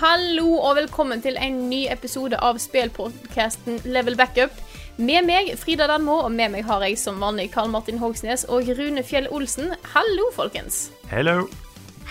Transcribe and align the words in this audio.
Hallo, 0.00 0.56
og 0.64 0.74
velkommen 0.78 1.20
til 1.22 1.36
en 1.38 1.58
ny 1.70 1.84
episode 1.92 2.38
av 2.42 2.58
spillpodkasten 2.62 3.80
Level 3.86 4.16
Backup. 4.18 4.54
Med 4.98 5.26
meg, 5.26 5.52
Frida 5.58 5.86
Danmo, 5.90 6.16
og 6.26 6.32
med 6.34 6.52
meg 6.54 6.66
har 6.68 6.82
jeg 6.86 6.96
som 7.00 7.20
vanlig 7.22 7.48
Karl 7.54 7.70
Martin 7.72 7.98
Hogsnes 8.02 8.44
og 8.50 8.68
Rune 8.78 9.04
Fjell 9.06 9.28
Olsen. 9.34 9.72
Hallo, 9.94 10.28
folkens. 10.34 10.88
Hello. 11.10 11.46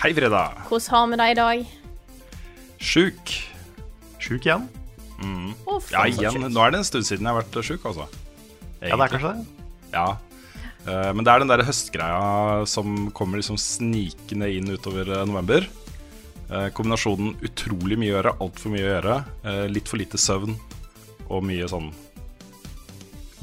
Hei, 0.02 0.12
Frida. 0.16 0.44
Hvordan 0.68 0.96
har 0.96 1.10
vi 1.12 1.20
det 1.20 1.28
i 1.30 1.38
dag? 1.40 1.64
Sjuk. 2.84 3.34
Sjuk 4.20 4.48
igjen? 4.48 4.66
Å, 5.24 5.78
Ja, 5.92 6.02
faen, 6.04 6.16
så 6.16 6.24
igjen. 6.26 6.48
Nå 6.52 6.64
er 6.64 6.74
det 6.74 6.82
en 6.82 6.88
stund 6.88 7.08
siden 7.08 7.24
jeg 7.28 7.32
har 7.34 7.42
vært 7.42 7.60
sjuk, 7.64 7.84
altså. 7.88 8.08
Ja, 8.84 8.96
det 8.96 9.04
er 9.06 9.12
kanskje 9.14 9.32
det. 9.32 9.68
Ja. 9.94 10.08
Eh, 10.84 11.12
Men 11.16 11.24
det 11.24 11.32
er 11.32 11.40
den 11.44 11.52
der 11.52 11.64
høstgreia 11.64 12.64
som 12.68 13.08
kommer 13.16 13.40
liksom 13.40 13.56
snikende 13.60 14.50
inn 14.52 14.68
utover 14.72 15.08
eh, 15.20 15.24
november. 15.28 15.68
Eh, 16.50 16.68
Kombinasjonen 16.76 17.36
utrolig 17.46 17.96
mye 17.98 18.12
å 18.12 18.16
gjøre, 18.18 18.34
altfor 18.44 18.74
mye 18.74 18.84
å 18.84 18.90
gjøre. 18.94 19.18
eh, 19.44 19.66
Litt 19.72 19.88
for 19.88 19.96
lite 20.00 20.18
søvn 20.20 20.56
og 21.30 21.42
mye 21.46 21.68
sånn 21.70 21.90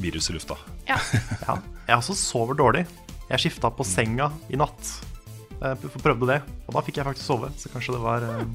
virus 0.01 0.29
i 0.29 0.33
lufta. 0.37 0.57
Ja. 0.89 0.97
Ja. 1.47 1.57
Jeg 1.87 1.97
også 1.97 2.15
sover 2.15 2.55
dårlig. 2.55 2.85
Jeg 3.31 3.39
skifta 3.45 3.71
på 3.73 3.83
senga 3.87 4.29
i 4.51 4.55
natt. 4.59 4.91
Jeg 5.61 5.77
prøvde 6.01 6.27
det, 6.29 6.37
og 6.67 6.75
da 6.77 6.81
fikk 6.85 6.97
jeg 7.01 7.05
faktisk 7.07 7.27
sove. 7.27 7.49
Så 7.59 7.69
kanskje 7.73 7.95
det 7.97 8.01
var 8.03 8.23
eh, 8.27 8.45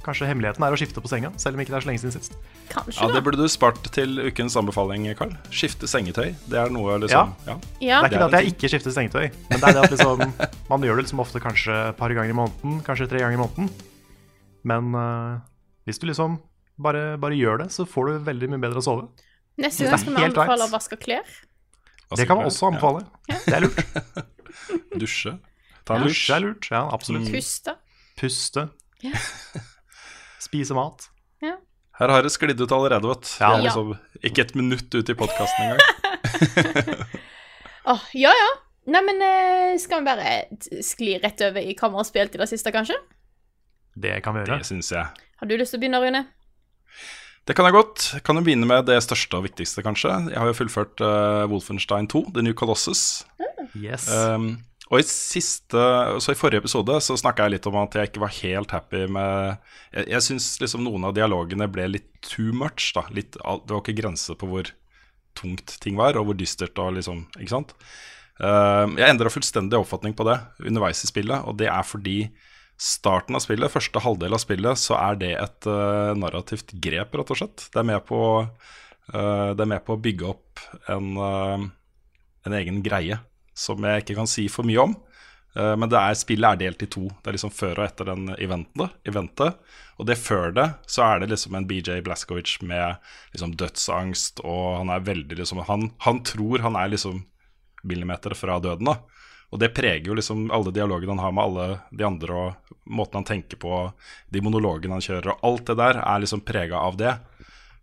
Kanskje 0.00 0.24
hemmeligheten 0.30 0.64
er 0.64 0.72
å 0.72 0.78
skifte 0.80 1.02
på 1.04 1.10
senga, 1.12 1.28
selv 1.36 1.58
om 1.58 1.60
ikke 1.60 1.74
det 1.74 1.76
er 1.76 1.84
så 1.84 1.88
lenge 1.90 2.00
siden 2.00 2.14
sist. 2.14 2.36
Kanskje, 2.70 2.94
Ja, 3.04 3.08
Det 3.12 3.20
burde 3.26 3.36
du 3.36 3.50
spart 3.52 3.82
til 3.92 4.16
ukens 4.30 4.54
anbefaling, 4.56 5.04
Karl. 5.18 5.34
Skifte 5.52 5.84
sengetøy. 5.92 6.30
Det 6.48 6.56
er 6.56 6.72
noe 6.72 6.94
liksom 7.02 7.34
Ja. 7.44 7.52
Ja. 7.52 7.58
Det 7.60 7.90
er 7.90 8.08
ikke 8.08 8.08
det 8.08 8.16
er 8.16 8.16
det 8.16 8.28
at 8.30 8.36
jeg 8.40 8.54
ikke 8.54 8.70
skifter 8.72 8.94
sengetøy, 8.96 9.26
men 9.50 9.60
det 9.60 9.68
er 9.68 9.76
det 9.76 9.82
at 9.84 9.92
liksom 9.92 10.24
Man 10.72 10.86
gjør 10.88 10.96
det 10.96 11.04
liksom 11.04 11.20
ofte 11.20 11.42
kanskje 11.44 11.76
et 11.90 11.98
par 12.00 12.14
ganger 12.16 12.32
i 12.32 12.38
måneden, 12.40 12.80
kanskje 12.86 13.10
tre 13.12 13.20
ganger 13.20 13.36
i 13.36 13.42
måneden. 13.44 13.68
Men 14.66 14.94
uh, 14.96 15.40
hvis 15.88 16.00
du 16.00 16.08
liksom 16.08 16.38
bare, 16.80 17.18
bare 17.20 17.38
gjør 17.38 17.64
det, 17.64 17.70
så 17.74 17.86
får 17.88 18.08
du 18.08 18.26
veldig 18.30 18.50
mye 18.54 18.64
bedre 18.64 18.82
å 18.82 18.86
sove. 18.86 19.06
Neste 19.60 19.86
gang 19.86 20.00
skal 20.00 20.16
vi 20.16 20.26
anbefale 20.30 20.56
right. 20.56 20.66
å 20.68 20.72
vaske 20.72 20.98
klær. 21.00 21.38
Det 22.16 22.26
kan 22.26 22.40
man 22.40 22.50
også 22.50 22.70
anbefale. 22.70 23.04
Det 23.28 23.54
er 23.54 23.66
lurt. 23.66 23.80
Dusje. 25.00 25.36
Ta 25.86 25.98
en 25.98 26.08
Dusje 26.08 26.34
er 26.34 26.44
lurt. 26.44 26.70
Ja, 26.72 26.86
absolutt. 26.90 27.30
Puste. 27.30 27.76
Puste. 28.18 28.66
Ja. 29.04 29.14
Spise 30.48 30.76
mat. 30.76 31.10
Her 32.00 32.08
har 32.08 32.24
det 32.24 32.32
sklidd 32.32 32.60
ut 32.62 32.72
allerede, 32.72 33.04
vet 33.10 33.26
du. 33.26 33.32
Ja. 33.42 33.50
Liksom 33.60 33.90
ikke 34.24 34.46
et 34.46 34.54
minutt 34.56 34.94
ut 34.94 35.10
i 35.12 35.16
podkasten 35.16 35.66
engang. 35.66 37.02
Åh, 37.92 38.06
ja, 38.16 38.32
ja. 38.32 38.50
Nei, 38.90 39.02
men 39.04 39.20
eh, 39.20 39.72
skal 39.80 40.00
vi 40.00 40.08
bare 40.08 40.30
skli 40.84 41.18
rett 41.20 41.42
over 41.44 41.60
i 41.60 41.74
hva 41.76 41.90
vi 41.92 42.00
har 42.00 42.06
spilt 42.08 42.38
i 42.38 42.40
det 42.40 42.48
siste, 42.48 42.72
kanskje? 42.72 42.96
Det 44.00 44.16
kan 44.24 44.36
vi 44.36 44.44
gjøre. 44.44 44.60
Det 44.60 44.68
syns 44.70 44.92
jeg. 44.94 45.26
Har 45.40 45.48
du 45.48 45.56
lyst 45.56 45.74
til 45.74 45.80
å 45.80 45.82
begynne, 45.82 46.00
Rune? 46.02 46.24
Det 47.48 47.56
kan 47.56 47.66
jeg 47.66 47.74
godt. 47.74 48.08
Jeg 48.14 48.24
kan 48.26 48.38
jo 48.38 48.44
begynne 48.46 48.68
med 48.68 48.88
det 48.88 48.98
største 49.02 49.38
og 49.38 49.46
viktigste, 49.48 49.82
kanskje. 49.84 50.12
Jeg 50.30 50.38
har 50.38 50.50
jo 50.50 50.56
fullført 50.56 51.00
uh, 51.02 51.46
Wolfenstein 51.50 52.08
2, 52.10 52.26
The 52.36 52.44
New 52.44 52.56
Colossus. 52.56 53.24
Yes. 53.74 54.06
Um, 54.12 54.58
og 54.90 55.00
i 55.00 55.06
siste, 55.06 55.80
så 56.18 56.34
i 56.34 56.38
forrige 56.38 56.64
episode 56.64 56.96
så 57.04 57.14
snakka 57.18 57.46
jeg 57.46 57.54
litt 57.54 57.68
om 57.70 57.78
at 57.78 57.94
jeg 57.94 58.10
ikke 58.10 58.22
var 58.24 58.32
helt 58.40 58.72
happy 58.74 59.04
med 59.06 59.60
Jeg, 59.94 60.08
jeg 60.16 60.26
syns 60.26 60.48
liksom 60.62 60.82
noen 60.82 61.06
av 61.06 61.14
dialogene 61.14 61.68
ble 61.70 61.86
litt 61.92 62.08
too 62.26 62.50
much. 62.56 62.90
da 62.96 63.04
litt, 63.14 63.38
Det 63.38 63.70
var 63.70 63.82
ikke 63.84 64.00
grense 64.02 64.34
på 64.34 64.50
hvor 64.50 64.72
tungt 65.38 65.76
ting 65.82 65.98
var, 65.98 66.18
og 66.18 66.26
hvor 66.26 66.38
dystert 66.38 66.78
og 66.82 66.96
liksom 66.98 67.24
Ikke 67.38 67.54
sant? 67.54 67.76
Uh, 68.40 68.90
jeg 68.96 69.06
endra 69.06 69.30
fullstendig 69.30 69.78
oppfatning 69.78 70.16
på 70.16 70.26
det 70.26 70.38
underveis 70.64 71.04
i 71.04 71.10
spillet, 71.10 71.44
og 71.44 71.58
det 71.60 71.68
er 71.70 71.86
fordi 71.86 72.18
starten 72.80 73.36
av 73.36 73.44
spillet, 73.44 73.72
første 73.72 74.00
halvdel 74.00 74.34
av 74.34 74.40
spillet, 74.40 74.80
så 74.80 74.96
er 74.96 75.18
det 75.20 75.34
et 75.36 75.68
uh, 75.68 76.16
narrativt 76.16 76.72
grep, 76.80 77.12
rett 77.18 77.32
og 77.34 77.40
slett. 77.42 77.66
Det 77.68 77.82
er 77.82 77.88
med 77.90 78.00
på, 78.08 78.22
uh, 79.12 79.50
er 79.52 79.68
med 79.68 79.84
på 79.84 79.96
å 79.96 80.00
bygge 80.00 80.30
opp 80.30 80.64
en, 80.88 81.12
uh, 81.20 81.68
en 82.48 82.56
egen 82.56 82.80
greie 82.84 83.20
som 83.52 83.84
jeg 83.84 84.04
ikke 84.04 84.16
kan 84.16 84.30
si 84.30 84.48
for 84.48 84.64
mye 84.68 84.88
om. 84.88 84.96
Men 85.50 85.90
er, 85.90 86.14
spillet 86.14 86.46
er 86.46 86.58
delt 86.60 86.82
i 86.84 86.86
to. 86.86 87.08
Det 87.10 87.26
er 87.26 87.34
liksom 87.34 87.50
før 87.50 87.80
og 87.80 87.82
etter 87.82 88.06
den 88.06 88.28
eventet. 88.36 88.92
eventet. 89.02 89.56
Og 89.98 90.06
det 90.06 90.14
før 90.22 90.54
det, 90.54 90.68
så 90.86 91.02
er 91.08 91.20
det 91.20 91.32
liksom 91.32 91.56
en 91.58 91.66
BJ 91.68 91.98
Blaskovic 92.06 92.54
med 92.62 93.02
liksom 93.34 93.56
dødsangst, 93.58 94.44
og 94.46 94.78
han 94.78 94.92
er 94.94 95.02
veldig 95.04 95.40
liksom 95.40 95.64
Han, 95.66 95.88
han 96.06 96.22
tror 96.22 96.62
han 96.62 96.78
er 96.78 96.94
liksom 96.94 97.24
millimeter 97.82 98.32
fra 98.38 98.60
døden, 98.62 98.92
da. 98.92 99.19
Og 99.50 99.58
det 99.58 99.72
preger 99.74 100.06
jo 100.06 100.14
liksom 100.14 100.44
alle 100.54 100.70
dialogene 100.74 101.16
han 101.16 101.24
har 101.24 101.32
med 101.34 101.44
alle 101.44 101.64
de 101.90 102.06
andre, 102.06 102.34
og 102.38 102.74
måten 102.86 103.20
han 103.20 103.26
tenker 103.26 103.58
på, 103.58 103.80
de 104.30 104.42
monologene 104.46 104.94
han 104.94 105.04
kjører, 105.04 105.32
og 105.32 105.46
alt 105.48 105.64
det 105.72 105.76
der 105.80 105.98
er 106.04 106.22
liksom 106.22 106.44
prega 106.46 106.78
av 106.78 106.98
det. 107.00 107.14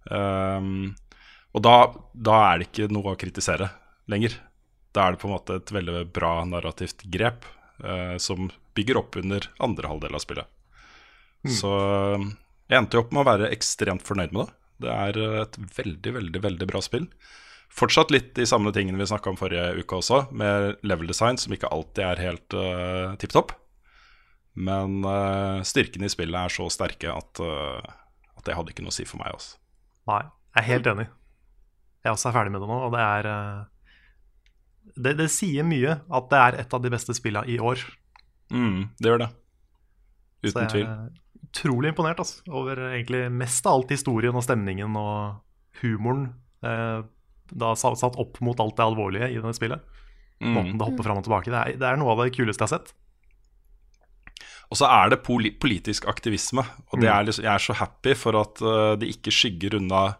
Um, 0.07 0.95
og 1.51 1.63
da, 1.65 1.75
da 2.13 2.37
er 2.45 2.61
det 2.61 2.69
ikke 2.69 2.87
noe 2.95 3.13
å 3.13 3.19
kritisere 3.19 3.67
lenger. 4.07 4.37
Da 4.95 5.05
er 5.05 5.15
det 5.15 5.21
på 5.21 5.27
en 5.27 5.35
måte 5.35 5.57
et 5.59 5.73
veldig 5.75 6.05
bra 6.15 6.31
narrativt 6.47 7.03
grep 7.11 7.47
uh, 7.83 8.15
som 8.21 8.47
bygger 8.77 9.01
opp 9.01 9.19
under 9.19 9.49
andre 9.63 9.91
halvdel 9.91 10.15
av 10.15 10.23
spillet. 10.23 10.53
Så 11.47 11.69
um, 12.15 12.31
jeg 12.67 12.79
endte 12.79 12.97
jo 12.97 13.03
opp 13.03 13.11
med 13.15 13.23
å 13.25 13.27
være 13.27 13.51
ekstremt 13.55 14.07
fornøyd 14.07 14.31
med 14.35 14.45
det. 14.45 14.55
Det 14.87 14.93
er 14.93 15.19
et 15.43 15.59
veldig, 15.75 16.15
veldig, 16.19 16.41
veldig 16.43 16.67
bra 16.69 16.79
spill. 16.85 17.07
Fortsatt 17.77 18.09
litt 18.13 18.31
de 18.37 18.45
samme 18.49 18.71
tingene 18.73 18.97
vi 18.97 19.05
snakka 19.09 19.29
om 19.29 19.37
forrige 19.37 19.83
uke 19.83 19.99
også, 19.99 20.23
med 20.33 20.79
level 20.87 21.09
design 21.11 21.37
som 21.37 21.53
ikke 21.53 21.69
alltid 21.69 22.03
er 22.07 22.23
helt 22.23 22.57
uh, 22.57 23.13
tipp 23.21 23.35
topp. 23.35 23.53
Men 24.57 25.03
uh, 25.05 25.61
styrkene 25.67 26.09
i 26.09 26.11
spillet 26.11 26.39
er 26.39 26.53
så 26.53 26.65
sterke 26.73 27.13
at, 27.13 27.41
uh, 27.43 27.77
at 28.33 28.47
det 28.47 28.57
hadde 28.57 28.73
ikke 28.73 28.85
noe 28.85 28.93
å 28.93 28.97
si 28.97 29.05
for 29.05 29.21
meg. 29.21 29.37
Også. 29.37 29.59
Nei, 30.09 30.23
jeg 30.55 30.63
er 30.63 30.69
helt 30.71 30.89
enig. 30.93 31.07
Jeg 32.01 32.15
også 32.15 32.31
er 32.31 32.37
ferdig 32.39 32.55
med 32.55 32.65
det 32.65 32.71
nå, 32.71 32.79
og 32.87 32.95
det 32.95 33.03
er 33.05 33.29
uh, 33.29 33.61
det, 34.95 35.13
det 35.19 35.29
sier 35.33 35.67
mye 35.67 35.99
at 36.01 36.29
det 36.31 36.41
er 36.41 36.59
et 36.63 36.73
av 36.73 36.81
de 36.83 36.91
beste 36.93 37.13
spillene 37.17 37.49
i 37.51 37.59
år. 37.61 37.83
Mm, 38.53 38.87
det 38.97 39.11
gjør 39.11 39.23
det. 39.25 39.29
Så 40.41 40.53
Uten 40.53 40.63
jeg 40.63 40.71
tvil. 40.73 40.87
er 40.87 41.47
utrolig 41.47 41.91
imponert 41.91 42.21
altså, 42.23 42.41
over 42.53 42.81
egentlig 42.91 43.25
mest 43.33 43.67
av 43.67 43.79
alt 43.79 43.93
historien 43.93 44.37
og 44.37 44.45
stemningen 44.45 44.97
og 44.99 45.41
humoren. 45.81 46.29
Eh, 46.65 46.99
da 47.51 47.73
satt 47.75 48.17
opp 48.19 48.39
mot 48.41 48.59
alt 48.59 48.75
det 48.77 48.85
alvorlige 48.85 49.29
i 49.31 49.37
denne 49.39 49.53
spillet. 49.55 49.83
Mm. 50.41 50.53
Måten 50.53 50.77
det 50.77 50.85
hopper 50.87 51.03
fram 51.07 51.17
og 51.21 51.25
tilbake. 51.25 51.49
Det 51.53 51.59
er, 51.61 51.77
det 51.81 51.87
er 51.89 51.97
noe 51.97 52.13
av 52.13 52.23
det 52.25 52.33
kuleste 52.35 52.61
jeg 52.63 52.69
har 52.69 52.79
sett. 52.79 52.93
Og 54.67 54.75
så 54.81 54.87
er 54.91 55.13
det 55.13 55.21
poli 55.23 55.53
politisk 55.55 56.05
aktivisme. 56.11 56.65
Og 56.91 56.99
det 56.99 57.07
Mm. 57.09 57.15
er 57.15 57.23
liksom, 57.25 57.43
jeg 57.45 57.53
er 57.55 57.63
så 57.63 57.73
happy 57.79 58.13
for 58.13 58.35
at 58.35 58.61
uh, 58.61 58.95
det 58.99 59.07
ikke 59.15 59.31
skygger 59.31 59.77
unna 59.79 60.17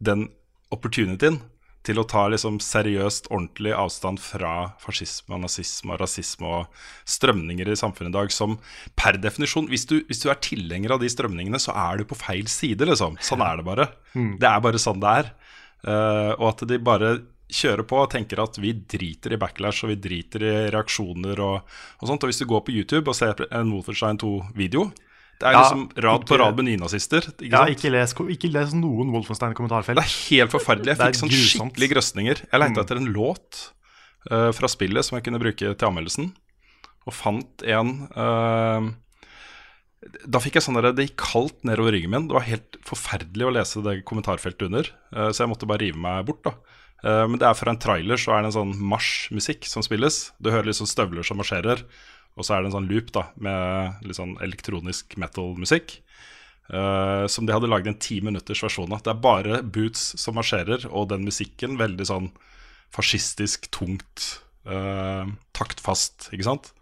den 0.00 0.30
opportunityen 0.72 1.40
til 1.84 1.98
å 1.98 2.06
ta 2.06 2.28
liksom 2.30 2.60
seriøst, 2.62 3.26
ordentlig 3.28 3.72
avstand 3.74 4.20
fra 4.22 4.72
fascisme 4.78 5.34
nazisme 5.42 5.96
rasisme 5.98 6.46
og 6.46 6.66
strømninger 7.04 7.66
i 7.68 7.74
samfunnet 7.76 8.14
i 8.14 8.18
dag 8.20 8.30
som 8.30 8.54
per 8.96 9.18
definisjon 9.18 9.66
hvis 9.68 9.84
du, 9.90 9.96
hvis 10.06 10.22
du 10.22 10.30
er 10.30 10.38
tilhenger 10.38 10.92
av 10.94 11.00
de 11.02 11.08
strømningene, 11.10 11.58
så 11.58 11.74
er 11.74 11.98
du 11.98 12.04
på 12.04 12.14
feil 12.14 12.46
side, 12.46 12.86
liksom. 12.86 13.18
Sånn 13.18 13.42
er 13.42 13.56
det 13.58 13.64
bare. 13.66 13.88
Det 14.14 14.46
er 14.46 14.60
bare 14.62 14.78
sånn 14.78 15.00
det 15.02 15.10
er. 15.24 15.32
Eh, 15.82 16.32
og 16.38 16.48
at 16.52 16.66
de 16.70 16.78
bare 16.82 17.14
kjører 17.52 17.84
på 17.84 17.98
og 18.00 18.10
tenker 18.14 18.40
at 18.40 18.56
vi 18.62 18.72
driter 18.72 19.34
i 19.34 19.38
backlash 19.40 19.84
og 19.84 19.92
vi 19.92 19.98
driter 20.00 20.44
i 20.46 20.52
reaksjoner 20.72 21.40
og, 21.44 21.72
og 22.00 22.08
sånt. 22.08 22.24
Og 22.24 22.30
hvis 22.30 22.40
du 22.40 22.46
går 22.48 22.62
på 22.66 22.74
YouTube 22.74 23.12
og 23.12 23.18
ser 23.18 23.42
en 23.50 23.74
Wolfenstein 23.74 24.20
2-video, 24.22 24.86
det 25.42 25.48
er 25.50 25.56
Ja, 25.56 25.64
liksom 25.64 25.88
rad 26.04 26.24
på 26.28 26.38
rad 26.38 26.56
med 26.56 26.68
nynazister. 26.70 27.26
Ikke 27.34 27.50
Ja, 27.50 27.66
ikke 27.66 27.90
les, 27.90 28.14
ikke 28.36 28.50
les 28.52 28.74
noen 28.78 29.10
Wolfenstein-kommentarfelt. 29.10 29.98
Det 29.98 30.04
er 30.06 30.16
helt 30.30 30.54
forferdelig. 30.54 30.94
Jeg 30.94 31.00
fikk 31.02 31.18
sånn 31.18 31.34
skikkelig 31.34 31.88
grøsninger. 31.96 32.42
Jeg 32.46 32.62
leita 32.62 32.84
etter 32.84 33.00
en 33.00 33.10
låt 33.10 33.64
uh, 34.30 34.52
fra 34.54 34.70
spillet 34.70 35.04
som 35.08 35.18
jeg 35.18 35.26
kunne 35.26 35.42
bruke 35.42 35.74
til 35.74 35.88
anmeldelsen. 35.88 36.30
og 37.02 37.16
fant 37.16 37.64
en 37.66 37.88
eh, 38.14 38.84
Da 40.26 40.40
fikk 40.42 40.56
jeg 40.58 40.64
sånn 40.66 40.74
der, 40.80 40.92
Det 40.92 41.04
gikk 41.08 41.20
kaldt 41.22 41.62
nedover 41.62 41.92
ryggen 41.94 42.10
min. 42.10 42.28
Det 42.28 42.34
var 42.34 42.48
helt 42.48 42.78
forferdelig 42.82 43.46
å 43.46 43.52
lese 43.54 43.82
det 43.84 44.00
kommentarfeltet 44.04 44.66
under, 44.66 44.88
eh, 45.14 45.30
så 45.30 45.44
jeg 45.44 45.52
måtte 45.52 45.68
bare 45.70 45.84
rive 45.84 45.98
meg 45.98 46.26
bort. 46.26 46.42
da 46.42 46.56
Eh, 47.04 47.26
Men 47.26 47.38
det 47.38 47.48
er 47.48 47.58
fra 47.58 47.72
en 47.72 47.80
trailer 47.82 48.20
så 48.20 48.34
er 48.34 48.42
det 48.42 48.52
en 48.52 48.58
sånn 48.60 48.74
marsjmusikk 48.78 49.66
som 49.66 49.82
spilles. 49.82 50.30
Du 50.40 50.50
hører 50.50 50.70
liksom 50.70 50.86
støvler 50.86 51.26
som 51.26 51.40
marsjerer, 51.40 51.82
og 52.36 52.46
så 52.46 52.54
er 52.56 52.62
det 52.62 52.70
en 52.70 52.78
sånn 52.78 52.88
loop 52.88 53.10
da 53.12 53.24
med 53.36 54.06
litt 54.06 54.18
sånn 54.20 54.36
elektronisk 54.40 55.16
metal-musikk. 55.18 55.98
eh, 56.72 57.26
som 57.26 57.44
de 57.44 57.52
hadde 57.52 57.68
laget 57.68 57.88
en 57.88 57.98
ti 57.98 58.20
minutters 58.22 58.62
versjon 58.62 58.90
av. 58.94 59.02
Det 59.02 59.10
er 59.10 59.20
bare 59.20 59.62
boots 59.62 60.14
som 60.16 60.34
marsjerer, 60.36 60.86
og 60.90 61.08
den 61.10 61.24
musikken 61.26 61.76
veldig 61.76 62.06
sånn 62.06 62.30
fascistisk, 62.88 63.68
tungt, 63.70 64.38
taktfast, 65.52 66.30
ikke 66.32 66.44
sant? 66.44 66.72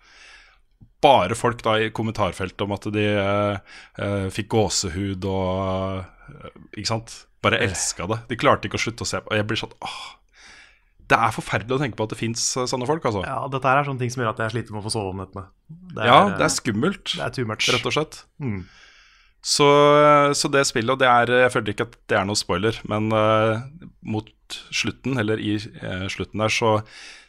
Bare 1.00 1.36
folk 1.38 1.62
da 1.64 1.78
i 1.80 1.90
kommentarfeltet 1.96 2.60
om 2.66 2.74
at 2.76 2.86
de 2.92 3.04
eh, 3.08 3.76
eh, 4.04 4.26
fikk 4.34 4.50
gåsehud 4.52 5.24
og 5.28 6.02
eh, 6.02 6.56
Ikke 6.76 6.90
sant? 6.92 7.14
Bare 7.40 7.60
elska 7.64 8.08
det. 8.10 8.18
De 8.28 8.36
klarte 8.40 8.68
ikke 8.68 8.76
å 8.76 8.82
slutte 8.82 9.06
å 9.06 9.08
se 9.08 9.22
på. 9.22 9.32
Og 9.32 9.38
jeg 9.38 9.46
blir 9.48 9.60
sånn 9.62 9.72
åh, 9.80 10.00
Det 11.08 11.16
er 11.16 11.32
forferdelig 11.32 11.78
å 11.78 11.80
tenke 11.80 11.96
på 11.96 12.04
at 12.04 12.12
det 12.12 12.20
fins 12.20 12.42
sånne 12.52 12.88
folk, 12.88 13.06
altså. 13.08 13.22
Ja, 13.24 13.38
dette 13.48 13.72
er 13.72 13.88
sånne 13.88 14.02
ting 14.02 14.12
som 14.12 14.22
gjør 14.22 14.34
at 14.34 14.42
jeg 14.44 14.54
sliter 14.56 14.76
med 14.76 14.82
å 14.82 14.84
få 14.84 14.92
sove 14.92 15.14
om 15.14 15.22
nettene. 15.22 15.46
Det 15.96 16.10
Ja, 16.10 16.20
det 16.36 16.44
er 16.44 16.52
skummelt, 16.52 17.16
det 17.16 17.24
er 17.24 17.32
too 17.38 17.48
much. 17.48 17.70
rett 17.72 17.88
og 17.88 17.96
slett. 17.96 18.20
Mm. 18.44 18.60
Så, 19.40 19.66
så 20.36 20.50
det 20.52 20.66
spillet, 20.68 20.92
og 20.92 21.00
det 21.00 21.08
er 21.08 21.30
Jeg 21.46 21.52
føler 21.54 21.72
ikke 21.72 21.86
at 21.88 21.96
det 22.12 22.18
er 22.18 22.28
noen 22.28 22.36
spoiler, 22.36 22.76
men 22.92 23.08
uh, 23.08 23.64
mot 24.04 24.28
slutten, 24.68 25.16
eller 25.22 25.40
i 25.40 25.56
uh, 25.56 26.04
slutten 26.12 26.44
der, 26.44 26.52
så, 26.52 26.76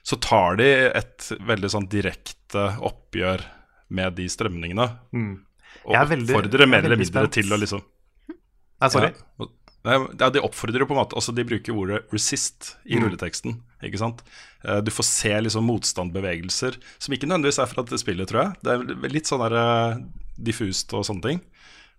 så 0.03 0.19
tar 0.19 0.59
de 0.59 0.68
et 0.91 1.31
veldig 1.47 1.71
sånn 1.71 1.88
direkte 1.88 2.68
oppgjør 2.83 3.47
med 3.91 4.15
de 4.17 4.25
strømningene. 4.31 4.88
Mm. 5.13 5.31
Og 5.85 5.95
veldig- 6.09 6.35
oppfordrer 6.35 6.61
er 6.65 6.69
mer 6.71 6.83
eller 6.85 6.97
mindre 6.99 7.25
spent. 7.27 7.33
til 7.39 7.51
å 7.51 7.59
liksom 7.59 7.83
Nei, 8.81 8.89
sorry. 8.89 9.11
Ja. 9.39 9.47
Ja, 10.19 10.29
de 10.29 10.41
oppfordrer 10.45 10.85
på 10.85 10.93
en 10.93 10.99
måte 11.01 11.15
Altså, 11.17 11.33
de 11.33 11.43
bruker 11.43 11.73
ordet 11.73 12.03
'resist' 12.11 12.75
i 12.85 12.95
Mm. 12.97 13.03
rulleteksten. 13.09 13.61
Ikke 13.83 13.97
sant? 13.97 14.21
Eh, 14.63 14.79
Du 14.81 14.91
får 14.91 15.03
se 15.05 15.29
liksom 15.41 15.63
motstandbevegelser, 15.65 16.77
som 16.99 17.13
ikke 17.15 17.27
nødvendigvis 17.27 17.59
er 17.61 17.65
fra 17.67 17.83
dette 17.83 17.97
spillet, 17.99 18.27
tror 18.27 18.43
jeg. 18.43 18.55
Det 18.63 18.71
er 19.03 19.09
litt 19.09 19.25
sånn 19.25 19.49
der 19.49 19.55
eh, 19.57 19.97
diffust 20.41 20.94
og 20.94 21.03
sånne 21.05 21.21
ting. 21.21 21.41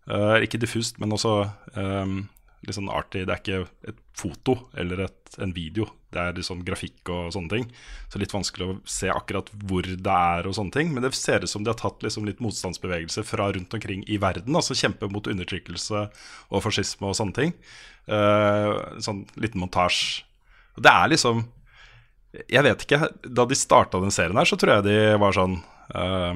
Eh, 0.09 0.47
ikke 0.47 0.59
diffust, 0.61 0.99
men 1.01 1.11
også 1.11 1.53
um, 1.77 2.29
litt 2.67 2.77
sånn 2.77 2.89
artig. 2.91 3.27
Det 3.27 3.31
er 3.31 3.41
ikke 3.43 3.69
et 3.89 3.97
foto 4.15 4.69
eller 4.77 5.01
et, 5.05 5.39
en 5.39 5.53
video. 5.53 5.87
Det 6.13 6.23
er 6.23 6.45
sånn 6.47 6.65
grafikk 6.67 7.11
og 7.13 7.33
sånne 7.35 7.53
ting. 7.53 7.67
Så 8.13 8.21
litt 8.21 8.35
vanskelig 8.35 8.69
å 8.69 8.77
se 8.89 9.11
akkurat 9.13 9.51
hvor 9.65 9.87
det 9.87 10.17
er 10.17 10.49
og 10.49 10.57
sånne 10.59 10.75
ting. 10.75 10.93
Men 10.93 11.07
det 11.07 11.15
ser 11.19 11.45
ut 11.45 11.53
som 11.53 11.65
de 11.65 11.73
har 11.73 11.81
tatt 11.81 12.05
liksom 12.05 12.29
litt 12.29 12.43
motstandsbevegelse 12.45 13.25
fra 13.29 13.51
rundt 13.57 13.75
omkring 13.77 14.05
i 14.07 14.21
verden. 14.23 14.57
Altså 14.59 14.77
kjempe 14.79 15.11
mot 15.13 15.29
undertrykkelse 15.33 16.05
og 16.53 16.65
fascisme 16.65 17.11
og 17.11 17.19
sånne 17.19 17.39
ting. 17.39 17.57
Uh, 18.11 18.99
sånn 19.03 19.25
liten 19.41 19.63
montasje. 19.63 20.27
Og 20.77 20.83
det 20.83 20.91
er 20.91 21.11
liksom 21.13 21.45
Jeg 22.49 22.65
vet 22.65 22.83
ikke. 22.87 23.13
Da 23.29 23.45
de 23.45 23.57
starta 23.59 24.01
den 24.01 24.15
serien 24.15 24.39
her, 24.41 24.49
så 24.49 24.57
tror 24.57 24.79
jeg 24.79 24.89
de 24.89 25.21
var 25.21 25.37
sånn 25.37 25.59
uh, 25.93 26.35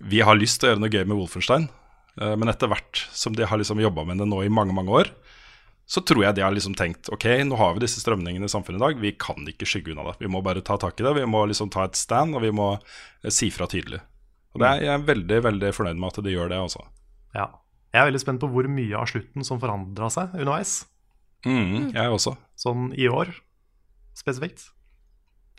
Vi 0.00 0.24
har 0.24 0.38
lyst 0.38 0.60
til 0.60 0.70
å 0.70 0.72
gjøre 0.72 0.84
noe 0.86 0.92
gøy 0.92 1.04
med 1.04 1.18
Wolfenstein. 1.18 1.68
Eh, 2.20 2.34
men 2.36 2.50
etter 2.52 2.70
hvert 2.70 3.06
som 3.16 3.36
de 3.36 3.46
har 3.48 3.60
liksom 3.60 3.80
jobba 3.80 4.04
med 4.08 4.20
det 4.20 4.28
nå 4.28 4.42
i 4.44 4.52
mange, 4.52 4.74
mange 4.76 4.92
år, 5.02 5.12
så 5.86 6.00
tror 6.06 6.22
jeg 6.24 6.36
de 6.38 6.44
har 6.44 6.54
liksom 6.54 6.76
tenkt 6.78 7.10
ok, 7.12 7.26
nå 7.44 7.58
har 7.58 7.74
vi 7.74 7.84
disse 7.84 8.00
strømningene 8.00 8.48
i 8.48 8.52
samfunnet 8.52 8.80
i 8.80 8.84
dag, 8.84 9.00
vi 9.02 9.12
kan 9.20 9.48
ikke 9.48 9.68
skygge 9.68 9.92
unna 9.92 10.06
det. 10.10 10.16
Vi 10.22 10.30
må 10.30 10.40
bare 10.44 10.62
ta 10.64 10.78
tak 10.80 11.00
i 11.00 11.06
det, 11.06 11.14
vi 11.18 11.26
må 11.28 11.44
liksom 11.50 11.72
ta 11.74 11.84
et 11.88 11.98
stand, 11.98 12.36
og 12.38 12.44
vi 12.44 12.52
må 12.54 12.74
eh, 12.78 13.32
si 13.34 13.50
fra 13.52 13.68
tydelig. 13.70 14.00
Og 14.52 14.62
det 14.62 14.68
er, 14.68 14.84
Jeg 14.86 14.94
er 14.94 15.06
veldig 15.08 15.40
veldig 15.48 15.72
fornøyd 15.76 16.00
med 16.00 16.12
at 16.12 16.24
de 16.24 16.34
gjør 16.34 16.52
det. 16.52 16.60
Også. 16.60 16.84
Ja. 17.36 17.48
Jeg 17.92 18.00
er 18.00 18.08
veldig 18.08 18.22
spent 18.22 18.40
på 18.40 18.48
hvor 18.52 18.68
mye 18.72 18.96
av 18.96 19.08
slutten 19.10 19.44
som 19.44 19.60
forandra 19.60 20.08
seg 20.12 20.32
underveis. 20.36 20.82
Mm, 21.44 21.90
jeg 21.96 22.12
også. 22.12 22.36
Sånn 22.60 22.92
i 22.96 23.08
år 23.10 23.32
spesifikt. 24.16 24.68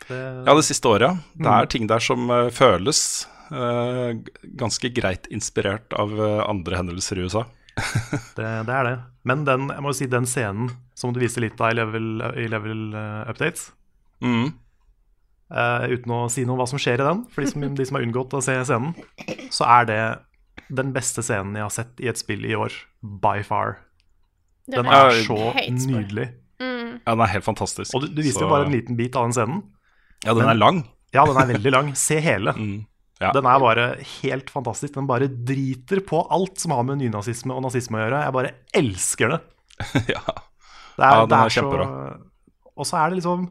Det, 0.08 0.18
Ja, 0.46 0.54
det 0.54 0.66
siste 0.66 0.90
året. 0.90 1.22
Det 1.34 1.50
er 1.50 1.70
ting 1.70 1.86
der 1.90 2.02
som 2.02 2.30
uh, 2.30 2.50
føles 2.54 3.26
uh, 3.52 4.14
ganske 4.58 4.90
greit 4.94 5.28
inspirert 5.30 5.94
av 5.94 6.14
uh, 6.18 6.42
andre 6.48 6.80
hendelser 6.80 7.20
i 7.20 7.26
USA. 7.28 7.44
det, 8.38 8.50
det 8.66 8.74
er 8.78 8.88
det. 8.90 8.96
Men 9.24 9.44
den, 9.46 9.68
jeg 9.72 9.80
må 9.82 9.88
jo 9.92 9.96
si, 9.96 10.06
den 10.12 10.26
scenen 10.28 10.70
som 10.94 11.12
du 11.14 11.20
viste 11.22 11.40
litt 11.40 11.60
av 11.64 11.70
i 11.72 11.78
level, 11.78 12.08
i 12.36 12.46
level 12.52 12.94
eh, 12.94 13.30
updates 13.32 13.70
Mm. 14.24 14.52
uh, 15.52 15.84
Uten 15.90 16.12
å 16.14 16.18
si 16.32 16.44
noe 16.46 16.54
om 16.56 16.60
hva 16.62 16.66
som 16.70 16.78
skjer 16.80 17.00
i 17.02 17.06
den, 17.08 17.24
for 17.32 17.44
de 17.44 17.50
som, 17.50 17.64
de 17.76 17.84
som 17.88 17.98
har 17.98 18.04
unngått 18.06 18.36
å 18.38 18.42
se 18.44 18.54
scenen, 18.64 18.94
så 19.52 19.66
er 19.80 19.88
det 19.90 19.98
den 20.74 20.92
beste 20.94 21.20
scenen 21.24 21.56
jeg 21.58 21.64
har 21.66 21.74
sett 21.74 22.00
i 22.00 22.08
et 22.08 22.20
spill 22.20 22.44
i 22.48 22.54
år. 22.56 22.72
By 23.02 23.42
far. 23.44 23.78
Den 24.70 24.86
er 24.88 25.10
så 25.26 25.36
nydelig. 25.68 26.30
Ja, 26.60 27.12
den 27.12 27.20
er 27.26 27.32
helt 27.34 27.44
fantastisk. 27.44 27.92
Og 27.94 28.04
du, 28.06 28.08
du 28.16 28.22
viste 28.22 28.38
Så- 28.38 28.46
jo 28.46 28.52
bare 28.54 28.64
en 28.68 28.72
liten 28.72 28.96
bit 28.96 29.16
av 29.16 29.26
den 29.26 29.32
scenen. 29.36 29.62
Ja, 30.24 30.32
den 30.32 30.48
er 30.48 30.54
lang. 30.56 30.84
Ja, 31.12 31.26
den 31.28 31.36
er 31.36 31.50
veldig 31.52 31.72
lang. 31.74 31.90
Se 31.98 32.16
hele. 32.24 32.54
Mm. 32.56 32.86
Ja. 33.22 33.30
Den 33.34 33.46
er 33.46 33.60
bare 33.62 33.84
helt 34.22 34.50
fantastisk. 34.50 34.96
Den 34.96 35.06
bare 35.06 35.28
driter 35.30 36.02
på 36.04 36.24
alt 36.34 36.58
som 36.60 36.74
har 36.74 36.86
med 36.86 36.98
nynazisme 37.02 37.54
og 37.54 37.62
nazisme 37.66 38.00
å 38.00 38.02
gjøre. 38.02 38.22
Jeg 38.26 38.36
bare 38.36 38.54
elsker 38.74 39.34
det. 39.34 39.40
ja. 40.14 40.22
Det 40.94 41.02
er, 41.02 41.20
Ja, 41.20 41.26
den 41.26 41.36
er 41.38 41.44
er 41.44 41.52
så 41.52 41.60
kjempebra. 41.60 41.86
Og 42.74 42.88
så 42.88 42.98
er 42.98 43.10
det 43.12 43.20
liksom 43.20 43.46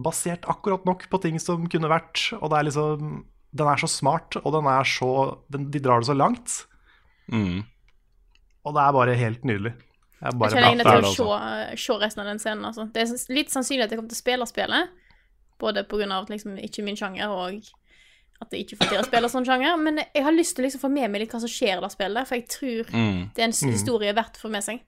basert 0.00 0.46
akkurat 0.50 0.86
nok 0.88 1.06
på 1.10 1.20
ting 1.22 1.38
som 1.42 1.68
kunne 1.70 1.90
vært. 1.90 2.30
Og 2.40 2.50
det 2.50 2.58
er 2.58 2.70
liksom 2.70 3.12
Den 3.50 3.66
er 3.66 3.80
så 3.82 3.88
smart, 3.90 4.36
og 4.44 4.52
den 4.54 4.66
er 4.70 4.86
så 4.86 5.38
den, 5.50 5.70
De 5.74 5.80
drar 5.82 6.02
det 6.02 6.06
så 6.06 6.14
langt. 6.14 6.66
Mm. 7.30 7.64
Og 8.64 8.74
det 8.76 8.82
er 8.82 8.92
bare 8.94 9.16
helt 9.18 9.44
nydelig. 9.44 9.74
Jeg 10.20 10.36
Jeg 10.36 10.52
kjenner 10.52 10.68
egentlig 10.68 10.84
til 10.84 11.06
å 11.08 11.12
se, 11.16 11.76
se 11.80 11.96
resten 11.98 12.22
av 12.22 12.26
den 12.28 12.38
scenen. 12.42 12.64
Altså. 12.68 12.84
Det 12.92 13.02
er 13.02 13.34
litt 13.34 13.50
sannsynlig 13.50 13.86
at 13.86 13.90
jeg 13.90 13.98
kommer 13.98 14.12
til 14.12 14.18
å 14.18 14.24
spille 14.24 14.46
spillet, 14.46 14.90
både 15.58 15.84
pga. 15.88 16.18
Liksom, 16.28 16.58
ikke 16.60 16.84
min 16.84 16.98
sjanger 16.98 17.32
og 17.32 17.70
at 18.40 18.50
jeg 18.52 18.64
ikke 18.64 18.78
får 18.80 18.88
til 18.94 19.00
å 19.02 19.04
spille 19.06 19.28
sånn 19.28 19.44
sjanger. 19.46 19.76
Men 19.78 20.00
jeg 20.14 20.22
har 20.24 20.32
lyst 20.32 20.56
til 20.56 20.64
å 20.64 20.66
liksom 20.68 20.80
få 20.80 20.90
med 20.92 21.10
meg 21.10 21.20
litt 21.24 21.32
hva 21.34 21.40
som 21.42 21.48
skjer 21.50 21.78
i 21.78 21.80
det 21.84 21.90
spillet, 21.92 22.26
for 22.28 22.34
jeg 22.36 22.48
tror 22.48 22.84
Mm. 22.94 23.18
det 23.34 23.42
er 23.42 23.44
en 23.44 23.52
s- 23.52 23.62
historie 23.68 24.12
verdt 24.16 24.38
å 24.38 24.46
få 24.46 24.50
med 24.50 24.62
seg. 24.64 24.80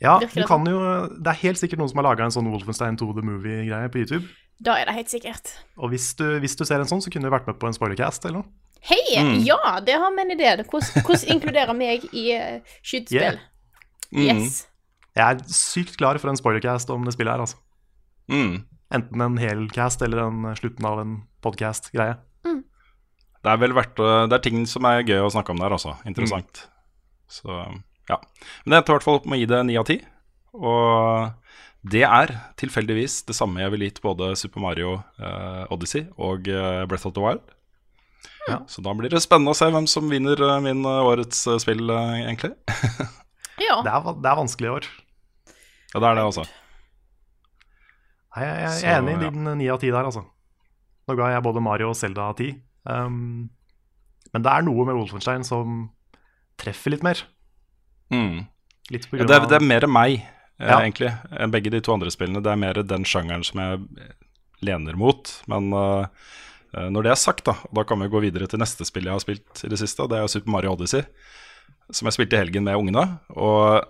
Ja, 0.00 0.18
du 0.18 0.26
kan 0.44 0.64
jo 0.66 1.08
Det 1.08 1.26
er 1.30 1.38
helt 1.46 1.56
sikkert 1.56 1.78
noen 1.78 1.88
som 1.88 1.96
har 2.04 2.04
laga 2.14 2.24
en 2.24 2.30
sånn 2.34 2.50
Wolfenstein 2.52 2.96
2 2.98 3.14
The 3.14 3.22
Movie-greie 3.22 3.88
på 3.88 3.98
YouTube. 4.04 4.28
Da 4.60 4.74
er 4.76 4.84
det 4.86 4.94
helt 4.94 5.08
sikkert. 5.08 5.52
Og 5.78 5.90
hvis 5.90 6.14
du, 6.16 6.38
hvis 6.40 6.54
du 6.56 6.64
ser 6.64 6.80
en 6.80 6.86
sånn, 6.90 7.00
så 7.00 7.10
kunne 7.10 7.24
du 7.24 7.30
vært 7.30 7.46
med 7.46 7.58
på 7.58 7.66
en 7.66 7.72
spoilercast 7.72 8.24
eller 8.26 8.42
noe. 8.42 8.48
Hei! 8.82 9.16
Mm. 9.16 9.44
Ja, 9.46 9.80
det 9.80 9.94
har 9.94 10.10
vi 10.12 10.20
en 10.20 10.30
idé. 10.38 10.64
Hvordan, 10.64 11.02
inkluderer 11.04 11.30
inkludere 11.34 11.76
meg 11.76 12.04
i 12.12 12.32
uh, 12.36 12.60
skytespill? 12.82 13.38
Yeah. 13.38 13.38
Mm. 14.12 14.42
Yes. 14.42 14.66
Jeg 15.16 15.24
er 15.24 15.42
sykt 15.48 15.96
klar 15.96 16.18
for 16.18 16.28
en 16.30 16.36
spoilercast 16.36 16.90
om 16.90 17.04
det 17.04 17.14
spillet 17.14 17.32
her, 17.32 17.40
altså. 17.40 17.56
Mm. 18.30 18.64
Enten 18.92 19.22
en 19.22 19.36
hel 19.38 19.68
cast 19.70 20.02
eller 20.02 20.18
en 20.26 20.42
slutten 20.56 20.84
av 20.84 21.00
en 21.00 21.22
podcast-greie. 21.42 22.18
Det 23.40 23.52
er 23.52 23.60
vel 23.62 23.72
verdt 23.76 24.00
å 24.02 24.08
Det 24.28 24.36
er 24.36 24.44
ting 24.44 24.64
som 24.68 24.84
er 24.88 25.04
gøy 25.06 25.22
å 25.24 25.30
snakke 25.32 25.54
om 25.54 25.60
der, 25.62 25.72
altså. 25.76 25.94
Interessant. 26.08 26.66
Så 27.30 27.48
ja. 28.10 28.18
Men 28.64 28.78
jeg 28.78 28.86
tar 28.86 28.94
i 28.94 28.98
hvert 28.98 29.06
fall 29.06 29.20
opp 29.20 29.28
med 29.30 29.38
å 29.38 29.40
gi 29.40 29.48
det 29.50 29.60
ni 29.68 29.78
av 29.80 29.86
ti. 29.88 30.00
Og 30.56 31.30
det 31.90 32.02
er 32.04 32.34
tilfeldigvis 32.60 33.22
det 33.28 33.36
samme 33.38 33.62
jeg 33.62 33.72
ville 33.72 33.88
gitt 33.88 34.02
både 34.04 34.34
Super 34.36 34.60
Mario 34.60 34.98
eh, 35.22 35.62
Odyssey 35.72 36.04
og 36.20 36.50
eh, 36.50 36.82
Breath 36.90 37.08
of 37.08 37.14
the 37.16 37.24
Wild. 37.24 37.44
Ja. 38.48 38.58
Så 38.68 38.82
da 38.84 38.92
blir 38.96 39.12
det 39.12 39.22
spennende 39.24 39.54
å 39.54 39.56
se 39.56 39.68
hvem 39.70 39.86
som 39.88 40.10
vinner 40.10 40.40
eh, 40.44 40.58
min 40.64 40.82
eh, 40.84 41.06
årets 41.06 41.46
eh, 41.48 41.60
spill, 41.62 41.86
eh, 41.88 42.20
egentlig. 42.26 42.54
Ja. 43.60 43.74
Det 43.84 43.90
er, 43.92 44.06
det 44.24 44.28
er 44.30 44.36
vanskelig 44.38 44.68
i 44.70 44.70
år. 44.72 44.86
Ja, 45.92 46.00
det 46.00 46.06
er 46.08 46.14
det, 46.16 46.22
altså. 46.24 46.44
Nei, 48.32 48.46
jeg, 48.46 48.54
jeg 48.62 48.70
Så, 48.72 48.86
er 48.86 48.94
enig 48.94 49.12
i 49.12 49.16
ja. 49.26 49.32
din 49.34 49.50
ni 49.60 49.66
av 49.68 49.80
ti 49.82 49.90
der, 49.92 50.08
altså. 50.08 50.22
Nå 51.04 51.16
ga 51.18 51.28
jeg 51.34 51.44
både 51.44 51.62
Mario 51.66 51.90
og 51.92 51.98
Selda 51.98 52.30
ti. 52.38 52.48
Um, 52.88 53.50
men 54.32 54.44
det 54.44 54.52
er 54.52 54.64
noe 54.66 54.86
med 54.86 54.96
Wolfenstein 54.96 55.44
som 55.46 55.88
treffer 56.60 56.94
litt 56.94 57.04
mer. 57.06 57.22
Mm. 58.12 58.46
Litt 58.90 59.08
Ja, 59.14 59.24
det, 59.24 59.36
er, 59.36 59.48
det 59.50 59.58
er 59.60 59.66
mer 59.66 59.86
meg, 59.90 60.20
eh, 60.58 60.68
Ja. 60.68 60.80
egentlig, 60.80 61.12
enn 61.30 61.52
begge 61.54 61.70
de 61.72 61.80
to 61.80 61.94
andre 61.94 62.10
spillene. 62.10 62.42
Det 62.42 62.50
er 62.52 62.60
mer 62.60 62.82
den 62.82 63.04
sjangeren 63.04 63.44
som 63.46 63.60
jeg 63.62 63.80
lener 64.66 64.96
mot. 64.98 65.30
Men 65.50 65.72
eh, 65.72 66.06
eh, 66.74 66.88
når 66.90 67.06
det 67.06 67.12
er 67.14 67.20
sagt, 67.22 67.44
da, 67.48 67.56
da 67.74 67.84
kan 67.84 68.02
vi 68.02 68.10
gå 68.12 68.22
videre 68.26 68.46
til 68.50 68.60
neste 68.62 68.86
spill 68.88 69.08
jeg 69.08 69.16
har 69.16 69.24
spilt 69.24 69.64
i 69.64 69.70
det 69.72 69.78
siste. 69.80 70.08
Det 70.10 70.18
er 70.18 70.30
Super 70.30 70.50
Mario 70.50 70.74
Odyssey, 70.74 71.04
som 71.90 72.06
jeg 72.10 72.18
spilte 72.18 72.36
i 72.38 72.42
helgen 72.44 72.66
med 72.66 72.78
ungene. 72.78 73.06
Og 73.34 73.82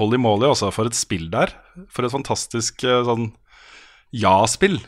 holy 0.00 0.18
moly, 0.18 0.48
altså, 0.48 0.72
for 0.74 0.88
et 0.90 0.98
spill 0.98 1.28
der. 1.30 1.52
For 1.92 2.06
et 2.06 2.14
fantastisk 2.14 2.82
eh, 2.86 3.02
sånn 3.06 3.30
ja-spill. 4.22 4.78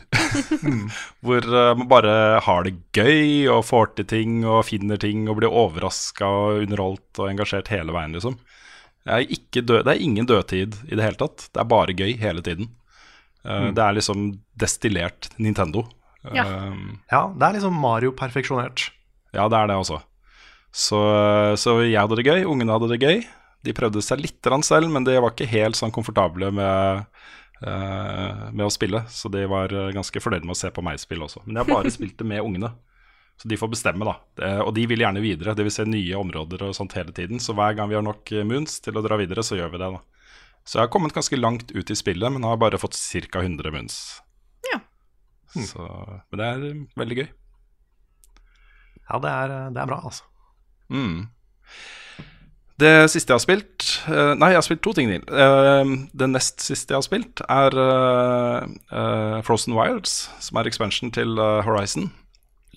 Hvor 1.25 1.43
eh, 1.45 1.73
man 1.79 1.87
bare 1.91 2.13
har 2.45 2.65
det 2.67 2.75
gøy 2.95 3.47
og 3.53 3.63
får 3.67 3.93
til 3.99 4.07
ting 4.09 4.39
og 4.47 4.65
finner 4.69 4.99
ting 5.01 5.27
og 5.29 5.39
blir 5.39 5.53
overraska 5.53 6.27
og 6.27 6.63
underholdt 6.65 7.21
og 7.21 7.31
engasjert 7.31 7.71
hele 7.73 7.95
veien, 7.95 8.15
liksom. 8.17 8.37
Jeg 9.07 9.15
er 9.25 9.33
ikke 9.37 9.63
død, 9.65 9.85
det 9.87 9.93
er 9.95 10.03
ingen 10.05 10.27
dødtid 10.29 10.75
i 10.89 10.95
det 10.97 11.05
hele 11.05 11.19
tatt. 11.19 11.47
Det 11.53 11.61
er 11.63 11.69
bare 11.71 11.95
gøy 11.97 12.13
hele 12.21 12.43
tiden. 12.45 12.69
Eh, 13.45 13.71
Det 13.71 13.83
er 13.85 13.95
liksom 13.97 14.29
destillert 14.59 15.31
Nintendo. 15.39 15.87
Ja. 16.35 16.43
Um, 16.69 16.99
Ja, 17.11 17.27
det 17.31 17.45
er 17.47 17.57
liksom 17.57 17.79
Mario 17.79 18.11
perfeksjonert. 18.11 18.89
Ja, 19.33 19.47
det 19.47 19.57
er 19.57 19.67
det 19.71 19.77
også. 19.79 20.01
Så, 20.69 20.99
så 21.57 21.79
jeg 21.81 21.97
hadde 21.97 22.17
det 22.19 22.27
gøy, 22.27 22.43
ungene 22.45 22.75
hadde 22.75 22.89
det 22.91 22.99
gøy. 23.01 23.23
De 23.65 23.73
prøvde 23.75 24.01
seg 24.03 24.21
litt 24.21 24.45
selv, 24.63 24.89
men 24.91 25.03
de 25.07 25.17
var 25.19 25.33
ikke 25.33 25.49
helt 25.49 25.75
sånn 25.79 25.91
komfortable 25.95 26.51
med, 26.51 27.05
med 27.61 28.65
å 28.65 28.71
spille. 28.71 29.03
Så 29.11 29.31
de 29.33 29.45
var 29.51 29.73
eh, 29.75 29.89
ganske 29.95 30.21
fornøyd 30.23 30.45
med 30.47 30.55
å 30.55 30.59
se 30.59 30.71
på 30.71 30.83
meg 30.85 31.01
spille 31.01 31.25
også. 31.25 31.43
Men 31.45 31.59
jeg 31.59 31.65
har 31.65 31.73
bare 31.73 31.91
spilt 31.97 32.17
det 32.19 32.27
med 32.29 32.43
ungene. 32.45 32.71
Så 33.39 33.47
de 33.47 33.55
får 33.55 33.71
bestemme, 33.71 34.03
da. 34.03 34.17
Og 34.65 34.73
de 34.75 34.83
vil 34.91 34.99
gjerne 34.99 35.21
videre. 35.23 35.53
De 35.55 35.63
vil 35.63 35.71
se 35.71 35.85
nye 35.87 36.17
områder 36.19 36.65
og 36.65 36.73
sånt 36.75 36.95
hele 36.97 37.13
tiden. 37.15 37.39
Så 37.39 37.55
hver 37.55 37.77
gang 37.77 37.87
vi 37.87 37.95
har 37.95 38.03
nok 38.03 38.31
eh, 38.35 38.43
moons 38.47 38.81
til 38.83 38.99
å 38.99 39.03
dra 39.05 39.15
videre, 39.19 39.45
så 39.47 39.55
gjør 39.55 39.71
vi 39.75 39.79
det, 39.79 39.91
da. 39.95 40.01
Så 40.67 40.77
jeg 40.77 40.83
har 40.83 40.91
kommet 40.91 41.15
ganske 41.15 41.39
langt 41.39 41.71
ut 41.71 41.91
i 41.91 41.95
spillet, 41.95 42.33
men 42.35 42.43
har 42.43 42.59
bare 42.59 42.77
fått 42.81 42.99
ca. 43.31 43.39
100 43.39 43.71
moons. 43.71 43.99
Ja. 44.73 44.81
Så, 45.55 45.87
men 46.29 46.41
det 46.41 46.49
er 46.49 46.65
eh, 46.67 46.83
veldig 46.99 47.19
gøy. 47.21 47.29
Ja, 49.09 49.21
det 49.23 49.31
er, 49.31 49.55
det 49.73 49.81
er 49.81 49.89
bra, 49.89 50.01
altså. 50.11 50.27
Mm. 50.91 51.29
Det 52.79 53.09
siste 53.11 53.33
jeg 53.33 53.39
har 53.39 53.43
spilt 53.43 53.87
eh, 54.07 54.33
Nei, 54.39 54.53
jeg 54.53 54.59
har 54.59 54.65
spilt 54.65 54.83
to 54.85 54.93
ting 54.95 55.09
Neil. 55.09 55.25
Eh, 55.27 55.93
det 56.15 56.29
nest 56.31 56.63
siste 56.63 56.93
jeg 56.93 57.01
har 57.01 57.07
spilt, 57.07 57.43
er 57.49 57.75
eh, 57.83 59.39
Frozen 59.47 59.75
Wilds, 59.77 60.29
som 60.43 60.59
er 60.59 60.69
expansion 60.69 61.11
til 61.15 61.39
Horizon. 61.65 62.11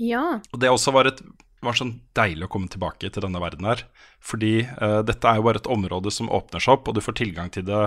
Ja. 0.00 0.40
Og 0.50 0.62
det 0.62 0.72
også 0.72 0.94
var, 0.96 1.10
et, 1.10 1.20
var 1.62 1.76
sånn 1.78 1.98
deilig 2.18 2.48
å 2.48 2.52
komme 2.54 2.72
tilbake 2.72 3.12
til 3.12 3.26
denne 3.26 3.42
verden 3.42 3.68
her. 3.68 3.84
Fordi 4.22 4.62
dette 5.06 5.28
er 5.28 5.38
jo 5.38 5.46
bare 5.48 5.58
et 5.58 5.70
område 5.70 6.12
som 6.14 6.30
åpner 6.30 6.62
seg 6.62 6.76
opp, 6.76 6.88
og 6.88 6.94
du 6.96 7.02
får 7.02 7.18
tilgang 7.18 7.50
til 7.52 7.66
det 7.66 7.80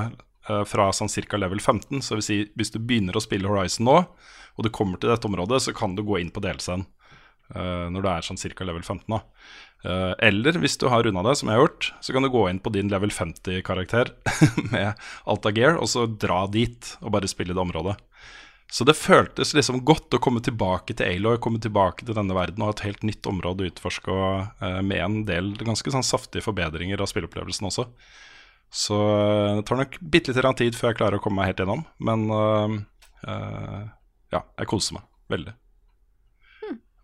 fra 0.67 0.89
sånn 0.93 1.09
ca. 1.09 1.39
level 1.39 1.61
15. 1.63 2.03
Så 2.03 2.17
vil 2.19 2.25
si, 2.25 2.37
hvis 2.59 2.73
du 2.75 2.77
begynner 2.77 3.15
å 3.15 3.23
spille 3.23 3.49
Horizon 3.49 3.87
nå, 3.87 4.01
og 4.55 4.67
du 4.67 4.69
kommer 4.71 4.99
til 4.99 5.11
dette 5.11 5.27
området, 5.27 5.63
så 5.63 5.73
kan 5.75 5.95
du 5.95 6.03
gå 6.05 6.19
inn 6.19 6.31
på 6.35 6.43
DLC-en 6.43 6.85
når 7.53 8.01
du 8.01 8.07
er 8.09 8.25
sånn 8.25 8.39
ca. 8.41 8.65
level 8.65 8.81
15. 8.81 9.05
da. 9.11 9.19
Eh, 9.85 10.13
eller 10.27 10.57
hvis 10.61 10.79
du 10.81 10.87
har 10.89 11.03
runda 11.05 11.21
det, 11.27 11.35
som 11.37 11.49
jeg 11.49 11.59
har 11.59 11.67
gjort, 11.67 11.91
så 12.01 12.15
kan 12.15 12.25
du 12.25 12.31
gå 12.33 12.47
inn 12.49 12.61
på 12.63 12.73
din 12.73 12.89
level 12.89 13.11
50-karakter 13.13 14.11
med 14.73 15.05
Alta 15.29 15.51
gear, 15.53 15.77
og 15.77 15.89
så 15.91 16.07
dra 16.09 16.45
dit 16.49 16.95
og 17.03 17.13
bare 17.13 17.29
spille 17.29 17.53
det 17.53 17.61
området. 17.61 17.97
Så 18.71 18.83
det 18.87 18.97
føltes 18.97 19.53
liksom 19.53 19.83
godt 19.85 20.15
å 20.17 20.19
komme 20.19 20.41
tilbake 20.43 20.95
til 20.97 21.05
Aloy, 21.05 21.37
komme 21.41 21.61
tilbake 21.61 22.07
til 22.07 22.17
denne 22.17 22.33
verden 22.33 22.63
og 22.63 22.71
ha 22.71 22.73
et 22.73 22.87
helt 22.87 23.03
nytt 23.05 23.27
område 23.29 23.61
å 23.61 23.69
utforske, 23.69 24.09
og 24.09 24.63
uh, 24.63 24.79
med 24.81 25.03
en 25.03 25.19
del 25.27 25.51
ganske 25.59 25.93
sånn 25.93 26.03
saftige 26.03 26.43
forbedringer 26.43 27.03
av 27.03 27.11
spilleopplevelsen 27.11 27.69
også. 27.69 27.85
Så 28.73 28.97
eh, 28.97 29.51
det 29.59 29.67
tar 29.69 29.77
nok 29.79 29.99
bitte 30.01 30.33
litt 30.33 30.57
tid 30.57 30.75
før 30.75 30.89
jeg 30.89 30.97
klarer 30.97 31.19
å 31.19 31.23
komme 31.23 31.43
meg 31.43 31.53
helt 31.53 31.61
gjennom, 31.61 31.85
men 32.09 32.25
uh, 32.33 32.73
uh, 33.29 33.85
ja, 34.33 34.41
jeg 34.41 34.71
koser 34.73 34.97
meg 34.97 35.05
veldig. 35.31 35.53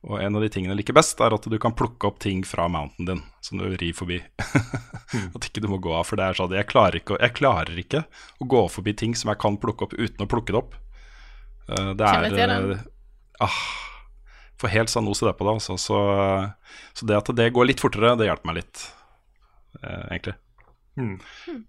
Og 0.01 0.17
en 0.17 0.33
av 0.37 0.41
de 0.41 0.49
tingene 0.49 0.73
jeg 0.73 0.81
liker 0.81 0.95
best, 0.97 1.19
er 1.21 1.33
at 1.35 1.43
du 1.45 1.57
kan 1.61 1.75
plukke 1.77 2.09
opp 2.09 2.17
ting 2.23 2.41
fra 2.47 2.65
mountainen 2.71 3.05
din 3.05 3.19
som 3.45 3.59
du 3.61 3.67
rir 3.69 3.93
forbi. 3.93 4.17
at 5.35 5.45
ikke 5.45 5.61
du 5.61 5.67
må 5.69 5.77
gå 5.83 5.93
av, 5.93 6.07
for 6.09 6.17
det 6.17 6.25
er 6.25 6.39
sånn 6.39 6.55
jeg 6.57 6.69
klarer, 6.71 6.97
ikke, 7.03 7.19
jeg 7.21 7.35
klarer 7.37 7.77
ikke 7.83 8.01
å 8.41 8.47
gå 8.49 8.63
forbi 8.73 8.95
ting 8.97 9.13
som 9.17 9.29
jeg 9.29 9.41
kan 9.43 9.59
plukke 9.61 9.85
opp 9.85 9.93
uten 9.93 10.25
å 10.25 10.29
plukke 10.31 10.55
det 10.55 10.61
opp. 10.63 10.73
Uh, 11.69 11.93
det 11.93 12.07
er 12.07 12.25
til 12.25 12.41
den. 12.41 12.73
eh, 12.73 13.45
ah, 13.45 13.61
Får 14.61 14.73
helt 14.73 14.93
sånn 14.93 15.09
OCD 15.09 15.29
på 15.37 15.45
det, 15.45 15.53
altså. 15.59 15.77
Så, 15.81 16.01
så 16.97 17.09
det 17.09 17.21
at 17.21 17.29
det 17.37 17.51
går 17.53 17.69
litt 17.69 17.81
fortere, 17.81 18.15
det 18.17 18.29
hjelper 18.29 18.49
meg 18.49 18.61
litt, 18.63 18.83
uh, 19.83 20.03
egentlig. 20.09 20.37
Mm. 20.97 21.15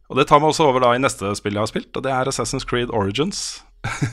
Og 0.08 0.18
det 0.18 0.26
tar 0.28 0.40
meg 0.40 0.54
også 0.54 0.72
over 0.72 0.82
da 0.82 0.96
i 0.96 1.04
neste 1.04 1.36
spill 1.38 1.60
jeg 1.60 1.66
har 1.66 1.70
spilt, 1.70 1.92
og 1.92 2.08
det 2.08 2.16
er 2.16 2.32
Assassin's 2.32 2.64
Creed 2.68 2.92
Origins. 2.96 3.60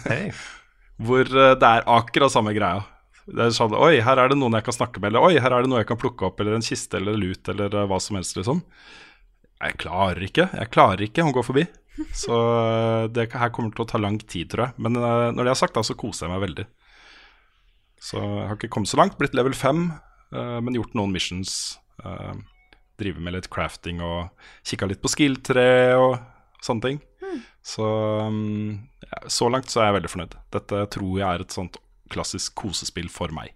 Hei. 0.10 0.26
Hvor 1.08 1.24
det 1.24 1.64
er 1.64 1.88
akkurat 1.88 2.36
samme 2.36 2.52
greia. 2.52 2.84
Det 3.30 3.46
er 3.46 3.52
sånn, 3.54 3.76
Oi, 3.78 4.00
her 4.06 4.22
er 4.22 4.32
det 4.32 4.40
noen 4.40 4.58
jeg 4.58 4.66
kan 4.66 4.76
snakke 4.76 5.02
med, 5.02 5.12
eller 5.12 5.28
oi, 5.28 5.42
her 5.42 5.54
er 5.54 5.66
det 5.66 5.70
noe 5.72 5.84
jeg 5.84 5.90
kan 5.92 6.00
plukke 6.02 6.26
opp, 6.30 6.40
eller 6.42 6.58
en 6.58 6.66
kiste 6.66 6.98
eller 6.98 7.18
lut, 7.20 7.44
eller 7.52 7.76
eh, 7.76 7.88
hva 7.90 8.00
som 8.02 8.18
helst, 8.18 8.38
liksom. 8.40 8.64
Jeg 9.60 9.76
klarer 9.82 10.24
ikke. 10.24 10.48
Jeg 10.56 10.72
klarer 10.72 11.04
ikke 11.04 11.26
å 11.28 11.36
gå 11.36 11.44
forbi. 11.46 11.66
Så 12.16 12.36
eh, 12.36 13.06
det 13.12 13.30
her 13.36 13.52
kommer 13.56 13.74
til 13.76 13.84
å 13.84 13.90
ta 13.90 14.00
lang 14.00 14.20
tid, 14.22 14.50
tror 14.52 14.68
jeg. 14.68 14.84
Men 14.86 15.00
eh, 15.00 15.30
når 15.36 15.48
det 15.48 15.54
er 15.54 15.60
sagt, 15.60 15.76
da, 15.76 15.84
så 15.86 15.98
koser 16.00 16.28
jeg 16.28 16.34
meg 16.34 16.46
veldig. 16.46 16.66
Så 18.00 18.22
jeg 18.22 18.48
har 18.48 18.56
ikke 18.56 18.72
kommet 18.72 18.92
så 18.92 19.00
langt. 19.02 19.18
Blitt 19.20 19.36
level 19.36 19.56
5, 19.58 19.84
eh, 20.32 20.58
men 20.64 20.80
gjort 20.80 20.96
noen 20.98 21.16
missions. 21.16 21.78
drive 23.00 23.20
med 23.20 23.34
litt 23.36 23.48
crafting 23.52 24.00
og 24.04 24.32
kikka 24.68 24.88
litt 24.88 25.02
på 25.04 25.12
skill-tre 25.12 25.96
og 26.00 26.18
sånne 26.64 26.84
ting. 26.84 26.98
Så, 27.64 27.84
um, 28.28 28.80
ja, 29.04 29.20
så 29.28 29.50
langt 29.52 29.70
så 29.72 29.82
er 29.82 29.90
jeg 29.90 29.98
veldig 30.00 30.12
fornøyd. 30.12 30.36
Dette 30.56 30.82
tror 30.96 31.20
jeg 31.20 31.28
er 31.28 31.44
et 31.44 31.56
sånt 31.56 31.80
klassisk 32.12 32.56
kosespill 32.60 33.10
for 33.14 33.34
meg. 33.36 33.56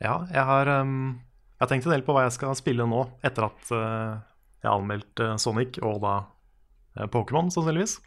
Ja, 0.00 0.22
jeg 0.32 0.44
har, 0.48 0.68
um, 0.80 1.20
jeg 1.58 1.64
har 1.64 1.70
tenkt 1.70 1.86
en 1.86 1.92
del 1.92 2.04
på 2.04 2.16
hva 2.16 2.24
jeg 2.24 2.36
skal 2.38 2.56
spille 2.56 2.86
nå, 2.88 3.04
etter 3.26 3.50
at 3.50 3.72
uh, 3.74 4.20
jeg 4.64 4.72
anmeldte 4.72 5.34
uh, 5.34 5.40
Sonic 5.40 5.76
og 5.84 6.00
da 6.04 6.14
uh, 6.24 7.06
Pokémon, 7.12 7.52
sannsynligvis. 7.52 7.98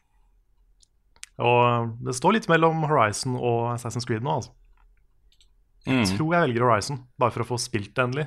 Og 1.43 1.93
det 2.05 2.15
står 2.17 2.37
litt 2.37 2.49
mellom 2.49 2.83
Horizon 2.89 3.37
og 3.37 3.75
Assassin's 3.75 4.09
Creed 4.09 4.25
nå, 4.25 4.39
altså. 4.41 4.53
Mm. 5.83 5.99
Jeg 5.99 6.15
tror 6.15 6.31
jeg 6.31 6.47
velger 6.47 6.65
Horizon, 6.65 7.03
bare 7.19 7.35
for 7.35 7.43
å 7.43 7.49
få 7.51 7.59
spilt 7.61 7.91
det 7.93 8.07
endelig. 8.07 8.25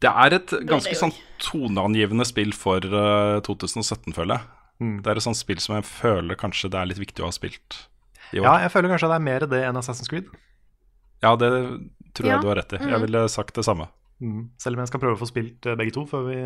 Det 0.00 0.08
er 0.08 0.36
et 0.38 0.52
ganske 0.64 0.94
sånn 0.96 1.12
toneangivende 1.42 2.24
spill 2.24 2.54
for 2.56 2.80
uh, 2.88 3.36
2017, 3.44 4.14
føler 4.16 4.38
jeg. 4.38 4.59
Mm. 4.80 5.02
Det 5.04 5.10
er 5.12 5.16
et 5.20 5.22
sånt 5.26 5.36
spill 5.36 5.58
som 5.60 5.74
jeg 5.76 5.84
føler 5.84 6.38
kanskje 6.40 6.70
det 6.72 6.78
er 6.80 6.86
litt 6.88 6.98
viktig 7.02 7.20
å 7.20 7.28
ha 7.28 7.34
spilt 7.36 7.80
i 8.32 8.40
år. 8.40 8.44
Ja, 8.46 8.54
jeg 8.64 8.70
føler 8.72 8.88
kanskje 8.94 9.10
det 9.12 9.16
er 9.18 9.24
mer 9.26 9.44
det 9.50 9.62
enn 9.68 9.76
Assassin's 9.76 10.08
Creed. 10.08 10.28
Ja, 11.22 11.34
det 11.36 11.50
tror 12.16 12.26
Ja. 12.26 12.32
jeg 12.36 12.40
du 12.42 12.48
har 12.48 12.56
rett 12.56 12.72
i. 12.72 12.78
Jeg 12.80 13.00
ville 13.02 13.28
sagt 13.28 13.54
det 13.54 13.64
samme. 13.66 13.88
Mm. 14.20 14.50
Selv 14.58 14.76
om 14.76 14.80
jeg 14.80 14.88
skal 14.88 15.00
prøve 15.00 15.16
å 15.16 15.20
få 15.20 15.28
spilt 15.28 15.66
uh, 15.66 15.74
begge 15.76 15.92
to 15.92 16.06
før 16.08 16.24
vi, 16.28 16.38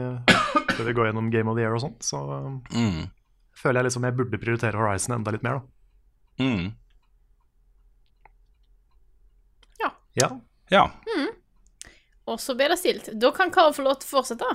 før 0.75 0.85
vi 0.89 0.93
går 0.99 1.07
gjennom 1.13 1.31
Game 1.31 1.49
of 1.51 1.57
the 1.57 1.63
Year 1.63 1.75
og 1.75 1.81
sånt, 1.83 2.03
så 2.03 2.21
Mm. 2.75 3.11
føler 3.55 3.81
jeg 3.81 3.85
liksom 3.91 4.05
jeg 4.05 4.17
burde 4.17 4.39
prioritere 4.43 4.75
Horizon 4.79 5.15
enda 5.17 5.31
litt 5.31 5.43
mer, 5.43 5.61
da. 5.61 6.45
Mm. 6.45 6.75
Ja. 10.15 10.29
Ja. 10.71 10.85
Og 12.27 12.39
så 12.41 12.55
ble 12.57 12.69
det 12.71 12.79
stilt. 12.79 13.09
Da 13.21 13.31
kan 13.35 13.51
Karl 13.51 13.73
få 13.77 13.83
lov 13.85 13.99
til 14.01 14.09
å 14.09 14.21
fortsette. 14.23 14.47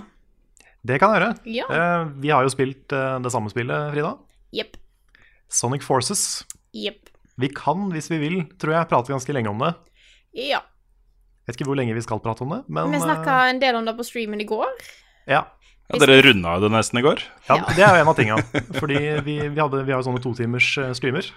Det 0.86 1.00
kan 1.02 1.12
jeg 1.12 1.20
gjøre. 1.20 1.32
Ja. 1.52 1.68
Eh, 1.76 2.10
vi 2.24 2.32
har 2.32 2.46
jo 2.46 2.52
spilt 2.54 2.96
eh, 2.96 3.18
det 3.24 3.32
samme 3.34 3.52
spillet, 3.52 3.92
Frida. 3.94 4.14
Yep. 4.56 4.78
Sonic 5.52 5.84
Forces. 5.84 6.46
Yep. 6.76 7.10
Vi 7.40 7.50
kan, 7.56 7.88
hvis 7.94 8.10
vi 8.12 8.20
vil, 8.22 8.42
tror 8.60 8.76
jeg, 8.76 8.90
prate 8.92 9.14
ganske 9.14 9.36
lenge 9.36 9.52
om 9.52 9.62
det. 9.64 9.74
Ja. 10.50 10.62
Vet 11.48 11.58
ikke 11.58 11.70
hvor 11.72 11.80
lenge 11.80 11.96
vi 11.98 12.04
skal 12.06 12.22
prate 12.24 12.46
om 12.46 12.52
det, 12.54 12.64
men 12.70 12.92
Vi 12.94 13.02
snakka 13.02 13.38
en 13.50 13.62
del 13.62 13.80
om 13.80 13.88
det 13.88 13.96
på 13.98 14.06
streamen 14.06 14.42
i 14.44 14.48
går. 14.48 14.70
eh, 15.26 15.34
ja. 15.36 15.46
ja 15.90 16.02
dere 16.04 16.20
runda 16.26 16.56
jo 16.58 16.68
det 16.68 16.72
nesten 16.76 17.00
i 17.02 17.06
går. 17.06 17.24
ja. 17.50 17.58
Ja. 17.58 17.76
Det 17.76 17.86
er 17.86 17.96
jo 17.96 18.02
en 18.04 18.12
av 18.12 18.20
tinga. 18.20 18.38
Fordi 18.82 19.00
vi, 19.26 19.40
vi, 19.48 19.60
hadde, 19.60 19.84
vi 19.84 19.92
har 19.96 20.00
jo 20.00 20.08
sånne 20.10 20.24
totimers 20.24 20.72
eh, 20.78 20.94
streamer. 20.98 21.32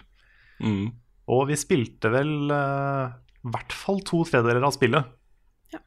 Mm. 0.63 0.93
Og 1.33 1.47
vi 1.49 1.59
spilte 1.59 2.11
vel 2.13 2.51
eh, 2.51 3.15
i 3.43 3.53
hvert 3.55 3.75
fall 3.75 4.03
to 4.07 4.23
tredjedeler 4.29 4.67
av 4.67 4.75
spillet. 4.75 5.15
Ja. 5.73 5.81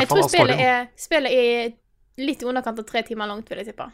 Jeg 0.00 0.10
tror 0.10 0.26
spillet 0.28 0.64
er, 0.64 0.88
spillet 0.98 1.32
er 1.32 1.70
litt 2.18 2.42
i 2.42 2.48
underkant 2.50 2.78
av 2.82 2.86
tre 2.88 3.02
timer 3.06 3.28
langt, 3.30 3.48
vil 3.50 3.60
jeg 3.62 3.70
tippe. 3.70 3.86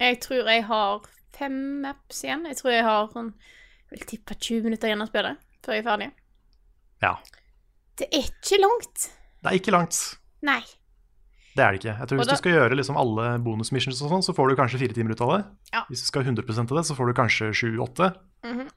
Jeg 0.00 0.20
tror 0.24 0.48
jeg 0.50 0.64
har 0.68 1.04
fem 1.36 1.56
maps 1.82 2.22
igjen. 2.24 2.46
Jeg 2.50 2.56
tror 2.60 2.72
jeg 2.74 2.84
har 2.86 3.08
sånn 3.12 3.32
Jeg 3.90 3.98
vil 3.98 4.06
tippe 4.10 4.34
20 4.34 4.62
minutter 4.66 4.88
igjen 4.90 5.02
å 5.04 5.06
spille 5.10 5.36
før 5.64 5.74
jeg 5.76 5.82
er 5.84 5.88
ferdig. 5.90 6.08
Ja. 7.04 7.12
Det 8.00 8.08
er 8.10 8.24
ikke 8.26 8.58
langt. 8.62 9.04
Det 9.44 9.50
er 9.52 9.58
ikke 9.60 9.74
langt. 9.74 9.98
Nei. 10.42 10.62
Det 11.54 11.62
er 11.62 11.70
det 11.76 11.78
ikke. 11.82 11.92
Jeg 12.00 12.08
tror 12.10 12.18
Hvis 12.18 12.26
da- 12.26 12.34
du 12.34 12.40
skal 12.42 12.52
gjøre 12.56 12.76
liksom 12.80 12.96
alle 12.98 13.26
bonusmissions, 13.38 14.00
og 14.02 14.10
sånn, 14.10 14.24
så 14.26 14.34
får 14.34 14.48
du 14.50 14.56
kanskje 14.58 14.80
fire 14.80 14.94
timer 14.96 15.12
ut 15.14 15.20
av 15.20 15.30
det. 15.36 15.44
Ja. 15.72 15.84
Hvis 15.88 16.00
du 16.02 16.06
skal 16.10 16.24
100% 16.24 16.72
av 16.72 16.76
det, 16.80 16.84
så 16.88 16.96
får 16.96 17.06
du 17.06 17.14
kanskje 17.14 17.52
sju-åtte. 17.54 18.16
Mhm. 18.42 18.68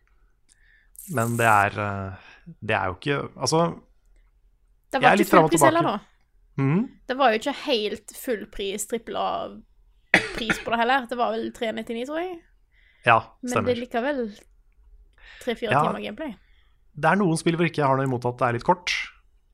Men 1.16 1.38
det 1.38 1.46
er 1.48 1.80
eh, 1.80 2.16
Det 2.62 2.75
er 2.75 2.86
jo 2.92 2.96
ikke 2.96 3.18
Altså 3.39 3.60
Det 4.92 5.00
Jeg 5.00 5.01
var 5.01 5.12
er 5.12 5.18
litt 5.18 5.27
ikke 5.27 5.32
full 5.38 5.44
og 5.46 5.50
pris 5.51 5.62
heller, 5.63 5.82
da. 5.84 6.00
Mhm. 6.58 6.84
Det 7.08 7.18
var 7.18 7.32
jo 7.34 7.40
ikke 7.42 7.56
helt 7.66 8.14
full 8.18 8.46
pris, 8.52 8.88
trippel 8.90 9.16
A-pris 9.22 10.60
på 10.64 10.74
det 10.74 10.80
heller. 10.82 11.06
Det 11.10 11.18
var 11.20 11.32
vel 11.36 11.52
399, 11.56 12.06
tror 12.10 12.20
jeg. 12.24 12.40
Ja, 13.06 13.20
stemmer. 13.46 13.62
Men 13.62 13.66
det 13.70 13.76
er 13.76 13.82
likevel 13.86 14.22
tre-fire 15.44 15.72
Ja. 15.72 15.84
timer 15.86 16.02
gameplay. 16.04 16.36
Det 16.98 17.06
er 17.12 17.16
noen 17.20 17.38
spill 17.38 17.56
hvor 17.56 17.68
ikke 17.70 17.84
jeg 17.84 17.88
har 17.88 17.98
noe 18.00 18.08
imot 18.10 18.26
at 18.26 18.38
det 18.42 18.48
er 18.48 18.54
litt 18.58 18.66
kort. 18.68 18.92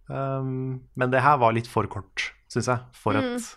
Um, 0.10 0.82
men 0.96 1.12
det 1.12 1.22
her 1.24 1.38
var 1.38 1.54
litt 1.56 1.68
for 1.68 1.86
kort, 1.92 2.32
syns 2.52 2.68
jeg, 2.72 2.80
for 2.94 3.16
et 3.20 3.50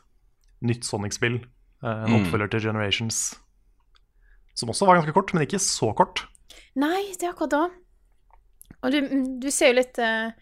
nytt 0.63 0.85
Sonic-spill. 0.85 1.41
En 1.83 2.05
en 2.05 2.11
Mm. 2.11 2.15
oppfølger 2.27 2.51
til 2.51 2.61
Generations. 2.61 3.39
Som 4.57 4.71
også 4.71 4.87
var 4.87 4.97
ganske 4.97 5.13
kort, 5.13 5.33
men 5.35 5.43
ikke 5.47 5.61
så 5.61 5.95
kort. 5.95 6.25
Nei, 6.75 7.13
det 7.13 7.23
er 7.29 7.33
akkurat 7.35 7.51
da. 7.51 7.69
Og 8.83 8.91
du, 8.93 9.01
du 9.41 9.51
ser 9.51 9.69
jo 9.73 9.79
litt 9.81 9.99
eh, 9.99 10.31
det, 10.31 10.35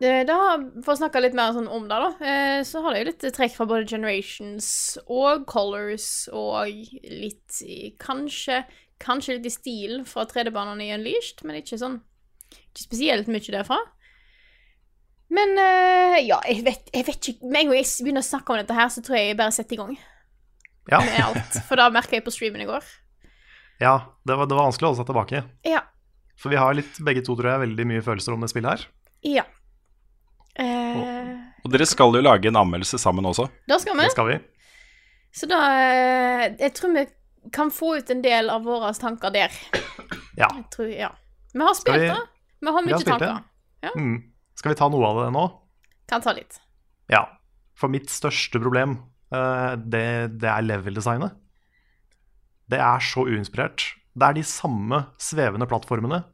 da, 0.00 0.36
For 0.84 0.94
å 0.94 0.98
snakke 0.98 1.20
litt 1.20 1.34
mer 1.36 1.52
sånn 1.52 1.68
om 1.68 1.84
det, 1.90 1.96
da, 2.00 2.10
eh, 2.24 2.60
så 2.64 2.80
har 2.84 2.94
det 2.94 3.02
jo 3.02 3.08
litt 3.10 3.24
trekk 3.36 3.52
fra 3.56 3.66
både 3.68 3.88
Generations 3.90 4.96
og 5.06 5.44
Colors 5.50 6.28
og 6.32 6.68
litt 7.04 7.60
i- 7.66 7.94
Kanskje 8.00 8.62
Kanskje 9.00 9.36
litt 9.38 9.46
i 9.46 9.52
stil 9.54 10.04
fra 10.04 10.26
3D-banene 10.28 10.84
i 10.88 10.92
Unleashed, 10.96 11.44
men 11.44 11.56
ikke 11.60 11.78
sånn 11.80 12.00
Ikke 12.52 12.82
spesielt 12.88 13.28
mye 13.28 13.40
derfra. 13.52 13.78
Men 15.30 15.52
eh, 15.62 16.16
ja, 16.26 16.40
jeg 16.48 16.64
vet, 16.66 16.88
jeg 16.92 17.06
vet 17.06 17.28
ikke 17.30 17.46
Med 17.52 17.60
en 17.60 17.68
gang 17.70 17.76
jeg 17.78 18.04
begynner 18.04 18.24
å 18.24 18.30
snakke 18.30 18.50
om 18.50 18.58
dette 18.58 18.74
her, 18.74 18.88
så 18.90 19.04
tror 19.04 19.16
jeg 19.20 19.28
jeg 19.30 19.38
bare 19.38 19.52
setter 19.54 19.76
i 19.76 19.80
gang 19.84 19.94
Ja, 20.90 20.98
med 21.04 21.20
alt. 21.22 21.60
For 21.68 21.76
da 21.78 21.90
merka 21.92 22.16
jeg 22.16 22.24
på 22.26 22.32
streamen 22.34 22.64
i 22.64 22.66
går. 22.66 22.82
ja 23.84 23.94
det, 24.26 24.34
var, 24.36 24.46
det 24.48 24.56
var 24.56 24.66
vanskelig 24.70 24.88
å 24.88 24.90
holde 24.94 25.02
seg 25.04 25.10
tilbake. 25.12 25.44
Ja. 25.68 25.84
For 26.40 26.48
vi 26.50 26.56
har 26.58 26.72
litt, 26.74 26.96
begge 27.04 27.22
to, 27.22 27.36
tror 27.36 27.52
jeg, 27.52 27.62
veldig 27.68 27.86
mye 27.86 28.02
følelser 28.02 28.32
om 28.34 28.40
det 28.40 28.48
spillet 28.50 28.72
her. 28.72 28.86
Ja. 29.28 29.44
Eh, 30.60 31.30
Og 31.64 31.72
dere 31.72 31.86
skal 31.88 32.12
jo 32.16 32.20
lage 32.24 32.48
en 32.50 32.56
anmeldelse 32.60 32.98
sammen 33.00 33.24
også. 33.28 33.48
da 33.68 33.78
skal 33.80 33.96
vi. 33.96 34.04
Det 34.06 34.12
skal 34.14 34.28
vi. 34.30 34.38
Så 35.32 35.46
da 35.48 35.58
eh, 35.80 36.56
Jeg 36.58 36.74
tror 36.76 36.94
vi 36.94 37.06
kan 37.52 37.70
få 37.72 37.94
ut 37.98 38.10
en 38.12 38.20
del 38.22 38.50
av 38.52 38.64
våre 38.66 38.92
tanker 38.98 39.30
der. 39.32 39.50
Ja. 40.36 40.48
Jeg 40.56 40.66
tror, 40.74 40.88
ja. 40.92 41.10
Vi 41.54 41.60
har 41.64 41.74
spilt 41.74 41.96
vi- 42.00 42.08
det. 42.08 42.18
Vi 42.60 42.66
har 42.74 42.82
Vi 42.84 42.92
har 42.92 43.00
spilt 43.00 43.18
tanker. 43.18 43.44
det. 43.82 43.92
Mm. 43.96 44.18
Skal 44.54 44.72
vi 44.74 44.76
ta 44.76 44.88
noe 44.92 45.06
av 45.08 45.24
det 45.24 45.32
nå? 45.32 45.44
Kan 46.08 46.20
ta 46.20 46.32
litt. 46.36 46.58
Ja. 47.08 47.22
For 47.74 47.88
mitt 47.88 48.08
største 48.12 48.60
problem, 48.60 48.98
eh, 49.32 49.76
det, 49.76 50.38
det 50.38 50.48
er 50.50 50.62
level-designet. 50.62 51.32
Det 52.68 52.78
er 52.78 53.00
så 53.00 53.24
uinspirert. 53.26 53.94
Det 54.14 54.26
er 54.28 54.34
de 54.34 54.42
samme 54.42 55.06
svevende 55.18 55.66
plattformene 55.70 56.24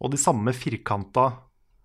og 0.00 0.10
de 0.10 0.16
samme 0.18 0.52
firkanta 0.56 1.28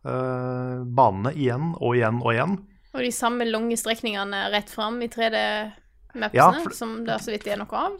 eh, 0.06 0.84
banene 0.98 1.34
igjen 1.36 1.74
og 1.82 1.96
igjen 1.98 2.22
og 2.22 2.32
igjen. 2.34 2.56
Og 2.96 3.02
de 3.04 3.12
samme 3.12 3.44
lange 3.50 3.76
strekningene 3.78 4.46
rett 4.54 4.70
fram 4.72 5.02
i 5.04 5.10
3D-mapsene, 5.12 6.34
Ja, 6.38 6.52
for- 6.64 6.74
som 6.78 7.02
det 7.06 7.18
så 7.22 7.34
vidt 7.34 7.48
er 7.52 7.58
noe 7.60 7.76
av. 7.76 7.98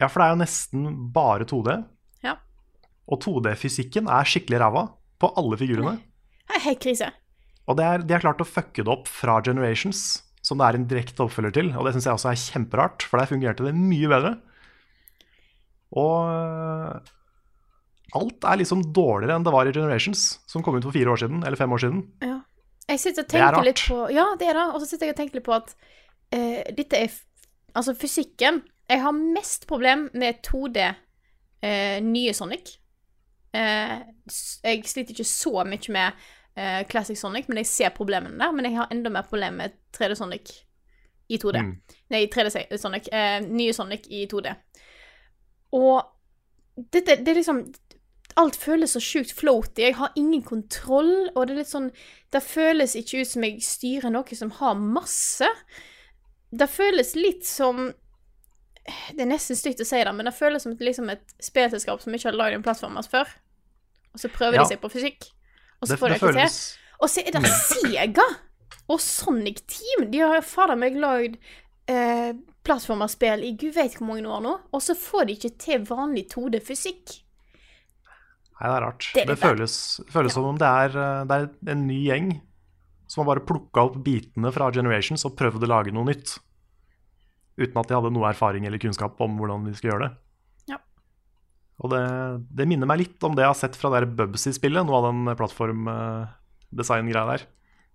Ja, 0.00 0.08
for 0.08 0.20
det 0.20 0.26
er 0.26 0.32
jo 0.34 0.40
nesten 0.42 0.88
bare 1.14 1.44
2D. 1.46 1.76
Ja. 2.26 2.34
Og 3.06 3.20
2D-fysikken 3.22 4.08
er 4.10 4.24
skikkelig 4.26 4.58
ræva 4.64 4.88
på 5.22 5.30
alle 5.38 5.56
figurene. 5.60 5.98
Det 6.48 6.56
er 6.58 6.64
helt 6.66 6.80
krise. 6.82 7.12
Og 7.68 7.76
det 7.78 7.84
er, 7.86 7.98
de 8.04 8.12
har 8.12 8.20
klart 8.24 8.42
å 8.42 8.48
fucke 8.48 8.82
det 8.84 8.90
opp 8.92 9.06
fra 9.08 9.38
Generations, 9.40 10.00
som 10.44 10.58
det 10.58 10.66
er 10.66 10.74
en 10.80 10.88
direkte 10.90 11.22
oppfølger 11.24 11.54
til. 11.56 11.70
Og 11.78 11.86
det 11.86 11.94
syns 11.94 12.04
jeg 12.10 12.18
også 12.18 12.32
er 12.32 12.42
kjemperart, 12.42 13.06
for 13.08 13.16
der 13.22 13.30
fungerte 13.30 13.64
det 13.64 13.72
mye 13.78 14.10
bedre. 14.10 14.34
Og 15.94 17.00
alt 18.18 18.46
er 18.46 18.60
liksom 18.60 18.82
dårligere 18.94 19.38
enn 19.38 19.46
det 19.46 19.54
var 19.54 19.68
i 19.68 19.74
Generations, 19.74 20.26
som 20.50 20.64
kom 20.64 20.78
ut 20.78 20.86
for 20.86 20.94
fire 20.94 21.14
år 21.14 21.22
siden, 21.24 21.42
eller 21.42 21.60
fem 21.60 21.72
år 21.74 21.84
siden. 21.84 22.02
Ja. 22.24 22.40
Jeg 22.84 23.00
sitter 23.00 23.24
og 23.24 23.26
er 23.26 23.32
tenker 23.32 23.64
litt 23.64 23.80
rart. 23.80 23.88
på 23.88 23.98
Ja, 24.12 24.26
det 24.38 24.48
er 24.50 24.58
det. 24.58 24.64
Og 24.74 24.82
så 24.82 24.88
sitter 24.90 25.08
jeg 25.08 25.14
og 25.14 25.20
tenker 25.22 25.40
litt 25.40 25.46
på 25.46 25.56
at 25.56 25.74
uh, 25.74 26.60
dette 26.76 27.06
er 27.06 27.22
Altså, 27.74 27.90
fysikken 27.98 28.60
Jeg 28.86 29.00
har 29.02 29.16
mest 29.16 29.64
problem 29.66 30.04
med 30.14 30.44
2D 30.46 30.82
uh, 30.84 31.98
nye 32.04 32.34
Sonic. 32.36 32.76
Uh, 33.54 34.04
jeg 34.62 34.84
sliter 34.86 35.14
ikke 35.14 35.26
så 35.26 35.64
mye 35.66 35.94
med 35.94 36.20
eh, 36.54 36.86
Classic 36.86 37.18
Sonic, 37.18 37.48
men 37.48 37.60
jeg 37.62 37.66
ser 37.66 37.94
problemene 37.96 38.38
der. 38.38 38.52
Men 38.52 38.68
jeg 38.68 38.78
har 38.78 38.92
enda 38.92 39.12
mer 39.12 39.26
problem 39.28 39.60
med 39.62 39.76
3D 39.96 40.14
Sonic 40.18 40.52
i 41.28 41.38
2D. 41.40 41.62
Mm. 41.62 41.72
Nei, 42.14 42.26
3D 42.32 42.76
Sonic. 42.78 43.08
Eh, 43.12 43.40
nye 43.44 43.72
Sonic 43.72 44.08
i 44.10 44.26
2D. 44.30 44.54
Og 45.74 46.02
dette, 46.76 47.20
det 47.22 47.30
er 47.30 47.38
liksom 47.38 47.64
Alt 48.36 48.56
føles 48.58 48.92
så 48.96 49.00
sjukt 49.02 49.32
floaty. 49.38 49.82
Jeg 49.84 49.94
har 49.94 50.14
ingen 50.18 50.42
kontroll, 50.42 51.28
og 51.34 51.46
det 51.46 51.54
er 51.54 51.60
litt 51.62 51.70
sånn 51.70 51.90
Det 52.34 52.40
føles 52.42 52.96
ikke 52.98 53.20
ut 53.22 53.30
som 53.30 53.44
jeg 53.46 53.60
styrer 53.62 54.10
noe 54.10 54.34
som 54.38 54.50
har 54.58 54.74
masse. 54.74 55.46
Det 56.50 56.66
føles 56.70 57.14
litt 57.14 57.46
som 57.46 57.92
Det 58.84 59.22
er 59.22 59.30
nesten 59.30 59.56
stygt 59.56 59.80
å 59.80 59.86
si 59.88 60.02
det, 60.02 60.12
men 60.12 60.26
det 60.28 60.34
føles 60.36 60.62
som 60.62 60.74
et, 60.74 60.82
liksom 60.84 61.08
et 61.14 61.22
spillselskap 61.40 62.02
som 62.02 62.14
ikke 62.14 62.28
har 62.32 62.36
lagd 62.36 62.58
en 62.58 62.64
plattform 62.66 62.98
før. 63.08 63.30
Og 64.14 64.20
så 64.20 64.28
prøver 64.28 64.58
Ja. 64.58 64.62
de 64.62 64.74
seg 64.74 64.80
på 64.82 64.90
fysikk, 64.92 65.30
og 65.80 65.88
så 65.88 65.94
Det, 65.94 65.98
får 66.00 66.08
de 66.08 66.14
ikke 66.14 66.28
ikke 66.28 66.48
til. 66.48 66.58
Og 67.00 67.08
så 67.08 67.22
er 67.26 67.30
det 67.32 67.48
Sega 67.48 68.26
og 68.88 69.00
Sonic 69.00 69.62
Team. 69.66 70.10
De 70.10 70.18
har 70.18 70.40
fader 70.42 70.76
meg 70.76 70.94
lagd 71.00 71.38
eh, 71.88 72.32
plattformerspill 72.64 73.42
i 73.44 73.56
gud 73.56 73.74
vet 73.74 73.96
hvor 73.96 74.06
mange 74.06 74.28
år 74.28 74.42
nå, 74.44 74.54
og 74.72 74.82
så 74.82 74.94
får 74.94 75.26
de 75.26 75.32
ikke 75.38 75.58
til 75.58 75.86
vanlig 75.88 76.28
2D-fysikk. 76.32 77.23
Nei, 78.54 78.68
det 78.70 78.74
er 78.74 78.84
rart. 78.84 79.06
Det 79.14 79.24
Det, 79.26 79.38
føles, 79.40 79.76
føles, 80.08 80.30
ja. 80.30 80.34
som 80.36 80.44
om 80.46 80.58
det 80.60 80.68
er, 80.68 80.94
øh, 80.94 81.22
det 81.28 81.38
er 81.38 81.72
en 81.74 81.86
ny 81.88 82.00
gjeng 82.06 82.28
som 83.10 83.22
har 83.22 83.34
bare 83.34 83.46
plukka 83.46 83.82
opp 83.88 83.96
bitene 84.04 84.52
fra 84.54 84.70
Generations 84.74 85.26
og 85.26 85.34
prøvd 85.38 85.66
å 85.66 85.70
lage 85.70 85.94
noe 85.94 86.08
nytt. 86.08 86.36
Uten 87.60 87.80
at 87.80 87.90
de 87.90 87.96
hadde 87.98 88.12
noe 88.14 88.30
erfaring 88.30 88.66
eller 88.66 88.80
kunnskap 88.82 89.20
om 89.22 89.36
hvordan 89.38 89.66
de 89.66 89.74
skulle 89.76 89.92
gjøre 89.92 90.06
det. 90.08 90.14
Ja. 90.72 90.78
Og 91.82 91.92
det, 91.92 92.04
det 92.58 92.68
minner 92.70 92.90
meg 92.90 93.02
litt 93.02 93.26
om 93.26 93.36
det 93.36 93.44
jeg 93.44 93.52
har 93.52 93.58
sett 93.58 93.78
fra 93.78 93.92
det 93.94 94.08
Bubsy-spillet, 94.16 94.86
noe 94.86 94.98
av 95.00 95.10
den 95.10 95.34
plattformdesign-greia 95.38 97.26
der. 97.34 97.46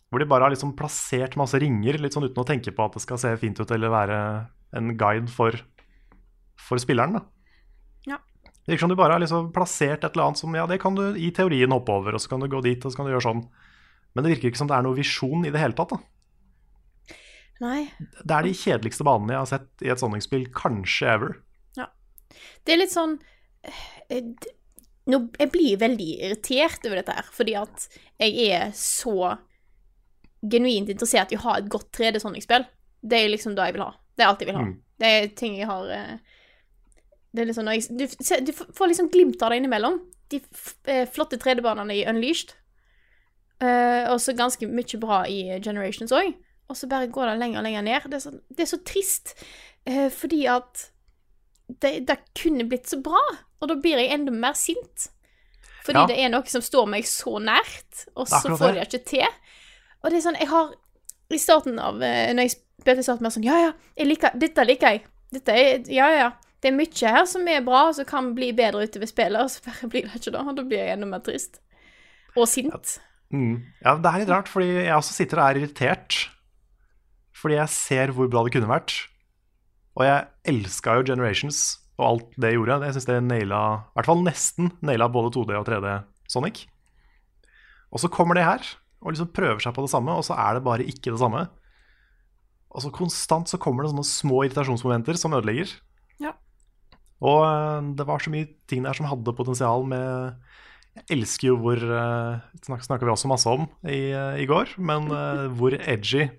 Hvor 0.10 0.22
de 0.22 0.30
bare 0.30 0.48
har 0.48 0.54
liksom 0.54 0.76
plassert 0.78 1.36
masse 1.40 1.60
ringer 1.62 2.00
litt 2.02 2.16
sånn 2.16 2.28
uten 2.30 2.42
å 2.42 2.48
tenke 2.48 2.74
på 2.76 2.86
at 2.86 2.96
det 2.98 3.04
skal 3.04 3.20
se 3.22 3.34
fint 3.42 3.60
ut 3.60 3.72
eller 3.76 3.94
være 3.94 4.22
en 4.80 4.94
guide 4.98 5.30
for, 5.34 5.56
for 6.60 6.82
spilleren. 6.82 7.20
da. 7.20 7.26
Det 8.70 8.76
virker 8.76 8.86
som 8.86 8.92
du 8.92 9.00
bare 9.00 9.16
har 9.16 9.22
liksom 9.24 9.48
plassert 9.50 10.04
et 10.04 10.12
eller 10.14 10.28
annet 10.28 10.38
som 10.38 10.54
ja, 10.54 10.68
det 10.70 10.76
kan 10.78 10.94
du 10.94 11.16
i 11.18 11.32
teorien 11.34 11.74
hoppe 11.74 11.90
over, 11.90 12.14
og 12.14 12.22
så 12.22 12.30
kan 12.30 12.44
du 12.44 12.46
gå 12.52 12.60
dit 12.62 12.84
og 12.86 12.94
så 12.94 13.00
kan 13.00 13.08
du 13.08 13.16
gjøre 13.16 13.26
sånn. 13.26 13.40
Men 14.14 14.26
det 14.26 14.36
virker 14.36 14.52
ikke 14.52 14.62
som 14.62 14.70
det 14.70 14.76
er 14.78 14.86
noe 14.86 14.98
visjon 14.98 15.48
i 15.48 15.50
det 15.50 15.62
hele 15.64 15.74
tatt. 15.74 15.96
da. 15.96 17.18
Nei. 17.66 17.80
Det 17.98 18.36
er 18.36 18.46
de 18.46 18.54
kjedeligste 18.54 19.08
banene 19.08 19.34
jeg 19.34 19.42
har 19.42 19.50
sett 19.50 19.84
i 19.88 19.90
et 19.90 20.02
Sonic-spill, 20.04 20.46
kanskje 20.54 21.10
ever. 21.16 21.34
Ja. 21.80 21.90
Det 22.62 22.76
er 22.76 22.82
litt 22.84 22.94
sånn 22.94 23.18
eh, 23.66 24.22
nå, 25.10 25.22
Jeg 25.42 25.52
blir 25.56 25.82
veldig 25.82 26.10
irritert 26.30 26.86
over 26.86 27.02
dette 27.02 27.18
her, 27.18 27.34
fordi 27.36 27.58
at 27.58 27.90
jeg 28.22 28.52
er 28.54 28.70
så 28.78 29.34
genuint 30.40 30.94
interessert 30.94 31.34
i 31.34 31.40
å 31.42 31.46
ha 31.50 31.58
et 31.58 31.74
godt 31.74 31.90
3D 31.98 32.22
Sonic-spill. 32.22 32.70
Det 33.02 33.18
er 33.18 33.34
liksom 33.34 33.58
det 33.58 33.72
jeg 33.72 33.80
vil 33.80 33.88
ha. 33.90 33.96
Det 34.14 34.24
er 34.24 34.30
alt 34.30 34.46
jeg 34.46 34.52
vil 34.54 34.62
ha. 34.62 34.68
Mm. 34.70 34.78
Det 35.00 35.16
er 35.18 35.34
ting 35.42 35.58
jeg 35.58 35.74
har 35.74 35.96
eh, 35.96 36.38
Det 37.32 37.44
er 37.44 37.50
liksom 37.50 37.68
når 37.68 37.78
jeg, 37.78 37.98
du, 38.00 38.06
du 38.48 38.52
får 38.54 38.90
liksom 38.92 39.10
glimt 39.14 39.42
av 39.46 39.52
det 39.52 39.60
innimellom. 39.62 40.00
De 40.32 40.40
eh, 40.90 41.06
flotte 41.10 41.38
3D-banene 41.42 42.00
i 42.00 42.06
Unleashed. 42.10 42.56
Uh, 43.60 44.08
og 44.14 44.22
så 44.24 44.32
ganske 44.38 44.70
mye 44.72 45.00
bra 45.02 45.24
i 45.28 45.42
Generations 45.60 46.14
òg. 46.16 46.32
Og 46.72 46.78
så 46.80 46.88
bare 46.88 47.10
går 47.12 47.34
det 47.34 47.40
lenger 47.42 47.60
og 47.60 47.66
lenger 47.66 47.84
ned. 47.84 48.06
Det 48.08 48.18
er 48.20 48.24
så, 48.24 48.32
det 48.56 48.64
er 48.64 48.70
så 48.72 48.80
trist, 48.88 49.34
uh, 49.90 50.08
fordi 50.16 50.46
at 50.48 50.86
det, 51.70 52.08
det 52.08 52.18
kunne 52.40 52.66
blitt 52.70 52.88
så 52.90 53.02
bra, 53.04 53.20
og 53.60 53.70
da 53.70 53.76
blir 53.78 54.00
jeg 54.00 54.14
enda 54.16 54.32
mer 54.34 54.56
sint. 54.58 55.10
Fordi 55.86 56.00
Ja. 56.00 56.06
det 56.08 56.18
er 56.24 56.32
noe 56.32 56.48
som 56.50 56.64
står 56.64 56.88
meg 56.90 57.06
så 57.10 57.36
nært, 57.42 58.06
og 58.16 58.30
så 58.32 58.42
får 58.48 58.58
de 58.58 58.80
det. 58.80 58.80
det 58.80 58.88
ikke 58.88 59.10
til. 59.12 59.38
Og 60.04 60.10
det 60.10 60.20
er 60.20 60.26
sånn, 60.30 60.40
jeg 60.40 60.50
har 60.50 60.74
I 61.30 61.38
starten 61.38 61.76
av 61.84 62.00
uh, 62.00 62.34
Når 62.34 62.48
jeg 62.48 62.54
spilte 62.56 63.04
starten, 63.04 63.26
var 63.26 63.30
jeg 63.30 63.36
sånn 63.36 63.46
Ja, 63.46 63.58
ja, 63.68 63.74
jeg 64.00 64.08
liker, 64.08 64.38
dette 64.40 64.64
liker 64.66 64.96
jeg. 64.96 65.04
Dette 65.36 65.52
er 65.54 65.92
Ja, 65.92 66.08
ja. 66.16 66.30
Det 66.60 66.72
er 66.72 66.76
mye 66.76 67.12
her 67.16 67.28
som 67.30 67.48
er 67.48 67.64
bra, 67.64 67.86
og 67.88 67.96
som 67.96 68.08
kan 68.08 68.34
bli 68.36 68.52
bedre 68.56 68.84
utover 68.84 69.10
spillet, 69.10 69.40
og 69.40 69.52
så 69.54 69.64
bare 69.64 69.92
blir 69.92 70.08
det 70.08 70.20
ikke 70.20 70.34
det. 70.36 70.42
Og 70.44 70.58
da 70.58 70.66
blir 70.68 70.82
jeg 70.82 70.96
enda 70.98 71.08
mer 71.08 71.24
trist. 71.24 71.62
Og 72.36 72.50
sint. 72.52 72.98
Mm. 73.32 73.62
Ja, 73.84 73.96
det 73.96 74.10
er 74.10 74.24
litt 74.24 74.34
rart, 74.34 74.52
fordi 74.52 74.70
jeg 74.74 74.96
også 74.96 75.16
sitter 75.16 75.40
og 75.40 75.46
er 75.48 75.62
irritert. 75.62 76.18
Fordi 77.40 77.56
jeg 77.56 77.72
ser 77.72 78.14
hvor 78.16 78.28
bra 78.32 78.44
det 78.44 78.54
kunne 78.58 78.72
vært. 78.72 78.96
Og 80.00 80.04
jeg 80.08 80.28
elska 80.52 80.98
jo 81.00 81.08
Generations 81.08 81.80
og 82.00 82.06
alt 82.08 82.36
det 82.40 82.54
gjorde. 82.56 82.80
Jeg 82.88 82.96
syns 82.96 83.08
det 83.10 83.18
naila, 83.28 83.62
i 83.92 83.98
hvert 84.00 84.10
fall 84.12 84.22
nesten 84.24 84.72
naila 84.86 85.10
både 85.12 85.34
2D 85.36 85.56
og 85.60 85.66
3D 85.68 85.96
Sonic. 86.32 86.64
Og 87.90 88.04
så 88.04 88.12
kommer 88.12 88.38
det 88.38 88.46
her 88.48 88.68
og 89.00 89.14
liksom 89.14 89.32
prøver 89.36 89.62
seg 89.64 89.76
på 89.76 89.84
det 89.86 89.92
samme, 89.92 90.12
og 90.12 90.26
så 90.28 90.36
er 90.36 90.58
det 90.58 90.66
bare 90.66 90.86
ikke 90.88 91.14
det 91.14 91.22
samme. 91.22 91.46
Og 92.70 92.84
så 92.84 92.92
konstant 92.94 93.50
så 93.50 93.60
kommer 93.62 93.84
det 93.84 93.94
sånne 93.94 94.08
små 94.08 94.44
irritasjonsmomenter 94.46 95.18
som 95.20 95.34
ødelegger. 95.36 95.72
Ja. 97.22 97.28
Og 97.28 97.40
øh, 97.48 97.90
det 97.98 98.08
var 98.08 98.20
så 98.24 98.30
mye 98.34 98.48
ting 98.70 98.86
der 98.86 98.94
som 98.94 99.06
hadde 99.10 99.34
potensial 99.36 99.86
med 99.88 100.34
Jeg 100.96 101.04
elsker 101.18 101.48
jo 101.48 101.58
hvor 101.58 101.76
Det 101.80 102.66
snak, 102.66 102.84
Snakka 102.84 103.06
vi 103.06 103.12
også 103.12 103.28
masse 103.28 103.50
om 103.50 103.68
i, 103.88 104.12
øh, 104.12 104.40
i 104.40 104.46
går, 104.46 104.76
men 104.80 105.08
hvor 105.56 105.72
edgy 105.80 106.30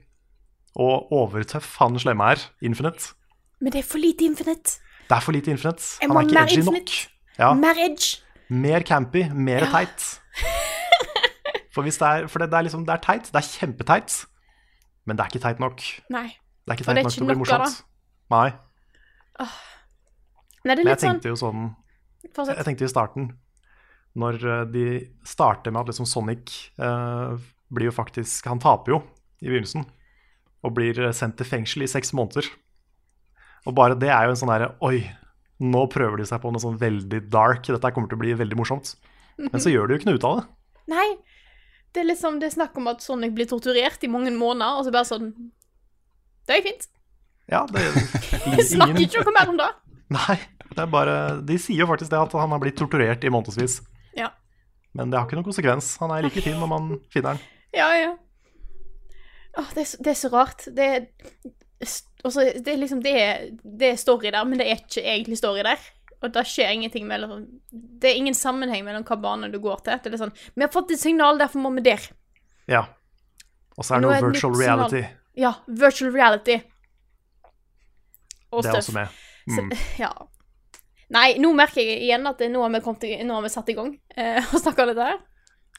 og 0.76 1.12
overtøff 1.12 1.76
han 1.78 1.98
slemme 1.98 2.24
er. 2.24 2.38
Infinite. 2.62 3.14
Men 3.60 3.72
det 3.72 3.78
er 3.80 3.88
for 3.90 3.98
lite 3.98 4.24
Infinite. 4.24 4.78
Det 5.08 5.16
er 5.16 5.20
for 5.20 5.32
lite 5.32 5.50
Infinite. 5.50 5.82
Han 6.02 6.10
er 6.16 6.20
ikke 6.20 6.38
edgy 6.42 6.56
Infinite. 6.58 6.80
nok. 6.80 7.38
Ja, 7.38 7.54
Mer 7.54 7.74
edge. 7.84 8.20
mer 8.48 8.80
campy, 8.82 9.24
mer 9.34 9.64
teit. 9.70 10.20
For, 11.74 11.82
det 11.86 11.94
er, 12.02 12.26
for 12.26 12.38
det, 12.42 12.48
det 12.50 12.56
er 12.58 12.62
liksom 12.66 12.82
Det 12.86 12.92
er 12.92 12.96
teit. 13.04 13.28
Det 13.30 13.38
er 13.38 13.46
kjempeteit. 13.46 14.26
Men 15.06 15.16
det 15.16 15.22
er 15.22 15.28
ikke 15.30 15.42
teit 15.44 15.60
nok. 15.62 15.82
Nei. 16.10 16.24
Det 16.66 16.72
er 16.72 16.72
ikke 16.78 16.84
teit 16.88 17.04
nok 17.04 17.12
til 17.14 17.22
å 17.22 17.28
bli 17.28 17.36
morsomt. 17.38 17.76
Nei. 18.30 18.48
Nei, 19.38 19.46
det 20.64 20.72
er 20.72 20.82
Men 20.82 20.92
jeg 20.92 21.00
sånn 21.00 21.16
tenkte 21.16 21.32
jo 21.32 21.38
sånn. 21.40 21.70
Jeg 22.20 22.66
tenkte 22.66 22.84
i 22.84 22.90
starten 22.90 23.30
Når 24.20 24.36
eh, 24.44 24.64
de 24.68 24.84
starter 25.26 25.72
med 25.72 25.82
at 25.82 25.92
liksom 25.92 26.08
Sonic 26.08 26.52
eh, 26.76 27.38
blir 27.72 27.88
jo 27.88 27.94
faktisk 27.96 28.44
Han 28.50 28.60
taper 28.60 28.92
jo 28.92 28.98
i 29.40 29.48
begynnelsen 29.48 29.86
og 30.60 30.74
blir 30.76 30.98
eh, 31.00 31.14
sendt 31.16 31.38
til 31.40 31.48
fengsel 31.48 31.86
i 31.86 31.88
seks 31.88 32.12
måneder. 32.12 32.44
Og 33.64 33.72
bare 33.78 33.96
det 33.96 34.10
er 34.12 34.26
jo 34.26 34.34
en 34.34 34.40
sånn 34.42 34.52
derre 34.52 34.74
Oi, 34.84 34.98
nå 35.64 35.86
prøver 35.92 36.20
de 36.20 36.26
seg 36.28 36.42
på 36.42 36.52
noe 36.52 36.60
sånn 36.60 36.76
veldig 36.80 37.22
dark. 37.32 37.64
Dette 37.64 37.92
kommer 37.96 38.10
til 38.10 38.18
å 38.18 38.22
bli 38.26 38.34
veldig 38.36 38.58
morsomt. 38.60 38.94
Men 39.46 39.62
så 39.64 39.72
gjør 39.72 39.88
de 39.88 39.96
jo 39.96 40.02
ikke 40.02 40.10
noe 40.10 40.20
ut 40.20 40.28
av 40.28 40.38
det. 40.40 40.44
Nei. 40.92 41.08
Det 41.96 42.04
er 42.04 42.10
liksom 42.10 42.36
det 42.42 42.50
er 42.50 42.58
snakk 42.58 42.76
om 42.76 42.90
at 42.92 43.00
Sonic 43.00 43.32
blir 43.34 43.48
torturert 43.50 44.04
i 44.04 44.12
mange 44.12 44.30
måneder, 44.36 44.78
og 44.78 44.84
så 44.86 44.92
bare 44.94 45.08
sånn 45.08 45.32
Det 46.46 46.60
gikk 46.60 46.68
fint. 46.68 46.90
Ja, 47.50 47.64
det 47.72 47.82
ingen... 48.46 48.66
snakker 48.68 49.00
ikke 49.08 49.24
noe 49.24 49.34
mer 49.40 49.50
om 49.50 49.58
det. 49.58 49.70
Nei, 50.10 50.36
det 50.70 50.78
er 50.82 50.90
bare 50.90 51.14
De 51.46 51.56
sier 51.62 51.84
jo 51.84 51.86
faktisk 51.90 52.10
det 52.10 52.18
at 52.18 52.32
han 52.34 52.50
har 52.50 52.58
blitt 52.62 52.76
torturert 52.80 53.22
i 53.24 53.30
månedsvis. 53.30 53.80
Ja. 54.18 54.30
Men 54.94 55.10
det 55.12 55.18
har 55.20 55.28
ikke 55.28 55.38
noen 55.38 55.46
konsekvens. 55.46 55.92
Han 56.02 56.10
er 56.10 56.24
like 56.26 56.42
fin 56.42 56.58
når 56.58 56.70
man 56.72 56.88
finner 57.14 57.36
den. 57.38 57.44
Ja, 57.78 57.88
ja. 57.94 58.16
Åh, 59.58 59.68
det, 59.74 59.84
er, 59.84 59.88
så- 59.92 60.02
det 60.02 60.10
er 60.10 60.18
så 60.18 60.30
rart. 60.32 60.64
Det 60.74 60.88
er 60.96 61.06
også, 62.26 62.42
det 62.58 62.68
er 62.74 62.76
liksom 62.82 63.00
det 63.02 63.12
er, 63.18 63.46
det 63.62 63.92
er 63.92 63.96
story 64.02 64.30
der, 64.34 64.44
men 64.44 64.58
det 64.58 64.66
er 64.68 64.80
ikke 64.82 65.02
egentlig 65.06 65.38
story 65.38 65.62
der. 65.66 65.78
Og 66.20 66.34
det 66.34 66.42
skjer 66.50 66.68
ingenting 66.74 67.06
mellom 67.08 67.46
Det 67.72 68.10
er 68.10 68.18
ingen 68.20 68.34
sammenheng 68.36 68.82
mellom 68.84 69.06
hva 69.08 69.16
bane 69.22 69.48
du 69.52 69.56
går 69.62 69.78
til. 69.86 69.96
Det 70.04 70.12
er 70.12 70.20
sånn 70.20 70.34
Vi 70.54 70.62
har 70.66 70.68
fått 70.74 70.90
et 70.92 71.00
signal, 71.00 71.38
derfor 71.40 71.62
må 71.62 71.70
vi 71.78 71.86
der. 71.86 72.02
Ja. 72.68 72.82
Og 73.78 73.86
så 73.86 73.94
er 73.96 74.02
det 74.02 74.10
noe 74.10 74.18
virtual 74.26 74.58
reality. 74.58 75.00
signal. 75.00 75.16
Ja, 75.40 75.54
virtual 75.68 76.12
reality. 76.12 76.58
Og 78.50 78.62
Det 78.62 78.68
er 78.68 78.80
støff. 78.80 78.88
også 78.90 78.92
med. 78.98 79.08
Så, 79.48 79.62
Mm. 79.62 79.70
ja. 80.04 80.12
Nei, 81.10 81.34
nå 81.42 81.50
merker 81.58 81.82
jeg 81.82 82.04
igjen 82.06 82.26
at 82.30 82.38
nå 82.52 82.60
har 82.62 82.70
vi, 82.70 82.80
kommet 82.84 83.26
nå 83.26 83.34
har 83.34 83.42
vi 83.42 83.48
satt 83.50 83.68
i 83.72 83.74
gang 83.74 83.94
uh, 84.20 84.38
og 84.54 84.60
snakka 84.62 84.84
om 84.84 84.92
dette 84.92 85.08
her. 85.10 85.18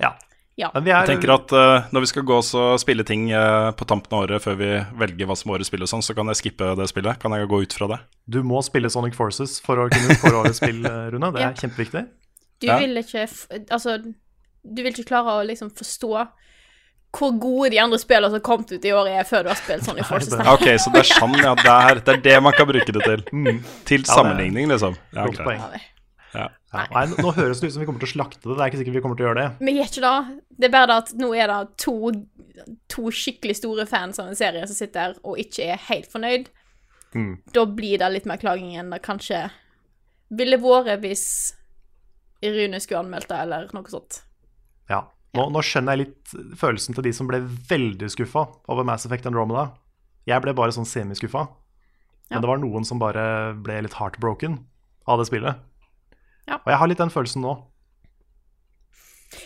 Ja. 0.01 0.11
Ja. 0.59 0.67
Men 0.75 0.83
vi 0.83 0.91
er 0.91 1.05
Jeg 1.07 1.13
tenker 1.15 1.31
at 1.33 1.53
uh, 1.55 1.85
når 1.95 2.03
vi 2.03 2.09
skal 2.11 2.25
gå 2.27 2.35
og 2.41 2.79
spille 2.81 3.05
ting 3.07 3.29
uh, 3.31 3.71
på 3.71 3.85
tampen 3.87 4.11
av 4.17 4.25
året 4.25 4.43
før 4.43 4.57
vi 4.59 4.67
velger 4.99 5.29
hva 5.29 5.37
som 5.39 5.53
årets 5.55 5.71
spill 5.71 5.85
og 5.85 5.89
sånn, 5.89 6.03
så 6.03 6.13
kan 6.17 6.27
jeg 6.27 6.41
skippe 6.41 6.73
det 6.77 6.89
spillet. 6.91 7.17
Kan 7.23 7.31
jeg 7.37 7.47
gå 7.49 7.61
ut 7.63 7.73
fra 7.77 7.87
det? 7.93 7.99
Du 8.27 8.41
må 8.43 8.59
spille 8.67 8.91
Sonic 8.91 9.15
Forces 9.15 9.55
for 9.63 9.79
å 9.79 9.87
kunne 9.89 10.17
skåre 10.19 10.41
årets 10.43 10.59
spill, 10.59 10.83
eh, 10.85 11.07
Rune. 11.15 11.31
Det 11.31 11.41
Ja. 11.45 11.53
er 11.53 11.61
kjempeviktig. 11.63 12.03
Du 12.61 12.67
Ja. 12.67 12.77
vil 12.83 12.99
ikke 12.99 13.23
f 13.23 13.47
Altså, 13.71 13.95
du 14.03 14.83
vil 14.83 14.91
ikke 14.91 15.07
klare 15.07 15.39
å 15.39 15.47
liksom 15.47 15.71
forstå 15.71 16.27
hvor 17.11 17.33
gode 17.43 17.69
de 17.73 17.79
andre 17.83 17.97
spillene 17.99 18.29
som 18.31 18.37
har 18.39 18.43
kommet 18.45 18.71
ut 18.71 18.85
i 18.87 18.91
året, 18.95 19.17
er 19.19 19.25
før 19.27 19.43
du 19.43 19.49
har 19.51 19.57
spilt 19.59 19.83
Sonic 19.83 20.05
Forces. 20.07 20.29
det- 20.31 20.39
Nei. 20.45 20.53
Ok, 20.53 20.67
så 20.79 20.91
det 20.93 21.01
er 21.03 21.09
sånn, 21.11 21.33
ja. 21.43 21.55
Det 21.55 21.65
er, 21.75 21.95
det 21.99 22.13
er 22.15 22.21
det 22.29 22.35
man 22.43 22.53
kan 22.55 22.67
bruke 22.69 22.91
det 22.95 23.03
til. 23.03 23.23
Mm. 23.33 23.63
Til 23.85 24.05
sammenligning, 24.07 24.69
liksom. 24.71 24.95
Ja, 25.13 25.25
Godt 25.25 25.41
poeng. 25.43 25.59
Ja. 26.33 26.47
Nei. 26.71 26.85
Nei, 26.95 27.05
nå 27.19 27.33
høres 27.35 27.59
det 27.59 27.67
ut 27.67 27.73
som 27.73 27.81
vi 27.81 27.85
kommer 27.89 27.99
til 27.99 28.07
å 28.07 28.13
slakte 28.15 28.39
det. 28.47 28.55
Det 28.55 28.63
er 28.63 28.69
ikke 28.71 28.79
sikkert 28.79 28.95
vi 28.95 29.01
kommer 29.03 29.17
til 29.19 29.25
å 29.25 29.29
gjøre 29.33 29.41
det. 29.43 29.65
Vi 29.67 29.73
gjør 29.75 29.89
ikke 29.91 30.03
det. 30.05 30.41
Det 30.61 30.65
er 30.69 30.71
bare 30.77 30.87
det 30.87 30.95
at 31.01 31.13
nå 31.19 31.31
er 31.35 31.47
det 31.51 31.77
to, 31.83 31.95
to 32.87 33.11
skikkelig 33.11 33.55
store 33.59 33.85
fans 33.85 34.19
av 34.23 34.29
en 34.31 34.39
serie 34.39 34.63
som 34.69 34.77
sitter 34.77 34.99
her 35.09 35.15
og 35.27 35.35
ikke 35.43 35.67
er 35.73 35.81
helt 35.89 36.07
fornøyd. 36.07 36.47
Mm. 37.13 37.33
Da 37.51 37.65
blir 37.65 37.97
det 37.99 38.11
litt 38.13 38.25
mer 38.29 38.39
klaging 38.39 38.77
enn 38.79 38.89
det 38.95 39.01
kanskje 39.03 39.49
ville 40.31 40.55
vært 40.63 41.01
hvis 41.03 41.25
Rune 42.41 42.79
skulle 42.79 43.03
anmeldt 43.03 43.27
det, 43.27 43.37
eller 43.43 43.67
noe 43.75 43.91
sånt. 43.91 44.21
Ja. 44.89 45.03
Nå, 45.37 45.45
nå 45.53 45.61
skjønner 45.63 45.95
jeg 45.95 46.07
litt 46.07 46.33
følelsen 46.59 46.95
til 46.97 47.05
de 47.07 47.13
som 47.15 47.27
ble 47.29 47.39
veldig 47.45 48.09
skuffa 48.11 48.43
over 48.71 48.87
Mass 48.87 49.05
Effect 49.07 49.29
Andromeda. 49.29 49.69
Jeg 50.27 50.43
ble 50.43 50.53
bare 50.57 50.73
sånn 50.75 50.87
semiskuffa. 50.87 51.45
Ja. 52.27 52.35
Men 52.35 52.43
det 52.43 52.49
var 52.51 52.61
noen 52.63 52.87
som 52.87 52.99
bare 52.99 53.23
ble 53.59 53.79
litt 53.85 53.95
heartbroken 53.99 54.59
av 55.07 55.21
det 55.21 55.27
spillet. 55.31 55.61
Ja. 56.49 56.59
Og 56.59 56.69
jeg 56.73 56.79
har 56.81 56.91
litt 56.91 56.99
den 57.01 57.13
følelsen 57.13 57.45
nå. 57.45 57.55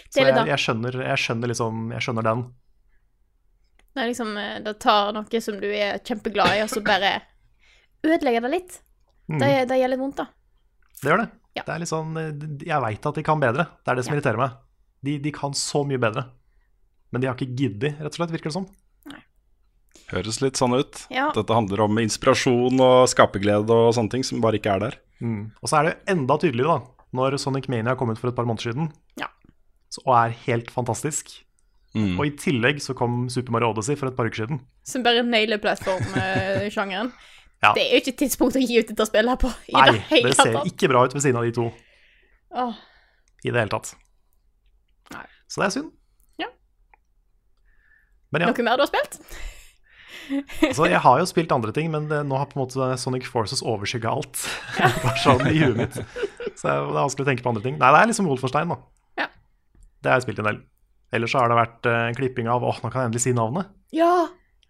Så 0.10 0.24
jeg, 0.24 0.34
jeg, 0.34 0.58
skjønner, 0.63 0.95
jeg 1.12 1.21
skjønner 1.21 1.52
liksom 1.52 1.91
Jeg 1.93 2.02
skjønner 2.02 2.26
den. 2.26 2.39
Er 3.95 4.08
liksom 4.10 4.32
eh, 4.41 4.56
Det 4.65 4.74
tar 4.82 5.12
noe 5.13 5.41
som 5.45 5.60
du 5.62 5.67
er 5.69 6.00
kjempeglad 6.02 6.56
i, 6.58 6.63
og 6.65 6.71
så 6.74 6.82
bare 6.86 7.12
ødelegger 8.06 8.41
det 8.48 8.52
litt. 8.56 8.80
Mm. 9.30 9.38
Det, 9.41 9.50
det 9.69 9.78
gjør 9.80 9.93
litt 9.93 10.02
vondt, 10.02 10.24
da. 10.24 10.26
Det 11.02 11.12
gjør 11.12 11.21
det. 11.21 11.30
Ja. 11.56 11.63
Det 11.63 11.76
er 11.76 11.82
litt 11.84 11.91
sånn 11.93 12.17
eh, 12.19 12.32
Jeg 12.65 12.82
veit 12.84 13.08
at 13.12 13.19
de 13.21 13.26
kan 13.30 13.41
bedre. 13.45 13.67
Det 13.86 13.93
er 13.93 14.00
det 14.02 14.08
som 14.08 14.15
Ja. 14.15 14.17
irriterer 14.19 14.41
meg. 14.41 14.58
De, 15.06 15.18
de 15.22 15.32
kan 15.36 15.54
så 15.58 15.84
mye 15.88 16.00
bedre. 16.02 16.26
Men 17.13 17.22
de 17.24 17.30
har 17.30 17.38
ikke 17.38 17.54
giddet, 17.56 18.00
rett 18.02 18.12
og 18.12 18.18
slett, 18.20 18.34
virker 18.34 18.50
det 18.52 18.58
som. 18.58 18.65
Høres 20.12 20.38
litt 20.44 20.60
sånn 20.60 20.76
ut. 20.78 21.00
Ja. 21.13 21.30
Dette 21.34 21.56
handler 21.56 21.86
om 21.88 21.98
inspirasjon 22.02 22.78
og 22.84 23.08
skaperglede 23.10 23.74
og 23.74 23.94
sånne 23.98 24.12
ting 24.13 24.26
som 24.28 24.41
bare 24.44 24.60
ikke 24.60 24.76
er 24.76 24.84
der. 24.84 24.98
Mm. 25.24 25.48
Og 25.63 25.72
så 25.72 25.80
er 25.80 25.88
det 25.89 25.96
enda 26.13 26.36
tydeligere, 26.41 26.76
da, 26.78 27.08
når 27.15 27.38
Sonic 27.41 27.70
Mania 27.72 27.96
kom 27.98 28.12
ut 28.13 28.20
for 28.22 28.30
et 28.30 28.38
par 28.38 28.46
måneder 28.46 28.70
siden, 28.74 28.91
Ja. 29.22 29.30
så, 29.89 30.04
og 30.06 30.13
er 30.20 30.36
helt 30.46 30.70
fantastisk. 30.74 31.32
Mm. 31.96 32.20
Og 32.20 32.26
i 32.28 32.34
tillegg 32.38 32.82
så 32.84 32.94
kom 33.00 33.30
Super 33.32 33.56
Mario 33.56 33.72
Odyssey 33.72 33.96
for 33.98 34.12
et 34.12 34.18
par 34.18 34.28
uker 34.28 34.44
siden. 34.44 34.60
Som 34.86 35.06
bare 35.06 35.24
nailer 35.26 35.62
plattformsjangeren. 35.63 37.13
Ja. 37.63 37.70
Det 37.74 37.82
er 37.88 37.94
jo 37.96 38.02
ikke 38.04 38.12
tidspunkt 38.20 38.58
å 38.60 38.62
gi 38.62 38.76
ut 38.84 38.89
dette 38.91 39.06
spillet 39.08 39.32
her 39.32 39.38
på. 39.41 39.50
I 39.72 39.74
Nei, 39.74 39.86
det 39.96 40.02
hele 40.10 40.28
det 40.30 40.36
ser 40.38 40.52
tatt. 40.54 40.68
ikke 40.70 40.89
bra 40.91 41.06
ut 41.08 41.13
ved 41.15 41.24
siden 41.24 41.38
av 41.39 41.46
de 41.48 41.54
to 41.56 41.63
Åh, 42.62 42.76
i 43.48 43.50
det 43.50 43.56
hele 43.58 43.72
tatt. 43.72 43.94
Så 45.52 45.62
det 45.62 45.68
er 45.68 45.76
synd. 45.76 45.92
Ja. 46.42 46.50
Men 48.34 48.46
ja, 48.46 48.52
Noe 48.52 48.66
mer 48.68 48.80
du 48.80 48.86
har 48.86 48.92
spilt? 48.92 49.20
altså, 50.70 50.88
jeg 50.90 51.02
har 51.04 51.20
jo 51.22 51.28
spilt 51.30 51.54
andre 51.54 51.74
ting, 51.76 51.92
men 51.94 52.08
det, 52.10 52.24
nå 52.26 52.38
har 52.40 52.50
på 52.50 52.58
en 52.58 52.64
måte 52.64 52.88
Sonic 53.02 53.28
Forces 53.30 53.62
overskygga 53.66 54.14
alt. 54.14 54.46
Bare 55.04 55.18
sånn 55.22 55.46
i 55.52 55.60
huet 55.60 55.78
mitt. 55.84 56.00
Så 56.56 56.66
det 56.66 56.74
er 56.74 56.88
vanskelig 56.98 57.28
å 57.28 57.30
tenke 57.30 57.46
på 57.46 57.52
andre 57.54 57.66
ting. 57.66 57.78
Nei, 57.82 57.92
det 57.94 58.02
er 58.02 58.12
liksom 58.12 58.30
Wolfenstein, 58.32 58.74
da. 58.74 58.80
Ja. 59.22 59.30
Det 60.02 60.12
har 60.12 60.20
jeg 60.20 60.28
spilt 60.28 60.42
en 60.42 60.50
del. 60.50 60.64
Ellers 61.16 61.36
så 61.36 61.44
har 61.44 61.52
det 61.52 61.60
vært 61.60 61.88
eh, 61.90 62.02
en 62.10 62.18
klipping 62.18 62.50
av 62.52 62.66
Åh, 62.66 62.82
nå 62.82 62.90
kan 62.90 63.04
jeg 63.04 63.12
endelig 63.12 63.24
si 63.28 63.36
navnet. 63.38 63.70
Ja. 63.96 64.26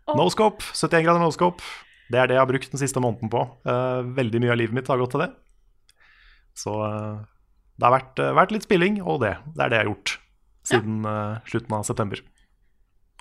Oh. 0.06 0.18
Noscope. 0.20 0.66
71 0.76 1.08
grader 1.08 1.24
noscope. 1.24 1.64
Det 2.12 2.20
er 2.22 2.30
det 2.30 2.36
jeg 2.38 2.44
har 2.44 2.50
brukt 2.52 2.76
den 2.76 2.82
siste 2.82 3.02
måneden 3.02 3.32
på. 3.34 3.42
Uh, 3.66 4.06
veldig 4.18 4.44
mye 4.44 4.54
av 4.54 4.60
livet 4.60 4.78
mitt 4.78 4.92
har 4.92 5.00
gått 5.02 5.16
til 5.16 5.24
det. 5.24 5.32
Så 6.56 6.76
uh, 6.78 7.24
det 7.76 7.88
har 7.88 7.96
vært, 7.96 8.20
eh, 8.24 8.36
vært 8.38 8.54
litt 8.56 8.64
spilling, 8.64 9.02
og 9.04 9.24
det. 9.24 9.34
Det 9.56 9.66
er 9.66 9.72
det 9.72 9.80
jeg 9.80 9.84
har 9.84 9.90
gjort 9.90 10.14
siden 10.66 11.06
eh, 11.10 11.38
slutten 11.50 11.76
av 11.78 11.84
september. 11.88 12.22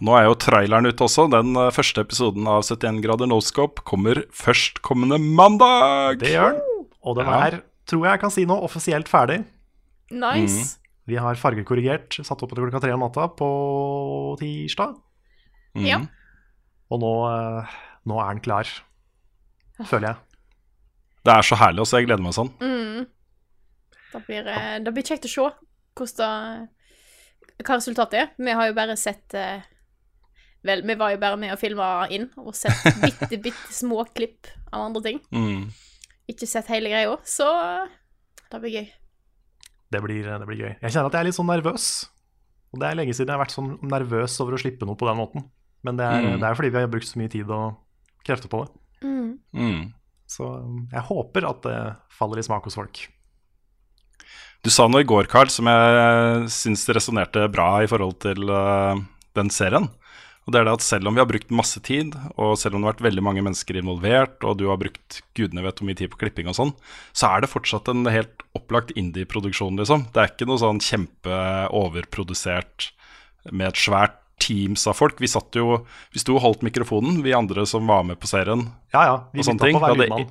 Nå 0.02 0.14
er 0.18 0.24
jo 0.26 0.34
traileren 0.42 0.88
ute 0.90 1.04
også. 1.06 1.28
Den 1.30 1.54
eh, 1.60 1.70
første 1.74 2.02
episoden 2.02 2.48
av 2.50 2.64
71 2.66 3.02
grader 3.04 3.30
noscope 3.30 3.84
kommer 3.86 4.24
førstkommende 4.34 5.20
mandag! 5.22 6.18
Det 6.22 6.32
gjør 6.34 6.56
den. 6.56 6.88
Og 7.04 7.18
den 7.20 7.28
Ja. 7.28 7.40
er, 7.46 7.58
tror 7.86 8.06
jeg 8.06 8.16
jeg 8.16 8.20
kan 8.24 8.32
si 8.32 8.44
nå, 8.48 8.56
offisielt 8.64 9.08
ferdig. 9.12 9.42
Nice. 10.10 10.78
Vi 11.06 11.18
har 11.20 11.36
fargekorrigert, 11.36 12.16
satt 12.24 12.42
opp 12.42 12.54
til 12.54 12.64
klokka 12.64 12.80
tre 12.80 12.92
om 12.96 13.02
natta 13.04 13.26
på 13.36 13.48
tirsdag. 14.40 14.94
Mm. 15.76 15.84
Ja. 15.86 15.98
Og 16.90 17.00
nå, 17.02 17.12
eh, 17.28 17.74
nå 18.08 18.20
er 18.22 18.32
den 18.32 18.40
klar, 18.44 18.64
føler 19.84 20.14
jeg. 20.14 20.16
Det 21.24 21.32
er 21.34 21.42
så 21.46 21.56
herlig 21.56 21.80
også, 21.84 21.98
jeg 22.00 22.06
gleder 22.08 22.24
meg 22.24 22.34
sånn. 22.36 22.50
Mm. 22.60 23.06
Da 24.12 24.20
blir, 24.26 24.44
det 24.84 24.92
blir 24.94 25.06
kjekt 25.06 25.24
å 25.28 25.30
se 25.32 25.46
hvordan 25.94 26.18
det, 26.18 26.68
hva 27.62 27.76
resultatet 27.78 28.18
er. 28.18 28.30
Vi 28.38 28.50
har 28.58 28.66
jo 28.70 28.74
bare 28.76 28.96
sett 28.98 29.34
eh, 29.38 29.62
Vel, 30.64 30.80
vi 30.88 30.94
var 30.96 31.12
jo 31.12 31.18
bare 31.20 31.36
med 31.36 31.52
og 31.52 31.58
filma 31.60 32.06
inn 32.08 32.30
og 32.40 32.54
sett 32.56 32.86
bitte, 33.04 33.36
bitte 33.36 33.72
små 33.76 34.06
klipp 34.16 34.48
av 34.72 34.86
andre 34.86 35.02
ting. 35.04 35.18
Mm. 35.30 35.66
Ikke 36.32 36.48
sett 36.48 36.70
hele 36.72 36.88
greia, 36.88 37.18
så 37.28 37.48
det 38.50 38.60
blir 38.62 38.72
gøy. 38.78 38.86
Det 39.92 40.00
blir, 40.02 40.24
det 40.24 40.46
blir 40.48 40.62
gøy. 40.62 40.70
Jeg 40.80 40.88
kjenner 40.94 41.10
at 41.10 41.18
jeg 41.18 41.20
er 41.20 41.28
litt 41.28 41.36
sånn 41.36 41.50
nervøs. 41.52 41.88
Og 42.72 42.80
det 42.80 42.88
er 42.88 42.96
lenge 42.96 43.12
siden 43.14 43.28
jeg 43.30 43.36
har 43.36 43.42
vært 43.44 43.52
sånn 43.54 43.74
nervøs 43.92 44.38
over 44.42 44.56
å 44.56 44.62
slippe 44.64 44.88
noe 44.88 44.96
på 44.98 45.06
den 45.06 45.20
måten. 45.20 45.44
Men 45.84 46.00
det 46.00 46.06
er, 46.08 46.24
Mm. 46.24 46.40
det 46.40 46.48
er 46.48 46.56
fordi 46.56 46.70
vi 46.72 46.80
har 46.80 46.88
brukt 46.90 47.06
så 47.06 47.20
mye 47.20 47.30
tid 47.30 47.50
og 47.52 47.76
krefter 48.24 48.48
på 48.50 48.64
det. 48.64 48.72
Mm. 49.04 49.28
Mm. 49.52 49.82
Så 50.26 50.48
um, 50.48 50.88
jeg 50.90 51.04
håper 51.10 51.44
at 51.50 51.60
det 51.68 51.76
faller 52.16 52.40
i 52.40 52.46
smak 52.48 52.64
hos 52.64 52.74
folk. 52.80 53.04
Du 54.64 54.70
sa 54.72 54.86
noe 54.88 55.02
i 55.04 55.06
går, 55.08 55.26
Carl, 55.28 55.50
som 55.52 55.68
jeg 55.68 56.46
syns 56.48 56.86
resonnerte 56.96 57.42
bra 57.52 57.82
i 57.84 57.88
forhold 57.90 58.16
til 58.24 58.48
uh, 58.48 58.96
den 59.36 59.50
serien. 59.52 59.90
Og 60.44 60.52
det 60.52 60.58
er 60.60 60.64
det 60.64 60.76
at 60.78 60.84
selv 60.84 61.08
om 61.08 61.14
vi 61.16 61.20
har 61.20 61.28
brukt 61.28 61.50
masse 61.52 61.80
tid, 61.84 62.16
og 62.40 62.56
selv 62.60 62.74
om 62.76 62.80
det 62.80 62.86
har 62.88 62.94
vært 62.94 63.06
veldig 63.06 63.24
mange 63.24 63.44
mennesker 63.44 63.76
involvert, 63.80 64.40
og 64.40 64.56
du 64.60 64.64
har 64.70 64.80
brukt 64.80 65.20
gudene 65.36 65.64
vet 65.64 65.78
hvor 65.80 65.88
mye 65.88 65.98
tid 66.00 66.10
på 66.12 66.20
klipping 66.20 66.48
og 66.48 66.56
sånn, 66.56 66.72
så 67.16 67.28
er 67.28 67.38
det 67.44 67.52
fortsatt 67.52 67.86
en 67.92 68.02
helt 68.08 68.36
opplagt 68.56 68.96
indie-produksjon, 68.96 69.76
liksom. 69.80 70.00
Det 70.16 70.20
er 70.22 70.28
ikke 70.32 70.48
noe 70.48 70.60
sånn 70.60 70.80
kjempeoverprodusert 70.84 72.78
med 73.52 73.68
et 73.68 73.80
svært 73.84 74.16
teams 74.40 74.82
av 74.88 74.96
folk. 74.98 75.20
Vi 75.20 75.28
satt 75.30 75.54
jo 75.56 75.84
Vi 76.12 76.18
sto 76.20 76.34
og 76.36 76.42
holdt 76.44 76.64
mikrofonen, 76.66 77.22
vi 77.24 77.36
andre 77.36 77.66
som 77.68 77.84
var 77.88 78.02
med 78.08 78.16
på 78.20 78.26
serien, 78.32 78.72
Ja 78.96 79.02
ja, 79.08 79.16
vi 79.32 79.44
Og 79.44 79.46
sånne 79.52 79.68
ting. 79.68 79.76
på 79.76 79.84
hver 79.84 80.24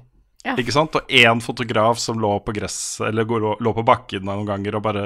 Ja, 0.44 0.58
ikke 0.60 0.76
sant? 0.76 0.96
Og 1.00 1.08
én 1.08 1.40
fotograf 1.44 2.02
som 2.04 2.20
lå 2.20 2.34
på 2.44 2.56
gress, 2.56 2.78
eller 3.04 3.28
lå 3.28 3.74
på 3.78 3.86
bakken 3.88 4.26
noen 4.28 4.48
ganger 4.48 4.76
og 4.78 4.86
bare 4.86 5.06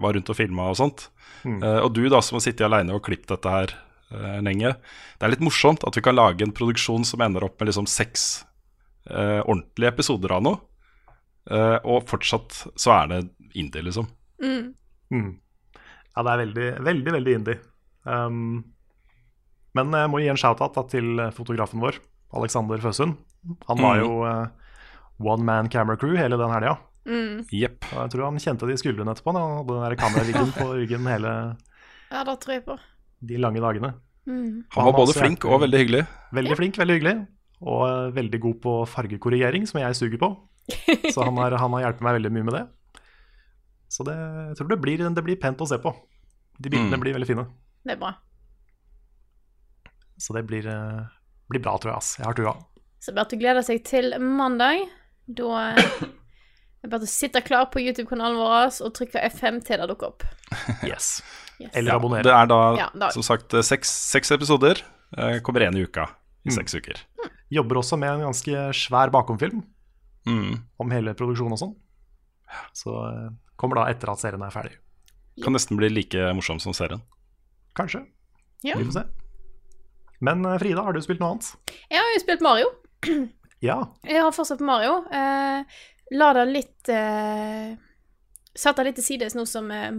var 0.00 0.16
rundt 0.16 0.28
og 0.28 0.36
filma 0.36 0.68
og 0.72 0.78
sånt. 0.80 1.06
Mm. 1.46 1.60
Uh, 1.62 1.80
og 1.86 1.92
du 1.96 2.02
da 2.10 2.20
som 2.24 2.36
har 2.36 2.44
sittet 2.44 2.66
aleine 2.66 2.96
og 2.96 3.04
klippet 3.06 3.30
dette 3.30 3.52
her 3.52 3.72
uh, 4.12 4.38
lenge. 4.44 4.74
Det 5.16 5.24
er 5.24 5.32
litt 5.32 5.44
morsomt 5.44 5.86
at 5.88 5.96
vi 5.96 6.04
kan 6.04 6.18
lage 6.18 6.44
en 6.44 6.54
produksjon 6.54 7.06
som 7.08 7.22
ender 7.24 7.46
opp 7.46 7.56
med 7.60 7.70
liksom 7.70 7.88
seks 7.88 8.26
uh, 9.08 9.40
ordentlige 9.46 9.94
episoder 9.94 10.36
av 10.36 10.44
noe. 10.44 10.60
Eh, 11.48 11.78
og 11.88 12.08
fortsatt 12.08 12.56
så 12.76 12.92
er 12.92 13.06
det 13.12 13.20
indie, 13.56 13.84
liksom. 13.86 14.08
Mm. 14.42 14.74
Mm. 15.14 15.30
Ja, 15.78 16.24
det 16.24 16.32
er 16.32 16.42
veldig, 16.42 16.66
veldig, 16.88 17.14
veldig 17.16 17.36
indie. 17.38 17.60
Um, 18.04 18.66
men 19.76 19.96
jeg 19.96 20.10
må 20.12 20.20
gi 20.20 20.28
en 20.32 20.40
shout-out 20.40 20.76
til 20.92 21.22
fotografen 21.36 21.80
vår, 21.80 22.00
Alexander 22.36 22.82
Føsund. 22.82 23.16
Han 23.68 23.78
var 23.82 23.96
Mm. 23.96 24.02
jo 24.04 24.26
eh, 24.26 24.46
one 25.32 25.44
man 25.44 25.68
camera 25.68 25.96
crew 25.96 26.16
hele 26.16 26.36
den 26.36 26.50
helga. 26.52 26.76
Jepp. 27.50 27.84
Og 27.94 28.02
Jeg 28.04 28.10
tror 28.12 28.24
han 28.28 28.38
kjente 28.38 28.66
de 28.68 28.76
skuldrene 28.76 29.10
etterpå. 29.14 29.32
da. 29.32 29.40
Han 29.40 29.56
hadde 29.62 29.88
den 29.88 29.98
kameraryggen 30.02 30.52
på 30.52 30.66
ryggen 30.76 31.06
hele 31.08 31.32
Ja, 32.12 32.24
det 32.24 32.34
tror 32.40 32.52
jeg 32.54 32.64
på. 32.66 32.78
de 33.24 33.36
lange 33.38 33.60
dagene. 33.60 33.94
Han 34.28 34.64
Han 34.72 34.84
var 34.84 34.92
var 34.92 34.98
både 35.00 35.12
også 35.14 35.20
flink 35.24 35.44
og 35.48 35.60
veldig 35.62 35.78
hyggelig. 35.80 36.02
Veldig 36.32 36.56
flink, 36.56 36.76
veldig 36.78 36.94
hyggelig. 36.98 37.26
Og 37.60 37.80
uh, 37.88 38.10
veldig 38.14 38.40
god 38.40 38.60
på 38.62 38.72
fargekorrigering, 38.86 39.66
som 39.66 39.80
jeg 39.80 39.96
suger 39.96 40.18
på. 40.20 40.28
Så 41.14 41.24
han 41.24 41.36
har, 41.40 41.56
han 41.56 41.72
har 41.72 41.80
hjulpet 41.86 42.04
meg 42.04 42.14
veldig 42.20 42.32
mye 42.36 42.44
med 42.44 42.54
det. 42.54 42.64
Så 43.88 44.04
det, 44.04 44.14
jeg 44.52 44.56
tror 44.60 44.68
det 44.68 44.80
blir, 44.84 44.98
det 45.08 45.24
blir 45.24 45.36
pent 45.40 45.58
å 45.64 45.66
se 45.66 45.78
på. 45.80 45.94
De 46.60 46.68
bildene 46.68 46.94
Mm. 46.98 47.00
blir 47.00 47.14
veldig 47.16 47.26
fine. 47.26 47.46
Det 47.84 47.92
er 47.96 48.00
bra. 48.04 48.12
Så 50.18 50.34
det 50.36 50.44
blir, 50.46 50.66
uh, 50.68 51.06
blir 51.48 51.60
bra, 51.62 51.76
tror 51.78 51.92
jeg. 51.94 51.96
ass. 51.96 52.16
Jeg 52.18 52.26
har 52.26 52.34
trua. 52.34 52.54
Så 53.00 53.14
bare 53.14 53.28
til 53.30 53.38
å 53.38 53.42
glede 53.44 53.62
seg 53.66 53.84
til 53.86 54.14
mandag. 54.20 54.86
Da 55.28 55.48
eh, 55.76 55.82
er 55.82 56.08
det 56.82 56.90
bare 56.90 57.02
til 57.04 57.08
å 57.08 57.12
sitte 57.12 57.42
klar 57.46 57.68
på 57.72 57.82
YouTube-kanalen 57.84 58.38
vår 58.40 58.78
og 58.86 58.94
trykke 58.96 59.22
F5 59.30 59.60
til 59.66 59.82
det 59.82 59.88
dukker 59.92 60.12
opp. 60.12 60.24
Yes. 60.88 61.20
Yes. 61.60 61.72
Eller 61.74 61.90
Ja, 61.92 61.96
abonner. 61.98 62.22
det 62.22 62.32
er 62.32 62.46
da, 62.50 62.58
Ja, 62.78 62.88
da- 62.94 63.10
som 63.10 63.22
sagt, 63.26 63.54
eh, 63.54 63.62
seks, 63.66 63.90
seks 64.14 64.30
episoder. 64.36 64.80
Eh, 65.16 65.38
kommer 65.42 65.60
én 65.66 65.76
i 65.78 65.82
uka 65.82 66.04
i 66.44 66.50
Mm. 66.50 66.54
seks 66.54 66.74
uker. 66.78 67.00
Jobber 67.50 67.76
også 67.80 67.96
med 67.98 68.08
en 68.12 68.20
ganske 68.28 68.68
svær 68.76 69.10
bakomfilm 69.10 69.62
Mm. 70.26 70.62
om 70.78 70.90
hele 70.90 71.14
produksjonen 71.14 71.52
og 71.52 71.58
sånn. 71.58 71.74
Så 72.72 72.92
eh, 73.08 73.30
kommer 73.56 73.76
da 73.80 73.86
etter 73.90 74.10
at 74.12 74.18
serien 74.22 74.42
er 74.42 74.50
ferdig. 74.54 74.76
Kan 75.42 75.52
nesten 75.54 75.76
bli 75.76 75.88
like 75.88 76.16
morsom 76.34 76.60
som 76.60 76.72
serien. 76.72 77.02
Kanskje. 77.74 78.04
Ja. 78.64 78.76
Vi 78.76 78.84
får 78.84 78.92
se. 78.92 79.04
Men 80.20 80.44
eh, 80.46 80.58
Frida, 80.58 80.82
har 80.82 80.92
du 80.92 81.00
spilt 81.00 81.20
noe 81.20 81.32
annet? 81.36 81.50
Jeg 81.90 81.98
har 82.00 82.14
jo 82.14 82.20
spilt 82.24 82.40
Mario. 82.44 82.70
Ja. 83.60 83.78
Jeg 84.06 84.22
har 84.22 84.30
fortsatt 84.30 84.60
Mario. 84.62 85.00
Eh, 85.10 85.78
la 86.14 86.28
det 86.36 86.44
litt 86.46 86.90
eh, 86.94 87.74
Satt 88.58 88.78
det 88.78 88.84
litt 88.86 88.98
til 89.00 89.06
sides 89.06 89.34
nå 89.34 89.44
som 89.50 89.66
eh, 89.74 89.98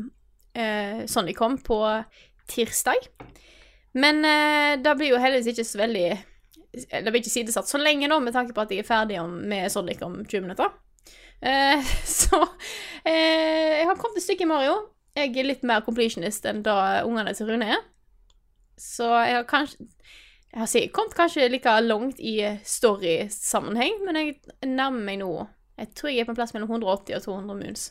eh, 0.56 1.02
Sonic 1.12 1.38
kom 1.38 1.58
på 1.64 1.80
tirsdag. 2.50 3.10
Men 4.00 4.24
eh, 4.26 4.78
det 4.80 4.96
blir 4.96 5.14
jo 5.14 5.20
heldigvis 5.22 5.52
ikke 5.54 5.68
så 5.68 5.82
veldig 5.82 6.08
Det 6.70 7.10
blir 7.10 7.20
ikke 7.20 7.34
sidesatt 7.34 7.68
så 7.68 7.82
lenge 7.82 8.08
nå, 8.08 8.20
med 8.24 8.36
tanke 8.36 8.54
på 8.56 8.64
at 8.64 8.72
jeg 8.72 8.84
er 8.84 8.88
ferdig 8.88 9.20
om, 9.22 9.34
med 9.50 9.68
Sonic 9.74 10.04
om 10.06 10.22
20 10.24 10.46
minutter. 10.46 10.72
Eh, 11.42 11.84
så 12.22 12.42
eh, 13.04 13.80
jeg 13.82 13.92
har 13.92 14.00
kommet 14.00 14.22
et 14.22 14.28
stykke 14.28 14.48
i 14.48 14.52
Mario. 14.54 14.80
Jeg 15.18 15.34
er 15.36 15.48
litt 15.50 15.68
mer 15.68 15.84
completionist 15.84 16.46
enn 16.48 16.64
da 16.64 17.02
ungene 17.04 17.36
til 17.36 17.50
Rune 17.50 17.74
er. 17.76 17.84
Så 18.80 19.10
jeg 19.26 19.36
har 19.36 19.48
kanskje 19.50 19.90
jeg 20.50 20.60
har 20.62 20.92
kommet 20.96 21.16
kanskje 21.18 21.50
like 21.52 21.74
langt 21.86 22.20
i 22.20 22.36
story-sammenheng, 22.66 24.00
men 24.06 24.18
jeg 24.18 24.38
nærmer 24.66 25.04
meg 25.06 25.20
nå 25.22 25.32
Jeg 25.78 25.94
tror 25.96 26.10
jeg 26.10 26.24
er 26.24 26.28
på 26.28 26.34
en 26.34 26.40
plass 26.40 26.52
mellom 26.56 26.72
180 26.74 27.16
og 27.16 27.24
200 27.24 27.60
moons. 27.62 27.84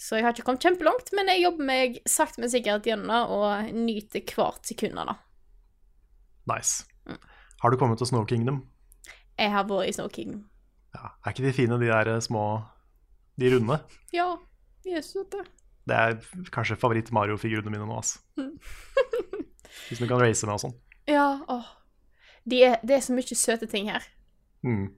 Så 0.00 0.16
jeg 0.16 0.24
har 0.24 0.32
ikke 0.32 0.46
kommet 0.46 0.64
kjempelangt, 0.64 1.10
men 1.12 1.28
jeg 1.28 1.42
jobber 1.42 1.66
meg 1.68 1.98
sakte, 2.08 2.40
men 2.40 2.48
sikkert 2.48 2.86
gjennom 2.88 3.10
det 3.12 3.18
og 3.34 3.74
nyter 3.76 4.22
hvert 4.24 4.64
sekund 4.64 4.96
av 5.02 5.10
det. 5.10 5.16
Nice. 6.48 6.86
Har 7.60 7.70
du 7.70 7.76
kommet 7.76 8.00
til 8.00 8.08
Snow 8.08 8.24
Kingdom? 8.24 8.62
Jeg 9.36 9.52
har 9.52 9.68
vært 9.68 9.90
i 9.90 9.96
Snow 9.98 10.08
Kingdom. 10.08 10.46
Ja. 10.96 11.12
Er 11.20 11.34
ikke 11.34 11.44
de 11.44 11.52
fine, 11.52 11.76
de 11.76 11.90
der 11.90 12.08
eh, 12.14 12.22
små 12.24 12.44
De 13.38 13.50
runde? 13.52 13.76
Ja, 14.16 14.30
de 14.84 14.96
er 14.96 15.04
søte. 15.04 15.44
Det 15.84 15.96
er 15.96 16.16
kanskje 16.54 16.80
favoritt-Mario-figurene 16.80 17.72
mine 17.72 17.84
nå, 17.84 18.00
ass. 18.00 18.16
Hvis 19.90 20.00
du 20.00 20.08
kan 20.08 20.20
race 20.20 20.48
med 20.48 20.56
og 20.56 20.64
sånn. 20.64 20.80
Ja, 21.08 21.40
åh. 21.48 21.66
De 22.50 22.62
er, 22.64 22.76
det 22.82 22.96
er 22.96 23.00
så 23.04 23.12
mye 23.14 23.36
søte 23.36 23.66
ting 23.70 23.90
her. 23.90 24.04
Mm. 24.64 24.88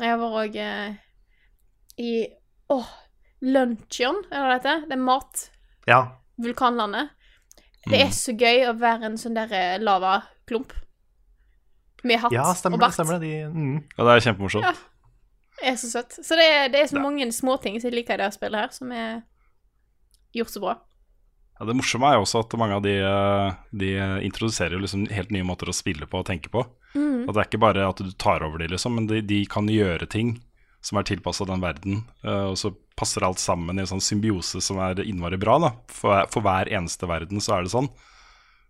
Jeg 0.00 0.18
var 0.20 0.34
òg 0.44 0.56
eh, 0.56 0.96
i 1.98 2.10
Åh, 2.70 2.88
Luncheon, 3.42 4.18
er 4.30 4.44
det 4.44 4.58
dette? 4.58 4.74
Det 4.90 4.92
er 4.98 5.02
mat. 5.02 5.46
Ja. 5.88 6.00
vulkanlandet. 6.38 7.08
Det 7.88 8.00
er 8.02 8.10
så 8.12 8.34
gøy 8.36 8.66
å 8.68 8.74
være 8.76 9.08
en 9.08 9.16
sånn 9.18 9.34
der 9.38 9.52
eh, 9.56 9.78
lavaklump. 9.80 10.74
Med 12.04 12.20
hatt 12.22 12.34
ja, 12.34 12.44
stemmer 12.54 12.76
og 12.76 12.80
det. 12.82 12.84
bart. 12.84 12.94
Stemmer 12.98 13.18
det. 13.18 13.30
De, 13.30 13.48
mm. 13.54 13.78
Ja, 13.96 14.04
det 14.04 14.12
er 14.18 14.24
kjempemorsomt. 14.26 14.68
Ja. 14.68 14.74
Det 15.58 15.70
er 15.72 15.78
så 15.80 15.88
søtt. 15.90 16.18
Så 16.22 16.36
det 16.38 16.44
er, 16.46 16.68
det 16.70 16.82
er 16.84 16.90
så 16.92 16.98
Ja. 16.98 17.02
mange 17.02 17.26
småting 17.34 17.80
som 17.80 17.88
jeg 17.90 17.96
liker 17.96 18.14
i 18.14 18.22
det 18.22 18.28
spillet 18.36 18.60
her, 18.60 18.68
som 18.76 18.92
er 18.94 19.22
gjort 20.36 20.52
så 20.52 20.60
bra. 20.62 20.74
Ja, 21.58 21.66
det 21.66 21.74
morsomme 21.74 22.06
er 22.12 22.18
jo 22.18 22.24
også 22.26 22.40
at 22.44 22.54
mange 22.60 22.76
av 22.78 22.82
de, 22.84 22.92
eh, 23.02 23.54
de 23.80 23.88
introduserer 24.26 24.76
jo 24.76 24.82
liksom 24.84 25.06
helt 25.10 25.32
nye 25.34 25.46
måter 25.46 25.70
å 25.70 25.74
spille 25.74 26.06
på 26.06 26.20
og 26.20 26.26
tenke 26.28 26.50
på. 26.54 26.62
Mm. 26.94 27.24
At 27.28 27.34
det 27.34 27.40
er 27.42 27.48
ikke 27.48 27.60
bare 27.66 27.88
at 27.88 27.98
du 28.02 28.12
tar 28.14 28.44
over 28.46 28.62
de, 28.62 28.68
liksom, 28.72 28.94
men 28.94 29.08
de, 29.10 29.20
de 29.26 29.40
kan 29.50 29.66
gjøre 29.68 30.06
ting 30.10 30.36
som 30.80 31.00
er 31.00 31.08
tilpassa 31.08 31.44
den 31.48 31.60
verden. 31.64 32.04
eh, 32.22 32.44
og 32.52 32.56
så 32.60 32.70
passer 32.98 33.26
alt 33.26 33.38
sammen 33.42 33.78
i 33.78 33.82
en 33.82 33.90
sånn 33.90 34.02
symbiose 34.02 34.62
som 34.62 34.78
er 34.82 35.02
innmari 35.02 35.36
bra. 35.38 35.58
Da. 35.62 35.72
For, 35.90 36.10
hver- 36.14 36.30
for 36.30 36.46
hver 36.46 36.70
eneste 36.70 37.06
verden 37.10 37.42
så 37.42 37.56
er 37.58 37.66
det 37.66 37.74
sånn. 37.74 37.90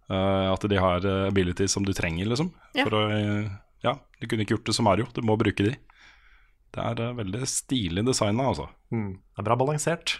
Uh, 0.08 0.48
at 0.54 0.62
de 0.64 0.76
har 0.80 1.04
abilities 1.28 1.74
som 1.76 1.84
du 1.84 1.92
trenger, 1.92 2.24
liksom. 2.30 2.46
Ja. 2.72 2.86
For 2.88 2.94
å, 2.96 3.00
ja, 3.84 3.92
du 4.20 4.24
kunne 4.26 4.46
ikke 4.46 4.54
gjort 4.56 4.64
det 4.70 4.74
som 4.78 4.86
Mario, 4.88 5.04
du 5.12 5.20
må 5.20 5.34
bruke 5.36 5.66
de. 5.66 5.74
Det 6.72 6.80
er 6.80 7.12
veldig 7.16 7.44
stilig 7.48 8.06
designa, 8.08 8.46
altså. 8.48 8.70
Mm. 8.88 9.10
Det 9.20 9.42
er 9.42 9.46
bra 9.50 9.56
balansert. 9.60 10.14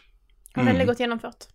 Veldig 0.56 0.86
godt 0.90 1.00
gjennomført. 1.00 1.48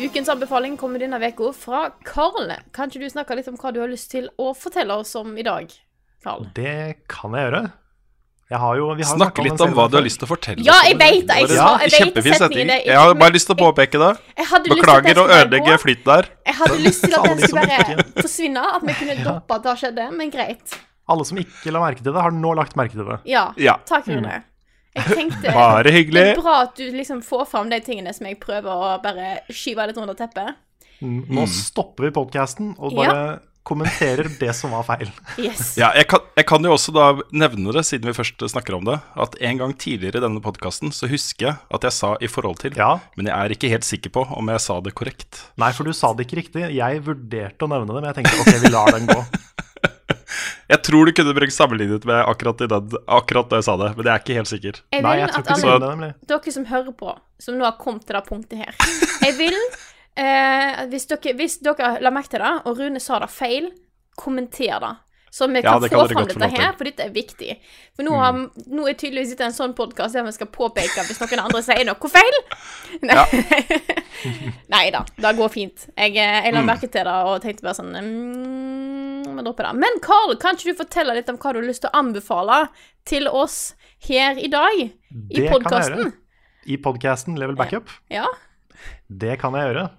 Ukens 0.00 0.28
anbefaling 0.32 0.76
kommer 0.80 0.98
denne 1.02 1.18
uka 1.20 1.50
fra 1.52 1.80
Karl. 2.08 2.54
Kan 2.72 2.88
ikke 2.88 3.02
du 3.04 3.10
snakke 3.12 3.36
litt 3.36 3.48
om 3.50 3.58
hva 3.60 3.72
du 3.74 3.82
har 3.82 3.90
lyst 3.90 4.10
til 4.14 4.30
å 4.40 4.54
fortelle 4.56 4.96
oss 5.02 5.12
om 5.20 5.34
i 5.38 5.44
dag, 5.44 5.68
Karl? 6.24 6.46
Det 6.56 7.04
kan 7.10 7.36
jeg 7.36 7.50
gjøre. 7.50 7.62
Jeg 8.50 8.58
har 8.58 8.78
jo, 8.80 8.86
vi 8.98 9.04
har 9.06 9.14
Snakke 9.14 9.44
litt 9.46 9.60
om, 9.62 9.68
om 9.70 9.76
hva 9.78 9.84
du 9.92 9.94
har 10.00 10.02
lyst 10.02 10.18
til 10.18 10.26
å 10.26 10.30
fortelle. 10.32 10.64
Ja, 10.66 10.80
jeg 10.88 10.96
vet 10.98 11.26
det, 11.28 11.36
jeg 11.38 11.50
sa- 11.52 11.76
jeg 11.78 11.90
vet 11.92 12.00
Kjempefin 12.00 12.34
setning. 12.40 12.72
Jeg 12.88 12.96
har 12.98 13.14
bare 13.14 13.32
lyst 13.36 13.46
til 13.46 13.54
å 13.54 13.60
påpeke 13.60 14.00
det. 14.02 14.10
Jeg 14.40 14.62
Beklager 14.72 15.20
å 15.22 15.26
ødelegge 15.36 15.76
flyten 15.84 16.04
der. 16.10 16.28
Jeg 16.46 16.54
hadde 16.58 16.78
lyst 16.82 17.04
til 17.04 17.14
at 17.14 17.24
den 17.28 17.38
skulle 17.38 17.66
bare 17.68 18.04
forsvinne, 18.24 18.64
at 18.74 18.82
vi 18.82 18.92
kunne 19.04 19.16
droppe 19.22 19.54
at 19.54 19.62
det 19.68 19.76
skjedde, 19.84 20.10
men 20.16 20.30
greit. 20.34 20.74
Alle 21.08 21.24
som 21.24 21.38
ikke 21.38 21.70
la 21.76 21.78
merke 21.84 22.02
til 22.02 22.12
det, 22.12 22.22
har 22.22 22.30
nå 22.34 22.56
lagt 22.56 22.74
merke 22.74 22.92
til 22.96 23.04
det. 23.06 23.20
Ja, 23.26 23.52
Ja. 23.56 23.76
takk 23.86 24.08
Rune. 24.08 24.42
Jeg 24.96 25.06
tenkte 25.14 25.52
Bare 25.54 25.84
Det 25.86 26.24
er 26.24 26.40
bra 26.40 26.56
at 26.64 26.74
du 26.78 26.88
liksom 26.94 27.20
får 27.22 27.44
fram 27.50 27.70
de 27.70 27.78
tingene 27.84 28.14
som 28.16 28.26
jeg 28.26 28.40
prøver 28.42 28.70
å 28.70 28.96
bare 29.02 29.36
skyve 29.52 29.86
litt 29.90 30.00
under 30.00 30.18
teppet. 30.18 30.58
Mm. 31.00 31.22
Nå 31.32 31.46
stopper 31.48 32.08
vi 32.08 32.16
podkasten 32.16 32.74
og 32.76 32.96
bare 32.98 33.38
kommenterer 33.70 34.26
det 34.40 34.50
som 34.56 34.72
var 34.74 34.84
feil. 34.88 35.10
Yes. 35.40 35.76
Ja, 35.78 35.92
jeg 35.96 36.08
kan, 36.10 36.24
jeg 36.36 36.46
kan 36.48 36.64
jo 36.64 36.72
også 36.74 36.92
da 36.96 37.06
nevne 37.36 37.72
det, 37.76 37.84
siden 37.86 38.08
vi 38.10 38.16
først 38.16 38.42
snakker 38.52 38.76
om 38.78 38.88
det, 38.88 38.98
at 39.20 39.36
en 39.46 39.60
gang 39.60 39.74
tidligere 39.78 40.20
i 40.20 40.24
denne 40.24 40.42
podkasten 40.44 40.92
så 40.96 41.08
husker 41.10 41.46
jeg 41.50 41.56
at 41.70 41.86
jeg 41.86 41.96
sa 41.96 42.14
'i 42.18 42.28
forhold 42.28 42.58
til', 42.64 42.76
Ja. 42.76 42.98
men 43.16 43.26
jeg 43.30 43.36
er 43.36 43.54
ikke 43.54 43.70
helt 43.70 43.86
sikker 43.86 44.10
på 44.10 44.26
om 44.36 44.48
jeg 44.48 44.60
sa 44.60 44.80
det 44.80 44.94
korrekt. 44.94 45.44
Nei, 45.56 45.72
for 45.72 45.84
du 45.84 45.92
sa 45.92 46.12
det 46.12 46.26
ikke 46.26 46.40
riktig. 46.42 46.66
Jeg 46.74 47.04
vurderte 47.04 47.64
å 47.64 47.70
nevne 47.70 47.86
det, 47.86 48.00
men 48.02 48.08
jeg 48.10 48.16
tenkte 48.18 48.40
ok, 48.40 48.60
vi 48.64 48.72
lar 48.74 48.90
den 48.96 49.06
gå. 49.06 49.20
Jeg 50.70 50.82
tror 50.86 51.08
du 51.08 51.12
kunne 51.16 51.34
brukt 51.36 51.54
sammenlignet 51.54 52.06
med 52.08 52.22
akkurat, 52.22 52.64
i 52.64 52.70
den, 52.70 52.96
akkurat 53.18 53.50
da 53.50 53.60
jeg 53.60 53.68
sa 53.68 53.76
det, 53.80 53.90
men 53.96 54.08
jeg 54.08 54.14
er 54.14 54.24
ikke 54.24 54.38
helt 54.38 54.52
sikker. 54.52 54.80
Jeg 54.94 55.04
Nei, 55.06 55.14
vil 55.16 55.24
jeg 55.24 55.34
tror 55.34 55.44
at 55.44 55.52
alle 55.90 56.10
dere 56.32 56.56
som 56.56 56.66
hører 56.70 56.96
på, 57.04 57.14
som 57.42 57.58
nå 57.58 57.66
har 57.66 57.78
kommet 57.80 58.06
til 58.08 58.18
det 58.18 58.24
punktet 58.28 58.64
her 58.64 58.74
Jeg 59.26 59.36
vil, 59.40 59.60
eh, 60.20 60.82
hvis, 60.92 61.06
dere, 61.10 61.36
hvis 61.38 61.60
dere 61.64 61.94
la 62.04 62.14
merke 62.14 62.34
til 62.34 62.44
det, 62.44 62.56
og 62.64 62.80
Rune 62.80 63.02
sa 63.02 63.20
det 63.24 63.30
feil, 63.34 63.70
kommenter 64.20 64.80
det. 64.82 64.96
Så 65.30 65.46
vi 65.46 65.54
Ja, 65.54 65.62
kan 65.62 65.82
det 65.82 65.88
få 65.90 65.98
kan 65.98 66.08
fram 66.08 66.26
dette 66.26 66.48
her, 66.48 66.72
for 66.76 66.84
dette 66.84 67.04
er 67.06 67.10
viktig. 67.14 67.54
For 67.94 68.02
nå, 68.02 68.16
har, 68.18 68.38
nå 68.66 68.86
er 68.88 68.96
tydeligvis 68.98 69.30
dette 69.30 69.46
en 69.46 69.54
sånn 69.54 69.76
podkast 69.78 70.18
der 70.18 70.26
vi 70.26 70.32
skal 70.34 70.50
påpeke 70.50 71.04
hvis 71.06 71.20
noen 71.22 71.44
andre 71.44 71.62
sier 71.62 71.86
noe 71.86 72.10
feil. 72.10 72.38
Nei, 73.06 73.26
Nei 74.74 74.84
da, 74.90 75.04
det 75.14 75.32
går 75.38 75.52
fint. 75.54 75.86
Jeg, 75.94 76.16
eh, 76.18 76.40
jeg 76.48 76.56
la 76.56 76.64
merke 76.66 76.90
til 76.90 77.06
det 77.06 77.14
og 77.30 77.38
tenkte 77.44 77.68
bare 77.68 77.78
sånn 77.78 77.94
mm, 77.94 79.19
Vi 79.36 79.44
droppe 79.46 79.66
det. 79.66 79.72
Men 79.78 80.00
Carl, 80.04 80.34
kan 80.40 80.56
ikke 80.56 80.72
du 80.72 80.80
fortelle 80.82 81.16
litt 81.16 81.30
om 81.32 81.38
hva 81.40 81.52
du 81.54 81.60
har 81.60 81.68
lyst 81.68 81.84
til 81.84 81.90
å 81.92 82.00
anbefale 82.00 82.60
til 83.08 83.28
oss 83.28 83.74
her 84.06 84.38
i 84.40 84.50
dag? 84.52 84.82
I 84.82 84.90
Det 85.36 85.48
podkasten? 85.52 86.12
I 86.66 86.76
podkasten 86.82 87.38
Level 87.40 87.58
Backup. 87.58 87.92
Ja. 88.12 88.26
Det 89.08 89.38
kan 89.42 89.56
jeg 89.58 89.72
gjøre. 89.72 89.90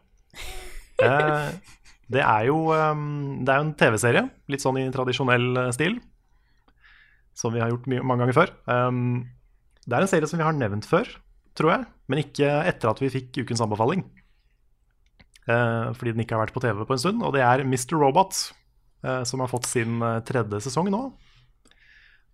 Eh, 1.02 1.46
det 2.14 2.22
er 2.22 2.44
jo 2.46 2.60
um, 2.70 3.40
Det 3.42 3.50
er 3.50 3.64
en 3.64 3.72
TV-serie, 3.74 4.22
litt 4.54 4.62
sånn 4.62 4.78
i 4.78 4.84
tradisjonell 4.94 5.48
eh, 5.58 5.72
stil. 5.74 5.96
Som 7.34 7.56
vi 7.56 7.64
har 7.64 7.72
gjort 7.72 7.88
mye, 7.90 8.04
mange 8.06 8.22
ganger 8.22 8.38
før. 8.38 8.52
Um, 8.70 9.24
det 9.88 9.98
er 9.98 10.06
en 10.06 10.12
serie 10.12 10.30
som 10.30 10.38
vi 10.38 10.46
har 10.46 10.54
nevnt 10.54 10.86
før, 10.86 11.10
tror 11.58 11.74
jeg. 11.74 11.88
Men 12.06 12.22
ikke 12.22 12.52
etter 12.70 12.92
at 12.92 13.02
vi 13.02 13.10
fikk 13.16 13.42
ukens 13.42 13.64
anbefaling. 13.66 14.06
Eh, 15.50 15.88
fordi 15.98 16.14
den 16.14 16.22
ikke 16.24 16.38
har 16.38 16.44
vært 16.46 16.56
på 16.56 16.62
TV 16.64 16.84
på 16.86 16.96
en 16.96 17.02
stund. 17.02 17.24
Og 17.26 17.34
det 17.36 17.42
er 17.46 17.64
Mr. 17.66 17.96
Robot, 17.98 18.44
som 19.26 19.40
har 19.44 19.50
fått 19.52 19.66
sin 19.70 20.02
eh, 20.06 20.20
tredje 20.28 20.60
sesong 20.68 20.90
nå. 20.94 21.02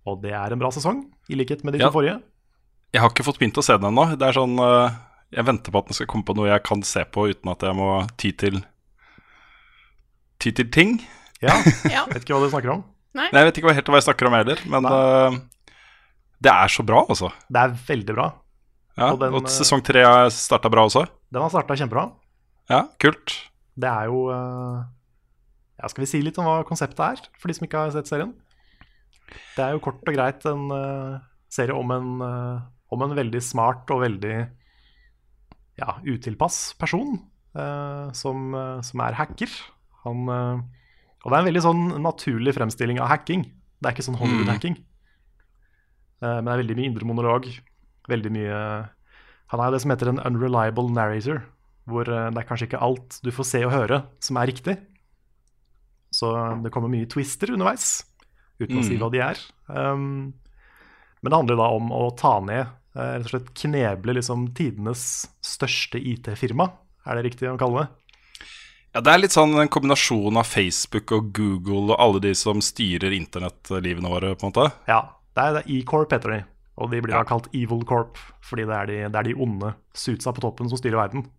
Og 0.07 0.21
det 0.23 0.31
er 0.35 0.53
en 0.55 0.59
bra 0.61 0.69
sesong, 0.71 1.01
i 1.29 1.35
likhet 1.35 1.63
med 1.67 1.73
de 1.75 1.79
Ja. 1.83 1.89
forrige. 1.91 2.21
Jeg 2.95 3.01
har 3.03 3.09
ikke 3.11 3.25
fått 3.27 3.39
begynt 3.41 3.57
å 3.59 3.63
se 3.65 3.75
den 3.77 3.89
ennå. 3.89 4.05
Det 4.17 4.23
er 4.29 4.35
sånn 4.37 4.55
øh, 4.63 4.91
Jeg 5.35 5.43
venter 5.43 5.71
på 5.75 5.79
at 5.81 5.87
den 5.89 5.93
skal 5.97 6.07
komme 6.07 6.23
på 6.23 6.35
noe 6.37 6.47
jeg 6.47 6.63
kan 6.63 6.81
se 6.87 7.03
på 7.03 7.25
uten 7.27 7.51
at 7.51 7.59
jeg 7.67 7.75
må 7.75 8.07
ty 8.17 8.31
til 8.31 8.61
Ty 10.39 10.51
til 10.53 10.69
ting. 10.71 10.97
Ja, 11.41 11.55
Ja. 11.95 12.05
vet 12.07 12.23
ikke 12.23 12.37
hva 12.37 12.45
du 12.45 12.51
snakker 12.53 12.71
om. 12.77 12.83
Nei, 13.17 13.29
Jeg 13.33 13.47
vet 13.49 13.57
ikke 13.59 13.73
helt 13.73 13.87
hva 13.89 13.97
jeg 13.99 14.05
snakker 14.07 14.27
om 14.29 14.35
heller, 14.37 14.59
men 14.69 14.85
uh, 14.85 15.37
det 16.39 16.51
er 16.53 16.69
så 16.69 16.83
bra, 16.85 16.99
altså. 17.09 17.31
Det 17.49 17.57
er 17.63 17.73
veldig 17.87 18.13
bra. 18.15 18.27
Ja, 18.97 19.11
Og 19.13 19.19
den, 19.21 19.33
og 19.33 19.43
eh, 19.47 19.49
sesong 19.53 19.81
tre 19.85 20.03
starta 20.33 20.69
bra 20.69 20.83
også. 20.85 21.03
Den 21.33 21.41
har 21.41 21.49
starta 21.53 21.75
kjempebra. 21.77 22.03
Ja, 22.69 22.83
kult. 23.01 23.33
Det 23.77 23.89
er 23.89 24.07
jo 24.11 24.23
eh, 24.33 24.85
Ja, 25.77 25.89
skal 25.91 26.03
vi 26.03 26.09
si 26.09 26.21
litt 26.25 26.37
om 26.41 26.47
hva 26.47 26.61
konseptet 26.67 27.03
er, 27.05 27.23
for 27.37 27.49
de 27.49 27.57
som 27.57 27.67
ikke 27.67 27.83
har 27.85 27.93
sett 27.93 28.09
serien? 28.09 28.33
Det 29.55 29.63
er 29.63 29.75
jo 29.75 29.83
kort 29.83 30.01
og 30.01 30.15
greit 30.15 30.45
en 30.49 30.71
uh, 30.71 31.19
serie 31.51 31.75
om 31.75 31.91
en, 31.93 32.09
uh, 32.23 32.63
om 32.93 33.03
en 33.05 33.15
veldig 33.17 33.41
smart 33.43 33.89
og 33.93 34.01
veldig 34.05 34.35
ja, 35.77 35.97
utilpass 36.07 36.71
person 36.79 37.19
uh, 37.57 38.09
som, 38.15 38.55
som 38.81 39.05
er 39.05 39.19
hacker. 39.19 39.53
Han, 40.07 40.23
og 40.31 41.27
det 41.27 41.35
er 41.35 41.41
en 41.41 41.49
veldig 41.49 41.65
sånn 41.65 41.87
naturlig 41.99 42.55
fremstilling 42.55 43.01
av 43.03 43.11
hacking. 43.11 43.43
Det 43.77 43.89
er 43.89 43.93
ikke 43.93 44.05
sånn 44.07 44.17
Hollywood-hacking. 44.17 44.77
Eh, 46.23 46.37
men 46.39 46.47
det 46.47 46.53
er 46.53 46.61
veldig 46.63 46.77
mye 46.77 46.91
indre 46.91 47.07
monolog. 47.09 47.49
Veldig 48.09 48.31
mye 48.33 48.59
Han 49.51 49.61
er 49.63 49.71
det 49.71 49.81
som 49.83 49.91
heter 49.93 50.09
en 50.11 50.23
unreliable 50.27 50.91
narrator, 50.91 51.41
hvor 51.87 52.03
det 52.07 52.35
er 52.35 52.47
kanskje 52.47 52.65
ikke 52.67 52.81
alt 52.83 53.19
du 53.23 53.29
får 53.31 53.45
se 53.47 53.61
og 53.63 53.71
høre 53.71 54.01
som 54.23 54.39
er 54.41 54.49
riktig. 54.49 54.73
Så 56.11 56.31
det 56.63 56.71
kommer 56.71 56.89
mye 56.89 57.05
twister 57.09 57.51
underveis, 57.53 58.03
uten 58.59 58.79
å 58.79 58.83
si 58.83 58.95
Mm. 58.95 58.99
hva 58.99 59.11
de 59.11 59.19
er. 59.19 59.37
Um, 59.67 60.33
men 61.21 61.29
det 61.31 61.33
handler 61.37 61.57
da 61.57 61.67
om 61.75 61.89
å 61.91 62.15
ta 62.17 62.39
ned, 62.39 62.67
eh, 62.95 63.17
rett 63.19 63.25
og 63.25 63.31
slett 63.31 63.53
kneble 63.53 64.13
liksom 64.15 64.53
tidenes 64.55 65.27
største 65.41 65.99
IT-firma, 66.01 66.71
er 67.05 67.15
det 67.21 67.25
riktig 67.33 67.49
å 67.51 67.57
kalle 67.59 67.83
det? 67.85 67.89
Ja, 68.95 69.01
Det 69.01 69.13
er 69.13 69.19
litt 69.19 69.31
sånn 69.31 69.53
en 69.61 69.67
kombinasjon 69.67 70.37
av 70.37 70.45
Facebook 70.47 71.11
og 71.11 71.31
Google 71.33 71.91
og 71.93 71.99
alle 71.99 72.19
de 72.21 72.33
som 72.33 72.57
styrer 72.61 73.11
internettlivene 73.13 74.09
våre, 74.09 74.35
på 74.35 74.45
en 74.47 74.51
måte. 74.53 74.71
Ja, 74.87 75.09
det 75.35 75.43
er, 75.43 75.63
E-Corp 75.67 76.09
heter 76.09 76.31
de, 76.37 76.45
og 76.79 76.89
de 76.89 77.01
blir 77.01 77.11
Ja. 77.13 77.21
da 77.23 77.29
kalt 77.29 77.47
Evil 77.53 77.83
Corp, 77.83 78.17
fordi 78.41 78.65
det 78.65 78.73
er 78.73 78.85
de, 78.87 79.09
det 79.09 79.15
er 79.15 79.23
de 79.23 79.33
onde 79.35 79.75
suitsa 79.93 80.33
på 80.33 80.41
toppen 80.41 80.69
som 80.69 80.77
styrer 80.79 80.97
verden. 81.09 81.29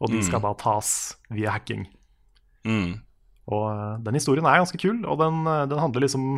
Og 0.00 0.08
de 0.10 0.22
skal 0.22 0.40
da 0.40 0.54
tas 0.54 1.16
via 1.30 1.50
hacking. 1.50 1.86
Mm. 2.64 3.00
Og 3.52 3.64
eh, 3.68 4.02
den 4.06 4.16
historien 4.16 4.46
er 4.48 4.62
ganske 4.62 4.80
kul, 4.80 5.02
og 5.04 5.20
den, 5.20 5.44
eh, 5.50 5.64
den 5.70 5.82
handler 5.82 6.06
liksom 6.06 6.28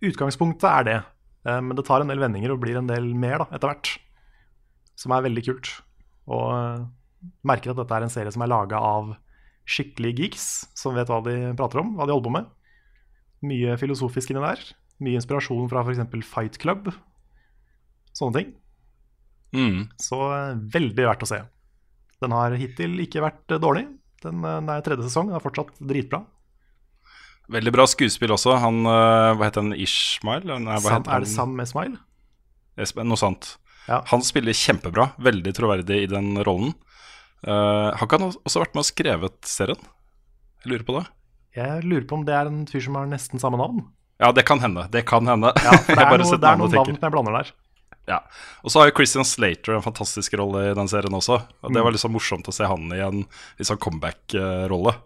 Utgangspunktet 0.00 0.64
er 0.64 0.84
det, 0.86 0.98
eh, 1.44 1.58
men 1.60 1.76
det 1.76 1.84
tar 1.84 2.00
en 2.00 2.08
del 2.08 2.22
vendinger 2.22 2.54
og 2.54 2.62
blir 2.62 2.78
en 2.80 2.88
del 2.88 3.10
mer 3.12 3.42
da, 3.42 3.50
etter 3.52 3.68
hvert. 3.68 3.90
Som 4.96 5.12
er 5.12 5.26
veldig 5.26 5.44
kult. 5.44 5.74
Og 6.32 6.86
merker 7.44 7.72
at 7.72 7.80
dette 7.82 7.98
er 7.98 8.06
en 8.06 8.12
serie 8.12 8.32
som 8.32 8.40
er 8.44 8.48
laga 8.48 8.80
av 8.80 9.12
skikkelige 9.68 10.22
geeks 10.22 10.46
som 10.76 10.96
vet 10.96 11.10
hva 11.12 11.20
de 11.24 11.52
prater 11.56 11.82
om, 11.82 11.92
hva 11.98 12.08
de 12.08 12.14
holder 12.16 12.28
på 12.30 12.34
med. 12.38 12.48
Mye 13.44 13.76
filosofisk 13.80 14.32
inni 14.32 14.42
der. 14.44 14.64
Mye 15.04 15.20
inspirasjon 15.20 15.68
fra 15.68 15.84
f.eks. 15.84 16.00
Fight 16.28 16.56
Club. 16.60 16.88
Sånne 18.16 18.40
ting. 18.40 18.50
Mm. 19.52 19.84
Så 20.00 20.16
veldig 20.76 21.08
verdt 21.12 21.28
å 21.28 21.28
se. 21.28 21.42
Den 22.24 22.36
har 22.36 22.56
hittil 22.60 22.96
ikke 23.04 23.24
vært 23.24 23.60
dårlig. 23.60 23.86
Den, 24.24 24.44
det 24.44 24.76
er 24.76 24.84
tredje 24.84 25.08
sesong, 25.08 25.30
den 25.30 25.38
er 25.38 25.44
fortsatt 25.44 25.72
dritbra. 25.80 26.24
Veldig 27.50 27.72
bra 27.74 27.86
skuespill 27.90 28.34
også. 28.34 28.54
Han, 28.62 28.84
eh, 28.86 29.30
Hva 29.34 29.48
heter 29.48 29.64
han? 29.64 29.74
Ishmael? 29.74 30.46
Nei, 30.46 30.76
Sam, 30.84 31.00
heter 31.00 31.16
er 31.16 31.24
det 31.24 31.30
Sam 31.32 31.56
Esmail? 31.64 31.96
Noe 33.02 33.18
sånt. 33.18 33.54
Ja. 33.88 34.02
Han 34.12 34.22
spiller 34.22 34.54
kjempebra. 34.54 35.10
Veldig 35.18 35.54
troverdig 35.56 36.04
i 36.04 36.10
den 36.10 36.36
rollen. 36.46 36.76
Uh, 37.40 37.88
har 37.96 38.04
ikke 38.04 38.18
han 38.20 38.28
også 38.36 38.60
vært 38.60 38.76
med 38.76 38.84
og 38.84 38.88
skrevet 38.90 39.48
serien? 39.48 39.88
Jeg 40.60 40.74
lurer 40.74 40.84
på 40.86 40.96
det. 40.98 41.06
Jeg 41.56 41.86
lurer 41.88 42.04
på 42.06 42.18
om 42.18 42.26
det 42.28 42.36
er 42.36 42.50
en 42.50 42.60
fyr 42.68 42.84
som 42.84 42.98
har 43.00 43.08
nesten 43.10 43.42
samme 43.42 43.58
navn. 43.58 43.82
Ja, 44.20 44.30
det 44.36 44.44
kan 44.46 44.60
hende. 44.62 44.84
Det 44.92 45.02
kan 45.08 45.26
hende. 45.26 45.50
Ja, 45.56 45.72
for 45.80 45.96
det 45.96 46.04
er, 46.04 46.20
noe, 46.20 46.36
det 46.36 46.50
er 46.52 46.60
noen 46.60 46.76
navn 46.76 47.00
jeg 47.00 47.14
blander 47.16 47.38
der. 47.40 47.52
Ja. 48.10 48.18
Og 48.64 48.72
så 48.72 48.80
har 48.82 48.90
jo 48.90 48.96
Christian 48.98 49.26
Slater 49.28 49.76
en 49.76 49.84
fantastisk 49.84 50.34
rolle 50.40 50.64
i 50.70 50.74
den 50.74 50.90
serien 50.90 51.14
også. 51.14 51.36
Og. 51.62 51.70
Det 51.74 51.84
var 51.84 51.94
sånn 52.00 52.14
morsomt 52.16 52.48
å 52.50 52.54
se 52.54 52.66
han 52.66 52.88
i 52.96 52.98
en 53.04 53.22
sånn 53.62 53.78
comeback-rolle. 53.80 54.96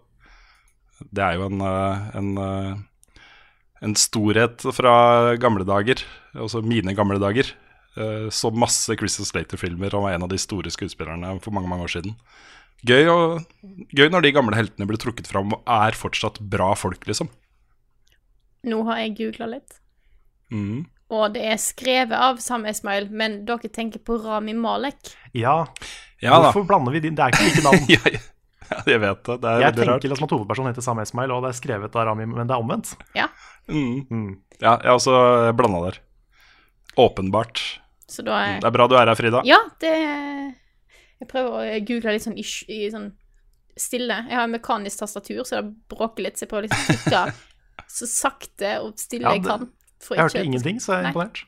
Det 1.11 1.21
er 1.25 1.37
jo 1.37 1.49
en, 1.51 1.61
eh, 1.61 2.07
en, 2.17 2.31
eh, 2.39 3.21
en 3.85 3.95
storhet 3.99 4.63
fra 4.73 5.35
gamle 5.37 5.67
dager, 5.67 6.01
også 6.33 6.63
mine 6.65 6.95
gamle 6.97 7.19
dager. 7.21 7.51
Eh, 7.95 8.27
Så 8.33 8.51
masse 8.51 8.95
Christian 8.97 9.27
Slater-filmer. 9.27 9.91
Han 9.91 10.03
var 10.07 10.15
en 10.15 10.23
av 10.23 10.29
de 10.29 10.37
store 10.41 10.71
skuespillerne 10.73 11.39
for 11.41 11.51
mange 11.51 11.69
mange 11.69 11.85
år 11.85 11.93
siden. 12.01 12.15
Gøy, 12.85 13.07
og, 13.07 13.45
gøy 13.95 14.09
når 14.11 14.21
de 14.25 14.31
gamle 14.35 14.55
heltene 14.57 14.87
blir 14.87 14.97
trukket 14.99 15.27
fram 15.27 15.53
og 15.53 15.63
er 15.67 15.91
fortsatt 15.95 16.39
bra 16.39 16.73
folk, 16.75 17.05
liksom. 17.07 17.29
Nå 18.65 18.83
har 18.85 18.97
jeg 19.03 19.17
googla 19.17 19.47
litt, 19.55 19.79
Mm. 20.51 20.85
Og 21.09 21.33
det 21.35 21.43
er 21.53 21.57
skrevet 21.61 22.15
av 22.17 22.37
Sam 22.41 22.65
Esmail, 22.65 23.09
men 23.11 23.43
dere 23.45 23.69
tenker 23.69 23.99
på 24.01 24.17
Rami 24.23 24.53
Malek. 24.57 25.11
Ja, 25.33 25.65
Ja 26.23 26.39
da. 26.39 26.49
hvorfor 26.51 26.65
blander 26.67 26.91
vi 26.95 26.99
de? 27.03 27.11
Det 27.11 27.19
er 27.21 27.35
ikke 27.35 27.49
like 27.49 27.63
navn. 27.67 27.85
Ja, 27.95 27.99
ja, 28.71 28.79
jeg 28.89 28.99
vet 29.03 29.19
det. 29.27 29.33
Det 29.43 29.49
er 29.51 29.59
Jeg 29.61 29.73
tenker 29.75 29.91
rart. 29.93 30.03
liksom 30.09 30.25
at 30.25 30.31
hovedpersonen 30.33 30.71
heter 30.73 30.81
Sam 30.81 30.99
Esmail, 31.03 31.29
og 31.35 31.43
det 31.45 31.51
er 31.51 31.57
skrevet 31.59 31.95
av 31.95 32.07
Rami, 32.07 32.25
men 32.25 32.47
det 32.49 32.55
er 32.55 32.63
omvendt. 32.63 32.95
Ja, 33.13 33.27
Mm. 33.67 34.05
Mm. 34.13 34.31
Ja, 34.61 34.75
jeg 34.77 34.89
er 34.91 34.93
også 34.93 35.13
blanda 35.57 35.79
der. 35.87 35.95
Åpenbart. 37.01 37.61
så 38.07 38.21
da 38.23 38.35
er 38.45 38.59
Det 38.61 38.67
er 38.67 38.71
bra 38.75 38.87
du 38.87 38.95
er 38.95 39.07
her, 39.09 39.15
Frida. 39.17 39.41
Ja, 39.45 39.57
det 39.81 39.91
Jeg 41.19 41.27
prøver 41.31 41.49
å 41.49 41.79
google 41.87 42.13
litt 42.13 42.23
sånn 42.25 42.37
i, 42.37 42.43
i 42.69 42.89
sånn 42.91 43.07
stille. 43.77 44.17
Jeg 44.29 44.37
har 44.37 44.47
mekanisk 44.47 44.99
tastatur, 45.01 45.41
så 45.43 45.61
det 45.61 45.73
bråker 45.91 46.23
litt, 46.27 46.37
så 46.37 46.45
jeg 46.45 46.51
prøver 46.51 46.67
liksom 46.69 47.13
å 47.13 47.31
så 47.97 48.07
sakte 48.07 48.75
og 48.83 48.97
stille 48.99 49.25
Ja, 49.27 49.33
jeg 49.37 49.43
kan. 49.45 49.69
Jeg 50.13 50.21
hørte 50.21 50.45
ingenting, 50.45 50.79
så 50.83 50.93
jeg 50.93 50.99
er 50.99 51.03
Nei. 51.07 51.11
imponert. 51.15 51.43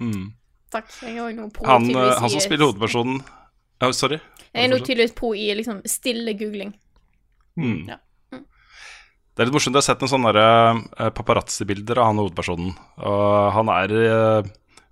Mm. 0.00 0.26
Takk. 0.74 0.92
Jeg 1.02 1.18
har 1.18 1.32
noe 1.36 1.50
på 1.50 1.64
pro 1.64 1.72
Han, 1.72 1.88
eh, 1.90 2.12
han 2.22 2.30
som 2.30 2.42
spiller 2.42 2.70
hovedpersonen 2.70 3.22
Ja, 3.80 3.90
Sorry. 3.96 4.20
Jeg 4.50 4.66
er 4.66 4.70
nå 4.70 4.80
tydeligvis 4.82 5.14
pro 5.14 5.30
i 5.34 5.46
liksom 5.54 5.82
stille 5.86 6.34
googling. 6.38 6.72
Mm. 7.54 7.84
Ja. 7.86 8.00
Det 9.40 9.44
er 9.44 9.46
litt 9.46 9.54
morsomt. 9.54 9.76
Jeg 9.78 9.80
har 9.80 9.86
sett 9.86 10.00
noen 10.02 10.10
sånne 10.10 10.40
eh, 10.42 11.10
paparazzi-bilder 11.16 12.00
av 12.02 12.10
han 12.10 12.18
hovedpersonen. 12.20 12.72
Og 13.08 13.28
han 13.54 13.70
er 13.72 13.94
uh, 13.94 14.48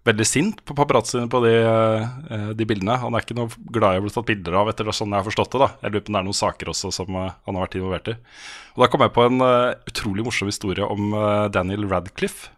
veldig 0.09 0.27
sint 0.31 0.62
på 0.64 0.77
paparazziene 0.79 1.29
på 1.29 1.41
de, 1.43 1.53
uh, 1.59 2.53
de 2.57 2.69
bildene. 2.71 2.97
Han 3.03 3.19
er 3.19 3.27
ikke 3.27 3.37
noe 3.37 3.51
glad 3.75 3.99
i 3.99 4.01
å 4.01 4.07
bli 4.07 4.14
tatt 4.14 4.29
bilder 4.31 4.61
av, 4.62 4.71
etter 4.71 4.88
sånn 4.95 5.11
jeg 5.11 5.21
har 5.21 5.27
forstått 5.27 5.57
det. 5.57 5.61
da 5.67 5.69
Jeg 5.83 5.93
lurer 5.93 6.07
på 6.07 6.12
om 6.12 6.17
det 6.17 6.23
er 6.23 6.29
noen 6.31 6.38
saker 6.38 6.71
også 6.73 6.93
som 7.01 7.19
uh, 7.19 7.35
han 7.35 7.59
har 7.59 7.67
vært 7.67 7.77
involvert 7.81 8.12
i. 8.14 8.17
Og 8.79 8.85
da 8.85 8.91
kom 8.93 9.05
jeg 9.05 9.14
på 9.19 9.27
en 9.27 9.49
utrolig 9.91 10.25
morsom 10.31 10.49
historie 10.53 10.87
om 10.87 11.11
Daniel 11.51 11.88
Radcliffe. 11.91 12.55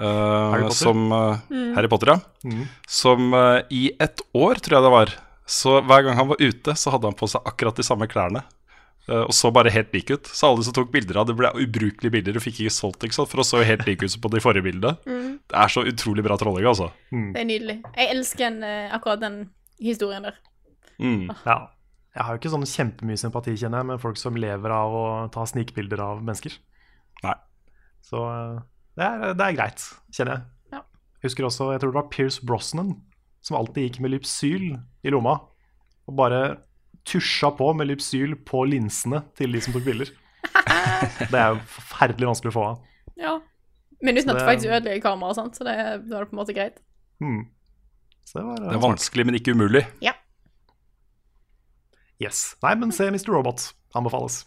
Eh, 0.00 0.52
Harry 0.54 0.66
Potter? 0.66 0.78
Som 0.80 1.02
mm. 1.10 1.72
Harry 1.76 1.90
Potter, 1.92 2.14
ja. 2.14 2.20
Mm. 2.44 2.62
Som 2.88 3.34
eh, 3.36 3.58
i 3.70 3.82
et 4.00 4.24
år, 4.32 4.62
tror 4.62 4.78
jeg 4.78 4.86
det 4.88 4.94
var. 4.96 5.14
Så 5.50 5.80
hver 5.82 6.06
gang 6.06 6.18
han 6.18 6.30
var 6.30 6.40
ute, 6.40 6.76
så 6.78 6.94
hadde 6.94 7.10
han 7.10 7.18
på 7.18 7.28
seg 7.30 7.46
akkurat 7.48 7.76
de 7.76 7.86
samme 7.86 8.08
klærne. 8.10 8.44
Eh, 9.10 9.24
og 9.24 9.32
så 9.34 9.50
bare 9.54 9.72
helt 9.74 9.92
lik 9.94 10.12
ut. 10.12 10.28
Så 10.30 10.50
alle 10.50 10.64
som 10.66 10.76
tok 10.76 10.92
bilder 10.92 11.20
av 11.22 11.28
det, 11.28 11.36
ble 11.38 11.50
ubrukelige 11.58 12.14
bilder 12.14 12.38
og 12.38 12.44
fikk 12.44 12.62
ikke 12.62 12.74
solgt, 12.74 13.06
ikke 13.06 13.16
sant? 13.16 13.30
for 13.32 13.42
å 13.42 13.46
så 13.46 13.64
helt 13.66 13.86
like 13.88 14.06
ut 14.06 14.14
som 14.14 14.22
på 14.22 14.30
de 14.32 14.42
forrige 14.44 14.66
bildene. 14.68 14.96
Det 15.50 15.58
er 15.58 15.72
så 15.72 15.82
utrolig 15.82 16.22
bra 16.22 16.36
trolling, 16.38 16.66
altså. 16.70 16.90
Det 17.10 17.40
er 17.40 17.46
nydelig. 17.48 17.80
Jeg 17.96 18.10
elsker 18.12 18.46
en, 18.46 18.58
eh, 18.62 18.92
akkurat 18.94 19.22
den 19.22 19.38
historien 19.82 20.22
der. 20.28 20.36
Mm. 21.02 21.32
Ja. 21.42 21.56
Jeg 22.14 22.26
har 22.26 22.36
jo 22.36 22.40
ikke 22.40 22.52
sånn 22.52 22.66
kjempemye 22.68 23.18
sympati, 23.18 23.54
kjenner 23.58 23.82
jeg, 23.82 23.88
med 23.88 24.02
folk 24.02 24.18
som 24.20 24.38
lever 24.38 24.74
av 24.74 24.94
å 24.94 25.04
ta 25.34 25.46
snikbilder 25.48 26.02
av 26.04 26.22
mennesker. 26.22 26.54
Nei. 27.24 27.34
Så 28.06 28.22
eh, 28.28 28.60
det 29.00 29.06
er, 29.08 29.34
det 29.38 29.46
er 29.46 29.56
greit, 29.56 29.84
kjenner 30.12 30.36
jeg. 30.36 30.46
Ja. 30.76 30.82
Husker 31.24 31.46
også, 31.48 31.70
jeg 31.74 31.80
tror 31.82 31.92
det 31.94 31.98
var 32.02 32.10
Pierce 32.12 32.44
Brosnan 32.46 32.94
som 33.40 33.56
alltid 33.56 33.86
gikk 33.88 34.00
med 34.04 34.12
Lypsyl 34.12 34.66
i 34.76 35.12
lomma. 35.14 35.38
Og 36.10 36.16
bare 36.18 36.40
tusja 37.08 37.48
på 37.56 37.70
med 37.78 37.88
Lypsyl 37.88 38.34
på 38.44 38.66
linsene 38.68 39.22
til 39.38 39.54
de 39.56 39.62
som 39.64 39.72
tok 39.72 39.86
bilder. 39.86 40.10
Det 41.30 41.38
er 41.40 41.54
jo 41.54 41.62
forferdelig 41.72 42.28
vanskelig 42.28 42.52
å 42.52 42.56
få 42.58 42.64
av. 42.74 42.82
Ja. 43.20 43.32
Men 44.02 44.16
uten 44.16 44.30
at 44.32 44.36
det 44.36 44.42
Det- 44.42 44.48
faktisk 44.50 44.70
ødelegger 44.76 45.02
kameraet, 45.04 45.36
sant? 45.36 45.56
så 45.56 45.64
det, 45.64 45.76
da 46.10 46.20
er 46.20 46.28
på 46.28 46.36
en 46.36 46.40
måte 46.40 46.54
greit. 46.56 46.78
Hmm. 47.20 47.46
Så 48.24 48.38
det 48.38 48.44
var 48.46 48.56
Det 48.68 48.76
er 48.76 48.84
vanskelig, 48.84 49.26
men 49.26 49.34
ikke 49.40 49.52
umulig. 49.56 49.86
Ja. 50.04 50.12
Yes. 52.20 52.56
Nei, 52.62 52.74
men 52.76 52.92
se 52.92 53.08
Mr. 53.08 53.32
Robot. 53.32 53.72
Anbefales. 53.96 54.42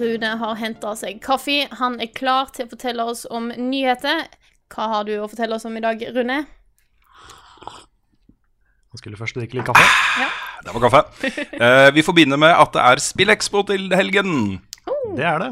Rune 0.00 0.30
har 0.40 0.56
henta 0.60 0.94
seg 0.98 1.20
kaffe. 1.24 1.66
Han 1.80 1.98
er 2.00 2.10
klar 2.16 2.50
til 2.54 2.66
å 2.66 2.72
fortelle 2.72 3.04
oss 3.12 3.26
om 3.30 3.50
nyheter. 3.52 4.24
Hva 4.72 4.88
har 4.94 5.06
du 5.08 5.16
å 5.20 5.28
fortelle 5.30 5.56
oss 5.56 5.66
om 5.68 5.76
i 5.76 5.82
dag, 5.84 6.02
Rune? 6.14 6.40
Han 8.90 8.98
skulle 8.98 9.18
først 9.20 9.36
drikke 9.38 9.60
litt 9.60 9.68
kaffe. 9.68 9.84
Det 10.64 10.74
var 10.74 10.86
kaffe. 10.88 11.04
Eh, 11.60 11.90
vi 11.92 12.02
får 12.02 12.16
begynne 12.16 12.38
med 12.40 12.54
at 12.56 12.72
det 12.72 12.82
er 12.82 13.02
Spillekspo 13.04 13.62
til 13.68 13.90
helgen. 13.92 14.32
Det 15.16 15.26
er 15.26 15.42
det. 15.42 15.50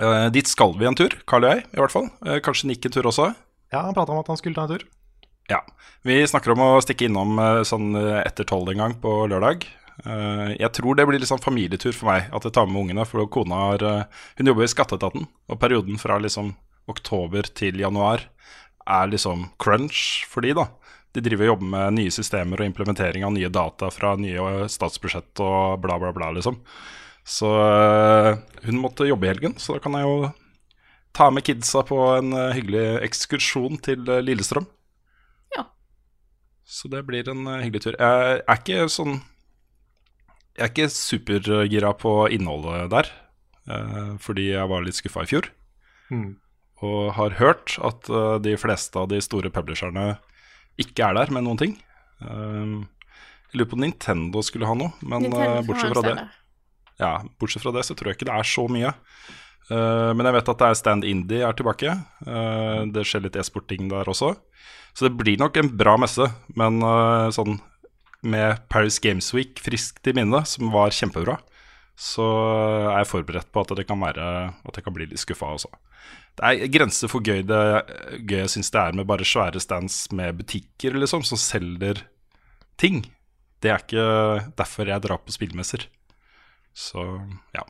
Eh, 0.00 0.26
dit 0.32 0.48
skal 0.48 0.72
vi 0.80 0.88
en 0.88 0.96
tur, 0.96 1.12
Carl 1.28 1.44
og 1.44 1.52
jeg, 1.52 1.66
i 1.76 1.80
hvert 1.82 1.92
fall. 1.92 2.08
Eh, 2.24 2.40
kanskje 2.44 2.70
Nick 2.70 2.88
en 2.88 2.94
tur 2.94 3.08
også. 3.10 3.28
Ja, 3.72 3.84
Han 3.84 3.94
prata 3.96 4.14
om 4.14 4.20
at 4.22 4.30
han 4.32 4.40
skulle 4.40 4.56
ta 4.56 4.64
en 4.64 4.74
tur. 4.74 4.86
Ja. 5.52 5.60
Vi 6.06 6.16
snakker 6.26 6.54
om 6.54 6.64
å 6.64 6.70
stikke 6.82 7.06
innom 7.10 7.36
eh, 7.38 7.60
sånn 7.68 7.92
eh, 7.98 8.22
etter 8.24 8.48
tolv 8.48 8.72
en 8.72 8.80
gang 8.82 8.96
på 9.02 9.12
lørdag. 9.30 9.66
Eh, 10.02 10.48
jeg 10.58 10.70
tror 10.74 10.98
det 10.98 11.06
blir 11.06 11.22
litt 11.22 11.30
sånn 11.30 11.42
familietur 11.42 11.94
for 11.94 12.10
meg 12.10 12.30
at 12.34 12.46
jeg 12.46 12.54
tar 12.56 12.68
med 12.68 12.80
ungene. 12.82 13.06
For 13.08 13.26
kona 13.30 13.62
har 13.68 13.86
eh, 13.86 14.22
Hun 14.38 14.50
jobber 14.50 14.66
i 14.66 14.72
Skatteetaten, 14.72 15.26
og 15.48 15.60
perioden 15.62 16.00
fra 16.00 16.18
liksom 16.22 16.54
oktober 16.90 17.46
til 17.54 17.78
januar 17.78 18.26
er 18.90 19.10
liksom 19.12 19.52
crunch 19.62 20.24
for 20.30 20.42
de 20.42 20.56
da. 20.58 20.66
De 21.14 21.22
driver 21.22 21.46
og 21.46 21.52
jobber 21.52 21.70
med 21.76 21.98
nye 22.00 22.14
systemer 22.14 22.58
og 22.58 22.66
implementering 22.66 23.22
av 23.26 23.34
nye 23.36 23.52
data 23.52 23.92
fra 23.94 24.16
nye 24.18 24.66
statsbudsjett 24.72 25.42
og 25.44 25.78
bla, 25.84 26.00
bla, 26.02 26.10
bla, 26.16 26.32
liksom. 26.34 26.58
Så 27.22 27.46
eh, 27.62 28.38
hun 28.66 28.80
måtte 28.82 29.06
jobbe 29.06 29.28
i 29.28 29.30
helgen, 29.30 29.54
så 29.62 29.76
da 29.76 29.84
kan 29.84 29.94
jeg 29.94 30.08
jo 30.08 30.32
ta 31.14 31.28
med 31.30 31.44
kidsa 31.46 31.84
på 31.86 31.98
en 32.16 32.32
hyggelig 32.56 33.04
ekskursjon 33.04 33.76
til 33.84 34.08
Lillestrøm. 34.24 34.64
Ja. 35.54 35.68
Så 36.64 36.88
det 36.90 37.04
blir 37.06 37.28
en 37.28 37.44
hyggelig 37.60 37.84
tur. 37.84 37.98
Jeg 38.00 38.40
er 38.40 38.58
ikke 38.58 38.88
sånn 38.90 39.20
Jeg 40.52 40.66
er 40.66 40.72
ikke 40.72 40.92
supergira 40.92 41.92
på 41.96 42.12
innholdet 42.34 42.90
der, 42.92 43.08
eh, 43.72 44.14
fordi 44.20 44.50
jeg 44.50 44.68
var 44.68 44.84
litt 44.84 44.98
skuffa 44.98 45.24
i 45.24 45.30
fjor. 45.30 45.48
Mm. 46.12 46.36
Og 46.84 47.12
har 47.16 47.38
hørt 47.38 47.78
at 47.80 48.10
eh, 48.10 48.36
de 48.44 48.56
fleste 48.60 48.98
av 49.00 49.08
de 49.08 49.20
store 49.24 49.52
publisherne 49.54 50.18
ikke 50.82 51.08
er 51.08 51.16
der 51.16 51.32
med 51.32 51.46
noen 51.46 51.60
ting. 51.60 51.78
Eh, 52.20 52.76
jeg 53.52 53.60
lurer 53.60 53.70
på 53.70 53.78
om 53.80 53.84
Nintendo 53.84 54.44
skulle 54.44 54.68
ha 54.68 54.76
noe, 54.76 54.92
men 55.04 55.28
eh, 55.32 55.62
bortsett 55.66 55.92
fra 55.92 56.04
det 56.04 56.16
ja, 57.00 57.16
bortsett 57.40 57.64
fra 57.64 57.72
det 57.74 57.82
så 57.88 57.96
tror 57.96 58.10
jeg 58.12 58.20
ikke 58.20 58.28
det 58.28 58.36
er 58.36 58.46
så 58.46 58.68
mye. 58.70 58.92
Eh, 59.72 60.10
men 60.12 60.28
jeg 60.28 60.36
vet 60.36 60.52
at 60.52 60.60
det 60.60 60.68
er 60.68 60.78
Stand 60.78 61.08
Indie 61.08 61.42
er 61.48 61.56
tilbake. 61.56 61.96
Eh, 62.28 62.80
det 62.92 63.04
skjer 63.08 63.24
litt 63.24 63.36
e-sporting 63.40 63.88
der 63.90 64.08
også. 64.12 64.34
Så 64.92 65.08
det 65.08 65.16
blir 65.16 65.40
nok 65.40 65.56
en 65.56 65.72
bra 65.80 65.96
messe, 65.96 66.26
men 66.52 66.82
sånn 67.32 67.56
med 68.22 68.62
Paris 68.72 68.98
Games 69.02 69.32
Week 69.34 69.60
friskt 69.62 70.06
i 70.06 70.14
minne, 70.16 70.44
som 70.48 70.70
var 70.74 70.94
kjempebra, 70.94 71.38
så 71.98 72.26
er 72.90 73.02
jeg 73.02 73.10
forberedt 73.10 73.50
på 73.52 73.62
at 73.62 73.72
det 73.76 73.84
kan 73.86 74.00
være 74.00 74.26
At 74.64 74.78
jeg 74.78 74.84
kan 74.86 74.94
bli 74.96 75.06
litt 75.10 75.20
skuffa 75.20 75.52
også. 75.54 75.68
Det 76.40 76.48
er 76.48 76.70
grenser 76.72 77.10
for 77.12 77.20
gøy, 77.20 77.42
det, 77.44 77.60
gøy 78.24 78.40
jeg 78.40 78.52
syns 78.54 78.72
det 78.72 78.80
er 78.80 78.96
med 78.96 79.08
bare 79.10 79.26
svære 79.28 79.60
stands 79.60 80.06
med 80.16 80.38
butikker, 80.38 80.96
liksom, 80.96 81.26
som 81.28 81.38
selger 81.38 82.06
ting. 82.80 83.04
Det 83.60 83.70
er 83.70 83.84
ikke 83.84 84.06
derfor 84.58 84.88
jeg 84.88 85.04
drar 85.04 85.20
på 85.20 85.34
spillmesser. 85.34 85.84
Så 86.72 87.04
ja. 87.52 87.66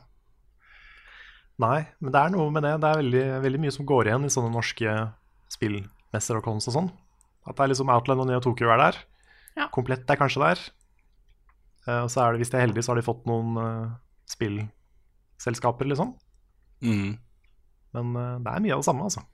Nei, 1.61 1.83
men 1.99 2.15
det 2.15 2.21
er 2.23 2.33
noe 2.33 2.49
med 2.55 2.65
det. 2.65 2.77
Det 2.81 2.89
er 2.89 3.03
veldig, 3.03 3.25
veldig 3.45 3.61
mye 3.65 3.75
som 3.75 3.89
går 3.89 4.09
igjen 4.09 4.29
i 4.29 4.33
sånne 4.33 4.53
norske 4.55 4.95
spillmesser 5.53 6.39
og 6.39 6.47
cons 6.47 6.71
og 6.71 6.79
sånn. 6.79 6.93
At 7.43 7.59
det 7.59 7.67
er 7.67 7.73
liksom 7.75 7.91
Outland 7.93 8.23
og 8.23 8.31
Neo 8.31 8.43
Tokyo 8.45 8.71
er 8.73 8.81
der. 8.81 9.03
Ja. 9.59 9.69
Komplett 9.75 10.09
er 10.11 10.19
kanskje 10.21 10.43
der. 10.43 10.63
Eh, 11.87 12.01
og 12.05 12.11
så 12.13 12.23
er 12.23 12.33
det, 12.33 12.43
hvis 12.43 12.53
de 12.53 12.59
er 12.59 12.67
heldige, 12.67 12.87
så 12.87 12.93
har 12.93 13.01
de 13.01 13.07
fått 13.07 13.25
noen 13.29 13.59
uh, 13.59 13.93
spillselskaper, 14.31 15.89
liksom. 15.91 16.15
Mm. 16.85 17.15
Men 17.97 18.13
uh, 18.17 18.37
det 18.43 18.53
er 18.53 18.67
mye 18.67 18.77
av 18.77 18.85
det 18.85 18.89
samme, 18.89 19.09
altså. 19.09 19.25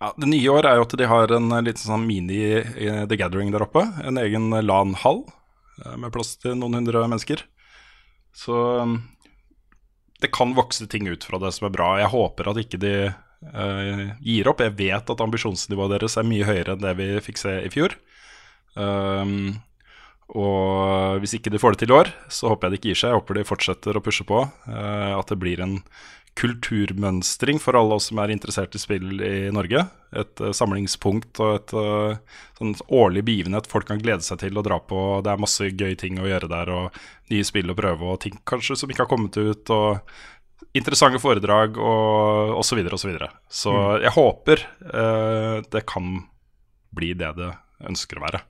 ja. 0.00 0.12
Det 0.16 0.30
nye 0.30 0.52
år 0.52 0.68
er 0.68 0.78
jo 0.78 0.86
at 0.86 0.96
de 1.00 1.10
har 1.10 1.34
en 1.36 1.58
liten 1.64 1.82
sånn 1.82 2.06
mini 2.08 2.40
eh, 2.60 3.04
The 3.08 3.16
Gathering 3.16 3.52
der 3.54 3.64
oppe. 3.64 3.84
En 4.04 4.20
egen 4.20 4.50
LAN-hall 4.52 5.24
med 6.00 6.08
plass 6.12 6.38
til 6.40 6.56
noen 6.56 6.78
hundre 6.78 7.02
mennesker. 7.04 7.42
Så 8.36 8.56
um, 8.80 8.98
det 10.20 10.30
kan 10.32 10.54
vokse 10.56 10.86
ting 10.88 11.08
ut 11.08 11.24
fra 11.24 11.40
det 11.40 11.52
som 11.56 11.68
er 11.68 11.74
bra. 11.74 11.88
Jeg 12.00 12.12
håper 12.12 12.48
at 12.48 12.60
ikke 12.60 12.80
de 12.80 12.92
uh, 13.08 14.02
gir 14.24 14.48
opp. 14.48 14.60
Jeg 14.64 14.76
vet 14.78 15.12
at 15.12 15.24
ambisjonsnivået 15.24 15.96
deres 15.96 16.16
er 16.20 16.28
mye 16.28 16.48
høyere 16.48 16.76
enn 16.76 16.84
det 16.84 16.94
vi 17.00 17.08
fikk 17.24 17.40
se 17.40 17.58
i 17.64 17.72
fjor. 17.72 17.96
Um, 18.76 19.56
og 20.34 21.22
hvis 21.22 21.36
ikke 21.36 21.52
de 21.54 21.60
får 21.62 21.74
det 21.74 21.84
til 21.84 21.94
i 21.94 21.98
år, 22.00 22.10
så 22.32 22.50
håper 22.50 22.66
jeg 22.66 22.74
de 22.74 22.80
ikke 22.80 22.90
gir 22.90 22.98
seg. 22.98 23.12
Jeg 23.12 23.20
håper 23.20 23.38
de 23.38 23.46
fortsetter 23.46 23.96
å 23.98 24.02
pushe 24.02 24.26
på. 24.26 24.42
Uh, 24.66 25.12
at 25.14 25.30
det 25.30 25.38
blir 25.38 25.62
en 25.62 25.78
kulturmønstring 26.36 27.56
for 27.62 27.78
alle 27.78 27.96
oss 27.96 28.10
som 28.10 28.18
er 28.20 28.34
interessert 28.34 28.74
i 28.76 28.80
spill 28.80 29.22
i 29.24 29.48
Norge. 29.54 29.86
Et 30.18 30.42
uh, 30.42 30.50
samlingspunkt 30.56 31.40
og 31.44 31.52
et 31.54 31.74
uh, 31.78 32.40
sånn 32.58 32.74
årlig 32.92 33.22
begivenhet 33.28 33.70
folk 33.70 33.86
kan 33.88 34.02
glede 34.02 34.26
seg 34.26 34.42
til 34.42 34.58
å 34.58 34.64
dra 34.66 34.80
på. 34.82 35.04
Det 35.24 35.32
er 35.32 35.44
masse 35.46 35.70
gøy 35.70 35.94
ting 36.00 36.18
å 36.18 36.26
gjøre 36.26 36.50
der, 36.50 36.72
og 36.74 36.98
nye 37.32 37.46
spill 37.46 37.70
å 37.70 37.78
prøve, 37.78 38.10
og 38.10 38.24
ting 38.26 38.36
kanskje 38.50 38.78
som 38.82 38.90
ikke 38.90 39.06
har 39.06 39.12
kommet 39.12 39.38
ut. 39.38 39.70
og 39.70 40.02
Interessante 40.76 41.22
foredrag 41.22 41.78
og 41.78 42.58
osv. 42.58 42.82
osv. 42.82 42.98
Så, 42.98 43.08
videre. 43.08 43.30
så 43.48 43.72
jeg 44.02 44.12
håper 44.12 44.64
det 45.72 45.82
kan 45.88 46.10
bli 46.96 47.14
det 47.16 47.30
det 47.38 47.48
ønsker 47.88 48.20
å 48.20 48.24
være. 48.26 48.42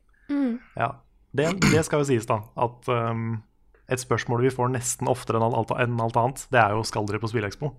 Ja, 0.76 0.90
det, 1.36 1.50
det 1.72 1.84
skal 1.86 2.02
jo 2.02 2.08
sies, 2.08 2.26
da. 2.28 2.40
At 2.56 2.88
um, 2.88 3.42
et 3.88 4.02
spørsmål 4.02 4.42
vi 4.46 4.50
får 4.54 4.72
nesten 4.74 5.08
oftere 5.08 5.38
enn 5.40 5.54
alt, 5.54 5.70
enn 5.70 6.00
alt 6.00 6.16
annet, 6.16 6.46
det 6.50 6.58
er 6.62 6.74
jo 6.74 6.82
'skal 6.82 7.06
dere 7.06 7.20
på 7.22 7.30
Spillekspo'? 7.30 7.72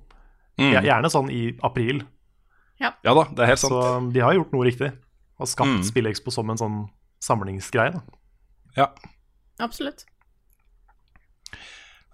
Mm. 0.57 0.84
Gjerne 0.84 1.09
sånn 1.13 1.30
i 1.32 1.57
april. 1.63 2.03
Ja 2.80 2.91
da, 3.03 3.23
det 3.34 3.39
er 3.43 3.51
helt 3.53 3.59
sant. 3.59 3.73
Så 3.73 4.13
de 4.13 4.21
har 4.21 4.34
gjort 4.38 4.51
noe 4.53 4.65
riktig. 4.65 4.91
Og 5.39 5.47
skapt 5.49 5.69
Mm. 5.69 5.84
Spillekspo 5.86 6.32
som 6.34 6.49
en 6.49 6.57
sånn 6.57 6.78
samlingsgreie. 7.21 7.93
Da. 7.93 8.01
Ja. 8.78 8.88
Absolutt. 9.59 10.05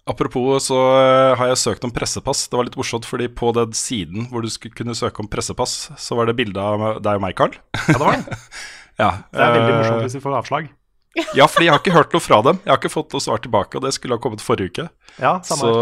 Apropos 0.06 0.66
så 0.68 0.76
eh, 1.00 1.34
har 1.40 1.48
jeg 1.48 1.62
søkt 1.62 1.86
om 1.88 1.92
pressepass. 1.96 2.50
Det 2.52 2.58
var 2.60 2.68
litt 2.68 2.76
morsomt, 2.76 3.06
fordi 3.08 3.30
på 3.32 3.54
den 3.56 3.72
siden 3.72 4.28
hvor 4.28 4.44
du 4.44 4.50
skulle 4.52 4.76
kunne 4.76 4.96
søke 4.96 5.24
om 5.24 5.30
pressepass, 5.32 5.92
så 5.96 6.18
var 6.20 6.28
det 6.28 6.36
bilde 6.36 6.60
av 6.60 7.00
deg 7.00 7.20
og 7.20 7.24
meg, 7.24 7.36
Carl. 7.40 7.56
Ja, 7.88 7.94
det 7.94 8.02
var 8.04 8.18
det. 8.20 8.40
Ja, 9.04 9.12
Det 9.34 9.44
er 9.44 9.54
veldig 9.58 9.74
eh, 9.74 9.78
morsomt 9.82 10.08
hvis 10.08 10.18
vi 10.20 10.24
får 10.24 10.40
avslag. 10.40 10.72
Ja, 11.38 11.46
fordi 11.46 11.68
jeg 11.68 11.74
har 11.76 11.82
ikke 11.84 11.94
hørt 11.94 12.14
noe 12.16 12.24
fra 12.26 12.40
dem. 12.42 12.58
Jeg 12.64 12.72
har 12.72 12.80
ikke 12.80 12.90
fått 12.90 13.12
noe 13.14 13.22
svar 13.22 13.42
tilbake, 13.44 13.78
og 13.78 13.84
det 13.86 13.92
skulle 13.94 14.16
ha 14.18 14.22
kommet 14.24 14.42
forrige 14.42 14.72
uke. 14.74 14.86
Ja, 15.22 15.36
samme 15.46 15.70
Så 15.70 15.74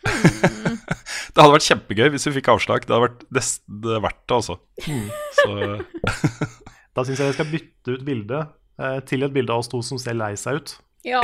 det 1.34 1.42
hadde 1.42 1.54
vært 1.56 1.66
kjempegøy 1.66 2.06
hvis 2.14 2.28
vi 2.28 2.32
fikk 2.36 2.52
avslag. 2.54 2.86
Det 2.86 2.94
hadde 2.94 3.08
vært 3.08 3.24
nesten 3.34 3.82
verdt 4.06 4.20
det, 4.30 4.36
altså. 4.38 4.56
Mm. 4.86 5.08
Så 5.40 5.48
Da 6.94 7.04
syns 7.06 7.18
jeg 7.22 7.32
jeg 7.32 7.36
skal 7.40 7.50
bytte 7.50 7.96
ut 7.96 8.06
bildet 8.06 8.54
eh, 8.78 9.00
til 9.10 9.26
et 9.26 9.34
bilde 9.34 9.54
av 9.54 9.64
oss 9.64 9.70
to 9.70 9.82
som 9.86 9.98
ser 9.98 10.14
lei 10.18 10.32
seg 10.38 10.60
ut. 10.62 10.76
Ja. 11.06 11.20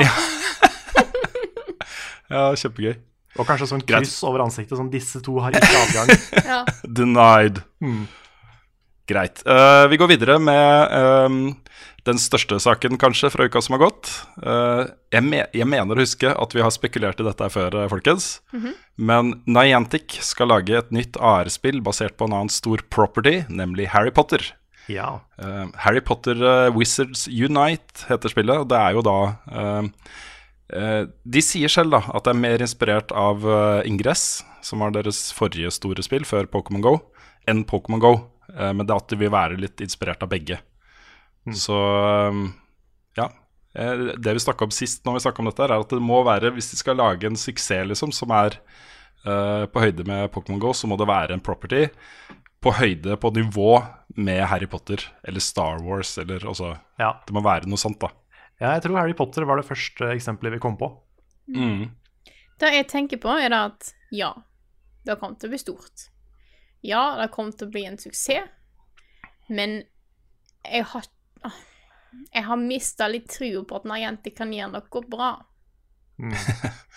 ja, 2.31 2.43
kjempegøy. 2.59 2.95
Og 3.37 3.45
kanskje 3.45 3.67
sånn 3.69 3.83
Greit. 3.85 4.07
kryss 4.07 4.19
over 4.25 4.41
ansiktet, 4.47 4.77
sånn 4.79 4.89
'disse 4.91 5.21
to 5.23 5.35
har 5.43 5.53
ikke 5.53 5.81
avgang'. 5.83 6.13
ja. 6.51 6.61
Denied. 6.83 7.61
Mm. 7.83 8.07
Greit. 9.07 9.39
Uh, 9.47 9.87
vi 9.87 9.97
går 9.97 10.09
videre 10.11 10.35
med 10.39 10.91
uh, 10.91 11.75
den 12.07 12.19
største 12.19 12.59
saken 12.59 12.99
kanskje 12.99 13.29
fra 13.31 13.47
uka 13.47 13.61
som 13.63 13.77
har 13.77 13.85
gått. 13.85 14.11
Uh, 14.41 14.83
jeg, 15.13 15.23
me 15.23 15.45
jeg 15.55 15.67
mener 15.69 15.95
å 15.95 16.03
huske 16.03 16.33
at 16.33 16.55
vi 16.55 16.63
har 16.63 16.73
spekulert 16.75 17.23
i 17.23 17.27
dette 17.27 17.47
her 17.47 17.53
før, 17.53 17.77
Mm 17.85 17.93
folkens. 17.93 18.29
Men 18.97 19.37
Niantic 19.47 20.19
skal 20.25 20.51
lage 20.51 20.75
et 20.75 20.91
nytt 20.91 21.19
AR-spill 21.23 21.79
basert 21.85 22.17
på 22.19 22.27
en 22.27 22.35
annen 22.35 22.51
stor 22.51 22.83
property, 22.91 23.45
nemlig 23.47 23.87
Harry 23.93 24.11
Potter. 24.11 24.43
Ja. 24.91 25.19
Harry 25.83 26.01
Potter 26.01 26.39
Wizards 26.75 27.27
Unite 27.27 28.07
heter 28.07 28.31
spillet, 28.31 28.63
og 28.63 28.69
det 28.71 28.79
er 28.79 28.95
jo 28.95 29.03
da 29.03 29.17
De 31.35 31.43
sier 31.43 31.71
selv 31.71 31.91
da 31.93 31.99
at 32.15 32.23
det 32.25 32.31
er 32.33 32.39
mer 32.39 32.63
inspirert 32.63 33.11
av 33.11 33.43
Ingress, 33.87 34.41
som 34.65 34.81
var 34.81 34.95
deres 34.95 35.27
forrige 35.35 35.75
store 35.75 36.03
spill 36.07 36.25
før 36.27 36.49
Pokémon 36.49 36.83
Go, 36.83 36.95
enn 37.47 37.67
Pokémon 37.67 38.01
Go. 38.03 38.15
Eh, 38.53 38.73
men 38.73 38.85
det 38.85 38.95
at 38.95 39.11
de 39.11 39.19
vil 39.19 39.33
være 39.33 39.59
litt 39.59 39.83
inspirert 39.83 40.23
av 40.23 40.31
begge. 40.31 40.59
Så 41.55 41.77
eh, 41.77 42.41
ja. 43.19 43.29
Eh, 43.73 44.05
Det 44.17 44.35
vi 44.35 44.43
snakka 44.43 44.67
om 44.67 44.75
sist 44.75 45.05
når 45.05 45.19
vi 45.19 45.33
om 45.33 45.49
dette, 45.49 45.63
er 45.67 45.75
at 45.77 45.95
det 45.95 46.03
må 46.03 46.23
være, 46.27 46.53
hvis 46.55 46.71
de 46.73 46.79
skal 46.79 46.99
lage 46.99 47.27
en 47.27 47.39
suksess 47.39 47.87
liksom, 47.87 48.13
som 48.15 48.31
er 48.35 48.59
uh, 49.27 49.65
på 49.69 49.83
høyde 49.83 50.05
med 50.07 50.31
Pokémon 50.33 50.59
Go, 50.59 50.73
så 50.73 50.87
må 50.87 50.97
det 50.97 51.07
være 51.09 51.35
en 51.35 51.43
property 51.43 51.87
på 52.63 52.73
høyde, 52.73 53.17
på 53.21 53.31
nivå 53.35 53.77
med 54.17 54.41
Harry 54.49 54.67
Potter 54.67 55.03
eller 55.23 55.43
Star 55.43 55.83
Wars, 55.85 56.17
eller 56.17 56.41
altså 56.47 56.73
ja. 56.97 57.11
Det 57.27 57.35
må 57.35 57.43
være 57.45 57.69
noe 57.69 57.79
sånt, 57.79 57.99
da. 58.01 58.09
Ja, 58.57 58.73
jeg 58.73 58.87
tror 58.87 58.97
Harry 58.97 59.13
Potter 59.13 59.45
var 59.45 59.59
det 59.59 59.67
første 59.67 60.09
eksempelet 60.15 60.55
vi 60.55 60.61
kom 60.63 60.77
på. 60.79 60.89
Mm. 61.53 61.91
Det 62.57 62.73
jeg 62.73 62.87
tenker 62.89 63.21
på, 63.21 63.29
er 63.37 63.53
da 63.53 63.67
at 63.69 63.91
ja, 64.11 64.31
det 65.05 65.19
kommer 65.21 65.37
til 65.37 65.51
å 65.51 65.53
bli 65.53 65.61
stort. 65.61 66.07
Ja, 66.87 67.17
det 67.19 67.31
kommer 67.33 67.55
til 67.57 67.67
å 67.67 67.73
bli 67.73 67.83
en 67.89 67.99
suksess, 67.99 68.47
men 69.47 69.81
jeg 70.67 70.83
har 70.91 71.05
ah, 71.47 71.59
Jeg 72.33 72.43
har 72.43 72.59
mista 72.59 73.07
litt 73.07 73.29
trua 73.31 73.63
på 73.67 73.77
at 73.77 73.85
Niantic 73.87 74.35
kan 74.39 74.51
gjøre 74.55 74.79
noe 74.79 75.01
bra. 75.07 75.31
Mm. 76.17 76.33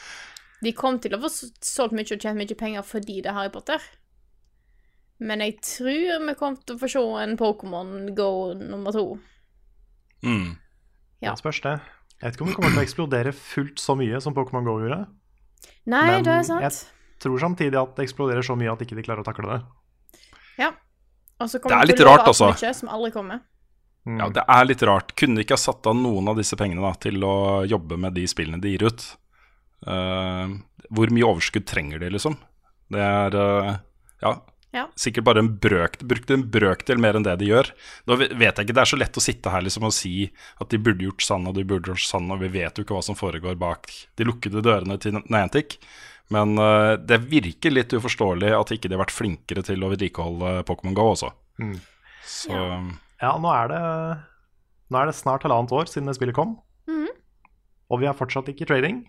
De 0.65 0.73
kom 0.77 0.99
til 1.01 1.15
å 1.17 1.21
få 1.23 1.31
solgt 1.33 1.95
mye 1.97 2.07
og 2.07 2.21
tjent 2.21 2.39
mye 2.39 2.59
penger 2.59 2.85
fordi 2.87 3.21
det 3.25 3.31
er 3.33 3.37
Harry 3.39 3.53
Potter. 3.53 3.81
Men 5.21 5.43
jeg 5.45 5.59
tror 5.65 6.25
vi 6.25 6.35
kommer 6.37 6.65
til 6.65 6.77
å 6.77 6.81
få 6.81 6.89
se 6.89 7.05
en 7.23 7.37
Pokémon 7.41 8.11
Go 8.17 8.31
nummer 8.57 8.93
to. 8.97 9.07
Mm. 10.25 10.57
Ja. 11.21 11.33
Det 11.33 11.41
spørs 11.41 11.61
det. 11.65 11.75
Jeg 12.21 12.27
vet 12.27 12.37
ikke 12.37 12.45
om 12.45 12.51
det 12.51 12.57
kommer 12.59 12.73
til 12.75 12.83
å 12.83 12.85
eksplodere 12.85 13.33
fullt 13.37 13.81
så 13.81 13.97
mye 13.97 14.21
som 14.21 14.37
Pokémon 14.37 14.65
GO 14.65 14.79
gjorde. 14.83 15.03
Nei, 15.89 16.07
Men 16.09 16.25
det 16.25 16.33
er 16.35 16.47
sant. 16.49 16.65
jeg 16.65 17.21
tror 17.25 17.41
samtidig 17.41 17.77
at 17.81 17.97
det 17.97 18.05
eksploderer 18.07 18.45
så 18.45 18.57
mye 18.61 18.73
at 18.73 18.85
ikke 18.85 18.97
de 18.99 19.05
klarer 19.05 19.25
å 19.25 19.29
takle 19.29 19.49
det. 19.49 19.61
Ja. 20.61 20.73
Og 21.41 21.49
så 21.49 21.57
Det 21.57 21.65
kommer 21.65 21.83
er 21.83 21.89
litt 21.89 22.03
rart, 22.05 22.27
altså. 22.29 22.53
Mye, 22.53 22.75
som 22.77 22.93
aldri 22.93 23.11
kommer. 23.15 23.41
Ja, 24.09 24.29
det 24.33 24.45
er 24.49 24.65
litt 24.69 24.83
rart. 24.89 25.15
Kunne 25.17 25.37
de 25.39 25.45
ikke 25.45 25.57
ha 25.57 25.61
satt 25.61 25.87
av 25.89 25.97
noen 25.97 26.29
av 26.33 26.39
disse 26.41 26.57
pengene 26.57 26.85
da, 26.85 26.93
til 27.01 27.21
å 27.25 27.35
jobbe 27.69 27.99
med 28.01 28.17
de 28.17 28.27
spillene 28.29 28.61
de 28.61 28.73
gir 28.75 28.87
ut? 28.89 29.05
Uh, 29.87 30.61
hvor 30.93 31.13
mye 31.13 31.29
overskudd 31.29 31.67
trenger 31.69 32.01
de, 32.03 32.11
liksom? 32.13 32.37
Det 32.93 33.01
er 33.01 33.37
uh, 33.37 33.75
ja, 34.25 34.35
Ja. 34.75 34.85
sikkert 34.99 35.25
bare 35.29 35.45
en 35.45 35.53
brøk, 35.63 35.99
brukte 36.07 36.37
en 36.37 36.45
brøkdel 36.53 37.01
mer 37.01 37.17
enn 37.17 37.25
det 37.27 37.39
de 37.41 37.51
gjør. 37.53 37.73
Nå 38.09 38.19
vet 38.21 38.45
jeg 38.45 38.67
ikke, 38.67 38.77
Det 38.77 38.85
er 38.85 38.93
så 38.93 39.01
lett 39.01 39.21
å 39.21 39.25
sitte 39.25 39.53
her 39.53 39.65
liksom 39.67 39.89
og 39.89 39.97
si 39.97 40.31
at 40.61 40.69
de 40.73 40.81
burde 40.81 41.07
gjort 41.07 41.25
sånn 41.25 41.49
og 41.49 41.57
de 41.57 41.65
burde 41.65 41.93
gjort 41.93 42.05
sånn, 42.05 42.31
og 42.33 42.41
vi 42.45 42.53
vet 42.61 42.77
jo 42.77 42.85
ikke 42.85 42.97
hva 42.99 43.05
som 43.05 43.19
foregår 43.19 43.57
bak 43.61 43.89
de 44.17 44.29
lukkede 44.29 44.65
dørene 44.65 44.99
til 45.01 45.21
Niantic. 45.29 45.79
Men 46.31 46.55
uh, 46.61 46.95
det 46.95 47.21
virker 47.27 47.75
litt 47.75 47.95
uforståelig 47.97 48.53
at 48.55 48.73
ikke 48.75 48.91
de 48.91 48.97
har 48.97 49.03
vært 49.05 49.15
flinkere 49.15 49.65
til 49.67 49.83
å 49.83 49.91
vedlikeholde 49.93 50.61
Pokémon 50.69 50.95
GO 50.97 51.09
også. 51.17 51.33
Så 52.31 52.55
Ja, 53.21 53.35
nå 53.37 53.51
er 53.53 53.73
det, 53.73 53.81
nå 54.93 55.01
er 55.01 55.11
det 55.11 55.19
snart 55.19 55.45
halvannet 55.45 55.75
år 55.77 55.91
siden 55.91 56.09
det 56.09 56.17
spillet 56.17 56.37
kom. 56.39 56.55
Mm. 56.89 57.11
Og 57.91 58.03
vi 58.03 58.09
har 58.09 58.17
fortsatt 58.19 58.49
ikke 58.53 58.69
trading. 58.71 59.05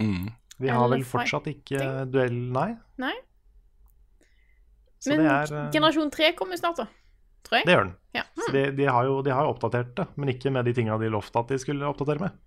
mm. 0.00 0.32
Vi 0.62 0.70
har 0.70 0.86
vel 0.86 1.02
fortsatt 1.02 1.48
ikke 1.50 1.78
duell, 2.14 2.36
nei. 2.54 2.68
Nei. 3.02 3.14
Så 5.02 5.12
Men 5.12 5.24
det 5.24 5.32
er 5.32 5.50
eh, 5.52 5.70
generasjon 5.74 6.12
3 6.14 6.30
kommer 6.38 6.60
snart, 6.60 6.78
da. 6.80 6.86
Tror 7.44 7.58
jeg. 7.58 7.66
Det 7.68 7.74
gjør 7.74 7.82
den. 7.84 7.94
Ja. 8.16 8.22
Så 8.38 8.52
de, 8.54 8.62
de, 8.78 8.86
har 8.88 9.08
jo, 9.08 9.18
de 9.26 9.32
har 9.34 9.44
jo 9.44 9.52
oppdatert 9.52 9.90
det, 9.98 10.06
men 10.16 10.30
ikke 10.32 10.52
med 10.54 10.64
de 10.64 10.72
tinga 10.76 10.96
de 11.02 11.10
lovte 11.12 11.42
at 11.42 11.50
de 11.52 11.58
skulle 11.60 11.90
oppdatere 11.90 12.22
med. 12.22 12.38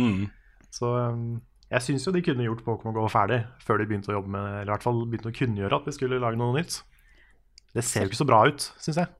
Mm. 0.00 0.30
Så 0.72 0.88
um, 1.10 1.40
jeg 1.70 1.86
syns 1.86 2.06
jo 2.06 2.12
de 2.14 2.22
kunne 2.26 2.46
gjort 2.46 2.64
Pokémon 2.66 2.94
GO 2.96 3.06
ferdig 3.10 3.44
før 3.62 3.78
de 3.78 3.86
begynte 3.86 4.10
å 4.10 4.16
jobbe 4.16 4.32
med 4.34 4.46
Eller 4.60 4.70
i 4.70 4.74
hvert 4.74 4.86
fall 4.86 5.04
begynte 5.06 5.30
å 5.30 5.36
kunngjøre 5.36 5.76
at 5.76 5.86
de 5.86 5.94
skulle 5.94 6.18
lage 6.22 6.40
noe 6.40 6.56
nytt. 6.56 6.80
Det 7.76 7.84
ser 7.86 8.02
jo 8.04 8.10
ikke 8.10 8.18
så 8.18 8.26
bra 8.26 8.40
ut, 8.48 8.64
syns 8.82 8.98
jeg. 8.98 9.10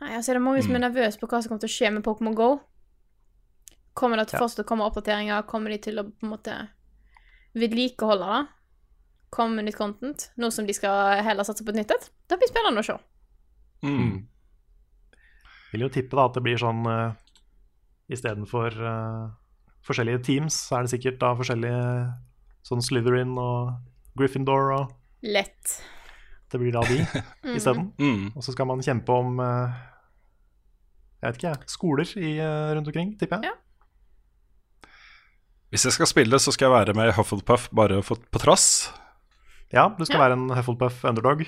Nei, 0.00 0.14
altså 0.16 0.32
er 0.32 0.38
det 0.38 0.44
mange 0.46 0.62
som 0.64 0.74
er 0.76 0.82
nervøse 0.86 1.20
på 1.20 1.28
hva 1.28 1.42
som 1.42 1.52
kommer 1.52 1.64
til 1.66 1.70
å 1.70 1.74
skje 1.74 1.90
med 1.92 2.04
Pokémon 2.06 2.36
GO. 2.38 2.48
Kommer 3.94 4.18
det 4.18 4.28
til 4.30 4.38
Ja. 4.38 4.42
først 4.42 4.58
å 4.58 4.66
komme 4.66 4.86
oppdateringer? 4.88 5.44
Kommer 5.46 5.70
de 5.70 5.78
til 5.78 6.00
å 6.00 6.04
på 6.08 6.24
en 6.26 6.32
måte 6.32 6.56
vedlikeholde 7.54 8.26
det? 8.32 8.48
Komme 9.30 9.56
med 9.56 9.68
nytt 9.68 9.76
content? 9.76 10.30
Nå 10.36 10.50
som 10.50 10.66
de 10.66 10.72
skal 10.72 11.22
heller 11.22 11.44
satse 11.44 11.64
på 11.64 11.70
et 11.74 11.76
nytt 11.82 11.90
et? 11.92 12.10
Det 12.28 12.38
blir 12.38 12.48
spennende 12.48 12.80
å 12.80 12.88
se. 12.88 12.96
Mm. 13.84 14.26
Vil 15.72 15.80
jo 15.84 15.88
tippe 15.92 16.16
da 16.16 16.24
at 16.26 16.34
det 16.34 16.42
blir 16.42 16.56
sånn 16.58 16.86
uh, 16.86 17.14
istedenfor 18.08 18.76
uh, 18.80 19.30
forskjellige 19.84 20.22
teams, 20.26 20.56
så 20.68 20.78
er 20.78 20.86
det 20.86 20.92
sikkert 20.94 21.18
da 21.22 21.32
forskjellige 21.38 21.80
sånn 22.64 22.82
Slytherin 22.84 23.34
og 23.40 23.74
Gryffindor 24.18 24.70
og 24.78 24.94
Lett. 25.24 25.74
Det 26.52 26.60
blir 26.60 26.72
da 26.76 26.82
de 26.86 27.00
isteden. 27.56 27.90
Mm. 27.98 28.30
Og 28.36 28.44
så 28.44 28.52
skal 28.54 28.68
man 28.68 28.82
kjempe 28.84 29.12
om 29.16 29.38
uh, 29.40 29.72
jeg 31.20 31.26
vet 31.32 31.38
ikke, 31.40 31.52
jeg, 31.54 31.70
skoler 31.72 32.10
i, 32.20 32.32
uh, 32.44 32.72
rundt 32.76 32.90
omkring, 32.92 33.14
tipper 33.20 33.40
jeg. 33.40 33.52
Ja. 33.52 34.90
Hvis 35.72 35.84
jeg 35.88 35.96
skal 35.96 36.06
spille, 36.06 36.38
så 36.38 36.52
skal 36.54 36.68
jeg 36.68 36.74
være 36.76 36.94
med 36.94 37.10
i 37.10 37.14
Hufflepuff 37.16 37.68
bare 37.74 37.98
på 38.04 38.38
trass. 38.42 38.92
Ja, 39.74 39.88
du 39.98 40.04
skal 40.06 40.20
Ja. 40.20 40.26
være 40.28 40.36
en 40.38 40.50
Hufflepuff 40.54 41.00
underdog. 41.08 41.42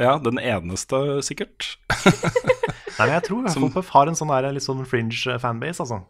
Ja, 0.00 0.16
den 0.18 0.38
eneste, 0.40 1.20
sikkert. 1.22 1.76
Nei, 2.98 3.06
men 3.06 3.12
jeg 3.14 3.22
tror 3.28 3.46
Som- 3.52 3.62
Hufflepuff 3.68 3.92
har 3.94 4.08
en 4.10 4.18
sånn 4.18 4.32
der, 4.32 4.48
litt 4.56 4.64
sånn 4.64 4.82
fringe 4.88 5.14
eh, 5.30 5.38
fanbase, 5.38 5.84
altså. 5.84 6.00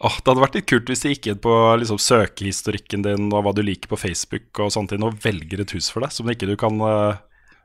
Åh, 0.00 0.14
det 0.16 0.30
hadde 0.30 0.40
vært 0.40 0.54
litt 0.56 0.68
kult 0.70 0.88
hvis 0.88 1.02
de 1.04 1.10
gikk 1.12 1.26
inn 1.28 1.40
på 1.44 1.52
liksom, 1.76 1.98
søkehistorikken 2.00 3.02
din 3.04 3.26
og 3.36 3.42
hva 3.44 3.52
du 3.52 3.60
liker 3.60 3.90
på 3.90 3.98
Facebook 4.00 4.56
og 4.64 4.70
sånt 4.72 4.88
ting, 4.94 5.02
og 5.04 5.18
velger 5.20 5.60
et 5.60 5.74
hus 5.76 5.90
for 5.92 6.00
deg, 6.00 6.14
som 6.16 6.30
ikke 6.32 6.48
du 6.48 6.54
kan 6.60 6.80
uh, 6.80 7.18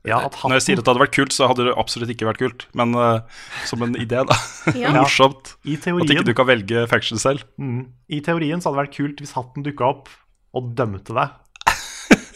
Ja, 0.03 0.19
at 0.27 0.36
Når 0.43 0.57
jeg 0.59 0.65
sier 0.65 0.81
at 0.81 0.83
det 0.83 0.91
hadde 0.91 1.03
vært 1.05 1.15
kult, 1.15 1.31
så 1.31 1.47
hadde 1.47 1.69
det 1.69 1.77
absolutt 1.79 2.11
ikke 2.11 2.27
vært 2.27 2.41
kult. 2.43 2.65
Men 2.77 2.91
uh, 2.99 3.23
som 3.65 3.86
en 3.88 3.95
idé, 3.95 4.19
da. 4.27 4.36
Ja. 4.83 4.91
Morsomt. 4.97 5.55
I 5.63 5.77
At 5.79 6.11
ikke 6.11 6.27
du 6.27 6.33
kan 6.36 6.49
velge 6.49 6.83
faction 6.91 7.21
selv. 7.21 7.47
mm, 7.55 7.86
I 8.11 8.19
teorien 8.27 8.59
så 8.59 8.69
hadde 8.69 8.81
det 8.81 8.83
vært 8.83 8.97
kult 8.99 9.23
hvis 9.23 9.33
hatten 9.39 9.65
dukka 9.65 9.88
opp 9.93 10.11
og 10.55 10.75
dømte 10.75 11.15
deg. 11.15 11.39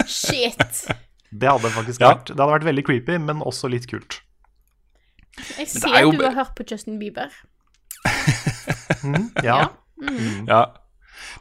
Shit. 0.10 0.88
Det 1.30 1.52
hadde 1.52 1.70
faktisk 1.76 2.02
Ja. 2.02 2.16
vært 2.16 2.32
Det 2.32 2.39
hadde 2.39 2.56
vært 2.56 2.70
veldig 2.72 2.86
creepy, 2.88 3.20
men 3.22 3.43
også 3.45 3.70
litt 3.70 3.86
kult. 3.91 4.22
Jeg 5.60 5.68
ser 5.70 5.91
er 5.93 6.08
jo 6.08 6.16
at 6.16 6.18
du 6.18 6.26
har 6.26 6.39
hørt 6.39 6.56
på 6.58 6.66
Justin 6.72 6.97
Bieber. 7.04 7.30
Mm, 9.04 9.30
ja. 9.43 9.60
Ja. 9.62 9.68
Ja. 10.50 10.64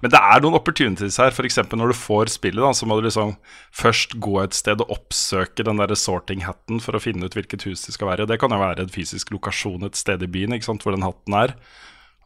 Men 0.02 0.12
det 0.12 0.20
er 0.20 0.42
noen 0.42 0.56
opportunities 0.58 1.18
her. 1.20 1.32
F.eks. 1.34 1.58
når 1.70 1.92
du 1.92 1.96
får 1.96 2.32
spillet, 2.34 2.62
da, 2.62 2.72
så 2.76 2.86
må 2.88 2.98
du 2.98 3.06
liksom 3.06 3.34
først 3.74 4.16
gå 4.22 4.38
et 4.42 4.56
sted 4.56 4.82
og 4.84 4.94
oppsøke 4.98 5.66
den 5.66 5.80
der 5.80 5.94
sorting-hatten 5.98 6.82
for 6.84 6.98
å 6.98 7.02
finne 7.02 7.26
ut 7.26 7.36
hvilket 7.38 7.66
hus 7.68 7.86
det 7.86 7.96
skal 7.96 8.12
være. 8.12 8.28
Det 8.30 8.40
kan 8.42 8.54
jo 8.54 8.60
være 8.60 8.86
en 8.86 8.94
fysisk 8.94 9.32
lokasjon 9.34 9.86
et 9.88 9.98
sted 9.98 10.22
i 10.24 10.30
byen 10.30 10.56
ikke 10.56 10.70
sant, 10.70 10.86
hvor 10.86 10.96
den 10.96 11.06
hatten 11.06 11.38
er. 11.38 11.56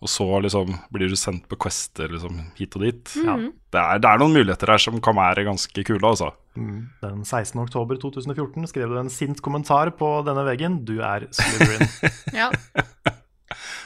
Og 0.02 0.10
så 0.10 0.26
liksom 0.42 0.72
blir 0.90 1.12
du 1.12 1.16
sendt 1.18 1.44
på 1.46 1.56
quester 1.62 2.10
liksom, 2.10 2.40
hit 2.58 2.74
og 2.74 2.82
dit. 2.82 3.12
Ja. 3.22 3.36
Det, 3.38 3.78
er, 3.78 4.00
det 4.02 4.10
er 4.10 4.18
noen 4.20 4.34
muligheter 4.34 4.72
her 4.74 4.82
som 4.82 4.98
kan 5.04 5.14
være 5.14 5.46
ganske 5.46 5.84
kule, 5.86 6.02
altså. 6.02 6.32
Mm. 6.58 6.90
Den 7.04 7.22
16. 7.22 7.54
oktober 7.62 8.00
2014 8.02 8.66
skrev 8.72 8.90
du 8.90 8.98
en 8.98 9.12
sint 9.12 9.40
kommentar 9.44 9.94
på 9.96 10.10
denne 10.26 10.42
veggen. 10.48 10.82
Du 10.88 10.98
er 11.00 11.30
Slytherin. 11.30 11.86
Ja. 12.42 12.50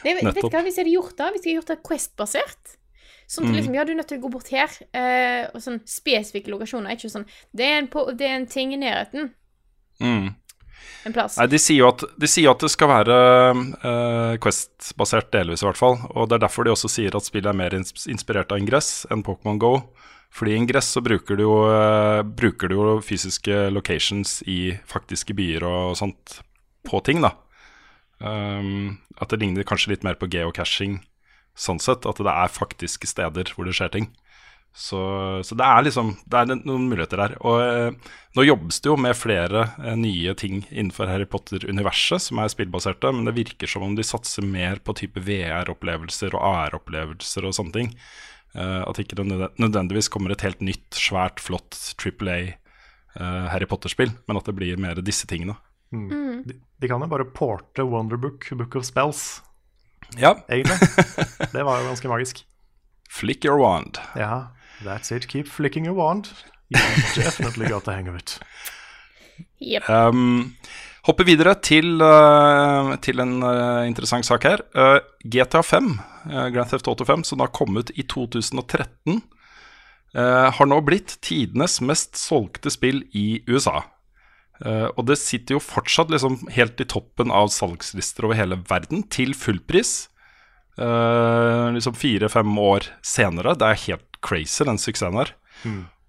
Det, 0.04 0.14
vet 0.16 0.34
du 0.34 0.48
hva, 0.48 0.62
Hvis 0.64 0.76
jeg 0.78 0.84
hadde 0.84 0.96
gjort 0.96 1.16
det, 1.16 1.30
hvis 1.34 1.44
jeg 1.44 1.50
hadde 1.50 1.60
gjort 1.60 1.72
det 1.74 1.82
Quest-basert 1.86 2.76
Sånn 3.26 3.48
at 3.48 3.50
Mm. 3.50 3.56
liksom, 3.58 3.74
ja, 3.74 3.84
du 3.84 3.90
er 3.90 3.96
nødt 3.98 4.06
til 4.06 4.20
å 4.20 4.22
gå 4.22 4.30
bort 4.30 4.48
her, 4.54 4.70
eh, 4.94 5.48
og 5.50 5.58
sånn 5.58 5.80
spesifikke 5.82 6.46
lokasjoner. 6.52 6.94
Ikke 6.94 7.10
sånn 7.10 7.26
Det 7.50 7.64
er 7.66 7.78
en, 7.80 7.88
på, 7.90 8.04
det 8.14 8.22
er 8.28 8.36
en 8.36 8.46
ting 8.46 8.72
i 8.72 8.78
nærheten. 8.78 9.32
Mm. 9.98 10.28
En 11.06 11.12
plass. 11.12 11.36
Nei, 11.38 11.46
de 11.50 11.58
sier 11.58 11.80
jo 11.80 11.88
at, 11.88 12.04
de 12.18 12.28
sier 12.30 12.50
at 12.50 12.62
det 12.62 12.70
skal 12.70 12.88
være 12.88 13.16
eh, 13.82 14.36
Quest-basert 14.42 15.32
delvis, 15.34 15.62
i 15.64 15.66
hvert 15.66 15.80
fall. 15.80 15.98
Og 16.14 16.28
det 16.28 16.38
er 16.38 16.44
derfor 16.46 16.66
de 16.66 16.70
også 16.74 16.90
sier 16.92 17.16
at 17.18 17.26
spillet 17.26 17.50
er 17.50 17.58
mer 17.58 17.74
inspirert 17.74 18.52
av 18.54 18.62
Ingress 18.62 19.06
enn 19.10 19.24
Pokémon 19.26 19.58
Go. 19.58 19.72
Fordi 20.30 20.52
i 20.52 20.60
Ingress 20.60 20.92
så 20.94 21.02
bruker 21.02 21.38
du, 21.38 21.42
jo, 21.46 21.56
eh, 21.72 22.22
bruker 22.22 22.68
du 22.70 22.76
jo 22.76 23.00
fysiske 23.02 23.70
locations 23.74 24.42
i 24.46 24.76
faktiske 24.86 25.34
byer 25.34 25.66
og 25.66 25.96
sånt 25.98 26.40
på 26.86 27.02
ting, 27.02 27.22
da. 27.24 27.32
Um, 28.20 28.98
at 29.20 29.28
det 29.32 29.42
ligner 29.42 29.66
kanskje 29.68 29.92
litt 29.92 30.04
mer 30.06 30.16
på 30.16 30.28
geocaching 30.32 31.00
sånn 31.56 31.80
sett. 31.82 32.06
At 32.08 32.20
det 32.22 32.32
er 32.32 32.52
faktiske 32.52 33.08
steder 33.10 33.52
hvor 33.54 33.68
det 33.68 33.76
skjer 33.76 33.92
ting. 33.92 34.08
Så, 34.76 34.98
så 35.40 35.56
det 35.56 35.64
er 35.64 35.84
liksom 35.86 36.10
Det 36.28 36.36
er 36.36 36.50
noen 36.52 36.84
muligheter 36.90 37.16
der. 37.22 37.34
Og 37.48 37.62
eh, 37.64 38.10
nå 38.36 38.44
jobbes 38.44 38.82
det 38.84 38.90
jo 38.90 38.96
med 39.00 39.16
flere 39.16 39.62
eh, 39.80 39.94
nye 39.96 40.34
ting 40.36 40.66
innenfor 40.68 41.08
Harry 41.08 41.24
Potter-universet 41.32 42.26
som 42.26 42.42
er 42.42 42.52
spillbaserte, 42.52 43.08
men 43.08 43.24
det 43.24 43.38
virker 43.38 43.70
som 43.72 43.86
om 43.86 43.94
de 43.96 44.04
satser 44.04 44.44
mer 44.44 44.82
på 44.84 44.92
type 45.00 45.22
VR-opplevelser 45.24 46.36
og 46.36 46.44
AR-opplevelser 46.50 47.48
og 47.48 47.56
sånne 47.56 47.72
ting. 47.78 47.90
Eh, 48.52 48.82
at 48.84 49.00
ikke 49.00 49.16
det 49.16 49.24
nødve- 49.30 49.52
nødvendigvis 49.64 50.12
kommer 50.12 50.36
et 50.36 50.44
helt 50.44 50.60
nytt, 50.60 50.90
svært, 50.92 51.40
flott 51.40 51.72
Triple 51.96 52.36
A 52.36 52.44
eh, 52.44 53.48
Harry 53.54 53.68
Potter-spill, 53.72 54.12
men 54.28 54.36
at 54.36 54.44
det 54.44 54.58
blir 54.60 54.76
mer 54.76 55.00
disse 55.00 55.24
tingene. 55.30 55.56
De, 55.92 56.54
de 56.80 56.88
kan 56.90 57.00
jo 57.00 57.06
bare 57.08 57.24
porte 57.24 57.84
Wonderbook, 57.86 58.48
Book 58.58 58.74
of 58.76 58.84
Spells, 58.84 59.42
Ja. 60.18 60.34
egentlig. 60.48 60.76
Det 61.54 61.62
var 61.64 61.80
jo 61.80 61.88
ganske 61.92 62.08
magisk. 62.10 62.44
Flick 63.10 63.44
your 63.44 63.58
wand. 63.62 63.98
Ja, 64.18 64.48
that's 64.84 65.12
it. 65.14 65.28
Keep 65.30 65.48
flicking 65.48 65.86
your 65.86 65.96
wand. 65.96 66.28
You 66.74 66.80
definitely 67.14 67.68
got 67.70 67.84
the 67.84 67.92
hang 67.94 68.08
of 68.10 68.16
it. 68.18 68.38
Yep. 69.62 69.88
Um, 69.88 70.56
hoppe 71.06 71.24
videre 71.24 71.54
til, 71.62 72.00
uh, 72.02 72.96
til 73.00 73.20
en 73.22 73.36
uh, 73.46 73.86
interessant 73.86 74.26
sak 74.26 74.42
her. 74.44 74.60
Uh, 74.74 74.98
GTA 75.24 75.62
5, 75.62 75.92
uh, 76.26 76.48
Grand 76.52 76.68
Theft 76.68 76.88
Auto 76.90 77.06
5, 77.08 77.24
som 77.24 77.38
da 77.40 77.46
kom 77.46 77.76
ut 77.78 77.92
i 77.94 78.02
2013, 78.02 79.22
uh, 80.16 80.48
har 80.58 80.66
nå 80.68 80.80
blitt 80.84 81.16
tidenes 81.24 81.78
mest 81.80 82.18
solgte 82.20 82.72
spill 82.74 83.04
i 83.16 83.42
USA. 83.48 83.84
Uh, 84.64 84.88
og 84.96 85.04
det 85.10 85.18
sitter 85.20 85.56
jo 85.56 85.62
fortsatt 85.62 86.12
liksom 86.12 86.38
helt 86.54 86.80
i 86.80 86.86
toppen 86.88 87.32
av 87.34 87.50
salgslister 87.52 88.28
over 88.28 88.38
hele 88.38 88.58
verden, 88.68 89.04
til 89.12 89.34
fullpris. 89.36 90.08
Uh, 90.76 91.72
liksom 91.76 91.96
fire-fem 91.96 92.56
år 92.60 92.88
senere. 93.04 93.56
Det 93.58 93.68
er 93.68 93.84
helt 93.86 94.20
crazy, 94.24 94.64
den 94.64 94.80
suksessen 94.80 95.18
her. 95.20 95.34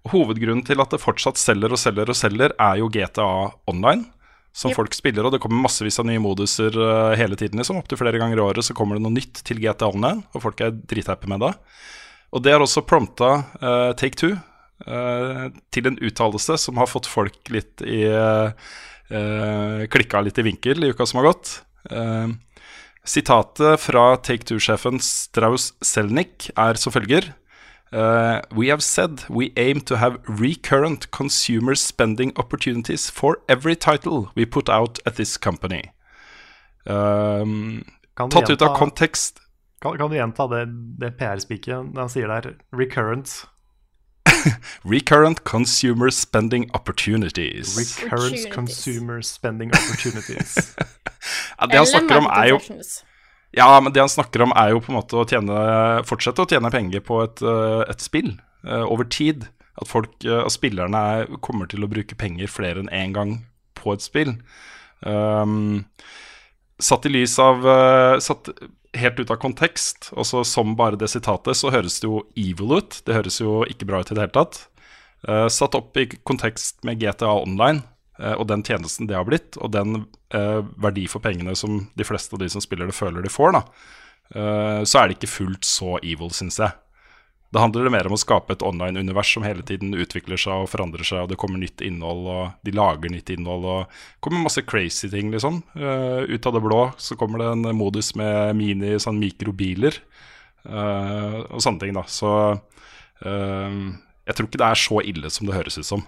Hovedgrunnen 0.08 0.64
til 0.64 0.80
at 0.80 0.92
det 0.94 1.02
fortsatt 1.02 1.40
selger 1.40 1.74
og 1.74 1.80
selger 1.80 2.08
og 2.08 2.16
selger, 2.16 2.54
er 2.56 2.80
jo 2.80 2.88
GTA 2.92 3.28
Online, 3.68 4.06
som 4.56 4.72
Yep. 4.72 4.76
folk 4.80 4.96
spiller. 4.96 5.26
Og 5.26 5.34
det 5.34 5.40
kommer 5.44 5.60
massevis 5.68 6.00
av 6.00 6.08
nye 6.08 6.22
moduser 6.22 6.72
uh, 6.72 7.14
hele 7.18 7.36
tiden. 7.36 7.60
liksom 7.60 7.80
Opptil 7.80 8.00
flere 8.00 8.20
ganger 8.20 8.40
i 8.40 8.44
året 8.44 8.64
så 8.64 8.76
kommer 8.76 8.96
det 8.96 9.04
noe 9.04 9.16
nytt 9.16 9.44
til 9.44 9.60
GTA 9.60 9.92
Online, 9.92 10.24
og 10.32 10.42
folk 10.42 10.60
er 10.64 10.72
drithappy 10.72 11.28
med 11.28 11.44
det. 11.44 11.52
Og 12.32 12.44
det 12.44 12.52
har 12.52 12.64
også 12.64 12.84
prompta 12.84 13.30
uh, 13.60 13.92
Take 13.96 14.16
Two 14.16 14.36
til 14.88 15.88
en 15.90 15.98
uttalelse 16.00 16.54
som 16.62 16.78
har 16.80 16.88
fått 16.88 17.08
folk 17.10 17.50
litt 17.52 17.82
i 17.84 18.06
uh, 18.08 19.82
Klikka 19.92 20.22
litt 20.24 20.38
i 20.40 20.44
vinkel 20.46 20.84
i 20.84 20.92
uka 20.94 21.04
som 21.08 21.20
har 21.20 21.30
gått. 21.30 21.50
Uh, 21.92 22.32
Sitatet 23.08 23.80
fra 23.80 24.16
Take 24.16 24.44
Two-sjefen 24.44 25.00
Strauss 25.00 25.72
Selnik 25.84 26.50
er 26.56 26.80
som 26.80 26.92
følger. 26.92 27.32
Uh, 27.90 28.42
we 28.52 28.68
have 28.68 28.82
said 28.82 29.22
we 29.30 29.50
aim 29.56 29.80
to 29.80 29.96
have 29.96 30.18
recurrent 30.26 31.10
consumer 31.10 31.74
spending 31.74 32.32
opportunities 32.36 33.08
for 33.08 33.38
every 33.48 33.74
title 33.74 34.28
we 34.36 34.44
put 34.44 34.68
out 34.68 34.98
at 35.06 35.16
this 35.16 35.38
company. 35.38 35.90
Um, 36.84 37.84
tatt 38.14 38.34
gjenta, 38.34 38.52
ut 38.52 38.62
av 38.62 38.76
kontekst. 38.76 39.40
Kan, 39.80 39.96
kan 39.96 40.10
du 40.10 40.16
gjenta 40.18 40.48
det, 40.52 40.66
det 41.00 41.14
PR-spiket 41.16 41.96
han 41.96 42.12
sier 42.12 42.28
der 42.28 42.58
'recurrent'? 42.72 43.46
Recurrent 44.92 45.44
consumer 45.44 46.10
spending 46.10 46.70
opportunities. 46.74 47.76
Recurrent 47.76 48.34
Opportunities. 48.34 48.54
consumer 48.54 49.22
spending 49.22 49.74
opportunities. 49.74 50.74
Ja, 51.58 51.66
det 51.66 51.76
han 51.80 51.86
snakker 51.86 52.20
om, 52.20 52.26
er 52.30 52.52
jo 52.52 52.58
Ja, 53.56 53.80
men 53.82 53.92
det 53.92 54.00
han 54.00 54.08
snakker 54.12 54.44
om 54.44 54.52
er 54.56 54.70
jo 54.70 54.80
på 54.84 54.92
en 54.92 54.98
måte 55.00 55.16
å 55.18 55.24
tjene, 55.26 55.56
fortsette 56.06 56.44
å 56.44 56.48
tjene 56.48 56.70
penger 56.70 57.02
på 57.04 57.18
et, 57.24 57.42
eh, 57.42 57.82
et 57.90 58.04
spill 58.04 58.30
uh, 58.62 58.84
over 58.86 59.08
tid. 59.10 59.48
At 59.82 59.90
folk, 59.90 60.14
og 60.22 60.44
at 60.46 60.54
spillerne 60.54 61.00
er, 61.18 61.32
kommer 61.42 61.66
til 61.70 61.82
å 61.82 61.90
bruke 61.90 62.16
penger 62.18 62.50
flere 62.50 62.84
enn 62.84 62.92
én 62.94 63.16
gang 63.16 63.34
på 63.78 63.96
et 63.96 64.04
spill. 64.04 64.36
Um, 65.02 65.84
satt 66.78 67.06
i 67.06 67.12
lys 67.12 67.36
av 67.42 67.66
uh, 67.66 68.16
Satt 68.22 68.50
helt 68.96 69.20
ut 69.20 69.30
av 69.30 69.36
kontekst, 69.42 70.10
også 70.16 70.42
som 70.46 70.74
bare 70.78 70.98
det 71.00 71.10
sitatet, 71.12 71.56
så 71.58 71.72
høres 71.72 71.98
det 72.00 72.08
jo 72.08 72.22
evil 72.38 72.78
ut. 72.78 73.00
Det 73.04 73.16
høres 73.16 73.40
jo 73.40 73.62
ikke 73.68 73.88
bra 73.88 74.00
ut 74.00 74.10
i 74.12 74.16
det 74.16 74.24
hele 74.24 74.36
tatt. 74.36 74.62
Uh, 75.26 75.46
satt 75.50 75.74
opp 75.74 75.96
i 75.98 76.06
kontekst 76.06 76.84
med 76.86 77.00
GTA 77.02 77.32
Online 77.40 77.82
uh, 78.22 78.36
og 78.38 78.46
den 78.52 78.62
tjenesten 78.62 79.08
det 79.10 79.16
har 79.18 79.26
blitt, 79.26 79.58
og 79.58 79.72
den 79.74 80.04
uh, 80.34 80.60
verdi 80.78 81.08
for 81.10 81.24
pengene 81.24 81.56
som 81.58 81.82
de 81.98 82.06
fleste 82.06 82.36
av 82.36 82.42
de 82.44 82.50
som 82.52 82.62
spiller 82.62 82.88
det, 82.88 82.96
føler 82.96 83.24
de 83.24 83.32
får, 83.32 83.58
da, 83.58 83.64
så 84.28 84.98
er 85.00 85.08
det 85.08 85.14
ikke 85.16 85.30
fullt 85.32 85.64
så 85.64 85.94
evil, 86.02 86.28
syns 86.36 86.58
jeg. 86.60 86.68
Da 87.54 87.62
handler 87.62 87.86
det 87.86 87.92
mer 87.94 88.06
om 88.10 88.12
å 88.12 88.20
skape 88.20 88.52
et 88.52 88.62
online-univers 88.66 89.30
som 89.32 89.44
hele 89.46 89.62
tiden 89.64 89.94
utvikler 89.96 90.36
seg 90.40 90.66
og 90.66 90.68
forandrer 90.68 91.06
seg, 91.06 91.22
og 91.24 91.30
det 91.30 91.38
kommer 91.40 91.60
nytt 91.62 91.80
innhold, 91.84 92.26
og 92.28 92.66
de 92.66 92.74
lager 92.76 93.12
nytt 93.12 93.32
innhold, 93.32 93.64
og 93.64 93.86
det 93.86 94.20
kommer 94.24 94.44
masse 94.44 94.64
crazy 94.68 95.08
ting, 95.08 95.30
liksom. 95.32 95.62
Uh, 95.72 96.28
ut 96.28 96.48
av 96.48 96.58
det 96.58 96.62
blå 96.66 96.82
så 97.00 97.16
kommer 97.16 97.40
det 97.40 97.54
en 97.54 97.70
modus 97.78 98.12
med 98.20 98.52
mini, 98.58 98.92
sånn 99.00 99.20
mikrobiler, 99.22 99.96
uh, 100.68 101.40
og 101.48 101.64
sånne 101.64 101.86
ting, 101.86 101.96
da. 101.96 102.04
Så 102.04 102.34
eh, 103.24 103.80
jeg 104.28 104.36
tror 104.36 104.50
ikke 104.50 104.60
det 104.60 104.68
er 104.68 104.80
så 104.84 105.00
ille 105.08 105.32
som 105.32 105.48
det 105.48 105.56
høres 105.56 105.80
ut 105.80 105.88
som. 105.88 106.04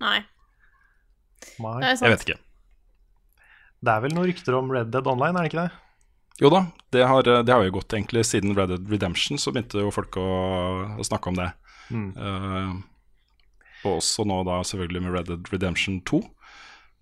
Nei. 0.00 0.20
Nei. 1.58 1.76
Det. 1.82 1.96
Jeg 1.98 2.14
vet 2.14 2.26
ikke. 2.28 2.40
Det 3.80 3.92
er 3.92 4.02
vel 4.04 4.14
noen 4.14 4.28
rykter 4.30 4.54
om 4.54 4.70
Red 4.70 4.94
Dead 4.94 5.08
Online, 5.10 5.34
er 5.34 5.48
det 5.48 5.50
ikke 5.50 5.64
det? 5.64 5.86
Jo 6.40 6.48
da, 6.52 6.64
det 6.94 7.04
har, 7.04 7.26
det 7.44 7.52
har 7.52 7.64
jo 7.66 7.74
gått 7.76 7.92
egentlig 7.92 8.24
siden 8.24 8.54
Red 8.56 8.72
Dead 8.72 8.92
Redemption, 8.92 9.38
så 9.38 9.52
begynte 9.52 9.82
jo 9.82 9.92
folk 9.92 10.16
å, 10.16 10.28
å 10.96 11.04
snakke 11.04 11.32
om 11.32 11.36
det. 11.36 11.50
Mm. 11.92 12.10
Uh, 12.16 13.10
og 13.84 13.98
også 13.98 14.24
nå 14.28 14.42
da 14.48 14.60
selvfølgelig 14.64 15.02
med 15.04 15.16
Red 15.16 15.28
Dead 15.28 15.50
Redemption 15.52 16.00
2. 16.08 16.22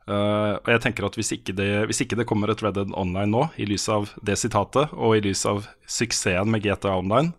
Uh, 0.09 0.57
og 0.57 0.71
jeg 0.73 0.83
tenker 0.83 1.07
at 1.07 1.19
hvis 1.19 1.31
ikke, 1.37 1.55
det, 1.55 1.69
hvis 1.91 2.01
ikke 2.03 2.17
det 2.19 2.27
kommer 2.29 2.51
et 2.51 2.63
Red 2.65 2.79
Dead 2.81 2.95
Online 2.97 3.31
nå, 3.31 3.45
i 3.61 3.69
lys 3.69 3.87
av 3.93 4.11
det 4.25 4.39
sitatet, 4.41 4.95
og 4.97 5.19
i 5.19 5.25
lys 5.29 5.45
av 5.47 5.69
suksessen 5.87 6.51
med 6.51 6.65
GTA 6.65 6.97
Online, 6.99 7.35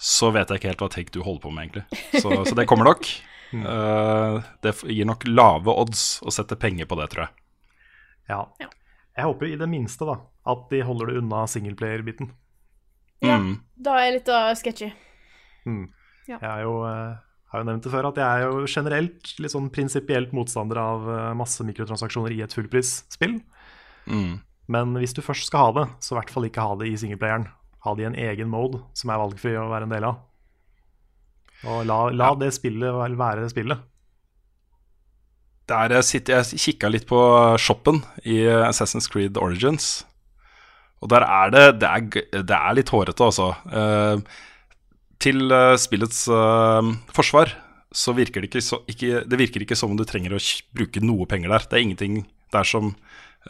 så 0.00 0.30
vet 0.32 0.48
jeg 0.48 0.62
ikke 0.62 0.70
helt 0.72 0.82
hva 0.82 0.88
Take 0.90 1.12
du 1.12 1.20
holder 1.20 1.42
på 1.44 1.52
med, 1.52 1.68
egentlig. 1.68 2.00
Så, 2.22 2.32
så 2.48 2.56
det 2.58 2.68
kommer 2.70 2.90
nok. 2.90 3.10
Eh, 3.50 4.36
det 4.62 4.70
gir 4.86 5.08
nok 5.10 5.24
lave 5.26 5.72
odds 5.74 6.20
å 6.22 6.30
sette 6.30 6.54
penger 6.54 6.86
på 6.86 6.94
det, 7.00 7.08
tror 7.10 7.24
jeg. 7.24 7.32
Ja. 8.30 8.68
Ja. 9.20 9.26
Jeg 9.26 9.28
håper 9.34 9.50
i 9.52 9.56
det 9.60 9.68
minste 9.68 10.06
da, 10.08 10.18
at 10.48 10.68
de 10.72 10.80
holder 10.86 11.10
det 11.12 11.18
unna 11.20 11.44
singleplayer-biten. 11.46 12.30
Ja, 13.20 13.36
Mm. 13.36 13.58
da 13.76 13.98
er 13.98 14.06
jeg 14.06 14.14
litt 14.14 14.28
uh, 14.32 14.54
sketchy. 14.56 14.92
Mm. 15.68 15.90
Ja. 16.26 16.38
Jeg 16.40 16.48
er 16.48 16.62
jo, 16.64 16.78
uh, 16.88 17.18
har 17.52 17.60
jo 17.60 17.66
nevnt 17.68 17.84
det 17.84 17.92
før 17.92 18.08
at 18.08 18.16
jeg 18.16 18.24
er 18.24 18.46
jo 18.48 18.62
generelt 18.70 19.32
litt 19.38 19.52
sånn 19.52 19.68
prinsipielt 19.74 20.32
motstander 20.32 20.80
av 20.80 21.04
uh, 21.08 21.34
masse 21.36 21.60
mikrotransaksjoner 21.68 22.32
i 22.32 22.40
et 22.46 22.54
fullprisspill. 22.56 23.36
Mm. 24.08 24.40
Men 24.72 24.94
hvis 24.96 25.12
du 25.12 25.20
først 25.20 25.50
skal 25.50 25.66
ha 25.66 25.72
det, 25.82 25.86
så 26.00 26.14
i 26.14 26.18
hvert 26.20 26.30
fall 26.32 26.48
ikke 26.48 26.64
ha 26.64 26.76
det 26.80 26.88
i 26.88 26.96
singleplayeren. 26.96 27.48
Ha 27.84 27.94
det 27.94 28.02
i 28.06 28.08
en 28.08 28.16
egen 28.16 28.48
mode 28.48 28.80
som 28.96 29.10
er 29.12 29.20
valgfri 29.20 29.52
å 29.58 29.68
være 29.68 29.88
en 29.88 29.92
del 29.92 30.06
av. 30.08 30.20
Og 31.68 31.84
la, 31.84 31.98
la 32.14 32.30
det 32.40 32.52
spillet 32.56 33.16
være 33.20 33.48
spillet. 33.52 33.82
Der 35.70 35.94
jeg 35.94 36.06
sitter 36.08 36.40
jeg 36.40 36.60
kikka 36.66 36.90
litt 36.90 37.06
på 37.06 37.18
shoppen 37.62 38.02
i 38.26 38.42
Assassin's 38.66 39.06
Creed 39.10 39.38
Origins. 39.38 40.00
Og 41.00 41.08
der 41.12 41.24
er 41.24 41.52
det 41.54 41.64
Det 41.80 41.88
er, 41.88 42.42
det 42.42 42.56
er 42.56 42.76
litt 42.76 42.90
hårete, 42.92 43.24
altså. 43.24 43.52
Eh, 43.70 44.22
til 45.20 45.52
eh, 45.52 45.76
spillets 45.80 46.26
eh, 46.32 46.90
forsvar 47.14 47.54
så 47.90 48.14
virker 48.14 48.42
det 48.42 48.50
ikke, 48.50 48.62
så, 48.62 48.80
ikke 48.90 49.24
Det 49.26 49.38
virker 49.38 49.64
ikke 49.64 49.78
som 49.78 49.90
om 49.92 49.98
du 49.98 50.06
trenger 50.06 50.36
å 50.36 50.42
bruke 50.76 51.02
noe 51.02 51.26
penger 51.30 51.50
der. 51.50 51.66
Det 51.66 51.78
er 51.78 51.86
ingenting 51.86 52.20
der 52.54 52.66
som 52.66 52.92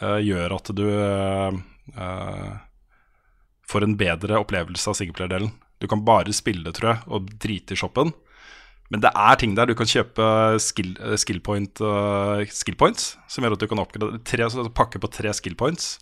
eh, 0.01 0.21
gjør 0.25 0.57
at 0.57 0.73
du 0.77 0.87
eh, 0.89 1.59
eh, 1.97 2.55
får 3.71 3.87
en 3.87 3.99
bedre 4.01 4.41
opplevelse 4.41 4.91
av 4.91 4.97
singleplayer-delen. 4.99 5.53
Du 5.81 5.89
kan 5.89 6.05
bare 6.05 6.33
spille 6.37 6.73
tror 6.77 6.95
jeg, 6.95 7.05
og 7.09 7.31
drite 7.41 7.77
i 7.77 7.81
shoppen. 7.81 8.15
Men 8.91 9.03
det 9.05 9.13
er 9.15 9.39
ting 9.39 9.55
der 9.55 9.71
du 9.71 9.77
kan 9.79 9.87
kjøpe 9.87 10.27
skill, 10.63 10.97
eh, 10.99 11.17
skill, 11.21 11.39
point, 11.47 11.79
uh, 11.79 12.43
skill 12.51 12.75
points, 12.79 13.15
som 13.31 13.47
gjør 13.47 13.55
at 13.55 13.63
du 13.63 13.69
kan 13.71 13.83
oppgradere 13.83 14.19
tre, 14.27 14.49
pakke 14.75 14.99
på 15.03 15.11
tre 15.15 15.33
skill 15.37 15.55
points. 15.55 15.95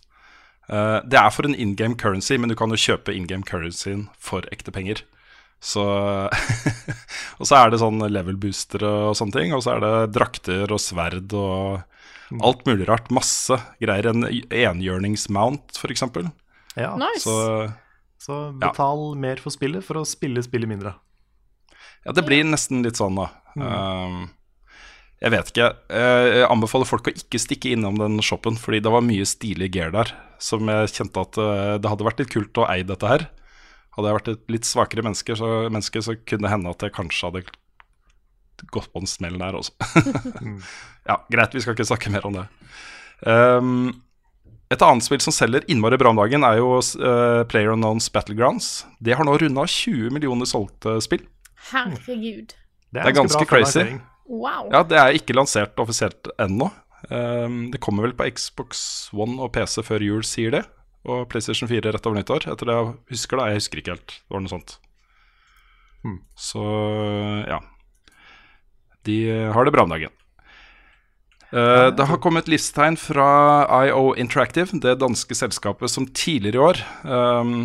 Uh, 0.69 0.97
det 1.05 1.17
er 1.21 1.29
for 1.33 1.45
en 1.45 1.53
in 1.57 1.75
game 1.77 1.97
currency, 1.97 2.37
men 2.37 2.49
du 2.49 2.57
kan 2.57 2.73
jo 2.73 2.81
kjøpe 2.81 3.13
in 3.13 3.29
game 3.29 3.45
currencyen 3.45 4.07
for 4.17 4.45
ekte 4.53 4.73
penger. 4.73 5.03
Så 5.59 5.83
Og 7.39 7.47
så 7.47 7.57
er 7.57 7.71
det 7.71 7.81
sånn 7.81 7.99
level 8.07 8.37
boostere 8.39 8.89
og 9.09 9.17
sånne 9.19 9.35
ting. 9.35 9.53
Og 9.55 9.63
så 9.65 9.75
er 9.75 9.83
det 9.83 10.13
drakter 10.15 10.71
og 10.71 10.81
sverd 10.81 11.35
og 11.35 12.39
alt 12.45 12.63
mulig 12.67 12.87
rart. 12.87 13.11
Masse 13.11 13.57
greier. 13.81 14.07
En 14.11 14.23
enhjørningsmount, 14.25 15.75
f.eks. 15.75 16.05
Ja. 16.79 16.93
Nice. 16.99 17.25
Så 17.25 17.35
Så 18.19 18.39
betal 18.59 19.13
mer 19.19 19.39
for 19.39 19.55
spillet 19.55 19.83
for 19.85 19.99
å 19.99 20.07
spille 20.07 20.43
spillet 20.43 20.71
mindre. 20.71 20.95
Ja, 22.07 22.13
det 22.15 22.25
blir 22.27 22.45
nesten 22.47 22.83
litt 22.85 22.99
sånn, 22.99 23.19
da. 23.19 23.29
Um, 23.59 24.29
jeg 25.19 25.33
vet 25.33 25.51
ikke. 25.51 25.67
Eh, 25.91 26.27
Jeg 26.39 26.47
anbefaler 26.47 26.87
folk 26.87 27.09
å 27.09 27.13
ikke 27.13 27.41
stikke 27.41 27.73
innom 27.75 27.97
den 27.99 28.21
shoppen, 28.23 28.55
fordi 28.59 28.79
det 28.85 28.93
var 28.93 29.03
mye 29.03 29.27
stilig 29.27 29.71
gear 29.75 29.91
der 29.95 30.13
som 30.39 30.63
jeg 30.71 30.93
kjente 30.95 31.19
at 31.19 31.37
eh, 31.43 31.77
det 31.83 31.91
hadde 31.91 32.05
vært 32.07 32.21
litt 32.23 32.31
kult 32.31 32.61
å 32.61 32.67
eie 32.71 32.87
dette 32.87 33.07
her. 33.07 33.25
Hadde 33.97 34.07
jeg 34.07 34.15
vært 34.15 34.29
et 34.31 34.53
litt 34.55 34.67
svakere 34.67 35.03
menneske, 35.03 35.35
så, 35.35 35.49
menneske, 35.67 36.03
så 36.05 36.15
kunne 36.23 36.47
det 36.47 36.53
hende 36.53 36.71
at 36.71 36.85
jeg 36.85 36.95
kanskje 36.95 37.27
hadde 37.27 37.41
gått 38.71 38.91
på 38.93 39.01
en 39.03 39.09
smell 39.09 39.35
der 39.41 39.57
også. 39.59 39.75
ja, 41.09 41.17
greit, 41.31 41.55
vi 41.55 41.63
skal 41.65 41.75
ikke 41.75 41.89
snakke 41.91 42.13
mer 42.13 42.27
om 42.29 42.39
det. 42.39 42.45
Um, 43.27 43.89
et 44.71 44.83
annet 44.85 45.03
spill 45.03 45.19
som 45.23 45.35
selger 45.35 45.65
innmari 45.67 45.99
bra 45.99 46.13
om 46.13 46.19
dagen, 46.21 46.45
er 46.47 46.61
jo 46.61 46.77
uh, 46.79 47.43
Player 47.49 47.73
Unknowns 47.73 48.07
Battlegrounds. 48.13 48.85
Det 49.03 49.17
har 49.17 49.27
nå 49.27 49.35
runda 49.41 49.65
20 49.67 50.13
millioner 50.15 50.47
solgte 50.47 50.95
spill. 51.03 51.25
Herregud. 51.69 52.55
Det 52.89 53.03
er 53.05 53.15
ganske 53.15 53.45
crazy. 53.45 53.85
Wow. 54.29 54.69
Ja, 54.71 54.83
det 54.85 54.97
er 54.97 55.17
ikke 55.17 55.35
lansert 55.37 55.77
offisielt 55.81 56.29
ennå. 56.41 56.69
Um, 57.09 57.69
det 57.73 57.81
kommer 57.81 58.05
vel 58.05 58.13
på 58.17 58.27
Xbox 58.35 58.81
One 59.15 59.39
og 59.41 59.53
PC 59.55 59.81
før 59.85 60.03
jul, 60.05 60.23
sier 60.27 60.53
det. 60.53 60.63
Og 61.09 61.25
PlayStation 61.31 61.69
4 61.69 61.93
rett 61.95 62.05
over 62.05 62.19
nyttår. 62.19 62.45
Etter 62.51 62.69
det 62.69 62.77
jeg 62.77 62.93
husker, 63.15 63.39
da. 63.39 63.49
Jeg 63.49 63.61
husker 63.61 63.81
ikke 63.81 63.95
helt. 63.95 64.15
Det 64.21 64.35
var 64.35 64.45
noe 64.45 64.53
sånt. 64.53 64.77
Hmm. 66.03 66.21
Så 66.37 66.63
ja. 67.49 67.59
De 69.07 69.19
har 69.55 69.65
det 69.65 69.73
bra 69.75 69.85
om 69.87 69.93
dagen. 69.93 70.13
Uh, 71.49 71.89
det 71.97 72.05
har 72.05 72.21
kommet 72.21 72.49
livstegn 72.51 72.99
fra 73.01 73.29
IO 73.87 74.11
Interactive, 74.21 74.77
det 74.83 74.99
danske 75.01 75.33
selskapet 75.33 75.89
som 75.89 76.05
tidligere 76.13 76.59
i 76.59 76.65
år 76.67 76.81
um, 77.09 77.55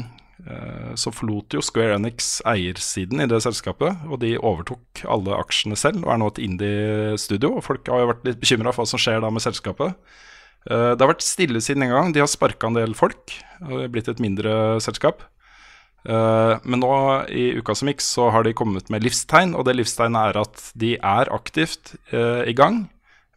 Så 1.00 1.08
forlot 1.14 1.54
jo 1.56 1.62
Square 1.64 1.96
Enix 1.96 2.36
eiersiden 2.48 3.22
i 3.24 3.28
det 3.30 3.38
selskapet, 3.40 4.02
og 4.10 4.18
de 4.20 4.34
overtok 4.36 5.00
alle 5.08 5.38
aksjene 5.38 5.78
selv 5.78 6.04
og 6.04 6.10
er 6.12 6.20
nå 6.20 6.28
et 6.32 6.40
indie-studio. 6.44 7.54
Og 7.56 7.64
folk 7.64 7.88
har 7.88 8.02
jo 8.02 8.10
vært 8.12 8.26
litt 8.28 8.42
bekymra 8.42 8.74
for 8.74 8.84
hva 8.84 8.92
som 8.92 9.00
skjer 9.00 9.22
da 9.24 9.30
med 9.32 9.44
selskapet. 9.44 9.96
Uh, 10.68 10.92
det 10.92 11.00
har 11.00 11.12
vært 11.14 11.24
stille 11.24 11.62
siden 11.64 11.86
en 11.86 11.94
gang. 11.94 12.12
De 12.12 12.20
har 12.20 12.28
sparka 12.28 12.68
en 12.68 12.76
del 12.76 12.92
folk 12.98 13.38
og 13.64 13.72
det 13.72 13.86
er 13.86 13.94
blitt 13.96 14.10
et 14.12 14.20
mindre 14.20 14.54
selskap. 14.84 15.24
Uh, 16.04 16.60
men 16.68 16.82
nå 16.84 16.92
i 17.32 17.46
uka 17.56 17.72
som 17.78 17.88
gikk, 17.88 18.04
så 18.04 18.28
har 18.34 18.44
de 18.44 18.52
kommet 18.56 18.92
med 18.92 19.06
livstegn, 19.06 19.56
og 19.56 19.64
det 19.64 19.78
livstegnet 19.78 20.34
er 20.34 20.42
at 20.44 20.68
de 20.76 20.94
er 20.98 21.32
aktivt 21.32 21.96
i 22.12 22.52
gang 22.52 22.84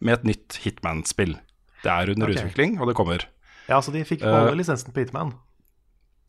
med 0.04 0.20
et 0.20 0.30
nytt 0.34 0.60
Hitman-spill. 0.62 1.38
Det 1.82 1.90
er 1.90 2.12
under 2.12 2.28
okay. 2.28 2.42
utvikling, 2.42 2.78
og 2.82 2.90
det 2.90 2.96
kommer. 2.98 3.24
Ja, 3.68 3.80
så 3.84 3.92
de 3.94 4.02
fikk 4.06 4.24
Eh, 4.24 4.32
beholde 4.32 4.58
lisensen 4.58 4.94
på 4.94 5.04
Hitman. 5.04 5.34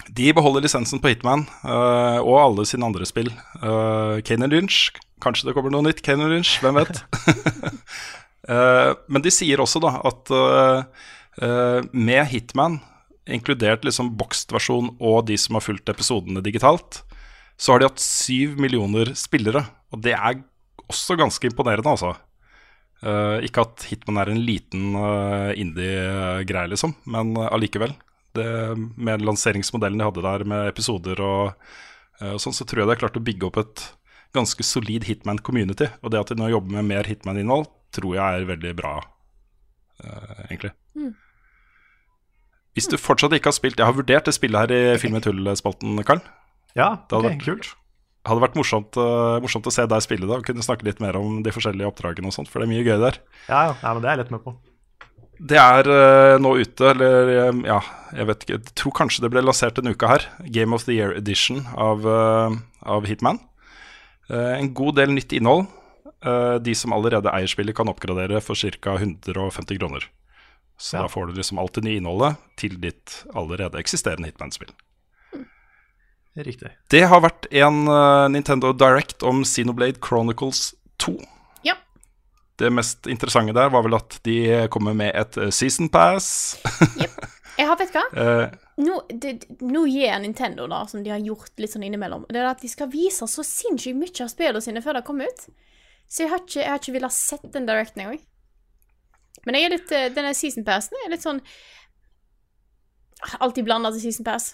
De 0.10 0.32
beholder 0.34 0.64
lisensen 0.66 1.02
på 1.02 1.12
Hitman 1.12 1.46
uh, 1.62 2.20
og 2.24 2.36
alle 2.40 2.66
sine 2.68 2.88
andre 2.88 3.06
spill. 3.08 3.30
Uh, 3.62 4.18
Kane 4.26 4.50
Lynch, 4.50 4.90
kanskje 5.24 5.50
det 5.50 5.56
kommer 5.58 5.74
noe 5.74 5.86
nytt 5.86 6.02
Kane 6.06 6.30
Lynch, 6.32 6.58
hvem 6.64 6.80
vet? 6.80 7.04
Uh, 8.50 8.96
men 9.12 9.26
de 9.26 9.34
sier 9.34 9.62
også 9.62 9.82
da 9.84 10.00
at 10.10 10.34
med 11.96 12.26
Hitman, 12.28 12.82
inkludert 13.30 13.86
liksom 13.88 14.10
boxed-versjon 14.20 14.90
og 14.98 15.22
de 15.30 15.38
som 15.40 15.56
har 15.56 15.64
fulgt 15.64 15.92
episodene 15.92 16.42
digitalt, 16.44 16.98
så 17.56 17.72
har 17.72 17.80
de 17.80 17.88
hatt 17.88 18.02
syv 18.04 18.58
millioner 18.60 19.14
spillere. 19.16 19.62
Og 19.94 20.02
det 20.04 20.18
er 20.18 20.42
også 20.90 21.16
ganske 21.16 21.48
imponerende, 21.48 21.94
altså. 21.94 22.12
Ikke 23.46 23.64
at 23.64 23.86
Hitman 23.88 24.20
er 24.20 24.34
en 24.34 24.42
liten 24.44 24.98
indie-greie, 25.64 26.74
liksom, 26.74 26.98
men 27.08 27.32
allikevel. 27.46 27.94
Det, 28.38 28.46
med 28.98 29.24
lanseringsmodellen 29.26 29.98
de 29.98 30.06
hadde 30.06 30.22
der, 30.26 30.44
med 30.46 30.68
episoder 30.70 31.20
og, 31.26 31.56
eh, 32.22 32.36
og 32.36 32.42
sånn, 32.44 32.54
så 32.54 32.68
tror 32.68 32.84
jeg 32.84 32.90
de 32.90 32.94
har 32.94 33.02
klart 33.02 33.18
å 33.18 33.24
bygge 33.26 33.48
opp 33.50 33.58
et 33.58 33.86
ganske 34.38 34.62
solid 34.64 35.08
Hitman-community. 35.10 35.88
Og 36.04 36.12
det 36.14 36.20
at 36.22 36.30
de 36.30 36.38
nå 36.38 36.52
jobber 36.52 36.76
med 36.78 36.86
mer 36.92 37.10
Hitman-innhold, 37.10 37.66
tror 37.96 38.14
jeg 38.20 38.42
er 38.44 38.46
veldig 38.46 38.76
bra, 38.78 39.00
uh, 40.06 40.44
egentlig. 40.46 40.76
Hvis 42.78 42.88
du 42.92 43.00
fortsatt 43.02 43.34
ikke 43.34 43.50
har 43.50 43.56
spilt 43.58 43.80
Jeg 43.82 43.88
har 43.90 43.96
vurdert 43.98 44.28
det 44.30 44.36
spillet 44.38 44.62
her 44.62 44.72
i 44.72 44.98
Film 45.02 45.16
med 45.18 45.26
tull-spalten, 45.26 45.98
Karl. 46.06 46.22
Ja, 46.78 46.92
Det 47.10 47.18
hadde 47.18 47.26
ok, 47.26 47.34
vært- 47.34 47.46
kult. 47.48 47.72
Det 48.20 48.30
hadde 48.30 48.44
vært 48.46 48.56
morsomt, 48.60 48.98
uh, 49.00 49.40
morsomt 49.42 49.66
å 49.66 49.72
se 49.74 49.88
deg 49.90 50.02
spille 50.06 50.28
det 50.28 50.38
og 50.38 50.46
kunne 50.46 50.62
snakke 50.62 50.86
litt 50.86 51.00
mer 51.02 51.18
om 51.18 51.42
de 51.42 51.50
forskjellige 51.56 51.88
oppdragene 51.90 52.28
og 52.30 52.34
sånt, 52.36 52.48
for 52.52 52.60
det 52.62 52.68
er 52.70 52.74
mye 52.76 52.86
gøy 52.86 53.00
der. 53.02 53.18
Ja, 53.48 53.62
ja, 53.70 53.76
ja, 53.82 53.94
men 53.96 54.02
det 54.04 54.10
er 54.12 54.16
jeg 54.18 54.26
litt 54.26 54.32
med 54.38 54.44
på. 54.44 54.54
Det 55.40 55.56
er 55.56 55.88
uh, 55.88 56.36
nå 56.42 56.52
ute, 56.60 56.90
eller 56.92 57.30
eh, 57.32 57.60
ja, 57.70 57.80
jeg 58.12 58.28
vet 58.28 58.42
ikke. 58.44 58.58
Jeg 58.58 58.74
tror 58.82 58.96
kanskje 58.98 59.24
det 59.24 59.30
ble 59.32 59.44
lansert 59.46 59.80
en 59.80 59.88
uke 59.88 60.10
her. 60.12 60.26
Game 60.52 60.76
of 60.76 60.84
the 60.84 60.98
Year 60.98 61.14
Edition 61.16 61.62
av, 61.80 62.04
uh, 62.04 62.52
av 62.84 63.08
Hitman. 63.08 63.40
Uh, 64.28 64.58
en 64.58 64.74
god 64.76 65.00
del 65.00 65.16
nytt 65.16 65.36
innhold. 65.36 65.70
De 66.20 66.74
som 66.76 66.92
allerede 66.92 67.32
eier 67.32 67.48
spillet, 67.48 67.72
kan 67.78 67.88
oppgradere 67.88 68.42
for 68.44 68.60
ca. 68.60 68.98
150 69.00 69.78
kroner. 69.80 70.04
Så 70.76 70.98
Ja. 70.98 71.04
da 71.06 71.08
får 71.08 71.30
du 71.30 71.38
liksom 71.38 71.62
alt 71.62 71.78
det 71.78 71.86
nye 71.86 71.96
innholdet 72.02 72.36
til 72.60 72.76
ditt 72.76 73.22
allerede 73.32 73.80
eksisterende 73.80 74.28
Hitman-spill. 74.28 74.74
Riktig. 76.36 76.74
Det 76.92 77.06
har 77.08 77.24
vært 77.24 77.48
en 77.56 77.88
Nintendo 78.36 78.74
Direct 78.76 79.24
om 79.24 79.46
Xenoblade 79.48 80.04
Chronicles 80.04 80.74
2. 81.00 81.16
Det 82.60 82.72
mest 82.74 83.08
interessante 83.08 83.56
der 83.56 83.72
var 83.72 83.86
vel 83.86 83.96
at 83.98 84.20
de 84.28 84.68
kommer 84.74 84.96
med 84.98 85.14
et 85.16 85.38
eh, 85.40 85.52
season 85.56 85.90
pass. 85.92 86.60
Jeg 87.60 87.68
har, 87.68 87.76
vet 87.80 87.96
hva? 87.96 88.06
Eh, 88.16 88.58
Nå, 88.80 89.02
det, 89.12 89.34
nå 89.60 89.82
gir 89.92 90.14
Nintendo, 90.24 90.64
da, 90.72 90.86
som 90.88 91.02
de 91.04 91.12
har 91.12 91.20
gjort 91.20 91.52
litt 91.60 91.74
sånn 91.74 91.84
innimellom, 91.84 92.24
det 92.32 92.40
er 92.40 92.48
at 92.48 92.62
de 92.64 92.70
skal 92.72 92.88
vise 92.94 93.28
så 93.28 93.44
sinnssykt 93.44 93.98
mye 94.00 94.24
av 94.24 94.30
spillene 94.32 94.64
sine 94.64 94.84
før 94.86 94.96
de 94.96 95.02
kommer 95.10 95.28
ut. 95.28 95.42
Så 96.08 96.24
jeg 96.24 96.32
har 96.32 96.40
ikke, 96.46 96.62
jeg 96.62 96.72
har 96.72 96.80
ikke 96.80 96.94
villet 96.96 97.16
sett 97.16 97.50
den 97.52 97.68
directen 97.68 98.06
engang. 98.06 98.22
Men 99.44 99.58
jeg 99.58 99.68
er 99.68 99.74
litt, 99.76 99.92
eh, 99.92 100.08
denne 100.16 100.32
season 100.38 100.64
passen 100.68 100.96
er 101.04 101.14
litt 101.14 101.26
sånn 101.26 101.44
Alltid 103.44 103.66
blanda 103.68 103.90
til 103.92 104.06
season 104.06 104.24
pass. 104.24 104.54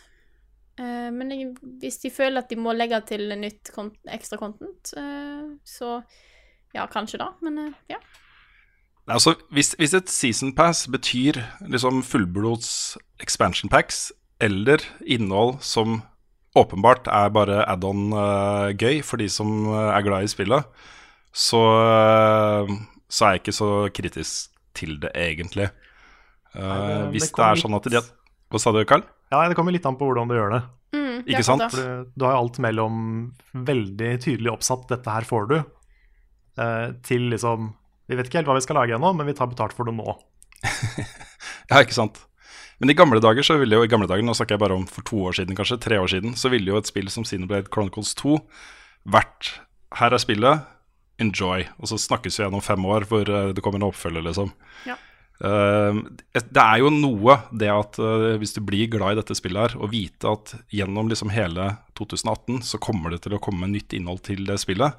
Uh, 0.80 1.12
men 1.14 1.30
jeg, 1.30 1.52
hvis 1.84 2.00
de 2.02 2.10
føler 2.10 2.42
at 2.42 2.50
de 2.50 2.58
må 2.58 2.74
legge 2.74 2.98
til 3.06 3.30
nytt 3.38 3.70
kont 3.76 3.94
ekstra 4.10 4.40
content, 4.42 4.90
uh, 4.98 5.54
så 5.62 6.00
ja, 6.76 6.86
kanskje 6.92 7.22
da. 7.22 7.32
Men 7.46 7.58
eh, 7.68 7.74
ja. 7.96 8.02
Nei, 9.06 9.16
Altså, 9.20 9.36
hvis, 9.54 9.74
hvis 9.80 9.94
et 9.98 10.10
season 10.10 10.54
pass 10.58 10.86
betyr 10.90 11.38
liksom 11.70 12.02
fullblods 12.04 12.98
expansion 13.22 13.70
packs 13.70 14.10
eller 14.42 14.82
innhold 15.06 15.60
som 15.64 16.02
åpenbart 16.58 17.08
er 17.12 17.30
bare 17.36 17.62
add-on 17.70 18.10
eh, 18.16 18.74
gøy 18.80 19.02
for 19.06 19.22
de 19.22 19.28
som 19.32 19.52
eh, 19.70 19.92
er 19.98 20.06
glad 20.08 20.26
i 20.26 20.32
spillet, 20.32 20.68
så, 21.36 21.60
uh, 21.60 22.70
så 23.12 23.26
er 23.28 23.34
jeg 23.36 23.42
ikke 23.44 23.54
så 23.58 23.70
kritisk 23.92 24.54
til 24.76 24.94
det, 25.04 25.10
egentlig. 25.20 25.68
Uh, 26.56 26.62
Nei, 26.64 26.78
det- 26.88 27.10
hvis 27.12 27.28
det 27.28 27.36
det, 27.36 27.48
er 27.50 27.60
sånn 27.60 27.76
at 27.76 27.90
de 27.92 28.02
Hva 28.54 28.62
sa 28.62 28.72
du, 28.72 28.80
Carl? 28.88 29.04
Ja, 29.34 29.42
det 29.50 29.58
kommer 29.58 29.76
litt 29.76 29.86
an 29.86 29.98
på 30.00 30.08
hvordan 30.08 30.30
du 30.32 30.36
gjør 30.38 30.54
det. 30.54 30.62
Mm, 30.96 31.18
Ikke 31.28 31.44
sant? 31.44 31.66
du, 31.76 32.06
du 32.16 32.24
har 32.24 32.38
jo 32.38 32.44
alt 32.46 32.60
mellom 32.64 32.96
veldig 33.52 34.12
tydelig 34.24 34.54
oppsatt 34.54 34.88
'dette 34.88 35.12
her 35.12 35.28
får 35.28 35.50
du', 35.50 35.58
til 37.06 37.26
liksom 37.34 37.66
Vi 38.08 38.16
vet 38.16 38.30
ikke 38.30 38.38
helt 38.40 38.48
hva 38.48 38.56
vi 38.56 38.64
skal 38.64 38.78
lage 38.80 38.96
ennå, 38.96 39.10
men 39.18 39.28
vi 39.28 39.34
tar 39.36 39.50
betalt 39.52 39.74
for 39.76 39.90
det 39.90 39.96
nå. 39.98 40.14
Ja, 41.70 41.82
ikke 41.82 41.98
sant. 41.98 42.20
Men 42.80 42.92
i 42.92 42.98
gamle 42.98 43.22
dager 43.24 43.46
så 43.46 43.58
ville 43.60 43.78
jo 43.78 43.86
i 43.86 43.92
gamle 43.92 44.08
dager, 44.10 44.26
nå 44.26 44.36
snakker 44.36 44.58
jeg 44.58 44.64
bare 44.66 44.78
om 44.78 44.86
for 44.90 45.06
to 45.08 45.22
år 45.30 45.38
siden, 45.38 45.56
kanskje, 45.58 45.80
tre 45.82 46.00
år 46.02 46.12
siden, 46.12 46.36
så 46.38 46.52
ville 46.52 46.74
jo 46.74 46.80
et 46.80 46.90
spill 46.90 47.08
som 47.12 47.26
Xenoblade 47.28 47.72
Chronicles 47.72 48.14
2 48.20 48.40
vært 49.16 49.56
Her 49.96 50.12
er 50.12 50.20
spillet, 50.20 50.64
enjoy. 51.22 51.64
Og 51.80 51.88
så 51.88 52.00
snakkes 52.02 52.36
vi 52.36 52.44
gjennom 52.44 52.64
fem 52.64 52.84
år 52.90 53.06
hvor 53.08 53.30
eh, 53.32 53.52
det 53.56 53.64
kommer 53.64 53.80
en 53.80 53.88
oppfølger, 53.88 54.26
liksom. 54.26 54.52
Ja. 54.90 54.98
Uh, 55.36 56.00
det 56.32 56.62
er 56.62 56.80
jo 56.80 56.90
noe, 56.96 57.34
det 57.52 57.68
at 57.72 57.98
uh, 58.00 58.36
hvis 58.40 58.56
du 58.56 58.62
blir 58.64 58.88
glad 58.92 59.16
i 59.16 59.20
dette 59.20 59.36
spillet 59.36 59.62
her, 59.62 59.78
og 59.80 59.92
vite 59.92 60.32
at 60.32 60.54
gjennom 60.72 61.10
liksom 61.12 61.32
hele 61.36 61.74
2018 62.00 62.62
så 62.64 62.80
kommer 62.84 63.12
det 63.12 63.22
til 63.26 63.36
å 63.36 63.42
komme 63.44 63.68
nytt 63.72 63.96
innhold 63.96 64.24
til 64.28 64.44
det 64.48 64.58
spillet. 64.64 64.96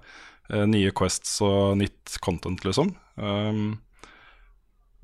Eh, 0.50 0.64
nye 0.68 0.92
quests 0.96 1.38
og 1.44 1.76
nytt 1.80 2.16
content, 2.24 2.64
liksom. 2.66 2.94
Um, 3.16 3.76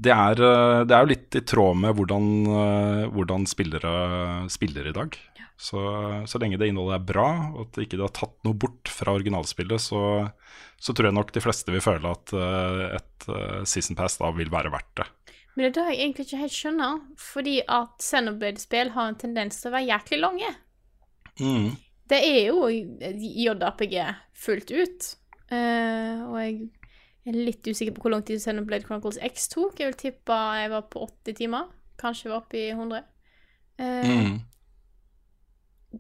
det 0.03 0.13
er, 0.15 0.41
eh, 0.43 0.81
det 0.89 0.97
er 0.97 1.05
jo 1.05 1.13
litt 1.13 1.39
i 1.39 1.45
tråd 1.47 1.79
med 1.85 1.95
hvordan, 1.99 2.31
eh, 2.47 3.05
hvordan 3.13 3.47
spillere 3.51 3.93
spiller 4.51 4.91
i 4.91 4.97
dag. 4.97 5.19
Så, 5.63 5.79
så 6.27 6.41
lenge 6.43 6.59
det 6.59 6.73
innholdet 6.73 6.97
er 6.97 7.07
bra, 7.13 7.29
og 7.53 7.69
at 7.69 7.83
ikke 7.85 7.99
det 8.01 8.07
har 8.09 8.15
tatt 8.17 8.35
noe 8.43 8.59
bort 8.59 8.91
fra 8.91 9.15
originalspillet, 9.15 9.79
så, 9.79 10.01
så 10.83 10.95
tror 10.95 11.11
jeg 11.11 11.19
nok 11.21 11.31
de 11.31 11.43
fleste 11.45 11.71
vil 11.71 11.85
føle 11.85 12.11
at 12.11 12.33
et 12.99 13.29
season 13.71 13.95
pass 13.95 14.19
da 14.19 14.33
vil 14.35 14.51
være 14.51 14.73
verdt 14.75 14.91
det. 14.99 15.07
Men 15.55 15.69
det 15.69 15.69
er 15.69 15.77
det 15.77 15.87
jeg 15.93 16.01
egentlig 16.01 16.27
ikke 16.27 16.41
helt 16.41 16.57
skjønner, 16.57 17.01
fordi 17.21 17.57
at 17.69 18.03
Xenoblade-spill 18.03 18.93
har 18.97 19.11
en 19.11 19.19
tendens 19.21 19.61
til 19.61 19.71
å 19.71 19.75
være 19.77 19.91
jæklig 19.93 20.19
lange. 20.25 20.53
Mm. 21.39 21.69
Det 22.11 22.21
er 22.27 22.41
jo 22.49 22.69
JRPG 22.69 23.97
fullt 24.37 24.73
ut. 24.73 25.11
Eh, 25.53 26.23
og 26.27 26.39
jeg 26.41 26.71
er 27.29 27.37
litt 27.37 27.69
usikker 27.69 27.95
på 27.97 28.07
hvor 28.07 28.15
lang 28.15 28.25
tid 28.27 28.41
Xenoblade 28.43 28.87
Chronicles 28.87 29.21
X 29.23 29.51
tok. 29.53 29.77
Jeg 29.79 29.93
vil 29.93 30.01
tippe 30.01 30.39
jeg 30.63 30.73
var 30.73 30.87
på 30.93 31.05
80 31.07 31.37
timer. 31.43 31.69
Kanskje 32.01 32.27
jeg 32.29 32.33
var 32.33 32.41
oppe 32.43 32.59
i 32.59 32.71
100. 32.73 33.05
Uh, 33.83 34.09
Mm. 34.13 34.41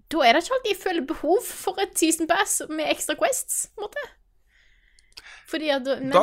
Da 0.08 0.22
er 0.24 0.32
det 0.32 0.40
ikke 0.42 0.54
alltid 0.56 0.70
jeg 0.72 0.80
føler 0.80 1.04
behov 1.04 1.42
for 1.44 1.80
et 1.82 1.98
season 2.00 2.28
pass 2.30 2.62
med 2.70 2.88
ekstra 2.88 3.12
quests, 3.18 3.66
på 3.74 3.82
en 3.82 3.88
måte. 3.90 4.04
At 5.52 5.88
men, 6.00 6.14
Da 6.14 6.22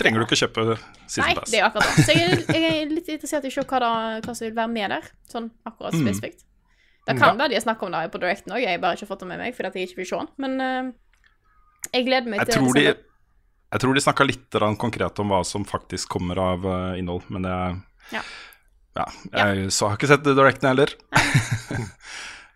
Trenger 0.00 0.22
du 0.22 0.24
ikke 0.24 0.38
kjøpe 0.40 0.78
season 1.04 1.26
Nei, 1.26 1.34
pass. 1.36 1.50
Nei, 1.50 1.50
det 1.52 1.58
er 1.58 1.66
akkurat 1.66 1.90
det. 1.90 2.04
Så 2.06 2.14
jeg 2.16 2.30
er, 2.30 2.40
jeg 2.56 2.70
er 2.70 2.94
litt 2.94 3.10
interessert 3.12 3.44
i 3.44 3.50
å 3.50 3.52
se 3.52 3.64
hva, 3.68 3.80
da, 3.84 3.90
hva 4.24 4.32
som 4.38 4.46
vil 4.46 4.56
være 4.56 4.72
med 4.72 4.94
der, 4.94 5.10
sånn 5.28 5.50
akkurat 5.68 5.92
Mm. 5.92 6.06
spesifikt. 6.06 6.46
Det 7.04 7.18
kan 7.18 7.36
være 7.36 7.50
de 7.52 7.58
har 7.58 7.64
snakket 7.66 7.88
om 7.88 7.92
det 7.98 8.12
på 8.14 8.20
Directen 8.22 8.54
òg, 8.54 8.62
jeg 8.62 8.70
har 8.70 8.80
bare 8.80 8.96
ikke 8.96 9.10
fått 9.10 9.24
det 9.24 9.28
med 9.28 9.40
meg 9.42 9.56
fordi 9.58 9.68
at 9.68 9.76
jeg 9.76 9.88
ikke 9.90 10.00
vil 10.00 10.08
se 10.08 10.20
den. 10.22 10.28
Men 10.38 10.60
eh, 10.64 10.92
jeg 11.92 12.06
gleder 12.06 12.28
meg 12.30 12.42
Jeg 12.42 12.50
til 12.52 12.60
tror 12.60 12.78
de, 12.78 12.84
jeg 13.72 13.80
tror 13.82 13.94
de 13.96 14.04
snakka 14.04 14.26
litt 14.28 14.58
konkret 14.78 15.18
om 15.24 15.32
hva 15.32 15.42
som 15.48 15.64
faktisk 15.64 16.08
kommer 16.12 16.38
av 16.38 16.64
eh, 16.64 16.98
innhold, 17.00 17.24
men 17.32 17.48
jeg 17.48 17.80
Ja. 18.18 18.22
Ja, 18.92 19.06
jeg 19.32 19.70
så 19.72 19.88
har 19.88 19.96
ikke 19.96 20.10
sett 20.10 20.24
The 20.26 20.34
directen 20.36 20.68
heller. 20.68 20.92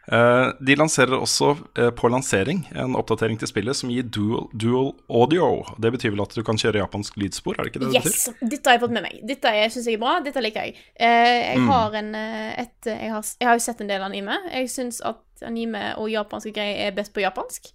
Eh, 0.07 0.49
de 0.62 0.77
lanserer 0.79 1.16
også 1.18 1.49
eh, 1.74 1.89
på 1.91 2.07
lansering 2.14 2.61
en 2.79 2.93
oppdatering 2.95 3.41
til 3.41 3.49
spillet 3.51 3.74
som 3.74 3.91
gir 3.91 4.05
dual, 4.14 4.45
dual 4.55 4.93
audio. 5.11 5.49
Det 5.83 5.91
betyr 5.97 6.12
vel 6.14 6.22
at 6.22 6.37
du 6.37 6.45
kan 6.47 6.55
kjøre 6.62 6.79
japansk 6.79 7.16
lydspor, 7.18 7.59
er 7.59 7.66
det 7.66 7.72
ikke 7.72 7.81
det 7.83 7.89
det 7.91 8.03
betyr? 8.05 8.12
Yes! 8.14 8.29
Dette 8.53 8.70
har 8.70 8.77
jeg 8.77 8.85
fått 8.85 8.95
med 8.95 9.03
meg. 9.09 9.16
Dette 9.27 9.55
syns 9.74 9.89
jeg 9.91 9.99
er 9.99 10.03
bra. 10.05 10.12
Dette 10.22 10.45
liker 10.47 10.68
jeg. 10.68 10.77
Eh, 10.95 11.33
jeg 11.57 11.59
Mm. 11.59 11.66
har 11.72 11.99
en 11.99 12.14
et, 12.14 12.77
jeg, 12.87 13.11
har, 13.16 13.27
jeg 13.43 13.49
har 13.51 13.59
jo 13.59 13.64
sett 13.66 13.83
en 13.83 13.91
del 13.91 14.07
anime. 14.07 14.39
Jeg 14.53 14.70
syns 14.70 15.01
at 15.03 15.43
anime 15.43 15.83
og 15.99 16.07
japanske 16.14 16.55
greier 16.55 16.87
er 16.87 16.95
best 16.95 17.11
på 17.12 17.27
japansk. 17.27 17.72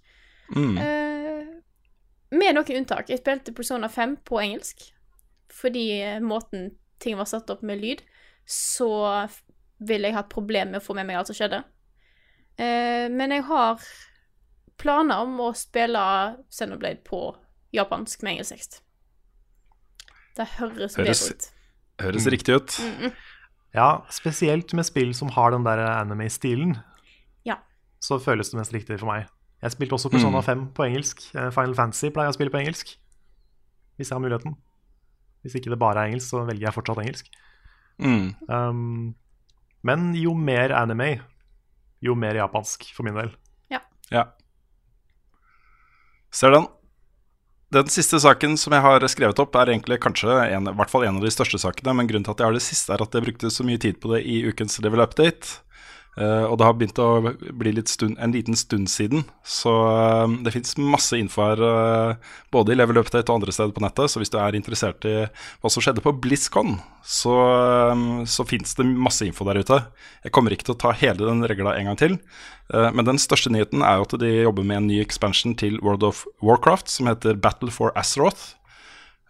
Mm. 0.56 0.78
Med 2.32 2.56
noen 2.56 2.78
unntak. 2.80 3.10
Jeg 3.12 3.20
spilte 3.20 3.52
Persona 3.56 3.90
5 3.92 4.16
på 4.28 4.40
engelsk. 4.40 4.86
Fordi 5.52 5.86
eh, 6.00 6.20
måten 6.24 6.70
ting 7.02 7.18
var 7.18 7.28
satt 7.28 7.50
opp 7.52 7.62
med 7.66 7.80
lyd, 7.82 8.00
så 8.48 8.88
ville 9.82 10.08
jeg 10.08 10.16
hatt 10.16 10.30
problemer 10.32 10.70
med 10.76 10.80
å 10.80 10.84
få 10.84 10.94
med 10.96 11.08
meg 11.08 11.18
alt 11.18 11.28
som 11.28 11.36
skjedde. 11.36 11.58
Eh, 12.56 13.08
men 13.12 13.34
jeg 13.34 13.44
har 13.48 13.82
planer 14.80 15.26
om 15.26 15.34
å 15.44 15.50
spille 15.56 16.02
Xenoblade 16.50 17.02
på 17.06 17.20
japansk 17.74 18.22
med 18.24 18.36
engelsk 18.36 18.54
tekst. 18.56 18.80
Det 20.38 20.46
høres 20.56 20.96
bedre 20.96 21.12
ut. 21.12 21.50
Høres 22.02 22.26
riktig 22.32 22.56
ut. 22.56 22.78
Ja, 23.76 23.90
spesielt 24.12 24.72
med 24.76 24.86
spill 24.88 25.12
som 25.16 25.30
har 25.36 25.52
den 25.52 25.64
der 25.66 25.80
anime-stilen, 25.98 26.78
Ja. 27.44 27.58
så 28.00 28.18
føles 28.20 28.50
det 28.50 28.58
mest 28.58 28.72
riktig 28.72 28.98
for 29.00 29.12
meg. 29.12 29.28
Jeg 29.62 29.74
spilte 29.76 29.94
også 29.94 30.10
Persona 30.10 30.40
Mm. 30.40 30.44
5 30.44 30.66
på 30.74 30.84
engelsk. 30.88 31.22
Eh, 31.34 31.50
Final 31.54 31.74
Fantasy 31.78 32.10
pleier 32.10 32.26
jeg 32.26 32.34
å 32.34 32.38
spille 32.38 32.50
på 32.50 32.60
engelsk. 32.60 32.96
Hvis 33.96 34.10
jeg 34.10 34.16
har 34.16 34.22
muligheten. 34.24 34.56
Hvis 35.42 35.54
ikke 35.58 35.70
det 35.70 35.78
bare 35.78 36.02
er 36.02 36.10
engelsk, 36.10 36.28
så 36.30 36.44
velger 36.46 36.66
jeg 36.66 36.74
fortsatt 36.74 36.98
engelsk. 37.02 37.30
Mm. 38.02 38.34
Um, 38.48 39.14
men 39.84 40.14
jo 40.18 40.34
mer 40.34 40.72
anime, 40.74 41.20
jo 42.02 42.14
mer 42.14 42.34
japansk, 42.34 42.88
for 42.94 43.06
min 43.06 43.14
del. 43.14 43.30
Ja. 44.10 44.24
Ser 46.32 46.50
den. 46.50 46.66
Den 47.72 47.88
siste 47.88 48.18
saken 48.20 48.58
som 48.60 48.74
jeg 48.76 48.84
har 48.84 49.00
skrevet 49.08 49.38
opp, 49.40 49.54
er 49.56 49.72
egentlig 49.72 49.98
kanskje 50.04 50.28
en, 50.52 50.68
i 50.68 50.74
hvert 50.76 50.90
fall 50.92 51.06
en 51.06 51.16
av 51.16 51.24
de 51.24 51.30
største 51.32 51.56
sakene. 51.60 51.94
Men 51.96 52.08
grunnen 52.10 52.26
til 52.26 52.34
at 52.34 52.42
jeg 52.42 52.50
har 52.50 52.52
det 52.52 52.64
siste, 52.64 52.92
er 52.92 53.00
at 53.04 53.14
jeg 53.16 53.24
brukte 53.24 53.48
så 53.52 53.64
mye 53.64 53.80
tid 53.80 54.00
på 54.02 54.12
det 54.12 54.22
i 54.28 54.42
ukens 54.44 54.76
Level 54.84 55.00
Update. 55.00 55.62
Eh, 56.12 56.44
og 56.44 56.58
det 56.60 56.66
har 56.66 56.74
begynt 56.76 56.98
å 57.00 57.22
bli 57.56 57.72
stund, 57.88 58.18
en 58.20 58.34
liten 58.34 58.56
stund 58.58 58.90
siden. 58.92 59.24
Så 59.48 59.72
uh, 59.72 60.28
det 60.44 60.52
fins 60.52 60.76
masse 60.76 61.16
info 61.16 61.44
her, 61.46 61.62
Uh, 61.62 62.14
både 62.52 62.72
i 62.72 62.76
Level 62.76 62.98
Update 63.00 63.30
og 63.30 63.38
andre 63.38 63.52
steder 63.54 63.72
på 63.72 63.82
nettet. 63.84 64.10
Så 64.12 64.20
hvis 64.20 64.32
du 64.32 64.36
er 64.40 64.56
interessert 64.56 65.04
i 65.08 65.14
hva 65.62 65.70
som 65.72 65.82
skjedde 65.84 66.02
på 66.04 66.12
BlizzCon, 66.20 66.74
så, 67.06 67.34
så 68.28 68.44
fins 68.48 68.74
det 68.76 68.86
masse 68.86 69.24
info 69.24 69.46
der 69.48 69.62
ute. 69.62 69.78
Jeg 70.26 70.34
kommer 70.34 70.52
ikke 70.52 70.68
til 70.68 70.76
å 70.76 70.80
ta 70.82 70.92
hele 70.98 71.24
den 71.28 71.46
regla 71.48 71.74
en 71.78 71.90
gang 71.90 71.98
til. 72.00 72.18
Men 72.68 73.06
den 73.08 73.20
største 73.20 73.52
nyheten 73.52 73.84
er 73.84 73.98
jo 73.98 74.06
at 74.06 74.16
de 74.22 74.32
jobber 74.32 74.66
med 74.68 74.82
en 74.82 74.90
ny 74.90 75.00
expansion 75.02 75.56
til 75.58 75.78
World 75.84 76.04
of 76.06 76.26
Warcraft 76.44 76.92
som 76.92 77.08
heter 77.10 77.40
Battle 77.40 77.72
for 77.74 77.94
Azeroth. 77.98 78.54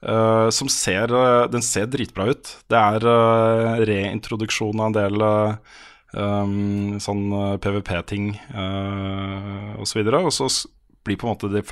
Uh, 0.03 0.51
som 0.51 0.66
ser, 0.66 1.12
uh, 1.14 1.47
den 1.47 1.62
ser 1.62 1.87
dritbra 1.87 2.33
ut. 2.35 2.49
Det 2.70 2.78
er 2.78 3.07
uh, 3.07 3.78
reintroduksjon 3.87 4.80
av 4.83 4.91
en 4.91 4.97
del 4.97 5.22
eh, 5.22 5.76
um, 6.14 6.98
sånn 7.02 7.26
eh, 7.32 7.56
PVP-ting 7.62 8.32
uh, 8.54 9.76
osv. 9.82 10.02
Og 10.18 10.32
så 10.34 10.48
s- 10.48 10.66
blir 11.02 11.18
på 11.18 11.26
en 11.26 11.34
måte 11.34 11.50
det 11.50 11.64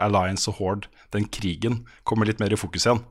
Alliance 0.00 0.48
og 0.50 0.56
Horde, 0.60 0.88
den 1.12 1.26
krigen, 1.28 1.82
kommer 2.04 2.26
litt 2.26 2.40
mer 2.40 2.52
i 2.52 2.58
fokus 2.60 2.86
igjen. 2.86 3.02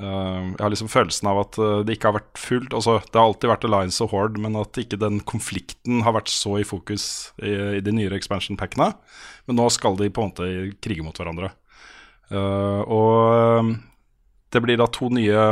Uh, 0.00 0.56
jeg 0.56 0.62
har 0.64 0.72
liksom 0.72 0.88
følelsen 0.88 1.28
av 1.28 1.38
at 1.42 1.58
uh, 1.60 1.80
det 1.84 1.98
ikke 1.98 2.08
har 2.08 2.16
vært 2.16 2.38
fullt 2.40 2.72
altså, 2.72 2.94
Det 3.04 3.18
har 3.20 3.26
alltid 3.28 3.50
vært 3.50 3.66
Alliance 3.68 4.00
og 4.04 4.14
Horde, 4.14 4.40
men 4.40 4.56
at 4.56 4.78
ikke 4.80 4.96
den 5.00 5.18
konflikten 5.28 6.00
har 6.06 6.14
vært 6.16 6.32
så 6.32 6.54
i 6.60 6.64
fokus 6.64 7.04
i, 7.42 7.52
i 7.76 7.82
de 7.84 7.92
nyere 7.92 8.16
expansion-packene. 8.16 8.94
Men 9.48 9.60
nå 9.60 9.68
skal 9.72 9.98
de 10.00 10.08
på 10.08 10.22
en 10.24 10.32
måte 10.32 10.48
krige 10.80 11.04
mot 11.04 11.16
hverandre. 11.20 11.52
Uh, 12.32 12.80
og 12.86 13.60
um, 13.60 13.72
det 14.50 14.60
blir 14.64 14.78
da 14.80 14.86
to 14.90 15.06
nye 15.14 15.42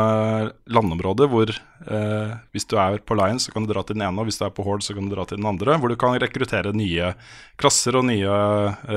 landområder 0.75 1.29
hvor 1.31 1.51
eh, 1.53 2.33
hvis 2.55 2.67
du 2.67 2.75
er 2.83 2.99
på 3.07 3.15
Lions, 3.19 3.47
så 3.47 3.55
kan 3.55 3.63
du 3.63 3.71
dra 3.71 3.85
til 3.87 3.95
den 3.95 4.03
ene, 4.03 4.19
og 4.19 4.27
hvis 4.27 4.41
du 4.41 4.45
er 4.49 4.55
på 4.55 4.65
Horde, 4.67 4.83
så 4.83 4.97
kan 4.97 5.07
du 5.07 5.15
dra 5.15 5.23
til 5.29 5.39
den 5.39 5.47
andre. 5.47 5.77
Hvor 5.79 5.93
du 5.93 5.95
kan 6.01 6.19
rekruttere 6.19 6.75
nye 6.75 7.13
klasser 7.63 7.99
og 7.99 8.09
nye 8.09 8.33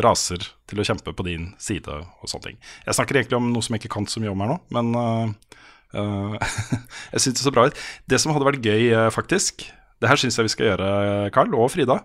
raser 0.02 0.48
til 0.72 0.82
å 0.82 0.88
kjempe 0.88 1.14
på 1.14 1.28
din 1.28 1.52
side 1.62 2.02
og 2.02 2.26
sånne 2.32 2.50
ting. 2.50 2.58
Jeg 2.88 2.98
snakker 2.98 3.22
egentlig 3.22 3.38
om 3.38 3.52
noe 3.54 3.66
som 3.66 3.78
jeg 3.78 3.84
ikke 3.84 3.94
kan 4.00 4.10
så 4.10 4.24
mye 4.24 4.34
om 4.34 4.42
her 4.42 4.54
nå, 4.56 4.58
men 4.74 4.92
uh, 4.98 6.50
jeg 7.14 7.22
syns 7.22 7.38
det 7.38 7.46
så 7.46 7.54
bra 7.54 7.68
ut. 7.70 7.86
Det 8.10 8.22
som 8.24 8.34
hadde 8.34 8.48
vært 8.48 8.66
gøy, 8.66 8.90
eh, 8.90 9.10
faktisk, 9.14 9.68
det 10.02 10.10
her 10.10 10.18
syns 10.18 10.40
jeg 10.40 10.50
vi 10.50 10.56
skal 10.56 10.72
gjøre, 10.72 10.92
Carl 11.36 11.54
og 11.54 11.70
Frida, 11.76 12.02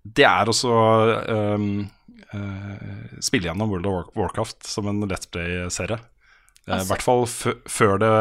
det 0.00 0.26
er 0.26 0.48
også 0.50 0.74
um, 1.54 1.84
uh, 2.32 3.18
spille 3.22 3.46
gjennom 3.46 3.70
World 3.70 3.86
of 3.86 4.16
Warcraft 4.18 4.64
som 4.66 4.90
en 4.90 5.04
Let's 5.06 5.30
Play-serie. 5.30 6.00
Eh, 6.70 6.76
I 6.76 6.78
Altså- 6.78 6.94
hvert 6.94 7.02
fall 7.02 7.24
f 7.26 7.46
før, 7.66 7.98
det, 7.98 8.12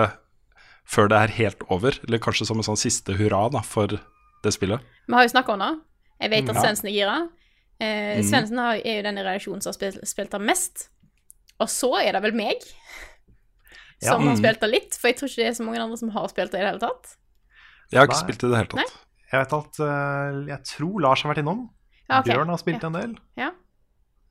før 0.90 1.10
det 1.12 1.18
er 1.22 1.36
helt 1.38 1.62
over, 1.70 1.92
eller 2.08 2.18
kanskje 2.20 2.48
som 2.50 2.58
en 2.58 2.66
sånn 2.66 2.80
siste 2.82 3.14
hurra 3.20 3.44
da, 3.54 3.62
for 3.62 3.88
det 3.88 4.54
spillet. 4.56 4.82
Vi 5.08 5.14
har 5.14 5.24
jo 5.28 5.34
snakka 5.36 5.54
om 5.54 5.60
det. 5.60 5.72
Jeg 6.22 6.30
vet 6.32 6.50
at 6.50 6.56
Ja. 6.56 6.62
Svendsen 6.64 6.90
er 6.90 6.96
gira. 6.98 7.30
Eh, 7.80 8.18
Mm. 8.20 8.24
Svendsen 8.26 8.60
er 8.60 8.82
jo 8.82 9.02
den 9.04 9.18
i 9.18 9.22
relasjonen 9.24 9.62
som 9.62 9.70
har 9.72 9.78
spilt, 9.78 10.02
spilt 10.08 10.32
det 10.32 10.42
mest. 10.42 10.90
Og 11.60 11.68
så 11.68 11.94
er 12.02 12.12
det 12.14 12.22
vel 12.24 12.34
meg 12.34 12.58
Ja. 14.02 14.12
som 14.14 14.24
har 14.28 14.36
Mm. 14.36 14.40
spilt 14.42 14.60
det 14.62 14.70
litt, 14.70 14.94
for 14.96 15.08
jeg 15.10 15.18
tror 15.18 15.28
ikke 15.30 15.36
det 15.36 15.48
er 15.48 15.64
så 15.64 15.66
mange 15.66 15.80
andre 15.80 15.98
som 15.98 16.10
har 16.10 16.28
spilt 16.28 16.52
det 16.52 16.60
i 16.60 16.64
det 16.64 16.70
hele 16.74 16.80
tatt. 16.80 17.16
Jeg 17.92 18.00
har 18.00 18.08
ikke 18.08 18.16
Nei. 18.22 18.24
spilt 18.24 18.40
det 18.40 18.48
i 18.48 18.50
det 18.50 18.58
hele 18.58 18.84
tatt. 18.84 18.98
Jeg 19.32 19.40
vet 19.46 19.54
at 19.54 19.80
uh, 19.80 20.46
Jeg 20.48 20.64
tror 20.64 21.02
Lars 21.02 21.22
har 21.22 21.34
vært 21.36 21.44
innom. 21.44 21.70
Ja, 22.10 22.20
okay. 22.20 22.34
Bjørn 22.34 22.48
har 22.50 22.58
spilt 22.58 22.82
Ja. 22.82 22.88
en 22.88 22.94
del. 22.94 23.18
Ja. 23.38 23.52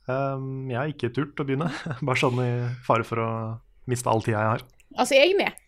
Um, 0.09 0.69
jeg 0.71 0.77
har 0.79 0.87
ikke 0.89 1.12
turt 1.14 1.37
å 1.37 1.45
begynne, 1.47 1.69
bare 2.03 2.16
sånn 2.16 2.41
i 2.41 2.75
fare 2.87 3.05
for 3.05 3.16
å 3.21 3.61
miste 3.91 4.11
all 4.12 4.22
tida 4.24 4.39
jeg 4.43 4.53
har. 4.57 4.62
Altså, 4.99 5.14
jeg 5.18 5.32
er 5.34 5.39
med. 5.41 5.64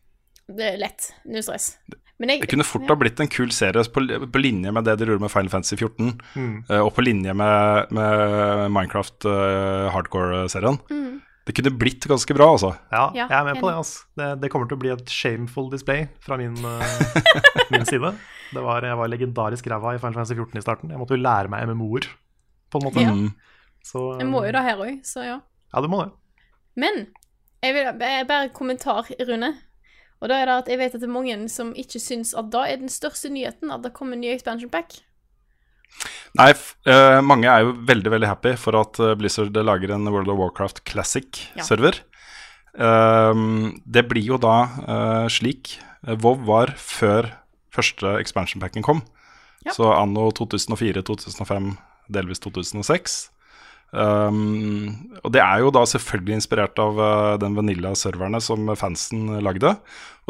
Det 0.50 0.66
er 0.74 0.78
lett. 0.82 1.10
Null 1.30 1.42
stress. 1.46 1.72
Men 2.20 2.34
jeg 2.34 2.42
Det 2.42 2.50
kunne 2.52 2.66
fort 2.68 2.88
ha 2.90 2.96
blitt 3.00 3.20
en 3.22 3.30
kul 3.32 3.48
serie 3.54 3.80
på, 3.94 4.02
på 4.28 4.40
linje 4.42 4.72
med 4.76 4.84
det 4.84 4.98
de 5.00 5.06
gjorde 5.08 5.22
med 5.24 5.30
Final 5.32 5.48
Fantasy 5.52 5.76
14, 5.78 6.10
Mm. 6.36 6.64
eh, 6.68 6.80
og 6.84 6.90
på 6.96 7.04
linje 7.06 7.32
med, 7.32 7.92
med 7.96 8.66
Minecraft 8.74 9.24
uh, 9.24 9.88
hardcore-serien. 9.94 10.76
Mm. 10.90 11.20
Det 11.48 11.54
kunne 11.56 11.72
blitt 11.80 12.04
ganske 12.06 12.34
bra, 12.36 12.50
altså. 12.52 12.74
Ja, 12.92 13.06
Ja, 13.16 13.24
jeg 13.30 13.38
er 13.38 13.46
med 13.48 13.60
på 13.62 13.70
det. 13.70 13.76
Altså. 13.80 14.04
Det, 14.20 14.26
det 14.42 14.50
kommer 14.52 14.68
til 14.68 14.76
å 14.76 14.82
bli 14.82 14.90
et 14.92 15.08
shameful 15.10 15.70
display 15.72 16.04
fra 16.20 16.36
min, 16.36 16.58
uh, 16.60 16.84
min 17.72 17.86
side. 17.88 18.12
Det 18.52 18.62
var, 18.66 18.84
jeg 18.84 18.98
var 19.00 19.08
legendarisk 19.08 19.70
ræva 19.72 19.94
i 19.96 20.02
Final 20.02 20.18
Fantasy 20.20 20.36
14 20.36 20.60
i 20.60 20.64
starten. 20.66 20.90
Jeg 20.92 21.00
måtte 21.00 21.16
jo 21.16 21.22
lære 21.24 21.48
meg 21.48 21.64
MMO-er, 21.70 22.10
på 22.70 22.82
en 22.82 22.86
måte. 22.90 23.06
Ja. 23.06 23.16
Så, 23.86 24.04
um, 24.12 24.20
Jeg 24.20 24.28
må 24.28 24.44
jo 24.44 24.52
det 24.58 24.66
her 24.68 24.76
òg, 24.84 25.00
så 25.08 25.24
ja. 25.24 25.38
Ja, 25.72 25.80
du 25.80 25.88
må 25.88 26.02
det. 26.04 26.12
Men 26.76 27.06
jeg 27.62 27.76
vil 27.76 27.90
bare 27.98 28.46
en 28.46 28.54
kommentar, 28.56 29.10
Rune. 29.28 29.54
Og 30.20 30.28
da 30.28 30.40
er 30.40 30.48
det 30.48 30.56
at 30.62 30.68
jeg 30.68 30.80
vet 30.80 30.94
at 30.96 31.00
det 31.00 31.08
er 31.08 31.12
mange 31.12 31.36
som 31.48 31.72
ikke 31.78 32.00
syns 32.02 32.34
at 32.36 32.50
da 32.52 32.66
er 32.68 32.80
den 32.80 32.92
største 32.92 33.30
nyheten 33.32 33.72
at 33.72 33.84
det 33.84 33.94
kommer 33.96 34.18
en 34.18 34.24
ny 34.24 34.34
expansion 34.34 34.72
pack. 34.72 34.98
Nei, 36.38 36.52
eh, 36.86 37.18
mange 37.24 37.48
er 37.50 37.64
jo 37.64 37.72
veldig 37.88 38.12
veldig 38.12 38.28
happy 38.28 38.52
for 38.60 38.76
at 38.78 39.00
eh, 39.02 39.16
Blizzard 39.18 39.56
lager 39.56 39.94
en 39.96 40.06
World 40.12 40.30
of 40.30 40.38
Warcraft 40.38 40.84
Classic-server. 40.86 42.02
Ehm, 42.78 43.80
det 43.84 44.04
blir 44.06 44.22
jo 44.22 44.38
da 44.38 44.56
uh, 44.86 45.26
slik 45.32 45.74
eh, 46.06 46.14
WoW 46.14 46.44
var 46.46 46.70
før 46.78 47.32
første 47.74 48.14
expansion 48.20 48.62
packen 48.62 48.84
kom. 48.86 49.02
Ja. 49.66 49.74
Så 49.74 49.90
anno 49.92 50.30
2004, 50.36 51.02
2005, 51.08 51.74
delvis 52.14 52.40
2006. 52.46 53.18
Ehm, 53.90 55.18
og 55.24 55.32
det 55.34 55.42
er 55.42 55.64
jo 55.64 55.72
da 55.74 55.82
selvfølgelig 55.88 56.38
inspirert 56.38 56.78
av 56.82 57.00
uh, 57.00 57.38
den 57.42 57.56
Vanilla-serverne 57.58 58.40
som 58.42 58.70
fansen 58.78 59.40
lagde. 59.42 59.74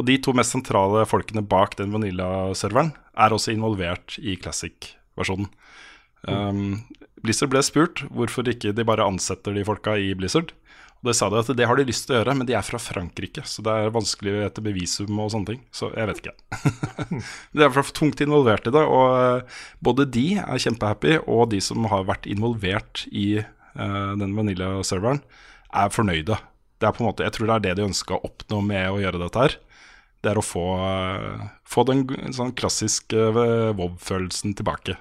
Og 0.00 0.06
de 0.08 0.16
to 0.22 0.34
mest 0.36 0.56
sentrale 0.56 1.04
folkene 1.08 1.44
bak 1.44 1.76
den 1.80 1.92
Vanilla-serveren 1.94 2.94
er 3.20 3.36
også 3.36 3.52
involvert 3.54 4.16
i 4.22 4.38
Classic-versjonen. 4.40 5.50
Um, 6.28 6.82
Blizzard 7.24 7.52
ble 7.52 7.62
spurt 7.64 8.02
hvorfor 8.12 8.48
ikke 8.48 8.74
de 8.76 8.84
bare 8.84 9.06
ansetter 9.08 9.56
de 9.56 9.64
folka 9.64 9.96
i 9.96 10.12
Blizzard. 10.16 10.54
Og 11.00 11.08
det 11.08 11.14
sa 11.16 11.30
de 11.32 11.38
at 11.40 11.50
det 11.56 11.64
har 11.64 11.78
de 11.80 11.86
lyst 11.88 12.04
til 12.06 12.14
å 12.14 12.18
gjøre, 12.18 12.34
men 12.36 12.48
de 12.48 12.54
er 12.58 12.64
fra 12.64 12.78
Frankrike, 12.82 13.40
så 13.48 13.62
det 13.64 13.72
er 13.72 13.94
vanskelig 13.94 14.34
etter 14.44 14.64
bevisum 14.64 15.22
og 15.22 15.30
sånne 15.32 15.54
ting. 15.54 15.62
Så 15.72 15.88
jeg 15.94 16.10
vet 16.10 16.20
ikke. 16.20 16.34
de 17.56 17.64
er 17.64 17.72
for 17.72 17.94
tungt 17.96 18.20
involvert 18.20 18.68
i 18.68 18.74
det, 18.74 18.82
og 18.84 19.06
eh, 19.16 19.62
både 19.80 20.04
de 20.12 20.26
er 20.42 20.60
kjempehappy, 20.60 21.16
og 21.24 21.48
de 21.54 21.62
som 21.64 21.88
har 21.88 22.04
vært 22.10 22.28
involvert 22.28 23.06
i 23.08 23.40
uh, 23.40 24.12
den 24.20 24.36
Vanilla-serveren, 24.36 25.22
er 25.70 25.94
fornøyde. 25.94 26.36
Det 26.80 26.88
er 26.88 26.94
på 26.96 27.04
en 27.04 27.08
måte, 27.08 27.24
jeg 27.24 27.36
tror 27.36 27.48
det 27.48 27.56
er 27.56 27.66
det 27.68 27.74
de 27.80 27.88
ønska 27.88 28.16
å 28.18 28.24
oppnå 28.28 28.60
med 28.68 28.92
å 28.92 29.00
gjøre 29.00 29.24
dette 29.24 29.44
her. 29.46 29.56
Det 30.20 30.34
er 30.34 30.36
å 30.36 30.44
få, 30.44 30.64
eh, 30.84 31.44
få 31.64 31.84
den 31.88 32.02
sånn 32.36 32.52
klassiske 32.52 33.30
WoW-følelsen 33.76 34.52
tilbake. 34.58 34.98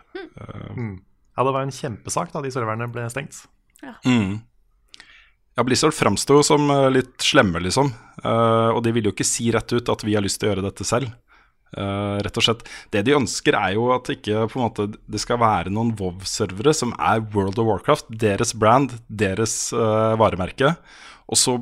Mm. 0.77 1.01
Ja, 1.35 1.43
det 1.43 1.53
var 1.55 1.65
en 1.65 1.75
kjempesak 1.75 2.31
da 2.31 2.43
de 2.43 2.51
serverne 2.55 2.87
ble 2.91 3.03
stengt. 3.11 3.41
Ja. 3.83 3.97
Mm. 4.07 4.39
Ja, 5.59 5.63
Blizzard 5.67 5.91
framsto 5.91 6.37
jo 6.37 6.43
som 6.47 6.69
eh, 6.71 6.85
litt 6.87 7.17
slemme, 7.19 7.59
liksom. 7.59 7.89
Uh, 8.23 8.71
og 8.71 8.79
de 8.85 8.93
vil 8.95 9.09
jo 9.09 9.11
ikke 9.11 9.25
si 9.27 9.49
rett 9.51 9.67
ut 9.75 9.89
at 9.91 10.05
vi 10.07 10.13
har 10.15 10.23
lyst 10.23 10.39
til 10.39 10.47
å 10.47 10.53
gjøre 10.53 10.63
dette 10.63 10.85
selv. 10.87 11.11
Uh, 11.75 12.15
rett 12.23 12.39
og 12.39 12.45
slett. 12.45 12.63
Det 12.95 13.01
de 13.03 13.17
ønsker, 13.17 13.57
er 13.59 13.73
jo 13.75 13.89
at 13.91 14.07
ikke 14.13 14.45
på 14.47 14.55
en 14.55 14.63
måte, 14.63 14.85
det 15.03 15.19
skal 15.19 15.41
være 15.41 15.73
noen 15.75 15.91
WoW-servere 15.99 16.71
som 16.79 16.95
er 16.95 17.19
World 17.35 17.59
of 17.59 17.67
Warcraft, 17.67 18.07
deres 18.23 18.55
brand, 18.55 18.95
deres 19.11 19.57
uh, 19.75 20.15
varemerke. 20.21 20.71
Og 21.27 21.43
så 21.43 21.57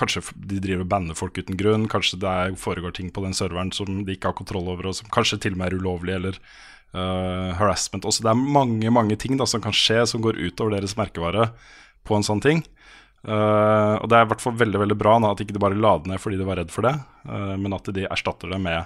kanskje 0.00 0.24
de 0.48 0.64
driver 0.64 0.86
og 0.86 0.92
banner 0.96 1.20
folk 1.20 1.36
uten 1.36 1.60
grunn, 1.60 1.84
kanskje 1.92 2.16
det 2.24 2.32
er, 2.32 2.56
foregår 2.56 2.96
ting 2.96 3.12
på 3.12 3.28
den 3.28 3.36
serveren 3.36 3.76
som 3.76 4.06
de 4.06 4.16
ikke 4.16 4.32
har 4.32 4.40
kontroll 4.40 4.72
over, 4.72 4.88
og 4.88 4.96
som 5.02 5.12
kanskje 5.12 5.42
til 5.44 5.52
og 5.52 5.60
med 5.60 5.68
er 5.68 5.82
ulovlig, 5.84 6.16
eller 6.16 6.40
uh, 6.96 7.52
harassment. 7.60 8.08
Også 8.08 8.24
det 8.24 8.32
er 8.32 8.40
mange 8.40 8.88
mange 8.88 9.20
ting 9.20 9.36
da, 9.36 9.44
som 9.44 9.60
kan 9.60 9.76
skje 9.76 10.00
som 10.08 10.24
går 10.24 10.40
utover 10.40 10.78
deres 10.78 10.96
merkevare 10.96 11.50
på 12.08 12.16
en 12.16 12.24
sånn 12.24 12.40
ting. 12.40 12.64
Eh, 13.22 13.94
og 14.02 14.08
det 14.10 14.16
er 14.18 14.24
i 14.26 14.30
hvert 14.32 14.42
fall 14.42 14.56
veldig 14.58 14.80
veldig 14.82 14.96
bra 14.98 15.12
da, 15.22 15.30
at 15.34 15.42
ikke 15.44 15.54
de 15.54 15.62
bare 15.62 15.78
la 15.78 15.92
det 16.02 16.10
ned 16.10 16.18
fordi 16.22 16.40
de 16.40 16.46
var 16.48 16.58
redd 16.58 16.72
for 16.74 16.82
det, 16.88 16.94
uh, 17.28 17.52
men 17.60 17.76
at 17.76 17.86
de 17.94 18.06
erstatter 18.10 18.50
det 18.50 18.58
med 18.64 18.82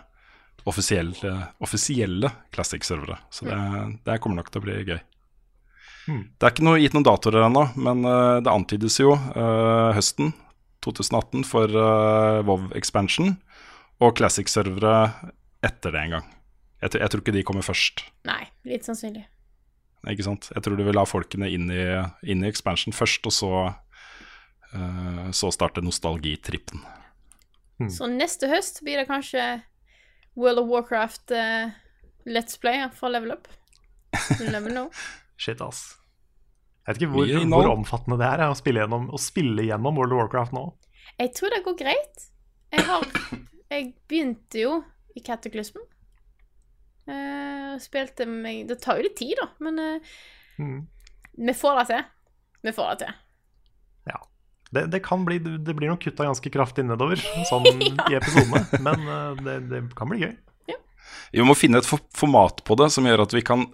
offisielle, 0.69 1.31
offisielle 1.63 2.29
Classic-servere. 2.53 3.17
Så 3.31 3.47
det, 3.49 3.57
det 4.05 4.19
kommer 4.21 4.41
nok 4.43 4.51
til 4.53 4.61
å 4.61 4.67
bli 4.67 4.77
gøy. 4.83 4.99
Det 6.07 6.47
er 6.47 6.53
ikke 6.53 6.67
noe, 6.67 6.79
gitt 6.83 6.95
noen 6.95 7.07
datoer 7.07 7.41
ennå, 7.47 7.65
men 7.83 8.05
uh, 8.07 8.39
det 8.45 8.53
antydes 8.53 8.99
jo 9.01 9.15
eh, 9.17 9.89
høsten 9.97 10.29
2018 10.87 11.43
for 11.49 11.67
eh, 11.67 12.43
WoW 12.47 12.69
Expansion 12.79 13.33
og 13.99 14.13
Classic-servere 14.21 14.93
etter 15.67 15.91
det 15.97 16.03
en 16.05 16.13
gang. 16.19 16.29
Jeg, 16.85 16.93
tror- 16.93 17.03
jeg 17.03 17.11
tror 17.15 17.23
ikke 17.25 17.35
de 17.35 17.43
kommer 17.49 17.67
først. 17.67 18.05
Nei, 18.29 18.45
litt 18.69 18.87
sannsynlig. 18.87 19.25
Ikke 20.07 20.23
sant? 20.29 20.47
Jeg 20.55 20.63
tror 20.63 20.79
du 20.79 20.85
vil 20.87 21.01
ha 21.01 21.07
folkene 21.09 21.49
inn 21.51 21.67
i, 21.75 21.83
inn 22.31 22.45
i 22.45 22.51
expansion 22.53 22.95
først, 22.95 23.27
og 23.27 23.35
så, 23.35 23.51
eh, 23.65 23.75
så 25.37 25.51
starter 25.55 25.85
nostalgitrippen. 25.85 26.83
Så 27.93 28.09
neste 28.09 28.49
høst 28.49 28.81
blir 28.87 28.97
det 29.03 29.07
kanskje 29.11 29.43
World 30.37 30.63
of 30.63 30.71
Warcraft 30.71 31.33
uh, 31.37 31.73
Let's 32.29 32.57
Play 32.61 32.81
for 32.97 33.13
Level 33.13 33.35
Up. 33.35 33.49
Level 34.41 34.73
no. 34.75 34.87
Shit, 35.37 35.61
ass. 35.61 35.99
Jeg 36.87 36.95
vet 36.95 37.03
ikke 37.03 37.13
hvor, 37.13 37.33
hvor 37.51 37.69
omfattende 37.73 38.17
det 38.21 38.29
er 38.31 38.45
å, 38.47 38.57
spille 38.57 38.85
gjennom, 38.85 39.09
å 39.13 39.21
spille 39.21 39.65
gjennom 39.67 39.99
World 39.99 40.15
of 40.15 40.23
Warcraft 40.23 40.55
nå. 40.57 40.65
Jeg 41.19 41.33
tror 41.37 41.53
det 41.53 41.63
går 41.67 41.77
greit. 41.83 42.27
Jeg 42.73 42.87
har 42.89 43.05
Jeg 43.73 43.93
begynte 44.09 44.61
jo 44.63 44.73
i 45.17 45.23
Kataklysmen. 45.27 45.85
Uh, 47.07 47.77
spilte 47.83 48.25
meg 48.27 48.65
Det 48.71 48.81
tar 48.83 48.99
jo 48.99 49.07
litt 49.07 49.17
tid, 49.19 49.37
da, 49.39 49.51
men 49.63 49.79
uh, 49.83 50.17
Mm. 50.57 50.87
vi 51.37 51.53
får 51.53 51.75
det 51.77 51.87
til. 51.91 52.05
Vi 52.65 52.73
får 52.73 52.87
det 52.95 52.99
til. 53.05 53.17
Ja. 54.67 54.81
Det, 54.81 54.87
det 54.91 55.01
kan 55.07 55.23
bli 55.25 55.39
Det 55.39 55.75
blir 55.79 55.93
nok 55.93 56.03
kutta 56.03 56.27
ganske 56.27 56.51
kraftig 56.51 56.85
nedover 56.89 57.21
sånn 57.49 57.67
i 58.11 58.17
episodene, 58.19 58.65
men 58.83 59.07
eh, 59.07 59.43
det, 59.47 59.57
det 59.71 59.83
kan 59.99 60.11
bli 60.11 60.25
gøy. 60.25 60.35
Vi 61.33 61.45
må 61.45 61.55
finne 61.59 61.83
et 61.83 61.89
format 61.89 62.63
på 62.65 62.77
det 62.79 62.91
som 62.95 63.07
gjør 63.07 63.25
at 63.27 63.35
vi 63.35 63.43
kan 63.47 63.67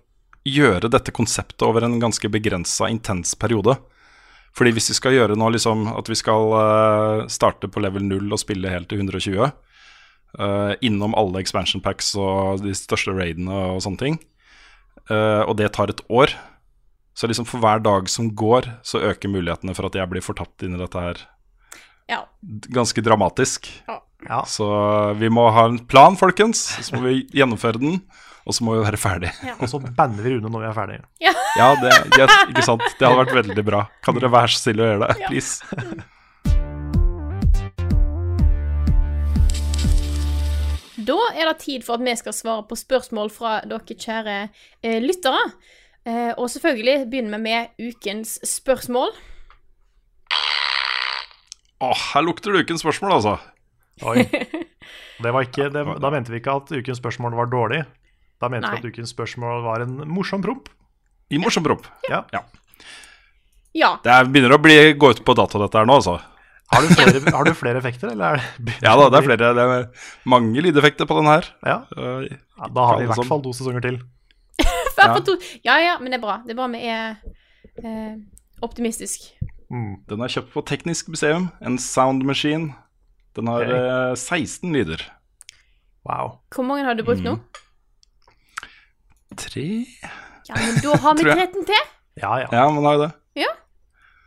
gjøre 0.49 0.91
dette 0.91 1.15
konseptet 1.15 1.63
over 1.63 1.85
en 1.87 2.01
ganske 2.03 2.29
begrensa, 2.33 2.89
intens 2.91 3.35
periode. 3.39 3.77
Fordi 4.57 4.73
hvis 4.75 4.91
vi 4.91 4.97
skal 4.99 5.17
gjøre 5.17 5.37
nå 5.39 5.49
liksom 5.55 5.87
at 5.95 6.09
vi 6.11 6.19
skal 6.19 6.53
uh, 6.53 7.27
starte 7.33 7.71
på 7.73 7.81
level 7.85 8.05
0 8.05 8.35
og 8.35 8.41
spille 8.41 8.73
helt 8.73 8.91
til 8.91 9.01
120, 9.01 9.49
uh, 9.49 10.73
innom 10.85 11.17
alle 11.17 11.41
expansion 11.41 11.85
packs 11.85 12.13
og 12.19 12.65
de 12.65 12.75
største 12.77 13.15
raidene 13.17 13.63
og 13.77 13.83
sånne 13.85 14.03
ting, 14.03 14.19
uh, 15.09 15.47
og 15.47 15.57
det 15.61 15.73
tar 15.77 15.93
et 15.93 16.03
år, 16.13 16.35
så 17.15 17.29
liksom 17.29 17.45
for 17.49 17.61
hver 17.63 17.83
dag 17.85 18.09
som 18.09 18.31
går, 18.37 18.69
så 18.87 19.01
øker 19.11 19.29
mulighetene 19.33 19.75
for 19.77 19.89
at 19.89 19.97
jeg 19.99 20.09
blir 20.09 20.25
fortapt 20.25 20.65
inn 20.65 20.77
i 20.79 20.81
dette 20.81 21.01
her 21.03 21.21
Ja. 22.11 22.23
ganske 22.73 23.03
dramatisk. 23.05 23.69
Ja. 24.29 24.43
Så 24.47 24.67
vi 25.19 25.29
må 25.29 25.49
ha 25.53 25.67
en 25.69 25.79
plan, 25.87 26.17
folkens. 26.17 26.63
Så 26.83 26.95
må 26.97 27.03
vi 27.09 27.27
gjennomføre 27.35 27.81
den, 27.83 28.01
og 28.47 28.55
så 28.55 28.65
må 28.65 28.77
vi 28.79 28.85
være 28.87 29.01
ferdig. 29.01 29.33
Og 29.59 29.69
så 29.71 29.81
banner 29.83 30.23
vi 30.23 30.37
Rune 30.37 30.51
når 30.51 30.65
vi 30.65 30.71
er 30.71 30.77
ferdige. 30.79 31.05
Ja, 31.59 31.69
det, 31.83 31.93
det, 32.17 32.29
ikke 32.49 32.65
sant? 32.65 32.83
det 32.99 33.07
hadde 33.07 33.19
vært 33.27 33.37
veldig 33.43 33.65
bra. 33.67 33.85
Kan 34.05 34.17
dere 34.17 34.33
være 34.33 34.49
så 34.55 34.65
snill 34.65 34.81
å 34.81 34.89
gjøre 34.93 35.09
det? 35.11 35.29
Please. 35.29 35.61
Da 41.03 41.17
er 41.35 41.49
det 41.49 41.59
tid 41.65 41.85
for 41.87 41.99
at 41.99 42.05
vi 42.07 42.15
skal 42.21 42.35
svare 42.37 42.65
på 42.69 42.77
spørsmål 42.79 43.31
fra 43.35 43.57
dere 43.67 43.97
kjære 43.99 44.37
eh, 44.85 44.99
lyttere. 45.03 45.41
Eh, 46.07 46.33
og 46.35 46.49
selvfølgelig 46.51 47.07
begynner 47.11 47.39
vi 47.39 47.43
med 47.47 47.91
ukens 47.91 48.39
spørsmål. 48.49 49.13
Åh, 51.83 52.03
her 52.15 52.25
lukter 52.27 52.55
det 52.55 52.65
ukens 52.67 52.83
spørsmål, 52.83 53.19
altså. 53.19 53.39
Oi. 54.07 54.27
Det 55.23 55.31
var 55.31 55.45
ikke, 55.47 55.69
det, 55.71 55.83
da 56.03 56.09
mente 56.11 56.33
vi 56.33 56.41
ikke 56.41 56.55
at 56.59 56.71
ukens 56.75 56.99
spørsmål 56.99 57.37
var 57.39 57.47
dårlig. 57.47 57.85
Da 58.43 58.49
mente 58.51 58.67
Nei. 58.67 58.81
vi 58.81 58.89
at 58.89 58.95
ukens 58.97 59.13
spørsmål 59.15 59.61
var 59.63 59.85
en 59.85 60.01
morsom 60.11 60.43
promp. 60.43 60.67
I 61.31 61.39
morsom 61.39 61.63
promp. 61.63 61.87
Ja. 62.11 62.25
Ja. 62.35 63.93
Det 64.03 64.11
er, 64.11 64.27
begynner 64.27 64.57
å 64.57 64.59
bli, 64.59 64.75
gå 64.99 65.13
ut 65.13 65.23
på 65.23 65.37
dato, 65.39 65.61
dette 65.63 65.79
her 65.79 65.87
nå, 65.87 66.01
altså. 66.01 66.17
Har, 66.73 66.83
du 66.83 66.95
flere, 66.97 67.21
har 67.37 67.47
du 67.47 67.53
flere 67.55 67.79
effekter, 67.79 68.11
eller 68.15 68.41
er 68.41 68.43
det 68.65 68.75
Ja 68.87 68.97
da, 68.99 69.07
det 69.13 69.21
er 69.21 69.29
flere. 69.29 69.53
Det 69.55 69.69
er 69.77 69.87
mange 70.35 70.65
lydeffekter 70.65 71.07
på 71.07 71.21
den 71.21 71.31
her. 71.31 71.53
Ja, 71.63 71.79
Uh, 71.95 72.27
da 72.73 72.89
har 72.89 72.99
vi 72.99 73.07
i 73.07 73.13
hvert 73.13 73.29
fall 73.29 73.43
to 73.45 73.55
sesonger 73.57 73.85
til. 73.85 74.03
Hver 75.03 75.11
Ja. 75.11 75.17
for 75.19 75.25
to. 75.27 75.37
ja 75.65 75.77
ja, 75.83 75.99
men 75.99 76.13
det 76.13 76.19
er 76.19 76.25
bra. 76.25 76.37
Det 76.47 76.55
er 76.55 76.59
bra 76.61 76.67
vi 76.73 76.83
er 76.87 77.17
eh, 77.85 78.17
optimistisk. 78.63 79.29
Mm. 79.71 79.97
Den 80.09 80.21
er 80.21 80.29
kjøpt 80.29 80.53
på 80.53 80.63
Teknisk 80.69 81.09
museum. 81.09 81.49
En 81.63 81.79
sound 81.79 82.23
machine. 82.29 82.75
Den 83.37 83.47
har 83.49 83.63
eh, 83.63 84.15
16 84.17 84.73
lyder. 84.73 85.03
Wow. 86.05 86.39
Hvor 86.55 86.63
mange 86.67 86.85
har 86.85 86.95
du 86.95 87.05
brukt 87.07 87.23
nå? 87.23 87.37
Tre 89.37 89.65
Ja, 90.49 90.55
men 90.59 90.81
da 90.83 90.97
har 90.99 91.15
vi 91.17 91.23
Tror 91.27 91.37
jeg. 91.39 91.49
13 91.53 91.67
til. 91.67 91.85
Ja, 92.21 92.33
ja. 92.43 92.47
Ja, 92.53 92.71
man 92.71 92.85
har 92.85 92.93
jo 92.99 93.03
det. 93.07 93.13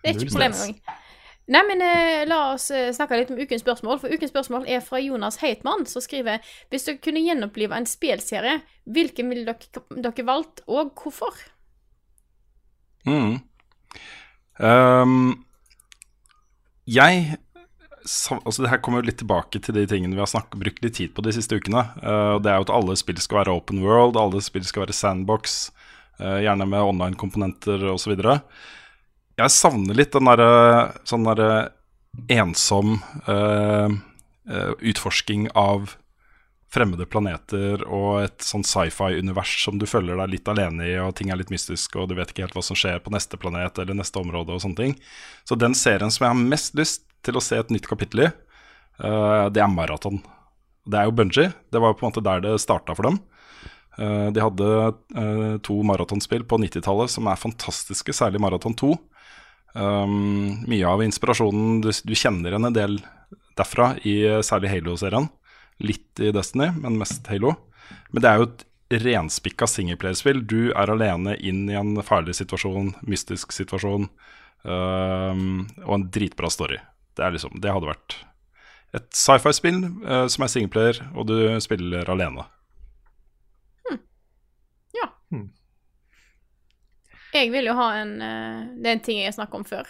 Det 0.05 0.11
er 0.11 0.19
ikke 0.19 0.25
Null 0.25 0.31
problem 0.31 0.53
stress. 0.53 0.67
engang. 0.67 1.04
Nei, 1.45 1.61
men 1.67 1.81
eh, 1.85 2.23
la 2.25 2.39
oss 2.55 2.71
eh, 2.73 2.89
snakke 2.95 3.19
litt 3.19 3.31
om 3.33 3.37
ukens 3.37 3.61
spørsmål. 3.61 3.99
For 4.01 4.13
ukens 4.13 4.31
spørsmål 4.33 4.65
er 4.71 4.81
fra 4.81 5.01
Jonas 5.01 5.37
Heitmann, 5.43 5.85
som 5.89 6.01
skriver 6.01 6.41
Hvis 6.73 6.87
dere 6.87 7.01
kunne 7.03 7.21
gjenopplive 7.21 7.77
en 7.77 7.85
spelserie, 7.89 8.59
hvilken 8.89 9.29
ville 9.29 9.45
dere, 9.51 9.83
dere 10.07 10.25
valgt, 10.25 10.63
og 10.65 10.95
hvorfor? 10.97 11.37
Mm. 13.05 13.43
Um, 14.57 15.45
jeg 16.89 17.37
altså 18.05 18.61
Det 18.61 18.69
her 18.69 18.79
kommer 18.85 19.01
jo 19.01 19.09
litt 19.09 19.17
tilbake 19.17 19.59
til 19.61 19.73
de 19.73 19.83
tingene 19.89 20.13
vi 20.13 20.21
har 20.21 20.29
snakket, 20.29 20.59
brukt 20.61 20.83
litt 20.85 20.93
tid 20.97 21.13
på 21.17 21.23
de 21.25 21.33
siste 21.33 21.57
ukene. 21.57 21.81
Uh, 22.01 22.37
det 22.41 22.49
er 22.49 22.57
jo 22.57 22.67
at 22.67 22.73
alle 22.73 22.97
spill 22.97 23.21
skal 23.21 23.43
være 23.43 23.53
open 23.53 23.81
world, 23.85 24.17
alle 24.17 24.41
spill 24.45 24.65
skal 24.65 24.85
være 24.85 24.97
sandbox, 24.97 25.69
uh, 26.21 26.41
gjerne 26.41 26.67
med 26.69 26.89
online-komponenter 26.89 27.85
osv. 27.93 28.17
Jeg 29.35 29.51
savner 29.51 29.97
litt 29.97 30.13
den 30.15 30.29
derre 30.29 30.95
sånn 31.07 31.25
derre 31.27 31.73
ensom 32.31 33.01
uh, 33.27 33.91
eh, 34.47 34.71
utforsking 34.79 35.49
av 35.59 35.97
fremmede 36.71 37.07
planeter 37.07 37.83
og 37.83 38.21
et 38.23 38.43
sånn 38.43 38.63
sci-fi-univers 38.67 39.57
som 39.65 39.79
du 39.79 39.85
føler 39.87 40.15
deg 40.21 40.31
litt 40.31 40.47
alene 40.51 40.87
i, 40.87 40.95
og 41.03 41.13
ting 41.19 41.31
er 41.31 41.39
litt 41.39 41.51
mystisk, 41.51 41.97
og 41.99 42.07
du 42.09 42.15
vet 42.15 42.31
ikke 42.31 42.45
helt 42.45 42.55
hva 42.55 42.63
som 42.63 42.79
skjer 42.79 43.03
på 43.03 43.11
neste 43.15 43.39
planet 43.39 43.79
eller 43.83 43.99
neste 43.99 44.19
område 44.23 44.55
og 44.55 44.63
sånne 44.63 44.79
ting. 44.79 44.95
Så 45.47 45.59
den 45.59 45.75
serien 45.75 46.11
som 46.11 46.25
jeg 46.25 46.33
har 46.33 46.47
mest 46.55 46.79
lyst 46.79 47.05
til 47.27 47.35
å 47.35 47.43
se 47.43 47.59
et 47.59 47.71
nytt 47.75 47.91
kapittel 47.91 48.27
i, 48.27 48.31
uh, 49.03 49.51
det 49.51 49.63
er 49.63 49.71
Marathon. 49.71 50.23
Det 50.87 50.99
er 50.99 51.09
jo 51.09 51.15
Bungie. 51.17 51.51
Det 51.71 51.81
var 51.81 51.91
jo 51.91 51.99
på 51.99 52.07
en 52.07 52.13
måte 52.13 52.23
der 52.23 52.43
det 52.43 52.59
starta 52.63 52.95
for 52.95 53.09
dem. 53.09 53.19
Eh, 53.97 54.27
de 54.31 54.43
hadde 54.43 54.69
eh, 55.15 55.57
to 55.63 55.77
maratonspill 55.87 56.43
på 56.47 56.59
90-tallet 56.59 57.11
som 57.11 57.29
er 57.31 57.39
fantastiske, 57.39 58.15
særlig 58.15 58.41
Maraton 58.43 58.75
2. 58.75 58.91
Um, 59.75 60.63
mye 60.71 60.87
av 60.87 61.03
inspirasjonen 61.03 61.81
du, 61.83 61.89
du 61.91 62.13
kjenner 62.15 62.53
igjen 62.53 62.69
en 62.69 62.75
del 62.75 63.01
derfra, 63.59 63.93
i 64.07 64.21
eh, 64.27 64.43
særlig 64.43 64.71
Halo-serien. 64.71 65.27
Litt 65.83 66.21
i 66.23 66.31
Destiny, 66.35 66.69
men 66.79 66.99
mest 66.99 67.27
Halo. 67.31 67.55
Men 68.11 68.23
det 68.23 68.29
er 68.29 68.39
jo 68.39 68.47
et 68.47 68.65
renspikka 69.05 69.67
singleplayerspill. 69.67 70.43
Du 70.47 70.71
er 70.71 70.91
alene 70.91 71.35
inn 71.43 71.65
i 71.71 71.75
en 71.79 71.95
farlig 72.05 72.37
situasjon, 72.37 72.93
mystisk 73.09 73.55
situasjon, 73.55 74.07
um, 74.63 75.65
og 75.83 75.93
en 75.97 76.07
dritbra 76.15 76.51
story. 76.53 76.79
Det, 77.15 77.25
er 77.25 77.35
liksom, 77.35 77.59
det 77.63 77.73
hadde 77.73 77.91
vært 77.91 78.19
et 78.95 79.07
sci-fi-spill 79.15 79.81
uh, 80.05 80.25
som 80.31 80.45
er 80.45 80.51
singleplayer, 80.53 81.01
og 81.15 81.27
du 81.31 81.37
spiller 81.63 82.07
alene. 82.11 82.47
Jeg 87.35 87.51
vil 87.51 87.67
jo 87.67 87.73
ha 87.77 87.89
en 87.99 88.13
eh, 88.23 88.59
Det 88.79 88.87
er 88.89 88.95
en 88.97 89.03
ting 89.03 89.19
jeg 89.19 89.27
har 89.29 89.35
snakket 89.37 89.59
om 89.59 89.65
før. 89.67 89.89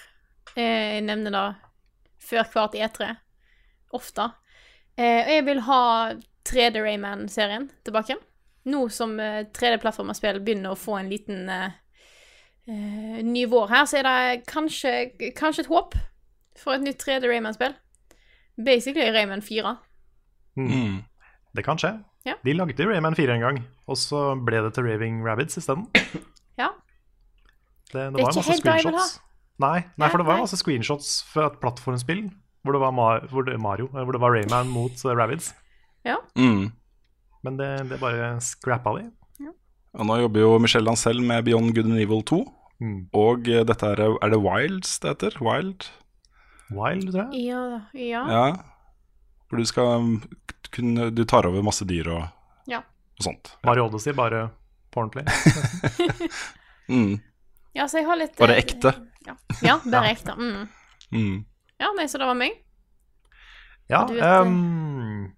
Eh, 0.55 0.95
Jeg 0.97 1.03
nevner 1.05 1.31
det 1.35 1.45
før 2.25 2.47
hvert 2.53 2.73
E3. 2.79 3.11
Ofte. 3.93 4.29
Eh, 4.97 5.21
Og 5.27 5.31
jeg 5.35 5.45
vil 5.45 5.61
ha 5.67 5.81
3D 6.45 6.81
Rayman-serien 6.81 7.69
tilbake. 7.85 8.17
Nå 8.65 8.87
som 8.89 9.13
eh, 9.21 9.43
3D-plattformerspill 9.53 10.39
begynner 10.41 10.73
å 10.73 10.79
få 10.79 10.97
en 10.99 11.09
liten 11.11 11.49
eh, 11.49 11.75
eh, 12.67 13.19
ny 13.25 13.45
vår 13.51 13.67
her, 13.69 13.85
så 13.85 13.99
er 14.01 14.07
det 14.09 14.45
kanskje, 14.49 14.93
kanskje 15.37 15.65
et 15.67 15.69
håp 15.69 15.93
for 16.57 16.73
et 16.77 16.81
nytt 16.85 17.01
3D 17.03 17.29
Rayman-spill. 17.29 17.75
Basically 18.57 19.11
Rayman 19.11 19.41
4. 19.45 19.75
Mm. 20.57 21.03
Det 21.55 21.63
kan 21.65 21.77
skje. 21.77 21.91
Ja. 22.25 22.33
De 22.45 22.53
lagde 22.57 22.87
Rayman 22.89 23.15
4 23.15 23.35
en 23.35 23.43
gang, 23.43 23.59
og 23.91 23.97
så 24.01 24.31
ble 24.41 24.63
det 24.65 24.73
til 24.73 24.87
Raving 24.87 25.19
Rabbids 25.27 25.59
isteden. 25.61 25.85
Ja. 26.57 26.71
Det, 27.95 28.07
det, 28.11 28.19
Det 28.19 28.25
var 28.27 28.35
masse 28.35 28.57
screenshots. 28.59 29.11
Nei, 29.63 29.77
nei, 29.95 30.09
for 30.11 30.19
det 30.19 30.27
var 30.27 30.41
masse 30.43 30.59
screenshots 30.59 31.11
fra 31.31 31.47
et 31.47 31.61
plattformspill 31.61 32.25
hvor 32.65 32.73
det 32.75 32.81
var 32.81 32.93
Mar 32.97 33.27
hvor 33.29 33.45
det, 33.45 33.59
Mario, 33.61 33.85
eh, 33.93 34.01
hvor 34.03 34.15
det 34.15 34.21
var 34.23 34.33
Rayman 34.33 34.71
mot 34.73 35.03
uh, 35.05 35.51
Ja. 36.03 36.17
Mm. 36.35 36.71
Men 37.45 37.57
det, 37.57 37.69
det 37.91 37.99
bare 38.01 38.39
scrappa 38.41 38.97
de. 38.97 39.05
Og 39.95 40.07
nå 40.09 40.17
jobber 40.19 40.43
jo 40.43 40.55
Michelle 40.59 40.91
Ancel 40.91 41.21
med 41.23 41.45
Beyond 41.47 41.75
Good 41.75 41.87
and 41.91 41.99
Evil 42.01 42.23
2. 42.27 42.41
Mm. 42.83 42.97
Og 43.15 43.47
eh, 43.47 43.63
dette 43.67 43.91
er, 43.93 44.01
er 44.03 44.33
det 44.33 44.39
Wilds 44.43 44.97
det 44.99 45.13
heter? 45.13 45.37
Wild? 45.39 45.87
Wild, 46.75 47.13
tror 47.13 47.29
jeg. 47.31 47.45
Ja, 47.47 47.61
ja. 47.95 48.23
Ja. 48.27 48.45
Hvor 49.47 49.61
du 49.61 49.69
skal 49.69 49.93
um, 50.01 50.17
kunne 50.73 51.11
Du 51.15 51.23
tar 51.23 51.47
over 51.47 51.63
masse 51.63 51.85
dyr 51.87 52.09
og, 52.11 52.25
Ja. 52.67 52.81
og 52.81 53.23
sånt. 53.29 53.53
Mario 53.63 53.87
Odyssey, 53.87 54.13
bare 54.17 54.49
på 54.91 55.05
ordentlig. 55.05 55.25
Mm. 56.85 57.15
Ja, 57.75 57.87
så 57.91 57.99
jeg 57.99 58.07
har 58.07 58.19
litt 58.19 58.37
Bare 58.39 58.55
eh, 58.55 58.63
ekte. 58.63 58.93
Ja, 59.27 59.35
ja 59.65 59.77
er 59.99 60.09
ekte. 60.13 60.35
Mm. 60.39 60.67
Mm. 61.11 61.37
Ja, 61.81 61.91
nei, 61.97 62.07
så 62.11 62.21
det 62.21 62.29
var 62.29 62.37
meg. 62.39 62.55
Ja, 63.91 64.05
det. 64.09 64.17
ehm, 64.23 65.35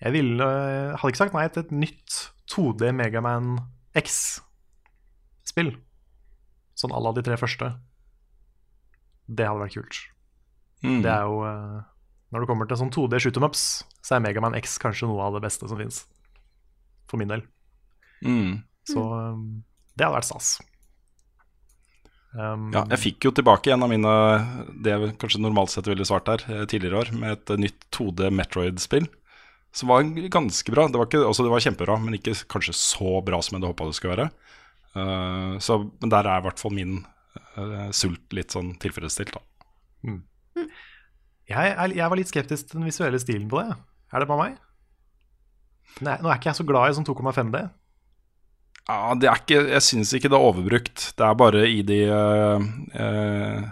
jeg 0.00 0.14
ville 0.14 0.46
eh, 0.46 0.94
Hadde 0.96 1.10
ikke 1.12 1.20
sagt 1.20 1.34
nei 1.36 1.44
til 1.52 1.66
et 1.66 1.74
nytt 1.74 2.18
2D 2.52 2.92
Megaman 2.96 3.56
X-spill. 3.98 5.74
Sånn 6.78 6.94
à 6.96 7.02
la 7.02 7.12
de 7.16 7.24
tre 7.26 7.36
første. 7.40 7.68
Det 9.28 9.44
hadde 9.46 9.60
vært 9.66 9.76
kult. 9.76 10.00
Mm. 10.82 11.02
Det 11.04 11.10
er 11.12 11.28
jo 11.28 11.42
Når 12.32 12.42
det 12.42 12.48
kommer 12.48 12.66
til 12.66 12.78
sånn 12.80 12.90
2D 12.94 13.20
shoot 13.20 13.36
'em 13.36 13.44
ups, 13.46 13.84
så 14.02 14.16
er 14.16 14.24
Megaman 14.24 14.56
X 14.58 14.78
kanskje 14.82 15.06
noe 15.10 15.20
av 15.22 15.36
det 15.36 15.44
beste 15.44 15.68
som 15.68 15.78
fins. 15.78 16.06
For 17.10 17.20
min 17.20 17.28
del. 17.28 17.44
Mm. 18.24 18.62
Så 18.88 19.02
ehm, 19.02 19.64
det 19.96 20.06
hadde 20.06 20.16
vært 20.16 20.30
stas. 20.30 20.56
Um, 22.32 22.70
Ja, 22.72 22.86
jeg 22.94 23.00
fikk 23.02 23.26
jo 23.26 23.32
tilbake 23.36 23.74
en 23.74 23.84
av 23.84 23.90
mine 23.92 24.12
Det 24.80 24.88
jeg 24.88 25.16
kanskje 25.20 25.40
normalt 25.42 25.68
sett 25.68 25.84
ville 25.90 26.06
svart 26.08 26.30
her 26.32 26.40
eh, 26.48 26.62
tidligere 26.64 27.02
år, 27.02 27.10
med 27.12 27.34
et 27.34 27.52
nytt 27.60 27.84
2D 27.92 28.30
Metroid-spill. 28.32 29.08
som 29.72 29.88
var 29.88 30.02
ganske 30.32 30.72
bra. 30.72 30.86
Det 30.88 31.00
var, 31.00 31.08
ikke, 31.08 31.24
altså 31.24 31.44
det 31.44 31.52
var 31.52 31.64
kjempebra, 31.64 31.96
men 32.00 32.16
ikke 32.16 32.34
kanskje 32.48 32.74
så 32.76 33.20
bra 33.24 33.40
som 33.40 33.56
jeg 33.56 33.62
hadde 33.62 33.72
håpa 33.72 33.88
det 33.88 33.96
skulle 33.96 34.16
være. 34.16 34.30
Uh, 34.92 35.58
så, 35.64 35.78
men 36.00 36.12
der 36.12 36.28
er 36.28 36.40
i 36.42 36.44
hvert 36.44 36.60
fall 36.60 36.74
min 36.76 36.98
uh, 37.56 37.88
sult 37.96 38.36
litt 38.36 38.52
sånn 38.52 38.74
tilfredsstilt, 38.82 39.32
da. 39.32 39.40
Jeg, 41.48 41.72
er, 41.72 41.94
jeg 41.96 42.08
var 42.08 42.16
litt 42.20 42.28
skeptisk 42.28 42.68
til 42.68 42.80
den 42.80 42.88
visuelle 42.88 43.20
stilen 43.20 43.48
på 43.48 43.60
det. 43.60 43.76
Er 44.12 44.20
det 44.24 44.28
bare 44.28 44.44
meg? 44.44 44.60
Nei, 46.04 46.18
nå 46.20 46.28
er 46.28 46.38
ikke 46.38 46.52
jeg 46.52 46.60
så 46.60 46.68
glad 46.68 46.90
i 46.90 46.96
sånn 46.96 47.08
2,5D. 47.08 47.62
Ja, 48.90 49.14
det 49.14 49.28
er 49.30 49.38
ikke, 49.38 49.60
jeg 49.70 49.84
syns 49.86 50.10
ikke 50.16 50.30
det 50.32 50.38
er 50.38 50.48
overbrukt. 50.48 51.04
Det 51.18 51.26
er 51.26 51.38
bare 51.38 51.64
i 51.70 51.80
de 51.86 51.98
uh, 52.10 52.64
uh, 52.98 53.66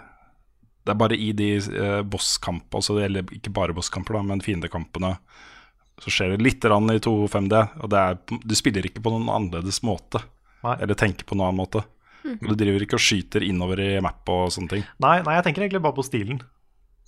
Det 0.81 0.93
er 0.93 0.99
bare 1.01 1.17
i 1.19 1.31
de 1.35 1.49
uh, 1.59 2.01
bosskamp, 2.07 2.71
altså, 2.79 2.95
eller 3.03 3.27
ikke 3.35 3.53
bare 3.53 3.75
bosskamper, 3.75 4.17
da, 4.17 4.23
men 4.31 4.43
fiendekampene. 4.45 5.15
Så 6.01 6.13
skjer 6.13 6.33
det 6.33 6.45
litt 6.45 6.65
rann 6.65 6.89
i 6.93 7.01
2.5D, 7.03 7.57
og 7.83 7.91
det 7.91 7.99
er, 8.01 8.21
du 8.41 8.55
spiller 8.57 8.87
ikke 8.87 9.03
på 9.03 9.13
noen 9.13 9.29
annerledes 9.29 9.83
måte. 9.85 10.23
Nei. 10.63 10.77
Eller 10.79 10.97
tenker 10.97 11.27
på 11.27 11.35
noen 11.37 11.51
annen 11.51 11.63
måte. 11.65 11.83
Mm. 12.21 12.51
du 12.51 12.53
driver 12.53 12.83
ikke 12.85 12.99
og 12.99 13.01
skyter 13.01 13.41
innover 13.41 13.79
i 13.81 13.95
map 14.05 14.29
og 14.29 14.51
sånne 14.53 14.69
ting. 14.69 14.83
Nei, 15.01 15.15
nei, 15.25 15.39
jeg 15.39 15.45
tenker 15.47 15.63
egentlig 15.65 15.81
bare 15.81 15.97
på 15.97 16.05
stilen. 16.05 16.37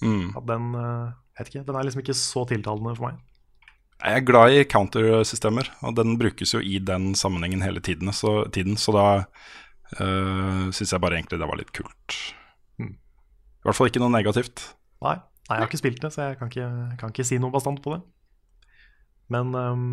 Mm. 0.01 0.31
At 0.39 0.47
den, 0.49 0.71
jeg 0.73 1.37
vet 1.37 1.51
ikke, 1.51 1.65
den 1.67 1.77
er 1.77 1.85
liksom 1.85 2.01
ikke 2.01 2.15
så 2.17 2.45
tiltalende 2.49 2.95
for 2.97 3.11
meg. 3.11 3.19
Jeg 4.03 4.19
er 4.19 4.25
glad 4.27 4.51
i 4.51 4.63
countersystemer, 4.67 5.69
og 5.87 5.95
den 5.95 6.17
brukes 6.19 6.51
jo 6.51 6.59
i 6.59 6.79
den 6.83 7.13
sammenhengen 7.15 7.61
hele 7.63 7.79
tiden. 7.79 8.11
Så, 8.11 8.41
tiden, 8.51 8.75
så 8.75 8.91
da 8.95 9.05
uh, 9.23 10.65
syns 10.75 10.91
jeg 10.91 11.03
bare 11.03 11.21
egentlig 11.21 11.39
det 11.39 11.47
var 11.47 11.59
litt 11.59 11.71
kult. 11.75 12.17
Mm. 12.81 12.97
I 12.97 13.69
hvert 13.69 13.79
fall 13.79 13.91
ikke 13.91 14.01
noe 14.03 14.11
negativt. 14.11 14.65
Nei, 15.05 15.15
nei, 15.47 15.55
jeg 15.55 15.63
har 15.63 15.71
ikke 15.71 15.79
spilt 15.79 16.03
det, 16.03 16.11
så 16.15 16.27
jeg 16.27 16.41
kan 16.41 16.51
ikke, 16.51 16.67
kan 16.99 17.15
ikke 17.15 17.27
si 17.31 17.39
noe 17.39 17.55
bastant 17.55 17.79
på 17.83 17.95
det. 17.95 18.01
Men 19.31 19.55
um, 19.55 19.87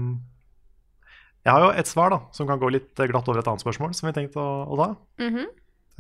jeg 1.47 1.55
har 1.55 1.69
jo 1.69 1.73
et 1.79 1.89
svar 1.89 2.11
da, 2.11 2.23
som 2.35 2.51
kan 2.51 2.59
gå 2.61 2.75
litt 2.75 2.91
glatt 2.99 3.31
over 3.31 3.45
et 3.45 3.51
annet 3.53 3.63
spørsmål, 3.63 3.95
som 3.95 4.11
vi 4.11 4.17
tenkte 4.19 4.43
å, 4.43 4.65
å 4.67 4.81
ta. 4.81 4.89
Mm 5.23 5.35
-hmm. 5.37 5.51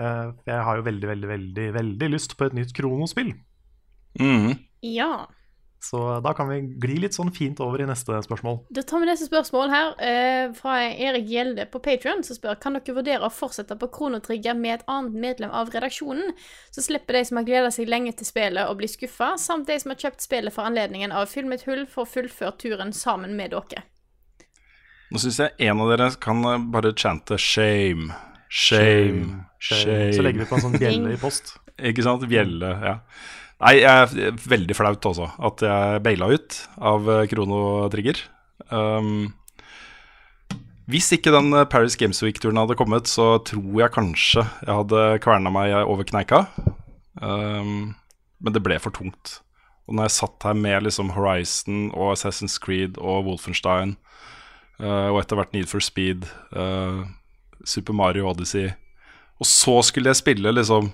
uh, 0.02 0.34
jeg 0.50 0.64
har 0.66 0.76
jo 0.76 0.88
veldig, 0.90 1.08
veldig, 1.14 1.28
veldig, 1.28 1.72
veldig 1.78 2.11
lyst 2.11 2.36
på 2.36 2.50
et 2.50 2.58
nytt 2.58 2.74
kronospill. 2.74 3.36
Mm. 4.18 4.58
Ja. 4.82 5.28
Så 5.83 6.20
da 6.20 6.35
kan 6.37 6.49
vi 6.51 6.59
gli 6.61 6.99
litt 7.01 7.16
sånn 7.16 7.31
fint 7.33 7.61
over 7.64 7.81
i 7.81 7.87
neste 7.89 8.18
spørsmål. 8.26 8.59
Da 8.68 8.83
tar 8.85 9.01
vi 9.01 9.07
neste 9.09 9.31
spørsmål 9.31 9.70
her, 9.72 9.95
eh, 10.05 10.53
fra 10.53 10.74
Erik 10.93 11.24
Gjelde 11.31 11.64
på 11.72 11.81
Patreon 11.81 12.20
som 12.22 12.37
spør 12.37 12.59
kan 12.61 12.76
dere 12.76 12.95
vurdere 12.99 13.24
å 13.24 13.33
fortsette 13.33 13.78
på 13.81 13.89
Kronotrigger 13.89 14.55
med 14.55 14.74
et 14.74 14.85
annet 14.87 15.16
medlem 15.16 15.51
av 15.51 15.70
redaksjonen, 15.72 16.35
så 16.70 16.85
slipper 16.85 17.16
de 17.16 17.24
som 17.24 17.41
har 17.41 17.49
gleda 17.49 17.70
seg 17.72 17.89
lenge 17.89 18.12
til 18.12 18.28
spillet, 18.28 18.68
å 18.68 18.76
bli 18.76 18.91
skuffa, 18.93 19.39
samt 19.41 19.66
de 19.72 19.81
som 19.81 19.95
har 19.95 19.97
kjøpt 20.05 20.20
spillet 20.20 20.53
for 20.53 20.68
anledningen 20.68 21.12
av 21.16 21.33
Fyll 21.33 21.51
et 21.53 21.64
hull, 21.64 21.87
får 21.87 22.12
fullført 22.12 22.61
turen 22.61 22.93
sammen 22.93 23.35
med 23.35 23.57
dere. 23.57 23.87
Nå 25.11 25.18
syns 25.18 25.41
jeg 25.41 25.57
en 25.66 25.81
av 25.81 25.89
dere 25.91 26.12
kan 26.20 26.45
eh, 26.45 26.61
bare 26.70 26.93
chante 26.93 27.39
shame. 27.41 28.12
Shame. 28.51 29.47
Shame. 29.59 30.12
Så 30.12 30.22
legger 30.22 30.45
vi 30.45 30.51
på 30.51 30.61
en 30.61 30.68
sånn 30.68 30.81
bjelle 30.83 31.16
i 31.16 31.20
post. 31.20 31.57
Ikke 31.81 32.05
sant? 32.05 32.28
Bjelle, 32.28 32.76
ja. 32.85 32.99
Nei, 33.61 33.74
jeg 33.82 33.90
er 33.92 34.38
veldig 34.48 34.76
flaut 34.76 35.04
også 35.11 35.26
at 35.50 35.62
jeg 35.66 36.04
baila 36.06 36.30
ut 36.32 36.62
av 36.80 37.11
kronotrigger. 37.28 37.34
Krono 37.34 37.90
Trigger. 37.92 38.22
Um, 38.70 39.34
hvis 40.90 41.11
ikke 41.14 41.32
den 41.34 41.52
eh, 41.54 41.68
Paris 41.70 41.96
Games 41.98 42.22
Week-turen 42.24 42.58
hadde 42.58 42.76
kommet, 42.78 43.06
så 43.11 43.36
tror 43.46 43.76
jeg 43.78 43.94
kanskje 43.94 44.42
jeg 44.42 44.74
hadde 44.74 45.04
kverna 45.22 45.52
meg 45.54 45.74
over 45.84 46.06
kneika. 46.06 46.46
Um, 47.20 47.94
men 48.40 48.56
det 48.56 48.62
ble 48.64 48.78
for 48.82 48.94
tungt. 48.96 49.38
Og 49.86 49.94
når 49.94 50.08
jeg 50.08 50.16
satt 50.16 50.46
her 50.48 50.56
med 50.58 50.86
liksom 50.86 51.12
Horizon 51.14 51.90
og 51.92 52.14
Assassin's 52.14 52.58
Creed 52.62 52.98
og 52.98 53.28
Wolfenstein, 53.28 53.96
uh, 54.80 55.12
og 55.12 55.20
etter 55.20 55.38
hvert 55.38 55.54
Need 55.54 55.70
for 55.70 55.84
Speed, 55.84 56.26
uh, 56.56 57.04
Super 57.62 57.92
Mario 57.92 58.24
Odyssey 58.30 58.70
Og 59.36 59.44
så 59.44 59.74
skulle 59.84 60.08
jeg 60.08 60.16
spille 60.16 60.52
liksom 60.54 60.88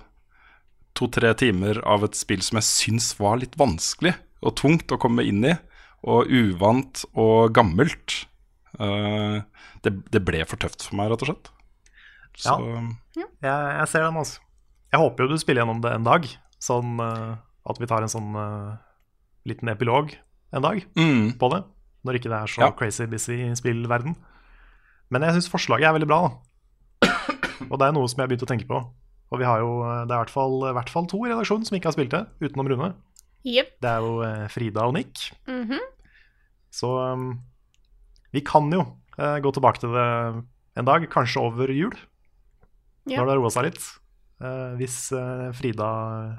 to-tre 0.97 1.33
timer 1.39 1.81
av 1.87 2.05
et 2.07 2.17
spill 2.19 2.43
som 2.45 2.59
jeg 2.61 2.69
syns 2.69 3.11
var 3.21 3.39
litt 3.43 3.57
vanskelig 3.61 4.15
og 4.47 4.55
tungt 4.59 4.93
å 4.93 4.99
komme 5.01 5.25
inn 5.27 5.45
i, 5.49 5.55
og 6.07 6.29
uvant 6.31 7.03
og 7.19 7.53
gammelt. 7.57 8.27
Uh, 8.79 9.41
det, 9.83 9.95
det 10.13 10.21
ble 10.27 10.43
for 10.47 10.61
tøft 10.61 10.85
for 10.87 10.99
meg, 10.99 11.11
rett 11.11 11.25
og 11.25 11.31
slett. 11.33 11.51
Så 12.37 12.57
Jeg, 13.17 13.29
jeg 13.41 13.89
ser 13.89 14.05
den, 14.05 14.19
altså. 14.21 14.43
Jeg 14.93 15.01
håper 15.03 15.25
jo 15.25 15.33
du 15.33 15.41
spiller 15.41 15.65
gjennom 15.65 15.81
det 15.83 15.95
en 15.97 16.07
dag. 16.07 16.29
Sånn 16.63 17.01
uh, 17.01 17.37
at 17.67 17.81
vi 17.81 17.89
tar 17.91 18.05
en 18.05 18.13
sånn 18.13 18.37
uh, 18.37 18.77
liten 19.49 19.73
epilog 19.73 20.13
en 20.55 20.63
dag 20.65 20.85
mm, 20.95 21.37
på 21.41 21.51
det. 21.53 21.63
Når 22.07 22.21
ikke 22.21 22.31
det 22.31 22.39
er 22.39 22.53
så 22.53 22.63
Ja. 22.63 22.71
crazy 22.77 23.09
busy 23.11 23.41
spillverden. 23.59 24.15
Men 25.11 25.27
jeg 25.27 25.37
syns 25.39 25.51
forslaget 25.51 25.89
er 25.89 25.97
veldig 25.97 26.11
bra, 26.11 26.21
da. 26.29 27.11
Og 27.71 27.79
det 27.81 27.89
er 27.89 27.95
noe 27.97 28.07
som 28.11 28.21
jeg 28.21 28.27
har 28.27 28.31
begynt 28.31 28.45
å 28.47 28.51
tenke 28.53 28.69
på. 28.69 28.79
Og 29.35 29.41
vi 29.41 29.47
har 29.49 29.59
jo, 29.63 29.71
det 30.07 30.13
er 30.13 30.21
i 30.21 30.23
hvert 30.23 30.33
fall, 30.33 30.61
i 30.71 30.75
hvert 30.77 30.93
fall 30.93 31.09
to 31.11 31.19
i 31.27 31.31
redaksjonen 31.33 31.67
som 31.67 31.77
ikke 31.79 31.91
har 31.91 31.97
spilt 31.97 32.15
det, 32.15 32.23
utenom 32.45 32.71
Rune. 32.71 32.93
Yep. 33.47 33.77
Det 33.83 33.91
er 33.91 34.03
jo 34.03 34.15
eh, 34.27 34.47
Frida 34.51 34.87
og 34.89 34.97
Nick. 34.97 35.29
Mhm. 35.51 35.79
Så 36.77 36.91
um, 36.93 37.31
vi 38.35 38.43
kan 38.45 38.67
jo 38.75 38.83
uh, 39.17 39.39
gå 39.41 39.53
tilbake 39.55 39.81
til 39.81 39.95
det 39.95 40.09
en 40.77 40.85
dag, 40.85 41.07
kanskje 41.09 41.41
over 41.41 41.71
jul, 41.73 41.95
yep. 43.07 43.15
når 43.15 43.23
det 43.23 43.33
har 43.33 43.41
roa 43.41 43.53
seg 43.55 43.71
litt. 43.71 43.87
Uh, 44.43 44.75
hvis, 44.77 44.99
uh, 45.17 45.49
Frida, 45.57 45.89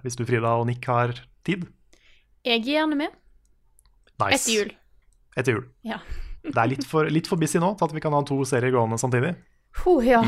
hvis 0.03 0.19
du, 0.19 0.21
Frida 0.27 0.53
og 0.59 0.67
Nick 0.69 0.85
har 0.85 1.15
tid. 1.47 1.65
Jeg 2.45 2.61
er 2.61 2.67
gjerne 2.67 2.99
med. 2.99 3.17
Nice. 4.21 4.43
Etter 4.43 4.53
jul. 4.53 4.71
Etter 5.37 5.57
jul. 5.57 5.65
Ja. 5.87 6.03
Det 6.45 6.55
er 6.61 6.69
litt 6.69 6.85
for, 6.87 7.09
litt 7.11 7.27
for 7.27 7.41
busy 7.41 7.59
nå 7.59 7.73
til 7.79 7.89
at 7.89 7.95
vi 7.97 8.03
kan 8.03 8.13
ha 8.15 8.21
to 8.27 8.37
serier 8.47 8.75
gående 8.75 8.99
samtidig. 9.01 9.33
Oh, 9.89 10.05
ja. 10.05 10.21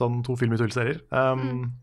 Sånn 0.00 0.22
to 0.24 0.36
Film 0.40 0.56
og 0.56 0.62
tull-serier. 0.62 1.02
Um, 1.12 1.74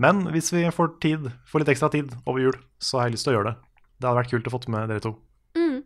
Men 0.00 0.24
hvis 0.34 0.48
vi 0.54 0.64
får 0.74 0.94
tid, 1.04 1.28
får 1.46 1.62
litt 1.62 1.74
ekstra 1.76 1.90
tid 1.92 2.10
over 2.24 2.40
jul, 2.42 2.56
så 2.82 2.98
har 2.98 3.06
jeg 3.10 3.14
lyst 3.18 3.28
til 3.28 3.34
å 3.34 3.36
gjøre 3.36 3.50
det. 3.52 3.58
Det 4.00 4.08
hadde 4.08 4.18
vært 4.22 4.32
kult 4.32 4.48
å 4.48 4.54
få 4.56 4.60
med 4.74 4.88
dere 4.90 5.04
to. 5.04 5.12
Mm. 5.54 5.76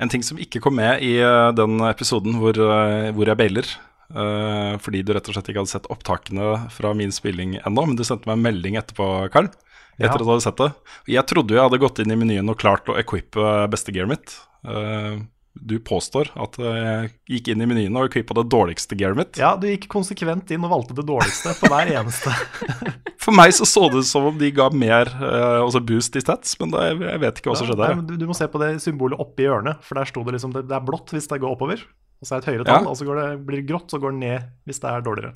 En 0.00 0.12
ting 0.12 0.24
som 0.24 0.38
ikke 0.40 0.62
kom 0.64 0.78
med 0.78 1.02
i 1.04 1.16
eh, 1.20 1.50
den 1.56 1.76
episoden 1.88 2.38
hvor, 2.40 2.56
eh, 2.56 3.10
hvor 3.16 3.28
jeg 3.28 3.40
bailer, 3.40 3.68
uh, 4.16 4.76
fordi 4.80 5.02
du 5.04 5.12
rett 5.16 5.28
og 5.28 5.36
slett 5.36 5.50
ikke 5.52 5.62
hadde 5.64 5.74
sett 5.74 5.90
opptakene 5.92 6.70
fra 6.72 6.94
min 6.96 7.12
spilling 7.12 7.58
ennå, 7.62 7.84
men 7.90 7.96
du 8.00 8.04
sendte 8.06 8.28
meg 8.30 8.38
en 8.38 8.46
melding 8.48 8.80
etterpå, 8.80 9.06
Karl, 9.34 9.50
etter 9.98 10.08
Ja. 10.08 10.14
at 10.14 10.24
du 10.24 10.28
hadde 10.32 10.44
sett 10.44 10.60
det. 10.60 10.70
Jeg 11.16 11.26
trodde 11.28 11.52
jo 11.52 11.60
jeg 11.60 11.68
hadde 11.68 11.82
gått 11.84 12.00
inn 12.04 12.12
i 12.12 12.18
menyen 12.20 12.48
og 12.52 12.58
klart 12.60 12.88
å 12.92 12.96
equippe 13.00 13.68
beste 13.72 13.92
gearet 13.92 14.12
mitt. 14.16 14.36
Eh, 14.68 15.20
du 15.56 15.76
påstår 15.80 16.28
at 16.36 16.56
jeg 16.60 17.10
gikk 17.30 17.48
inn 17.52 17.62
i 17.64 17.68
menyen 17.68 17.96
og 17.98 18.08
equippa 18.10 18.34
det 18.38 18.46
dårligste 18.52 18.98
gearet 18.98 19.18
mitt. 19.18 19.38
Ja, 19.40 19.54
du 19.58 19.66
gikk 19.68 19.88
konsekvent 19.92 20.50
inn 20.54 20.64
og 20.66 20.72
valgte 20.72 20.96
det 20.98 21.06
dårligste 21.08 21.54
på 21.60 21.70
hver 21.72 21.90
eneste. 21.96 22.32
For 23.24 23.34
meg 23.34 23.54
så 23.56 23.66
så 23.66 23.86
det 23.90 24.04
ut 24.04 24.08
som 24.08 24.28
om 24.28 24.36
de 24.38 24.50
ga 24.54 24.68
mer 24.70 25.10
eh, 25.10 25.58
altså 25.62 25.80
boost 25.82 26.18
i 26.18 26.22
stats, 26.22 26.54
men 26.60 26.74
da, 26.74 26.84
jeg, 26.92 27.20
vet 27.22 27.40
ikke 27.40 27.50
hva 27.50 27.56
som 27.58 27.70
skjedde. 27.70 27.88
Men 27.98 28.08
du, 28.08 28.14
du 28.20 28.26
må 28.28 28.36
se 28.38 28.46
på 28.52 28.60
det 28.62 28.74
symbolet 28.84 29.22
oppi 29.22 29.48
hjørnet, 29.48 29.80
for 29.86 29.98
der 29.98 30.10
sto 30.10 30.22
det 30.26 30.36
liksom 30.36 30.54
det, 30.54 30.66
det 30.70 30.76
er 30.78 30.84
blått 30.86 31.14
hvis 31.16 31.26
det 31.32 31.40
går 31.42 31.56
oppover. 31.56 31.82
Og 32.20 32.28
så 32.28 32.36
er 32.36 32.40
det 32.40 32.46
et 32.46 32.52
høyere 32.52 32.68
tall, 32.68 32.84
Ja. 32.86 32.92
og 32.92 33.00
så 33.00 33.08
går 33.08 33.18
det, 33.22 33.30
blir 33.48 33.60
det 33.62 33.68
grått, 33.68 33.90
så 33.92 34.00
går 34.02 34.14
det 34.14 34.20
ned 34.22 34.46
hvis 34.68 34.80
det 34.84 34.92
er 34.92 35.02
dårligere. 35.04 35.34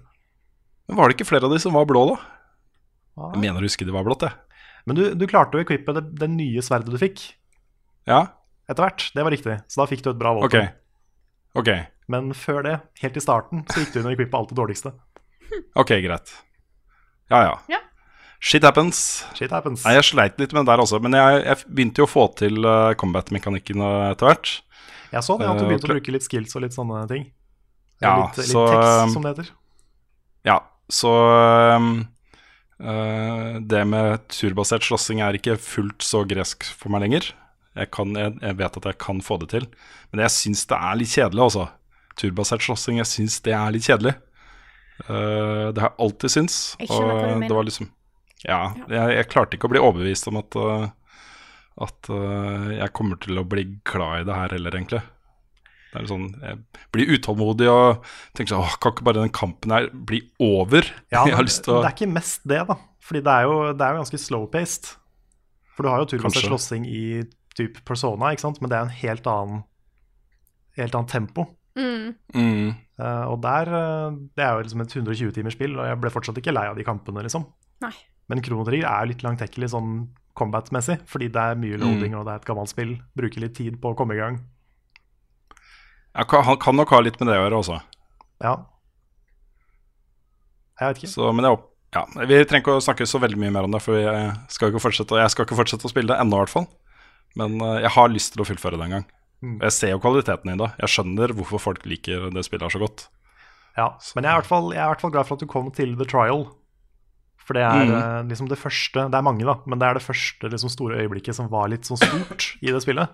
Men 0.88 1.00
var 1.00 1.10
det 1.10 1.18
ikke 1.18 1.28
flere 1.28 1.48
av 1.48 1.54
de 1.54 1.58
som 1.62 1.74
var 1.76 1.88
blå, 1.88 2.04
da? 2.12 2.20
Ja. 3.18 3.32
Jeg 3.34 3.42
mener 3.42 3.60
å 3.60 3.66
huske 3.68 3.86
de 3.88 3.94
var 3.94 4.06
blått, 4.06 4.24
jeg. 4.28 4.36
Men 4.88 4.96
du, 4.96 5.02
du 5.18 5.26
klarte 5.28 5.58
å 5.58 5.64
equippe 5.64 5.92
det, 5.96 6.06
det 6.18 6.28
nye 6.32 6.62
sverdet 6.64 6.88
du 6.94 6.96
fikk 7.00 7.20
Ja, 8.08 8.22
etter 8.70 8.86
hvert. 8.86 9.08
Det 9.16 9.26
var 9.26 9.34
riktig, 9.34 9.58
så 9.66 9.82
da 9.82 9.88
fikk 9.90 10.04
du 10.06 10.12
et 10.12 10.20
bra 10.20 10.36
våpen. 10.38 10.48
Okay. 10.50 10.70
Okay. 11.58 11.84
Men 12.10 12.30
før 12.34 12.62
det, 12.66 12.76
helt 13.02 13.18
i 13.18 13.22
starten, 13.22 13.64
så 13.70 13.82
gikk 13.82 13.94
du 13.94 14.00
og 14.04 14.12
equippa 14.14 14.40
alt 14.40 14.52
det 14.52 14.58
dårligste. 14.58 14.94
ok, 15.80 15.94
greit. 16.06 16.34
Ja, 17.30 17.44
ja. 17.46 17.54
Ja. 17.70 17.80
Shit 18.40 18.64
happens. 18.64 19.26
Shit 19.36 19.52
happens. 19.52 19.84
Nei, 19.84 19.94
jeg 19.98 20.06
sleit 20.08 20.38
litt 20.40 20.54
med 20.56 20.64
det 20.64 20.72
der 20.72 20.82
også, 20.82 20.98
men 21.04 21.14
jeg, 21.18 21.42
jeg 21.44 21.68
begynte 21.68 22.02
jo 22.02 22.06
å 22.08 22.10
få 22.10 22.24
til 22.38 22.64
uh, 22.64 22.94
combat-mekanikken 22.98 23.82
uh, 23.84 24.10
etter 24.14 24.30
hvert. 24.30 24.52
Jeg 25.10 25.26
så 25.26 25.36
det, 25.36 25.48
at 25.50 25.58
du 25.58 25.66
Eh, 25.66 25.68
begynte 25.68 25.86
uh, 25.86 25.90
å 25.90 25.98
bruke 25.98 26.14
litt 26.14 26.26
skills 26.26 26.56
og 26.56 26.64
litt 26.64 26.76
sånne 26.76 27.02
ting. 27.10 27.26
Ja, 28.00 28.14
litt, 28.22 28.40
litt 28.40 28.52
så, 28.54 28.64
tekst, 28.70 29.02
um, 29.04 29.12
som 29.12 29.26
det 29.26 29.34
heter. 29.34 29.50
Ja, 30.48 30.56
så 30.90 31.12
um, 31.76 31.90
uh, 32.80 33.60
Det 33.60 33.82
med 33.86 34.24
turbasert 34.32 34.86
slåssing 34.88 35.20
er 35.26 35.36
ikke 35.36 35.58
fullt 35.60 36.06
så 36.06 36.24
gresk 36.28 36.64
for 36.64 36.94
meg 36.94 37.04
lenger. 37.04 37.28
Jeg, 37.78 37.90
kan, 37.94 38.14
jeg, 38.18 38.34
jeg 38.42 38.58
vet 38.58 38.78
at 38.80 38.88
jeg 38.90 38.98
kan 39.02 39.20
få 39.22 39.38
det 39.42 39.52
til, 39.52 39.68
men 40.10 40.24
jeg 40.24 40.34
syns 40.34 40.64
det 40.70 40.78
er 40.78 40.98
litt 40.98 41.12
kjedelig, 41.12 41.44
altså. 41.46 41.68
Turbasert 42.18 42.64
slåssing, 42.64 42.98
jeg 42.98 43.08
syns 43.08 43.38
det 43.46 43.54
er 43.56 43.74
litt 43.74 43.86
kjedelig. 43.86 44.16
Uh, 45.06 45.70
det 45.72 45.80
har 45.80 45.92
jeg 45.92 45.98
alltid 46.06 46.34
syntes. 46.34 46.58
Jeg 46.80 46.90
skjønner 46.90 47.14
hva 47.14 47.20
du 47.20 47.22
og 47.22 47.30
mener. 47.30 47.48
det 47.48 47.56
var 47.56 47.68
liksom 47.68 47.86
Ja, 48.44 48.58
jeg, 48.90 49.14
jeg 49.16 49.28
klarte 49.32 49.56
ikke 49.56 49.70
å 49.70 49.72
bli 49.72 49.80
overbevist 49.80 50.28
om 50.28 50.40
at 50.40 50.58
uh, 50.60 50.90
At 51.86 52.10
uh, 52.12 52.68
jeg 52.74 52.92
kommer 52.96 53.20
til 53.22 53.40
å 53.40 53.46
bli 53.48 53.64
glad 53.88 54.24
i 54.24 54.28
det 54.28 54.36
her 54.36 54.54
heller, 54.58 54.76
egentlig. 54.76 55.00
Det 55.90 55.98
er 55.98 56.06
sånn, 56.10 56.28
Jeg 56.44 56.84
blir 56.94 57.14
utålmodig 57.16 57.70
og 57.70 58.04
tenker 58.36 58.52
sånn 58.52 58.78
Kan 58.82 58.94
ikke 58.94 59.08
bare 59.08 59.24
den 59.24 59.34
kampen 59.34 59.74
her 59.74 59.88
bli 59.90 60.20
over? 60.42 60.84
Ja, 61.14 61.24
jeg 61.24 61.32
men 61.32 61.38
har 61.40 61.48
lyst 61.48 61.64
til 61.66 61.78
å 61.78 61.80
Det 61.80 61.92
er 61.94 61.96
ikke 61.96 62.12
mest 62.12 62.44
det, 62.50 62.62
da. 62.68 62.78
Fordi 63.00 63.24
det 63.26 63.36
er 63.40 63.48
jo, 63.48 63.56
det 63.74 63.86
er 63.86 63.94
jo 63.94 64.02
ganske 64.04 64.20
slow-paced. 64.22 64.92
For 65.74 65.86
du 65.86 65.90
har 65.90 66.02
jo 66.02 66.10
turbasert 66.12 66.46
slåssing 66.46 66.84
i 66.86 67.04
type 67.60 67.84
persona, 67.88 68.32
ikke 68.34 68.48
sant? 68.48 68.60
men 68.60 68.72
det 68.72 68.78
er 68.78 68.88
en 68.88 68.96
helt 69.02 69.28
annen 69.30 69.64
helt 70.80 70.94
annet 70.96 71.12
tempo. 71.12 71.46
Mm. 71.78 72.14
Mm. 72.34 72.70
Uh, 73.00 73.26
og 73.30 73.36
der 73.44 73.68
uh, 73.70 74.16
Det 74.34 74.42
er 74.42 74.56
jo 74.56 74.64
liksom 74.64 74.80
et 74.82 74.94
120 74.96 75.30
timers 75.36 75.54
spill, 75.56 75.76
og 75.78 75.86
jeg 75.86 75.98
ble 76.02 76.10
fortsatt 76.12 76.40
ikke 76.40 76.54
lei 76.54 76.66
av 76.68 76.78
de 76.78 76.86
kampene, 76.86 77.22
liksom. 77.26 77.46
Nei. 77.84 77.92
Men 78.30 78.42
Chrono 78.44 78.64
Trigger 78.66 78.86
er 78.86 79.04
jo 79.04 79.12
litt 79.12 79.24
langtekkelig 79.26 79.70
sånn 79.72 79.92
combat-messig, 80.38 81.00
fordi 81.10 81.28
det 81.34 81.42
er 81.42 81.58
mye 81.58 81.78
loading, 81.80 82.14
og 82.14 82.26
det 82.26 82.34
er 82.34 82.42
et 82.42 82.46
gammelt 82.48 82.70
spill. 82.70 82.92
Bruker 83.18 83.42
litt 83.42 83.56
tid 83.58 83.80
på 83.82 83.90
å 83.90 83.96
komme 83.98 84.14
i 84.14 84.20
gang. 84.20 84.38
Ja, 86.14 86.26
han 86.46 86.60
kan 86.62 86.78
nok 86.78 86.92
ha 86.94 87.00
litt 87.02 87.18
med 87.20 87.30
det 87.30 87.38
å 87.38 87.42
gjøre 87.42 87.58
også. 87.58 87.80
Ja. 88.44 88.54
Jeg 90.80 90.92
vet 90.92 91.02
ikke. 91.02 91.10
Så, 91.12 91.26
men 91.34 91.46
jeg, 91.48 91.58
opp- 91.58 91.66
ja, 91.96 92.04
vi 92.22 92.38
trenger 92.46 92.62
ikke 92.62 92.78
å 92.78 92.84
snakke 92.84 93.08
så 93.10 93.18
veldig 93.22 93.40
mye 93.42 93.52
mer 93.54 93.66
om 93.66 93.74
det, 93.74 93.82
for 93.82 93.98
jeg 93.98 94.30
skal 94.54 94.70
ikke 94.70 94.84
fortsette, 94.86 95.18
jeg 95.20 95.34
skal 95.34 95.48
ikke 95.48 95.58
fortsette 95.58 95.88
å 95.88 95.92
spille 95.92 96.12
det 96.12 96.20
ennå, 96.22 96.38
i 96.38 96.44
hvert 96.44 96.54
fall. 96.54 96.70
Men 97.36 97.60
eh, 97.60 97.80
jeg 97.84 97.90
har 97.94 98.08
lyst 98.08 98.32
til 98.34 98.42
å 98.42 98.46
fullføre 98.48 98.78
det 98.78 98.86
en 98.88 98.94
gang. 98.98 99.06
Mm. 99.42 99.58
Jeg 99.62 99.72
ser 99.72 99.90
jo 99.94 100.00
kvaliteten 100.02 100.50
i 100.52 100.56
det. 100.60 100.70
Jeg 100.82 100.88
skjønner 100.94 101.32
hvorfor 101.36 101.60
folk 101.60 101.84
liker 101.88 102.30
det 102.34 102.44
spillet 102.44 102.62
her 102.66 102.74
så 102.74 102.80
godt. 102.82 103.06
Ja, 103.76 103.86
men 104.16 104.24
jeg 104.26 104.30
er, 104.30 104.34
i 104.34 104.40
hvert 104.42 104.48
fall, 104.50 104.72
jeg 104.74 104.80
er 104.82 104.88
i 104.88 104.92
hvert 104.94 105.00
fall 105.00 105.12
glad 105.14 105.26
for 105.28 105.34
at 105.38 105.40
du 105.40 105.46
kom 105.48 105.70
til 105.72 105.94
The 105.96 106.04
Trial. 106.04 106.42
For 107.40 107.54
det 107.56 107.62
er 107.64 107.86
Mm. 107.86 107.92
eh, 107.96 108.22
liksom 108.30 108.48
det 108.50 108.58
første 108.58 109.06
Det 109.10 109.14
er 109.16 109.22
mange, 109.26 109.44
da, 109.46 109.54
men 109.66 109.78
det 109.80 109.86
er 109.88 109.94
det 109.94 110.02
første 110.04 110.50
liksom, 110.50 110.68
store 110.70 110.98
øyeblikket 111.00 111.34
som 111.34 111.48
var 111.48 111.68
litt 111.68 111.82
sånn 111.88 111.96
stort 111.98 112.56
i 112.62 112.66
det 112.70 112.82
spillet. 112.82 113.08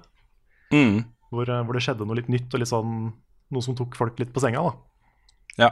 Mm. 0.73 1.05
Hvor, 1.31 1.49
eh, 1.49 1.63
hvor 1.63 1.73
det 1.73 1.83
skjedde 1.87 2.07
noe 2.07 2.17
litt 2.17 2.29
nytt, 2.29 2.53
og 2.53 2.61
litt 2.61 2.69
sånn 2.73 3.13
noe 3.53 3.63
som 3.63 3.77
tok 3.79 3.95
folk 3.97 4.19
litt 4.19 4.33
på 4.35 4.41
senga. 4.43 4.61
da 4.65 4.73
Ja. 5.63 5.71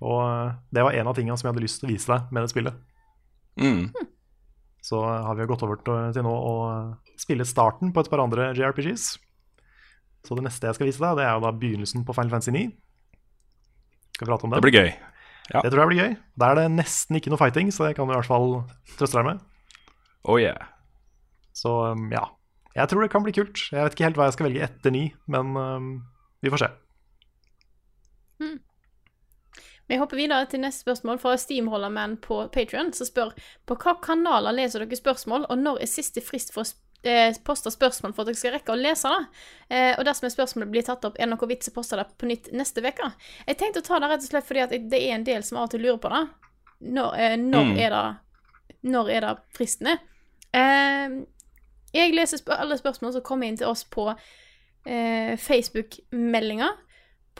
Og 0.00 0.54
det 0.72 0.82
var 0.84 0.92
en 0.94 1.08
av 1.08 1.16
tingene 1.16 1.36
som 1.36 1.48
jeg 1.48 1.54
hadde 1.54 1.64
lyst 1.66 1.80
til 1.80 1.88
å 1.88 1.92
vise 1.92 2.06
deg 2.06 2.30
med 2.32 2.42
det 2.44 2.50
spillet. 2.54 2.74
Mm. 3.58 3.92
Så 4.84 5.00
har 5.02 5.34
vi 5.34 5.44
jo 5.44 5.50
gått 5.50 5.64
over 5.66 5.80
til, 5.82 6.22
nå 6.24 6.32
å 6.32 6.54
spille 7.18 7.46
starten 7.48 7.90
på 7.92 8.04
et 8.04 8.10
par 8.12 8.22
andre 8.22 8.52
JRPGs. 8.56 9.10
Så 10.26 10.36
det 10.38 10.44
neste 10.46 10.68
jeg 10.68 10.78
skal 10.78 10.88
vise 10.88 11.02
deg, 11.02 11.18
det 11.18 11.26
er 11.26 11.36
jo 11.36 11.44
da 11.44 11.52
begynnelsen 11.54 12.04
på 12.06 12.14
Final 12.16 12.32
Fantasy 12.36 12.54
9. 12.54 12.64
Skal 14.14 14.26
vi 14.26 14.30
prate 14.30 14.46
om 14.46 14.54
Det 14.54 14.60
Det 14.60 14.66
blir 14.66 14.78
gøy. 14.78 14.90
Ja. 15.48 15.62
Det 15.64 15.70
tror 15.72 15.82
jeg 15.82 15.90
blir 15.92 16.02
gøy. 16.02 16.16
Der 16.42 16.50
er 16.50 16.60
det 16.60 16.66
nesten 16.74 17.18
ikke 17.18 17.32
noe 17.32 17.40
fighting, 17.40 17.70
så 17.72 17.86
det 17.86 17.94
kan 17.96 18.08
du 18.08 18.12
i 18.12 18.18
hvert 18.18 18.28
fall 18.28 18.50
trøste 18.98 19.20
deg 19.20 19.28
med. 19.30 19.46
Oh 20.28 20.36
yeah. 20.40 20.68
Så 21.56 21.72
um, 21.94 22.10
ja. 22.12 22.26
Jeg 22.76 22.90
tror 22.90 23.02
det 23.02 23.10
kan 23.10 23.24
bli 23.24 23.34
kult. 23.34 23.62
Jeg 23.72 23.80
vet 23.80 23.96
ikke 23.96 24.06
helt 24.06 24.18
hva 24.20 24.28
jeg 24.28 24.36
skal 24.36 24.48
velge 24.50 24.66
etter 24.68 24.94
9, 24.94 25.06
men 25.34 25.56
um, 25.56 25.88
vi 26.44 26.52
får 26.52 26.62
se. 26.62 26.68
Vi 29.88 29.96
hopper 29.96 30.16
videre 30.20 30.44
til 30.50 30.60
neste 30.60 30.84
spørsmål 30.84 31.18
fra 31.22 31.36
Steamholderman 31.40 32.18
på 32.20 32.42
Patreon 32.52 32.92
som 32.92 33.08
spør 33.08 33.30
på 33.66 33.76
hva 33.80 33.94
kanaler 34.04 34.52
leser 34.52 34.84
dere 34.84 34.98
spørsmål, 34.98 35.46
og 35.48 35.58
når 35.58 35.80
er 35.82 35.88
siste 35.88 36.20
frist 36.20 36.52
for 36.52 36.66
å 36.66 37.08
eh, 37.08 37.32
poste 37.46 37.72
spørsmål 37.72 38.12
for 38.12 38.22
at 38.22 38.28
dere 38.32 38.40
skal 38.40 38.52
rekke 38.58 38.74
å 38.74 38.76
lese 38.78 39.08
det? 39.08 39.22
Eh, 39.70 39.94
og 39.96 40.04
dersom 40.04 40.28
spørsmålet 40.34 40.72
blir 40.74 40.84
tatt 40.84 41.08
opp, 41.08 41.16
er 41.16 41.24
det 41.24 41.32
noe 41.32 41.48
vits 41.48 41.70
i 41.70 41.72
å 41.72 41.76
poste 41.78 41.96
det 41.96 42.04
på 42.20 42.28
nytt 42.28 42.50
neste 42.52 42.84
uke? 42.84 43.08
Jeg 43.48 43.60
tenkte 43.62 43.80
å 43.80 43.86
ta 43.88 44.00
det 44.04 44.12
rett 44.12 44.26
og 44.26 44.28
slett 44.28 44.48
fordi 44.50 44.82
det 44.92 45.00
er 45.06 45.16
en 45.16 45.24
del 45.24 45.46
som 45.46 45.62
av 45.62 45.70
og 45.70 45.72
til 45.72 45.86
lurer 45.86 46.02
på 46.04 46.12
det. 46.12 46.22
Når, 46.98 47.16
eh, 47.18 47.36
når, 47.40 47.64
Mm. 47.72 47.78
er, 47.78 47.90
det, 47.96 48.76
når 48.92 49.10
er 49.10 49.20
det 49.20 49.36
fristen 49.56 49.88
er? 49.94 49.98
Jeg 51.94 52.12
leser 52.14 52.38
spør 52.38 52.60
alle 52.60 52.76
spørsmål 52.78 53.12
som 53.16 53.22
kommer 53.24 53.48
inn 53.48 53.56
til 53.56 53.66
oss 53.70 53.84
på 53.88 54.10
eh, 54.86 55.32
Facebook-meldinger 55.40 56.76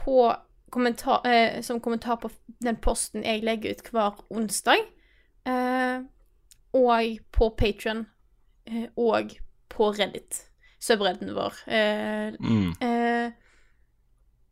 på 0.00 0.32
kommentar, 0.70 1.27
eh, 1.27 1.61
som 1.62 1.81
kommentar 1.81 2.16
på 2.23 2.31
den 2.61 2.77
posten 2.77 3.23
jeg 3.24 3.43
legger 3.45 3.70
ut 3.77 3.90
hver 3.93 4.20
onsdag. 4.31 4.85
Eh, 5.47 6.01
og 6.74 7.19
på 7.32 7.49
Patron 7.57 8.07
eh, 8.66 8.86
og 8.97 9.32
på 9.73 9.90
Reddit, 9.99 10.43
subredden 10.81 11.35
vår. 11.35 11.55
Eh, 11.66 12.32
Mm. 12.40 12.73
eh, 12.82 13.31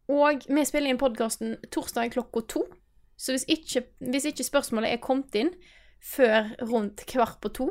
og 0.08 0.44
vi 0.48 0.64
spiller 0.64 0.90
inn 0.90 0.98
podkasten 0.98 1.56
torsdag 1.70 2.12
klokka 2.14 2.40
to. 2.48 2.64
Så 3.16 3.32
hvis 3.32 3.44
ikke, 3.48 3.82
hvis 4.00 4.24
ikke 4.28 4.44
spørsmålet 4.44 4.92
er 4.92 5.02
kommet 5.02 5.34
inn 5.34 5.50
før 6.04 6.52
rundt 6.62 7.06
kvart 7.06 7.40
på 7.40 7.48
to 7.52 7.70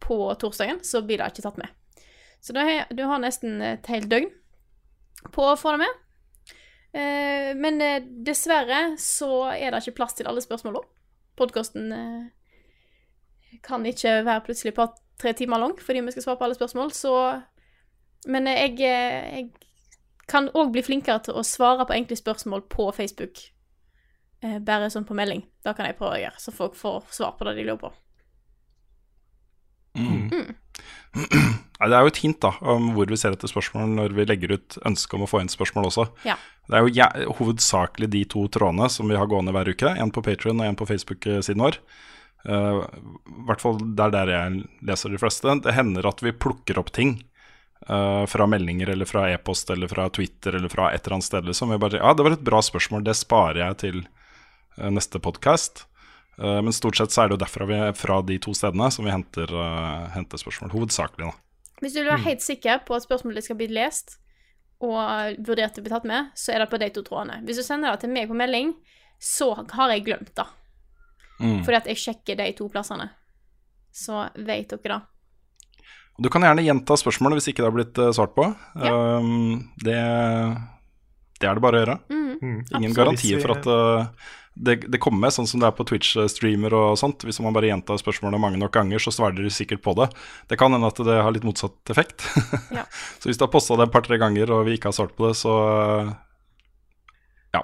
på 0.00 0.16
torsdagen, 0.38 0.82
så 0.84 1.00
blir 1.00 1.18
det 1.18 1.30
ikke 1.32 1.42
tatt 1.46 1.56
med. 1.58 1.68
Så 2.42 2.52
du 2.52 3.04
har 3.06 3.18
nesten 3.22 3.62
et 3.62 3.86
helt 3.86 4.10
døgn 4.10 4.28
på 5.32 5.46
å 5.48 5.56
få 5.56 5.72
det 5.72 5.78
med. 5.86 6.00
Eh, 6.94 7.50
men 7.58 7.80
eh, 7.82 8.02
dessverre 8.26 8.94
så 9.02 9.48
er 9.50 9.72
det 9.72 9.82
ikke 9.82 9.98
plass 9.98 10.14
til 10.14 10.28
alle 10.30 10.42
spørsmåla. 10.44 10.82
Podkasten 11.34 11.92
eh, 11.92 13.58
kan 13.66 13.86
ikke 13.86 14.20
være 14.26 14.44
plutselig 14.46 14.76
på 14.76 14.86
tre 15.18 15.32
timer 15.34 15.58
lang 15.62 15.74
fordi 15.80 16.04
vi 16.06 16.14
skal 16.14 16.22
svare 16.22 16.38
på 16.38 16.46
alle 16.48 16.58
spørsmål, 16.58 16.92
så 16.92 17.42
Men 18.26 18.46
eh, 18.46 18.60
jeg, 18.62 18.78
eh, 18.80 19.36
jeg 19.36 19.50
kan 20.28 20.48
òg 20.54 20.70
bli 20.72 20.82
flinkere 20.82 21.20
til 21.26 21.36
å 21.36 21.42
svare 21.44 21.84
på 21.84 21.92
enkle 21.92 22.16
spørsmål 22.16 22.62
på 22.72 22.86
Facebook. 22.96 23.42
Eh, 24.40 24.58
bare 24.64 24.88
sånn 24.90 25.04
på 25.04 25.16
melding. 25.18 25.42
Da 25.64 25.74
kan 25.76 25.86
jeg 25.86 25.98
prøve 25.98 26.16
å 26.16 26.22
gjøre, 26.22 26.40
så 26.40 26.54
folk 26.54 26.78
får 26.78 27.10
svar 27.12 27.34
på 27.36 27.44
det 27.44 27.56
de 27.58 27.66
lurer 27.66 27.80
på. 27.82 27.90
Mm. 29.98 30.30
Nei, 30.30 30.63
det 31.84 31.94
er 31.94 32.02
jo 32.02 32.10
et 32.10 32.22
hint 32.22 32.40
da 32.42 32.54
om 32.74 32.92
hvor 32.96 33.10
vi 33.10 33.18
ser 33.20 33.34
etter 33.36 33.50
spørsmål 33.50 33.92
når 33.94 34.16
vi 34.16 34.26
legger 34.28 34.56
ut 34.56 34.78
ønske 34.86 35.16
om 35.16 35.26
å 35.26 35.30
få 35.30 35.42
inn 35.42 35.52
spørsmål 35.52 35.90
også. 35.90 36.08
Ja. 36.26 36.38
Det 36.70 36.78
er 36.78 36.86
jo 36.86 36.94
ja, 36.96 37.10
hovedsakelig 37.38 38.08
de 38.14 38.24
to 38.30 38.46
trådene 38.52 38.88
som 38.92 39.10
vi 39.10 39.18
har 39.18 39.28
gående 39.30 39.54
hver 39.54 39.68
uke. 39.68 39.92
En 40.00 40.12
på 40.14 40.24
Patrion 40.24 40.62
og 40.62 40.66
en 40.68 40.78
på 40.80 40.88
Facebook-siden 40.88 41.64
vår. 41.64 41.78
Uh, 42.44 42.84
hvert 43.48 43.62
fall 43.62 43.78
det 43.80 44.04
er 44.04 44.12
der 44.12 44.32
jeg 44.32 44.64
leser 44.84 45.12
de 45.12 45.20
fleste. 45.20 45.60
Det 45.64 45.76
hender 45.76 46.08
at 46.08 46.24
vi 46.24 46.32
plukker 46.32 46.80
opp 46.80 46.92
ting 46.96 47.18
uh, 47.88 48.24
fra 48.30 48.48
meldinger 48.50 48.92
eller 48.92 49.08
fra 49.08 49.26
e-post 49.32 49.72
eller 49.72 49.90
fra 49.92 50.08
Twitter 50.12 50.56
eller 50.56 50.72
fra 50.72 50.90
et 50.92 51.04
eller 51.04 51.18
annet 51.18 51.30
sted. 51.30 51.48
Liksom. 51.48 51.72
Vi 51.72 51.80
bare, 51.84 52.00
ja, 52.00 52.14
det 52.16 52.26
var 52.26 52.36
et 52.36 52.46
bra 52.46 52.62
spørsmål, 52.64 53.04
det 53.06 53.16
sparer 53.20 53.62
jeg 53.62 53.80
til 53.84 54.04
uh, 54.80 54.90
neste 54.92 55.20
podkast. 55.24 55.86
Men 56.36 56.74
stort 56.74 56.98
sett 56.98 57.14
så 57.14 57.22
er 57.22 57.30
det 57.30 57.36
jo 57.36 57.42
derfra 57.44 57.66
vi, 57.68 57.78
fra 57.98 58.18
de 58.26 58.38
to 58.42 58.54
stedene 58.56 58.90
som 58.90 59.06
vi 59.06 59.12
henter, 59.14 59.50
eh, 59.50 60.10
henter 60.16 60.40
spørsmål. 60.40 60.72
Hovedsakelig, 60.74 61.30
da. 61.30 61.34
Hvis 61.82 61.94
du 61.94 62.00
vil 62.00 62.10
være 62.10 62.26
helt 62.28 62.42
sikker 62.42 62.84
på 62.86 62.96
at 62.96 63.04
spørsmålet 63.04 63.46
skal 63.46 63.58
bli 63.60 63.68
lest 63.70 64.16
og 64.84 65.38
vurdert 65.46 65.76
til 65.76 65.82
å 65.82 65.86
bli 65.86 65.92
tatt 65.92 66.06
med, 66.08 66.30
så 66.38 66.54
er 66.54 66.62
det 66.62 66.70
på 66.72 66.80
de 66.80 66.90
to 66.94 67.02
trådene. 67.06 67.40
Hvis 67.46 67.60
du 67.60 67.64
sender 67.66 67.94
det 67.94 68.04
til 68.04 68.12
meg 68.14 68.28
på 68.30 68.36
melding, 68.38 68.74
så 69.22 69.52
har 69.76 69.92
jeg 69.92 70.04
glemt 70.06 70.32
det. 70.36 70.46
Mm. 71.40 71.60
Fordi 71.66 71.78
at 71.78 71.90
jeg 71.90 72.00
sjekker 72.02 72.38
de 72.38 72.50
to 72.56 72.68
plassene. 72.72 73.08
Så 73.94 74.26
vet 74.34 74.70
dere 74.70 74.96
det. 74.96 75.00
Du 76.22 76.30
kan 76.30 76.44
gjerne 76.46 76.62
gjenta 76.62 76.94
spørsmålet 76.98 77.40
hvis 77.40 77.50
ikke 77.50 77.64
det 77.64 77.68
har 77.68 77.74
blitt 77.74 77.98
eh, 77.98 78.12
svart 78.14 78.34
på. 78.36 78.46
Um, 78.78 79.72
det, 79.82 79.98
det 81.40 81.48
er 81.48 81.58
det 81.58 81.64
bare 81.64 81.80
å 81.80 81.82
gjøre. 81.82 81.96
Mm, 82.06 82.34
Ingen 82.38 82.60
absolutt. 82.62 82.98
garantier 83.00 83.42
for 83.42 83.54
at 83.56 83.66
uh, 83.66 84.30
det, 84.54 84.76
det 84.90 85.00
kommer, 85.02 85.30
sånn 85.34 85.48
som 85.50 85.58
det 85.62 85.66
er 85.66 85.74
på 85.74 85.84
Twitch-streamer 85.88 86.74
og 86.78 86.98
sånt. 87.00 87.24
Hvis 87.26 87.40
man 87.42 87.54
bare 87.56 87.66
gjentar 87.72 87.98
spørsmålene 87.98 88.38
mange 88.40 88.58
nok 88.60 88.72
ganger, 88.76 89.02
så 89.02 89.10
svarer 89.10 89.42
de 89.42 89.50
sikkert 89.50 89.82
på 89.82 89.94
det. 89.98 90.08
Det 90.50 90.58
kan 90.60 90.70
hende 90.72 90.86
at 90.86 91.00
det 91.02 91.16
har 91.26 91.34
litt 91.34 91.46
motsatt 91.46 91.90
effekt. 91.90 92.22
Ja. 92.70 92.84
så 93.20 93.28
hvis 93.30 93.40
du 93.40 93.44
har 93.46 93.50
posta 93.52 93.74
det 93.80 93.88
et 93.88 93.94
par-tre 93.96 94.18
ganger 94.22 94.52
og 94.54 94.64
vi 94.68 94.76
ikke 94.78 94.92
har 94.92 94.96
svart 94.96 95.16
på 95.18 95.26
det, 95.26 95.34
så 95.40 95.52
ja. 97.54 97.62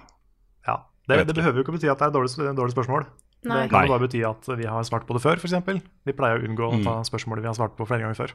Ja. 0.66 0.76
Det, 1.06 1.24
det 1.30 1.34
behøver 1.38 1.60
jo 1.60 1.66
ikke 1.66 1.76
bety 1.78 1.90
at 1.90 1.98
det 2.02 2.08
er 2.08 2.12
et 2.12 2.18
dårlig, 2.18 2.54
dårlig 2.58 2.74
spørsmål. 2.74 3.06
Nei. 3.40 3.62
Det 3.64 3.70
kan 3.72 3.86
jo 3.86 3.94
bare 3.94 4.04
bety 4.04 4.20
at 4.28 4.50
vi 4.58 4.66
har 4.68 4.84
svart 4.84 5.06
på 5.08 5.16
det 5.16 5.22
før, 5.24 5.40
f.eks. 5.40 5.84
Vi 6.04 6.12
pleier 6.16 6.42
å 6.42 6.46
unngå 6.48 6.70
Mm. 6.74 6.80
å 6.82 6.84
ta 6.84 6.96
spørsmålet 7.08 7.46
vi 7.46 7.48
har 7.48 7.56
svart 7.56 7.78
på 7.78 7.86
flere 7.88 8.04
ganger 8.04 8.18
før. 8.26 8.34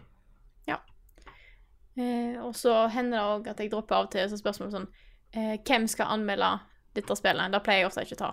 Eh, 1.96 2.36
og 2.44 2.52
så 2.60 2.74
hender 2.92 3.16
det 3.16 3.24
òg 3.24 3.46
at 3.54 3.62
jeg 3.64 3.70
dropper 3.72 3.96
av 3.96 4.08
og 4.10 4.12
til 4.12 4.26
så 4.28 4.36
spørsmål 4.36 4.72
sånn 4.74 4.88
eh, 5.32 5.54
Hvem 5.64 5.86
skal 5.88 6.10
anmelde 6.12 6.50
dette 6.98 7.16
spillet? 7.16 7.54
Det 7.54 7.62
pleier 7.64 7.86
jeg 7.86 7.88
ofte 7.88 8.04
ikke 8.04 8.18
å 8.18 8.20
ta. 8.20 8.32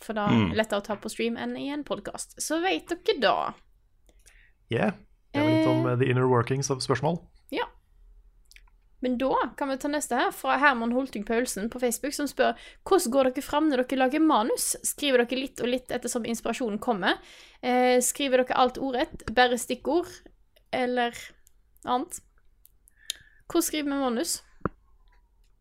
For 0.00 0.14
da 0.14 0.26
er 0.28 0.36
Mm. 0.36 0.50
det 0.50 0.58
lettere 0.58 0.80
å 0.80 0.84
ta 0.84 0.96
på 0.96 1.10
stream 1.10 1.36
enn 1.36 1.56
i 1.56 1.68
en 1.74 1.84
podkast. 1.84 2.36
Så 2.40 2.60
vet 2.62 2.86
dere 2.88 3.20
da. 3.20 3.54
Yeah. 4.70 4.92
Det 5.34 5.42
var 5.42 5.50
litt 5.50 5.66
om 5.68 5.86
eh, 5.86 5.96
the 5.98 6.10
inner 6.10 6.26
workings 6.28 6.70
av 6.70 6.78
spørsmål. 6.80 7.18
Ja. 7.50 7.64
Men 9.00 9.16
da 9.18 9.30
kan 9.56 9.68
vi 9.68 9.76
ta 9.76 9.88
neste 9.88 10.16
her, 10.18 10.30
fra 10.34 10.56
Herman 10.58 10.90
Holting 10.92 11.24
Paulsen 11.24 11.68
på 11.70 11.78
Facebook, 11.80 12.12
som 12.14 12.26
spør 12.26 12.56
hvordan 12.84 13.10
går 13.14 13.24
dere 13.30 13.42
fram 13.46 13.68
når 13.70 13.84
dere 13.86 13.98
lager 14.00 14.20
manus? 14.20 14.72
Skriver 14.82 15.22
dere 15.24 15.38
litt 15.38 15.60
og 15.62 15.68
litt 15.70 15.90
ettersom 15.94 16.24
inspirasjonen 16.26 16.80
kommer? 16.82 17.18
Eh, 17.62 18.00
skriver 18.02 18.42
dere 18.42 18.56
alt 18.58 18.78
ordrett, 18.78 19.22
bare 19.34 19.58
stikkord, 19.58 20.08
eller 20.72 21.14
annet? 21.86 22.20
Hvordan 23.48 23.62
skriver 23.68 23.84
vi 23.84 24.00
manus? 24.02 24.42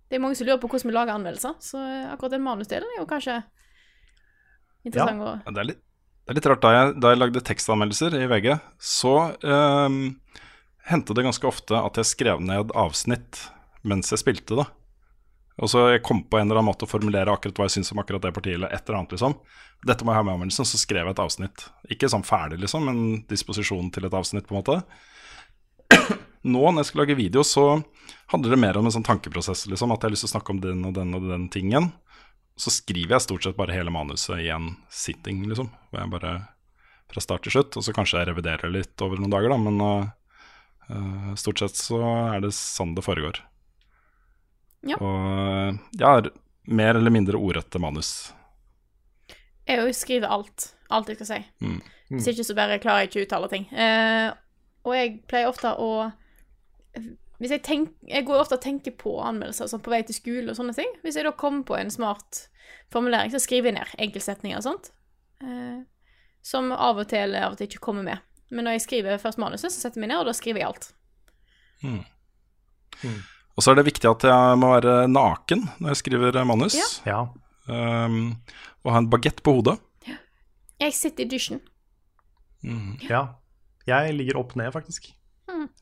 Det 0.10 0.16
er 0.18 0.24
mange 0.24 0.36
som 0.40 0.48
lurer 0.48 0.60
på 0.64 0.70
hvordan 0.72 0.90
vi 0.90 0.96
lager 0.96 1.14
anmeldelser, 1.20 1.56
så 1.60 1.78
eh, 1.84 2.10
akkurat 2.14 2.32
den 2.38 2.44
manusdelen 2.46 2.90
er 2.96 3.02
jo 3.04 3.10
kanskje 3.10 3.42
interessant 4.90 5.24
å 5.24 5.36
Ja, 5.36 5.54
Det 5.54 5.62
er 5.64 5.70
litt, 5.72 5.84
det 6.26 6.34
er 6.34 6.40
litt 6.40 6.50
rart. 6.52 6.64
Da 6.64 6.72
jeg, 6.74 6.96
da 7.04 7.12
jeg 7.14 7.22
lagde 7.22 7.44
tekstanmeldelser 7.50 8.18
i 8.18 8.26
VG, 8.32 8.50
så 8.80 9.14
um, 9.44 10.02
hendte 10.90 11.16
det 11.18 11.28
ganske 11.28 11.48
ofte 11.50 11.78
at 11.80 12.00
jeg 12.02 12.12
skrev 12.14 12.44
ned 12.44 12.74
avsnitt 12.76 13.46
mens 13.88 14.12
jeg 14.12 14.24
spilte 14.24 14.60
det. 14.60 14.68
Og 15.58 15.72
så 15.72 15.88
jeg 15.96 16.04
kom 16.06 16.22
på 16.28 16.38
en 16.38 16.46
eller 16.46 16.60
annen 16.60 16.70
måte 16.70 16.86
å 16.86 16.92
formulere 16.92 17.34
akkurat 17.34 17.58
hva 17.58 17.66
jeg 17.66 17.80
syns 17.80 17.94
om 17.94 18.02
akkurat 18.02 18.22
det 18.22 18.34
partiet, 18.36 18.60
eller 18.60 18.74
et 18.74 18.84
eller 18.86 19.00
annet, 19.00 19.16
liksom. 19.16 19.38
Dette 19.88 20.06
må 20.06 20.14
jeg 20.14 20.20
ha 20.20 20.26
med 20.26 20.36
anmeldelsen, 20.36 20.68
så 20.70 20.78
skrev 20.78 21.08
jeg 21.08 21.16
et 21.16 21.22
avsnitt. 21.24 21.64
Ikke 21.94 22.10
sånn 22.12 22.26
ferdig, 22.26 22.60
liksom, 22.62 22.86
men 22.86 23.00
disposisjonen 23.30 23.90
til 23.94 24.06
et 24.06 24.18
avsnitt, 24.18 24.46
på 24.46 24.54
en 24.54 24.62
måte. 24.62 24.82
nå 26.48 26.62
når 26.62 26.82
jeg 26.82 26.90
skal 26.92 27.02
lage 27.04 27.18
video, 27.18 27.44
så 27.48 27.66
handler 28.32 28.54
det 28.54 28.62
mer 28.62 28.78
om 28.80 28.88
en 28.88 28.94
sånn 28.94 29.06
tankeprosess. 29.08 29.66
Liksom, 29.72 29.94
at 29.94 30.02
jeg 30.04 30.10
har 30.10 30.16
lyst 30.16 30.28
til 30.28 30.32
å 30.32 30.36
snakke 30.36 30.54
om 30.54 30.62
den 30.64 30.86
og 30.88 30.96
den 30.98 31.16
og 31.18 31.28
den 31.32 31.48
tingen. 31.54 31.92
Så 32.58 32.74
skriver 32.74 33.16
jeg 33.16 33.26
stort 33.28 33.46
sett 33.46 33.58
bare 33.58 33.76
hele 33.76 33.94
manuset 33.94 34.42
i 34.42 34.50
en 34.54 34.72
sitting, 34.90 35.44
liksom. 35.50 35.70
Hvor 35.92 36.02
jeg 36.02 36.14
bare 36.16 36.32
fra 37.08 37.24
start 37.24 37.46
til 37.46 37.54
slutt. 37.54 37.78
Og 37.78 37.86
så 37.86 37.94
kanskje 37.96 38.22
jeg 38.22 38.32
reviderer 38.32 38.74
litt 38.74 39.06
over 39.06 39.22
noen 39.22 39.34
dager, 39.34 39.54
da. 39.54 39.60
Men 39.62 39.84
øh, 39.86 41.36
stort 41.40 41.62
sett 41.62 41.78
så 41.80 42.02
er 42.34 42.42
det 42.48 42.56
sånn 42.58 42.96
det 42.98 43.06
foregår. 43.06 43.44
Ja. 44.88 44.98
Og 44.98 45.78
jeg 45.98 46.08
har 46.08 46.32
mer 46.68 46.98
eller 46.98 47.14
mindre 47.14 47.40
ordrette 47.40 47.80
manus. 47.82 48.32
Jeg 49.68 49.84
jo 49.84 49.94
skriver 49.96 50.32
alt. 50.32 50.72
Alt 50.94 51.12
jeg 51.12 51.20
skal 51.20 51.30
si. 51.30 51.40
Mm. 51.64 51.80
Hvis 52.16 52.30
ikke 52.32 52.46
så 52.48 52.56
bare 52.56 52.80
klarer 52.80 53.04
jeg 53.04 53.12
ikke 53.12 53.22
å 53.22 53.28
uttale 53.28 53.50
ting. 53.52 53.66
Uh, 53.76 54.30
og 54.88 54.96
jeg 54.96 55.18
pleier 55.28 55.50
ofte 55.52 55.74
å 55.76 55.90
jeg, 57.46 57.62
tenk, 57.66 57.92
jeg 58.10 58.26
går 58.26 58.42
ofte 58.42 58.58
og 58.58 58.64
tenker 58.64 58.96
på 58.98 59.14
anmeldelser 59.22 59.70
sånn 59.70 59.84
på 59.86 59.94
vei 59.94 60.02
til 60.08 60.18
skole 60.18 60.50
og 60.50 60.58
sånne 60.58 60.74
ting. 60.78 60.90
Hvis 61.04 61.20
jeg 61.20 61.28
da 61.28 61.34
kommer 61.38 61.68
på 61.68 61.78
en 61.78 61.92
smart 61.94 62.48
formulering, 62.94 63.32
så 63.34 63.42
skriver 63.42 63.72
jeg 63.72 63.78
ned 63.78 63.94
enkeltsetninger 64.08 64.58
og 64.58 64.66
sånt. 64.66 64.92
Eh, 65.46 65.80
som 66.48 66.72
av 66.74 66.98
og 66.98 67.10
til 67.12 67.28
eller 67.28 67.46
av 67.46 67.56
og 67.56 67.60
til 67.60 67.70
ikke 67.70 67.84
kommer 67.84 68.06
med. 68.08 68.24
Men 68.50 68.66
når 68.66 68.78
jeg 68.78 68.86
skriver 68.88 69.22
først 69.22 69.42
manuset, 69.42 69.70
så 69.74 69.84
setter 69.84 70.00
jeg 70.00 70.06
meg 70.06 70.14
ned, 70.14 70.22
og 70.24 70.30
da 70.30 70.36
skriver 70.38 70.64
jeg 70.64 70.70
alt. 70.72 70.88
Og 73.58 73.66
så 73.66 73.74
er 73.74 73.80
det 73.80 73.88
viktig 73.90 74.10
at 74.10 74.26
jeg 74.30 74.60
må 74.62 74.72
være 74.76 74.96
naken 75.10 75.66
når 75.82 75.94
jeg 75.94 76.02
skriver 76.04 76.40
manus. 76.48 76.78
Ja. 76.78 76.88
Ja. 77.10 77.20
Um, 77.68 78.38
og 78.86 78.94
ha 78.96 79.02
en 79.02 79.10
bagett 79.12 79.42
på 79.44 79.58
hodet. 79.58 79.76
Jeg 80.78 80.94
sitter 80.94 81.26
i 81.26 81.30
dusjen. 81.30 81.62
ja. 83.10 83.26
Jeg 83.88 84.14
ligger 84.18 84.40
opp 84.40 84.56
ned, 84.60 84.70
faktisk. 84.76 85.10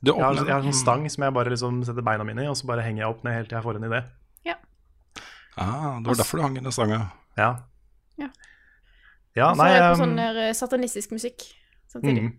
Du 0.02 0.12
Jeg 0.12 0.22
har, 0.22 0.36
jeg 0.40 0.52
har 0.52 0.62
en 0.62 0.70
sånn 0.72 0.82
stang 0.82 1.07
som 1.10 1.26
jeg 1.26 1.34
bare 1.36 1.52
liksom 1.53 1.82
setter 1.88 2.06
beina 2.06 2.26
mine 2.28 2.45
i, 2.45 2.49
og 2.52 2.57
så 2.60 2.68
bare 2.70 2.86
henger 2.86 3.03
jeg 3.03 3.16
opp 3.16 3.26
ned 3.26 3.38
helt 3.40 3.49
til 3.52 3.60
jeg 3.60 3.68
får 3.68 3.80
en 3.82 3.90
idé. 3.90 4.03
Ah, 5.56 5.99
det 6.02 6.07
var 6.07 6.16
derfor 6.20 6.38
du 6.38 6.44
hang 6.44 6.57
i 6.57 6.64
den 6.64 6.72
stanga. 6.72 6.99
Ja. 7.38 7.49
Ja. 8.20 8.28
Ja, 9.36 9.49
Og 9.52 9.57
så 9.57 9.64
nei 9.64 9.70
er 9.72 9.78
jeg 9.78 9.86
på 9.86 9.94
um, 9.94 10.02
sånn 10.02 10.18
der, 10.20 10.40
eh, 10.45 10.56
satanistisk 10.56 11.14
musikk 11.16 11.45
samtidig. 11.91 12.26
mm. 12.28 12.34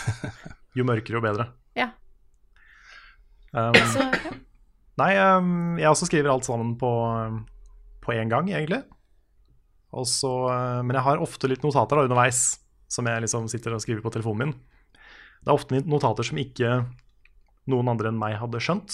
Jo 0.78 0.86
mørkere, 0.86 1.18
jo 1.18 1.22
bedre. 1.24 1.48
Ja. 1.76 1.90
Um, 3.52 3.76
Så 3.92 4.04
ja. 4.06 4.32
Nei, 5.00 5.10
um, 5.18 5.78
jeg 5.80 5.88
også 5.88 6.08
skriver 6.08 6.32
alt 6.32 6.46
sammen 6.46 6.74
på, 6.80 6.90
på 8.04 8.12
én 8.14 8.30
gang, 8.32 8.48
egentlig. 8.52 8.82
Også, 9.96 10.28
uh, 10.48 10.80
men 10.84 10.96
jeg 10.96 11.04
har 11.08 11.24
ofte 11.24 11.48
litt 11.50 11.64
notater 11.64 11.98
da, 11.98 12.04
underveis, 12.08 12.60
som 12.90 13.08
jeg 13.08 13.24
liksom 13.24 13.48
sitter 13.50 13.74
og 13.76 13.82
skriver 13.84 14.04
på 14.04 14.12
telefonen 14.14 14.52
min. 14.52 14.54
Det 15.40 15.48
er 15.48 15.56
ofte 15.56 15.80
notater 15.88 16.26
som 16.26 16.40
ikke 16.40 16.82
noen 17.70 17.90
andre 17.92 18.10
enn 18.10 18.20
meg 18.20 18.36
hadde 18.40 18.60
skjønt. 18.62 18.92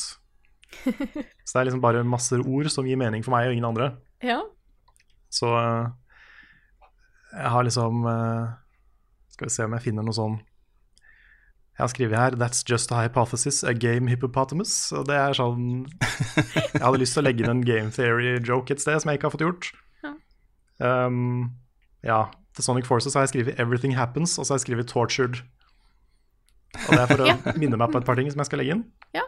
Så 1.47 1.52
det 1.52 1.60
er 1.60 1.68
liksom 1.68 1.82
bare 1.85 2.05
masser 2.06 2.43
ord 2.43 2.68
som 2.73 2.86
gir 2.86 2.98
mening 3.01 3.24
for 3.24 3.35
meg 3.36 3.48
og 3.48 3.56
ingen 3.56 3.70
andre. 3.70 3.94
ja. 4.24 4.43
Så 5.36 5.48
uh, 5.51 5.90
jeg 7.35 7.51
har 7.51 7.64
liksom 7.66 8.05
uh, 8.06 8.55
Skal 9.35 9.48
vi 9.48 9.52
se 9.52 9.64
om 9.66 9.73
jeg 9.74 9.82
finner 9.89 10.06
noe 10.06 10.14
sånn 10.14 10.36
Jeg 10.39 11.82
har 11.82 11.90
skrevet 11.90 12.20
her 12.20 12.36
'That's 12.39 12.62
just 12.64 12.93
a 12.94 13.02
hypothesis, 13.02 13.64
a 13.64 13.74
game 13.74 14.09
hippopotamus'. 14.09 14.94
Og 14.97 15.09
det 15.10 15.18
er 15.18 15.35
sånn 15.36 15.90
Jeg 16.73 16.85
hadde 16.85 17.02
lyst 17.02 17.18
til 17.18 17.24
å 17.24 17.27
legge 17.27 17.43
inn 17.44 17.51
en 17.51 17.66
game 17.66 17.90
theory-joke 17.90 18.73
et 18.73 18.81
sted 18.81 19.02
som 19.02 19.10
jeg 19.10 19.18
ikke 19.18 19.28
har 19.28 19.35
fått 19.35 19.44
gjort. 19.44 19.73
Um, 20.78 21.51
ja. 22.06 22.31
Til 22.55 22.64
Sonic 22.64 22.86
Forces 22.86 23.14
har 23.18 23.27
jeg 23.27 23.35
skrevet 23.35 23.59
'Everything 23.60 23.98
Happens', 23.98 24.39
og 24.39 24.47
så 24.47 24.55
har 24.55 24.59
jeg 24.62 24.66
skrevet 24.70 24.89
'Tortured'. 24.89 25.43
Og 26.86 26.90
det 26.93 27.01
er 27.03 27.11
for 27.11 27.23
å 27.24 27.27
Ja. 27.31 27.36
minne 27.57 27.78
meg 27.81 27.90
på 27.93 27.98
et 28.01 28.07
par 28.09 28.16
ting 28.19 28.31
som 28.31 28.39
jeg 28.43 28.47
skal 28.51 28.59
legge 28.62 28.77
inn. 28.77 28.85
Ja. 29.16 29.24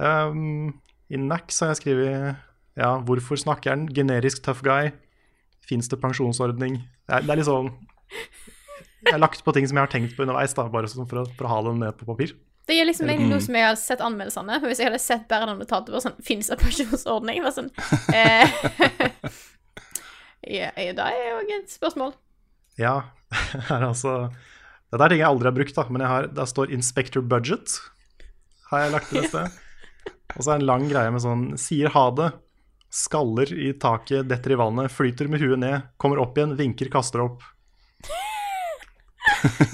Um, 0.00 0.80
I 1.10 1.16
Nax 1.20 1.60
har 1.60 1.72
jeg 1.74 1.80
skrevet 1.82 2.36
ja, 2.76 2.90
'Hvorfor 3.02 3.36
snakker 3.36 3.70
han? 3.74 3.88
Generisk 3.88 4.42
tough 4.42 4.62
guy'. 4.62 4.92
Fins 5.66 5.88
det 5.88 6.00
pensjonsordning? 6.00 6.78
Det 7.06 7.14
er, 7.16 7.20
det 7.26 7.30
er 7.30 7.36
litt 7.36 7.46
sånn 7.46 7.70
Jeg 9.04 9.12
har 9.12 9.18
lagt 9.20 9.44
på 9.44 9.52
ting 9.52 9.66
som 9.68 9.76
jeg 9.76 9.82
har 9.86 9.92
tenkt 9.92 10.16
på 10.16 10.22
underveis, 10.22 10.54
da, 10.54 10.68
bare 10.68 10.88
sånn 10.88 11.08
for, 11.08 11.22
å, 11.22 11.26
for 11.36 11.44
å 11.46 11.48
ha 11.48 11.60
det 11.62 11.74
ned 11.78 11.96
på 11.98 12.06
papir. 12.06 12.34
Det 12.68 12.76
gir 12.76 12.84
liksom 12.86 13.08
egentlig 13.08 13.30
noe 13.30 13.40
som 13.40 13.54
jeg 13.56 13.64
har 13.64 13.76
sett 13.80 14.00
anmeldelsene. 14.04 14.60
Men 14.60 14.68
hvis 14.70 14.78
jeg 14.78 14.86
hadde 14.90 15.00
sett 15.02 15.24
bare 15.28 15.46
den 15.48 15.58
notatet, 15.58 15.90
bare 15.90 16.04
sånn 16.04 16.18
Fins 16.22 16.50
det 16.52 16.58
pensjonsordning? 16.60 17.40
Bare 17.42 17.56
sånn 17.56 17.70
eh, 18.14 18.46
ja, 20.58 20.70
ja, 20.76 20.92
Det 20.92 21.06
er 21.06 21.24
jo 21.32 21.40
et 21.58 21.72
spørsmål. 21.72 22.14
Ja, 22.78 22.94
her 23.68 23.88
altså 23.88 24.30
Dette 24.90 25.06
er 25.06 25.12
ting 25.12 25.22
jeg 25.22 25.30
aldri 25.30 25.46
har 25.46 25.56
brukt, 25.56 25.76
da, 25.76 25.86
men 25.88 26.02
jeg 26.02 26.10
har, 26.10 26.28
der 26.34 26.48
står 26.50 26.70
'Inspector 26.74 27.22
Budget'. 27.22 27.78
Har 28.70 28.84
jeg 28.84 28.92
lagt 28.92 29.08
til 29.10 29.22
et 29.22 29.30
sted. 29.30 29.58
Og 30.36 30.42
så 30.42 30.50
er 30.50 30.58
det 30.58 30.62
en 30.62 30.66
lang 30.66 30.88
greie 30.90 31.10
med 31.10 31.22
sånn 31.22 31.44
'Sier 31.58 31.94
ha 31.94 32.10
det'. 32.10 32.32
Skaller 32.90 33.52
i 33.54 33.72
taket, 33.78 34.26
detter 34.26 34.52
i 34.52 34.58
vannet, 34.58 34.90
flyter 34.90 35.28
med 35.30 35.40
huet 35.40 35.58
ned, 35.58 35.82
kommer 35.96 36.18
opp 36.18 36.34
igjen, 36.36 36.56
vinker, 36.58 36.90
kaster 36.90 37.22
opp. 37.22 37.42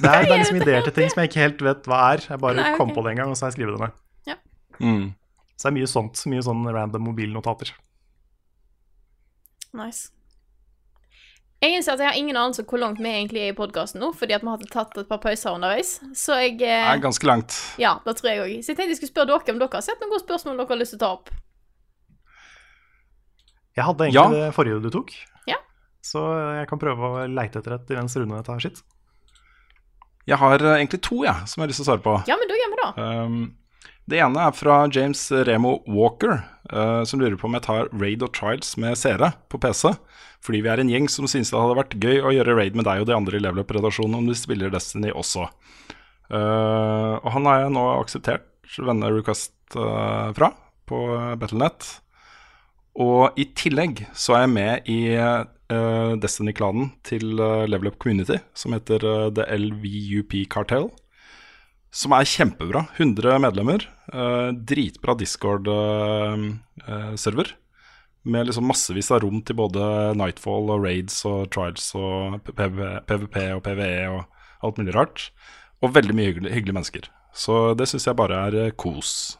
Det 0.02 0.04
er, 0.10 0.26
det 0.26 0.32
er 0.34 0.38
liksom 0.42 0.58
ideer 0.58 0.82
til 0.82 0.92
ting 0.92 1.08
som 1.08 1.22
jeg 1.22 1.30
ikke 1.30 1.42
helt 1.42 1.62
vet 1.62 1.86
hva 1.88 1.98
er. 2.12 2.20
Jeg 2.28 2.38
bare 2.42 2.58
Nei, 2.58 2.66
okay. 2.66 2.76
kom 2.76 2.90
på 2.92 3.02
det 3.02 3.14
en 3.14 3.20
gang, 3.22 3.30
og 3.30 3.38
så 3.38 3.46
har 3.46 3.50
jeg 3.50 3.56
skrevet 3.56 3.78
det 3.78 3.86
ned. 3.86 3.94
Mm. 4.80 5.14
Så 5.56 5.68
det 5.68 5.70
er 5.70 5.76
mye 5.78 5.88
sånt. 5.88 6.22
Mye 6.28 6.44
sånn 6.44 6.66
random 6.68 7.06
mobilnotater. 7.08 7.72
Nice. 9.76 10.10
Jeg 11.62 11.72
innser 11.72 11.94
at 11.96 12.02
jeg 12.04 12.10
har 12.10 12.18
ingen 12.20 12.36
anelse 12.36 12.60
om 12.62 12.66
hvor 12.68 12.78
langt 12.82 12.98
vi 13.00 13.08
egentlig 13.08 13.40
er 13.46 13.52
i 13.54 13.56
podkasten 13.56 14.02
nå, 14.02 14.10
fordi 14.14 14.34
at 14.36 14.42
vi 14.44 14.50
hadde 14.52 14.68
tatt 14.70 14.92
et 15.00 15.08
par 15.08 15.18
pauser 15.22 15.54
underveis. 15.56 15.94
Så 16.14 16.36
jeg 16.42 16.58
Det 16.60 16.68
eh, 16.68 16.90
er 16.92 17.00
ganske 17.00 17.24
langt. 17.26 17.56
Ja, 17.80 17.94
det 18.04 18.16
tror 18.18 18.28
jeg 18.30 18.42
òg. 18.44 18.52
Så 18.62 18.72
jeg 18.74 18.76
tenkte 18.76 18.92
jeg 18.92 18.98
skulle 19.00 19.14
spørre 19.14 19.30
dere 19.32 19.54
om 19.54 19.62
dere 19.62 19.78
har 19.80 19.86
sett 19.86 20.02
noen 20.04 20.12
gode 20.12 20.24
spørsmål 20.26 20.60
dere 20.60 20.68
har 20.74 20.80
lyst 20.82 20.92
til 20.94 21.00
å 21.00 21.04
ta 21.06 21.12
opp. 21.16 21.30
Jeg 23.76 23.84
hadde 23.84 24.04
egentlig 24.06 24.20
Ja. 24.20 24.28
det 24.48 24.54
forrige 24.56 24.82
du 24.82 24.90
tok, 24.90 25.10
Ja. 25.48 25.56
så 26.04 26.20
jeg 26.60 26.68
kan 26.68 26.78
prøve 26.78 26.96
å 27.00 27.26
leite 27.28 27.58
etter 27.60 27.74
et 27.74 27.90
imens 27.90 28.16
Rune 28.16 28.42
tar 28.44 28.58
sitt. 28.60 28.82
Jeg 30.26 30.38
har 30.38 30.54
eh, 30.60 30.76
egentlig 30.84 31.00
to 31.02 31.22
jeg, 31.24 31.48
som 31.48 31.60
jeg 31.60 31.66
har 31.66 31.68
lyst 31.72 31.80
til 31.82 31.86
å 31.86 31.90
svare 31.92 32.02
på. 32.04 32.14
Ja, 32.28 32.36
men 32.36 32.48
da 32.48 32.54
gjør 32.54 32.70
vi 32.72 32.76
det. 32.82 32.90
Um, 32.98 33.56
det 34.10 34.20
ene 34.22 34.46
er 34.48 34.54
fra 34.54 34.84
James 34.92 35.20
Remo 35.48 35.80
Walker, 35.90 36.38
uh, 36.72 37.02
som 37.08 37.20
lurer 37.20 37.38
på 37.40 37.48
om 37.48 37.56
jeg 37.58 37.66
tar 37.66 37.90
Raid 37.94 38.22
og 38.26 38.32
Trials 38.36 38.76
med 38.80 38.98
seere 38.98 39.32
på 39.50 39.60
PC. 39.62 39.90
Fordi 40.46 40.62
vi 40.62 40.70
er 40.70 40.82
en 40.82 40.92
gjeng 40.92 41.08
som 41.10 41.26
synes 41.30 41.50
det 41.50 41.58
hadde 41.58 41.78
vært 41.78 41.98
gøy 41.98 42.20
å 42.22 42.34
gjøre 42.36 42.54
raid 42.54 42.78
med 42.78 42.86
deg 42.86 43.02
og 43.02 43.08
de 43.08 43.16
andre 43.16 43.38
i 43.38 43.42
Level 43.42 43.64
Up-redaksjonen 43.64 44.20
om 44.20 44.28
du 44.28 44.34
spiller 44.38 44.70
Destiny 44.70 45.10
også. 45.10 45.48
Uh, 46.30 47.18
og 47.18 47.30
han 47.34 47.50
har 47.50 47.64
jeg 47.64 47.74
nå 47.74 47.86
akseptert 47.96 48.78
vennerequest 48.82 49.78
uh, 49.78 50.30
fra 50.38 50.52
på 50.86 51.02
Battlenet. 51.40 51.88
Og 52.96 53.36
i 53.36 53.44
tillegg 53.56 54.06
så 54.16 54.36
er 54.36 54.46
jeg 54.46 54.52
med 54.54 54.88
i 54.88 55.00
eh, 55.20 56.12
Destiny-klanen 56.22 56.94
til 57.06 57.36
eh, 57.36 57.66
Level 57.68 57.90
Up 57.90 57.98
Community, 58.00 58.38
som 58.56 58.76
heter 58.76 59.04
eh, 59.04 59.32
The 59.36 59.44
LVUP 59.52 60.38
Cartel. 60.52 60.88
Som 61.96 62.12
er 62.12 62.28
kjempebra. 62.28 62.82
100 62.98 63.38
medlemmer. 63.40 63.86
eh, 64.12 64.50
dritbra 64.52 65.14
Discord-server. 65.16 67.54
med 68.26 68.46
liksom 68.46 68.66
massevis 68.66 69.10
av 69.14 69.20
rom 69.22 69.38
til 69.46 69.54
både 69.54 69.78
Nightfall 70.18 70.66
og 70.74 70.82
Raids 70.82 71.24
og 71.24 71.46
Trials 71.54 71.94
og 71.94 72.42
PVP 72.42 73.54
og 73.54 73.62
PVE 73.62 74.08
og 74.10 74.26
alt 74.66 74.78
mulig 74.80 74.94
rart. 74.96 75.30
Og 75.80 75.94
veldig 75.94 76.14
mye 76.14 76.26
hyggelige, 76.32 76.54
hyggelige 76.56 76.74
mennesker. 76.74 77.00
Så 77.32 77.74
det 77.78 77.86
syns 77.88 78.06
jeg 78.08 78.16
bare 78.18 78.34
er 78.48 78.54
eh, 78.64 78.72
kos. 78.74 79.38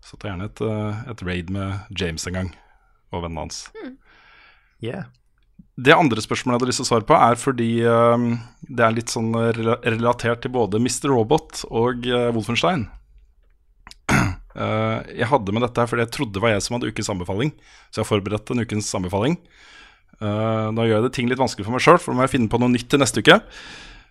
Så 0.00 0.16
ta 0.16 0.28
gjerne 0.30 0.44
et, 0.46 0.60
eh, 0.62 0.94
et 1.10 1.22
raid 1.26 1.50
med 1.50 1.74
James 1.98 2.26
en 2.28 2.34
gang, 2.38 2.54
og 3.10 3.22
vennene 3.24 3.40
hans. 3.40 3.72
Yeah. 4.84 5.04
Det 5.76 5.92
andre 5.92 6.22
spørsmålet 6.24 6.54
jeg 6.54 6.60
hadde 6.60 6.70
lyst 6.70 6.80
til 6.80 6.86
å 6.86 6.88
svare 6.88 7.08
på, 7.08 7.16
er 7.20 7.36
fordi 7.40 7.70
eh, 7.84 8.28
det 8.64 8.84
er 8.86 8.94
litt 8.96 9.12
sånn 9.12 9.34
relatert 9.36 10.40
til 10.44 10.54
både 10.54 10.80
Mr. 10.80 11.10
Robot 11.12 11.66
og 11.68 12.08
uh, 12.08 12.30
Wolfenstein. 12.36 12.88
Eh, 14.56 15.00
jeg 15.20 15.28
hadde 15.28 15.52
med 15.52 15.60
dette 15.66 15.82
her 15.82 15.88
fordi 15.90 16.06
jeg 16.06 16.12
trodde 16.14 16.32
det 16.32 16.40
var 16.40 16.54
jeg 16.54 16.62
som 16.64 16.78
hadde 16.78 16.88
ukens 16.88 17.10
anbefaling, 17.12 17.50
så 17.90 17.98
jeg 17.98 18.06
har 18.06 18.08
forberedt 18.08 18.52
en 18.54 18.64
ukens 18.64 18.88
anbefaling. 18.96 19.34
Eh, 20.16 20.68
nå 20.72 20.86
gjør 20.86 20.94
jeg 20.94 21.04
det 21.04 21.12
ting 21.12 21.28
litt 21.28 21.42
vanskelig 21.42 21.66
for 21.66 21.76
meg 21.76 21.84
sjøl, 21.84 21.98
for 22.00 22.12
nå 22.12 22.20
må 22.20 22.24
jeg 22.24 22.32
finne 22.38 22.48
på 22.52 22.60
noe 22.62 22.72
nytt 22.72 22.88
til 22.92 23.02
neste 23.02 23.20
uke. 23.20 23.36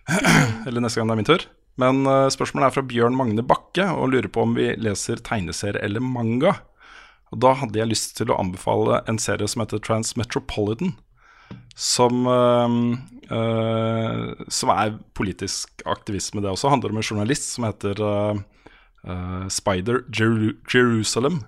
Eller 0.68 0.84
neste 0.84 1.00
gang 1.00 1.10
det 1.10 1.16
er 1.16 1.20
min 1.22 1.28
tur. 1.28 1.46
Men 1.82 2.06
eh, 2.08 2.28
spørsmålet 2.32 2.68
er 2.68 2.76
fra 2.76 2.86
Bjørn 2.92 3.18
Magne 3.18 3.44
Bakke 3.46 3.88
og 3.92 4.12
lurer 4.14 4.30
på 4.32 4.46
om 4.46 4.54
vi 4.56 4.70
leser 4.80 5.20
tegneserie 5.26 5.82
eller 5.84 6.04
manga. 6.04 6.54
Og 7.34 7.42
da 7.42 7.52
hadde 7.58 7.80
jeg 7.80 7.90
lyst 7.90 8.14
til 8.16 8.30
å 8.30 8.38
anbefale 8.40 9.02
en 9.10 9.18
serie 9.20 9.50
som 9.50 9.64
heter 9.64 9.82
Transmetropolitan. 9.82 10.94
Som, 11.76 12.24
uh, 12.24 12.68
uh, 13.28 14.32
som 14.48 14.72
er 14.72 14.94
politisk 15.16 15.82
aktivisme, 15.84 16.40
det 16.40 16.48
også. 16.48 16.70
Handler 16.72 16.94
om 16.94 17.02
en 17.02 17.04
journalist 17.04 17.50
som 17.52 17.66
heter 17.68 18.00
uh, 18.00 19.46
Spider 19.52 20.00
Jer 20.08 20.54
Jerusalem. 20.72 21.44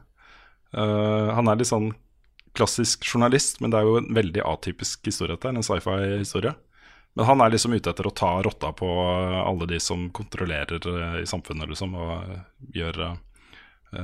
Han 0.68 1.48
er 1.48 1.56
litt 1.56 1.70
sånn 1.70 1.94
klassisk 2.52 3.06
journalist, 3.08 3.56
men 3.62 3.72
det 3.72 3.78
er 3.80 3.86
jo 3.88 3.94
en 4.02 4.10
veldig 4.14 4.42
atypisk 4.44 5.08
historie. 5.08 5.32
dette, 5.32 5.48
En 5.48 5.64
sci-fi-historie. 5.64 6.52
Men 7.16 7.26
han 7.26 7.40
er 7.40 7.50
liksom 7.50 7.72
ute 7.72 7.90
etter 7.90 8.06
å 8.06 8.12
ta 8.14 8.34
rotta 8.44 8.70
på 8.76 8.88
alle 9.40 9.66
de 9.66 9.80
som 9.80 10.10
kontrollerer 10.14 10.84
i 11.22 11.26
samfunnet, 11.26 11.72
liksom, 11.72 11.96
og 11.96 12.68
gjør 12.76 13.00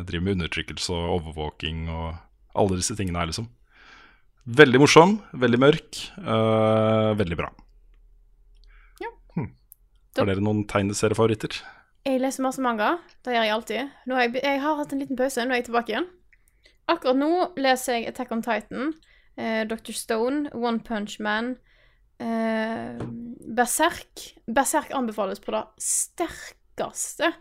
driver 0.08 0.24
med 0.24 0.38
undertrykkelse 0.38 0.96
og 0.96 1.20
overvåking 1.20 1.84
og 1.92 2.16
alle 2.56 2.80
disse 2.80 2.96
tingene 2.96 3.20
her, 3.20 3.30
liksom. 3.30 3.52
Veldig 4.44 4.76
morsom, 4.82 5.14
veldig 5.40 5.58
mørk, 5.62 5.98
uh, 6.20 7.14
veldig 7.16 7.36
bra. 7.38 7.46
Ja. 9.00 9.08
Hm. 9.38 9.46
Har 10.18 10.28
dere 10.28 10.44
noen 10.44 10.66
tegneseriefavoritter? 10.68 11.62
Jeg 12.04 12.20
leser 12.20 12.44
masse 12.44 12.60
manga. 12.60 12.98
Det 13.24 13.32
gjør 13.32 13.46
jeg 13.46 13.54
alltid. 13.54 13.94
Har 14.12 14.26
jeg, 14.26 14.34
jeg 14.44 14.60
har 14.60 14.76
hatt 14.76 14.92
en 14.92 15.00
liten 15.00 15.16
pause, 15.16 15.46
nå 15.48 15.54
er 15.54 15.62
jeg 15.62 15.70
tilbake 15.70 15.94
igjen. 15.94 16.10
Akkurat 16.92 17.16
nå 17.16 17.30
leser 17.56 17.96
jeg 17.96 18.10
Attack 18.10 18.34
on 18.36 18.42
Titan, 18.44 18.92
eh, 19.40 19.62
Dr. 19.64 19.96
Stone, 19.96 20.52
One 20.52 20.82
Punch 20.84 21.16
Man, 21.24 21.54
eh, 22.20 23.00
Berserk. 23.56 24.26
Berserk 24.44 24.92
anbefales 24.92 25.40
på 25.40 25.56
det 25.56 25.64
sterkeste. 25.80 27.32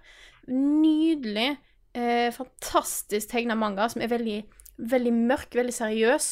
Nydelig, 0.47 1.57
eh, 1.93 2.31
fantastisk 2.31 3.35
tegna 3.35 3.59
manga 3.59 3.89
som 3.91 4.01
er 4.01 4.07
veldig, 4.07 4.39
veldig 4.79 5.13
mørk, 5.27 5.51
veldig 5.51 5.75
seriøs. 5.75 6.31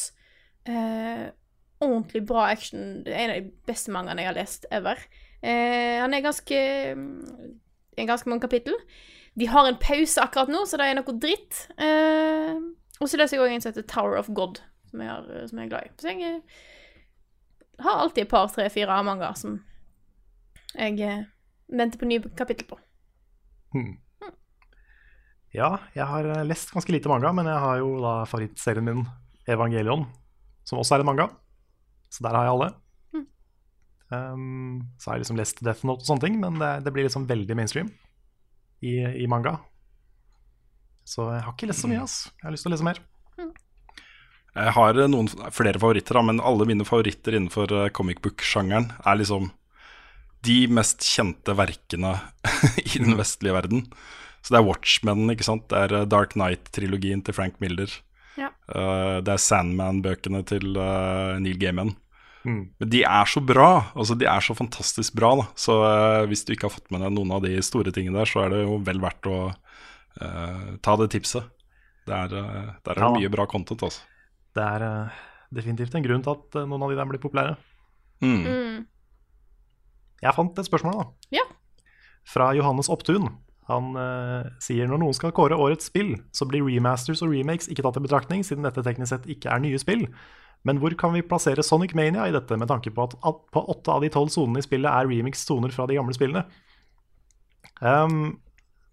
Eh, 0.68 1.24
ordentlig 1.82 2.22
bra 2.26 2.46
action. 2.52 3.02
Det 3.06 3.14
er 3.14 3.24
en 3.24 3.34
av 3.34 3.40
de 3.40 3.54
beste 3.68 3.94
mangaene 3.94 4.22
jeg 4.22 4.30
har 4.30 4.38
lest 4.38 4.68
ever. 4.70 5.00
Eh, 5.42 5.98
han 5.98 6.14
er 6.14 6.24
ganske 6.24 6.58
en 7.96 8.06
ganske 8.06 8.28
mange 8.30 8.44
kapittel. 8.46 8.76
De 9.34 9.48
har 9.48 9.66
en 9.66 9.80
pause 9.80 10.20
akkurat 10.20 10.50
nå, 10.52 10.64
så 10.68 10.78
det 10.78 10.88
er 10.88 10.98
noe 10.98 11.16
dritt. 11.20 11.64
Eh, 11.80 12.60
og 13.00 13.08
så 13.08 13.18
leser 13.18 13.38
jeg 13.38 13.44
òg 13.44 13.54
en 13.54 13.64
som 13.64 13.72
heter 13.72 13.88
Tower 13.88 14.18
of 14.20 14.30
God, 14.36 14.60
som 14.90 15.02
jeg, 15.02 15.10
har, 15.10 15.28
som 15.48 15.58
jeg 15.58 15.66
er 15.66 15.72
glad 15.72 15.88
i. 15.88 15.92
Så 15.98 16.12
jeg 16.12 16.28
eh, 16.28 16.62
har 17.82 18.04
alltid 18.04 18.26
et 18.26 18.32
par, 18.32 18.48
tre, 18.52 18.68
fire 18.72 19.02
manga 19.06 19.32
som 19.38 19.58
jeg 20.76 21.00
eh, 21.04 21.24
venter 21.72 22.00
på 22.00 22.08
nye 22.08 22.32
kapittel 22.38 22.68
på. 22.70 22.78
Hmm. 23.72 23.96
Ja, 25.52 25.74
jeg 25.96 26.08
har 26.08 26.28
eh, 26.28 26.44
lest 26.48 26.72
ganske 26.72 26.92
lite 26.94 27.10
manga, 27.12 27.32
men 27.36 27.48
jeg 27.48 27.64
har 27.64 27.80
jo 27.80 27.96
da 28.00 28.14
favorittserien 28.28 28.88
min 28.88 29.04
Evangelion, 29.50 30.06
som 30.68 30.80
også 30.80 30.96
er 30.96 31.04
en 31.04 31.10
manga. 31.10 31.28
Så 32.12 32.24
der 32.26 32.36
har 32.36 32.46
jeg 32.46 32.54
alle. 32.56 32.70
Mm. 33.16 33.26
Um, 34.12 34.80
så 35.00 35.10
har 35.10 35.18
jeg 35.18 35.24
liksom 35.26 35.40
lest 35.40 35.62
Death 35.64 35.86
Note 35.88 36.04
og 36.04 36.10
sånne 36.10 36.26
ting, 36.26 36.40
men 36.42 36.60
det, 36.60 36.72
det 36.86 36.92
blir 36.94 37.08
liksom 37.08 37.28
veldig 37.30 37.58
mainstream 37.58 37.92
i, 38.84 38.98
i 39.24 39.28
manga. 39.30 39.56
Så 41.08 41.26
jeg 41.32 41.42
har 41.46 41.56
ikke 41.56 41.70
lest 41.70 41.82
så 41.82 41.90
mye, 41.90 42.04
ass. 42.04 42.18
Jeg 42.38 42.46
har 42.46 42.54
lyst 42.54 42.66
til 42.66 42.72
å 42.72 42.76
lese 42.76 42.86
mer. 42.86 43.00
Jeg 44.52 44.74
har 44.76 44.98
eh, 45.00 45.08
noen 45.08 45.30
flere 45.54 45.80
favoritter, 45.80 46.18
da, 46.18 46.24
men 46.28 46.42
alle 46.44 46.66
mine 46.68 46.86
favoritter 46.86 47.38
innenfor 47.38 47.72
eh, 47.72 47.90
comic 47.96 48.20
book-sjangeren 48.24 48.90
er 49.00 49.18
liksom 49.18 49.48
de 50.44 50.58
mest 50.74 51.04
kjente 51.06 51.54
verkene 51.56 52.16
i 52.84 53.00
den 53.00 53.16
vestlige 53.18 53.56
verden. 53.56 53.86
Så 54.42 54.52
det 54.52 54.60
er 54.60 54.66
Watchmen, 54.66 55.30
ikke 55.32 55.46
sant. 55.46 55.68
Det 55.72 55.84
er 55.86 55.96
eh, 56.02 56.08
Dark 56.10 56.36
Knight-trilogien 56.36 57.24
til 57.24 57.36
Frank 57.36 57.56
Miller. 57.64 57.88
Ja. 58.40 58.48
Uh, 58.70 59.18
det 59.24 59.34
er 59.34 59.42
Sandman-bøkene 59.42 60.40
til 60.48 60.76
uh, 60.78 61.38
Neil 61.42 61.58
Gaiman. 61.60 61.92
Mm. 62.42 62.62
Men 62.80 62.90
de 62.90 63.02
er 63.06 63.28
så 63.30 63.38
bra. 63.44 63.92
altså 63.94 64.16
De 64.18 64.26
er 64.26 64.42
så 64.42 64.54
fantastisk 64.58 65.14
bra. 65.14 65.34
da 65.38 65.44
Så 65.54 65.76
uh, 65.78 66.24
hvis 66.30 66.44
du 66.46 66.54
ikke 66.54 66.66
har 66.66 66.74
fått 66.74 66.90
med 66.90 67.04
deg 67.04 67.12
noen 67.14 67.34
av 67.36 67.42
de 67.44 67.52
store 67.62 67.92
tingene 67.94 68.18
der, 68.18 68.30
så 68.30 68.44
er 68.46 68.54
det 68.54 68.62
jo 68.64 68.78
vel 68.82 68.98
verdt 69.02 69.28
å 69.30 69.36
eh, 70.20 70.72
ta 70.82 70.96
det 71.00 71.10
tipset. 71.14 71.46
Det 72.08 72.12
er, 72.16 72.32
der 72.82 72.96
er 72.96 72.98
Ja. 73.04 73.12
mye 73.14 73.30
bra 73.30 73.46
content, 73.46 73.84
altså. 73.86 74.02
Det 74.56 74.64
er 74.64 75.12
definitivt 75.54 75.94
en 75.94 76.02
grunn 76.04 76.24
til 76.24 76.34
at 76.34 76.58
noen 76.66 76.82
av 76.82 76.90
de 76.90 76.98
der 76.98 77.08
blir 77.08 77.22
populære. 77.22 77.54
Mm. 78.20 78.42
Mm. 78.42 78.82
Jeg 80.22 80.34
fant 80.36 80.58
et 80.58 80.68
spørsmål, 80.68 80.98
da. 80.98 81.06
Ja. 81.38 81.46
Fra 82.28 82.50
Johannes 82.58 82.90
Opptun. 82.92 83.30
Han 83.70 83.92
uh, 83.94 84.48
sier 84.62 84.88
når 84.90 84.98
noen 84.98 85.14
skal 85.14 85.32
kåre 85.36 85.54
årets 85.54 85.86
spill, 85.90 86.16
så 86.34 86.48
blir 86.50 86.64
remasters 86.66 87.22
og 87.22 87.30
remakes 87.30 87.68
ikke 87.70 87.84
tatt 87.86 88.00
i 88.00 88.04
betraktning, 88.04 88.42
siden 88.46 88.66
dette 88.66 88.82
teknisk 88.82 89.12
sett 89.14 89.28
ikke 89.30 89.52
er 89.54 89.62
nye 89.62 89.78
spill. 89.78 90.06
Men 90.66 90.78
hvor 90.82 90.94
kan 90.98 91.14
vi 91.14 91.22
plassere 91.26 91.62
Sonic 91.66 91.94
Mania 91.98 92.26
i 92.28 92.34
dette, 92.34 92.58
med 92.58 92.70
tanke 92.70 92.90
på 92.94 93.06
at 93.06 93.16
at 93.26 93.40
på 93.54 93.62
åtte 93.74 93.90
av 93.94 94.02
de 94.02 94.10
tolv 94.14 94.30
sonene 94.34 94.62
i 94.62 94.66
spillet 94.66 94.90
er 94.90 95.08
remix-soner 95.10 95.74
fra 95.74 95.86
de 95.90 95.98
gamle 95.98 96.14
spillene? 96.14 96.44
Um, 97.82 98.38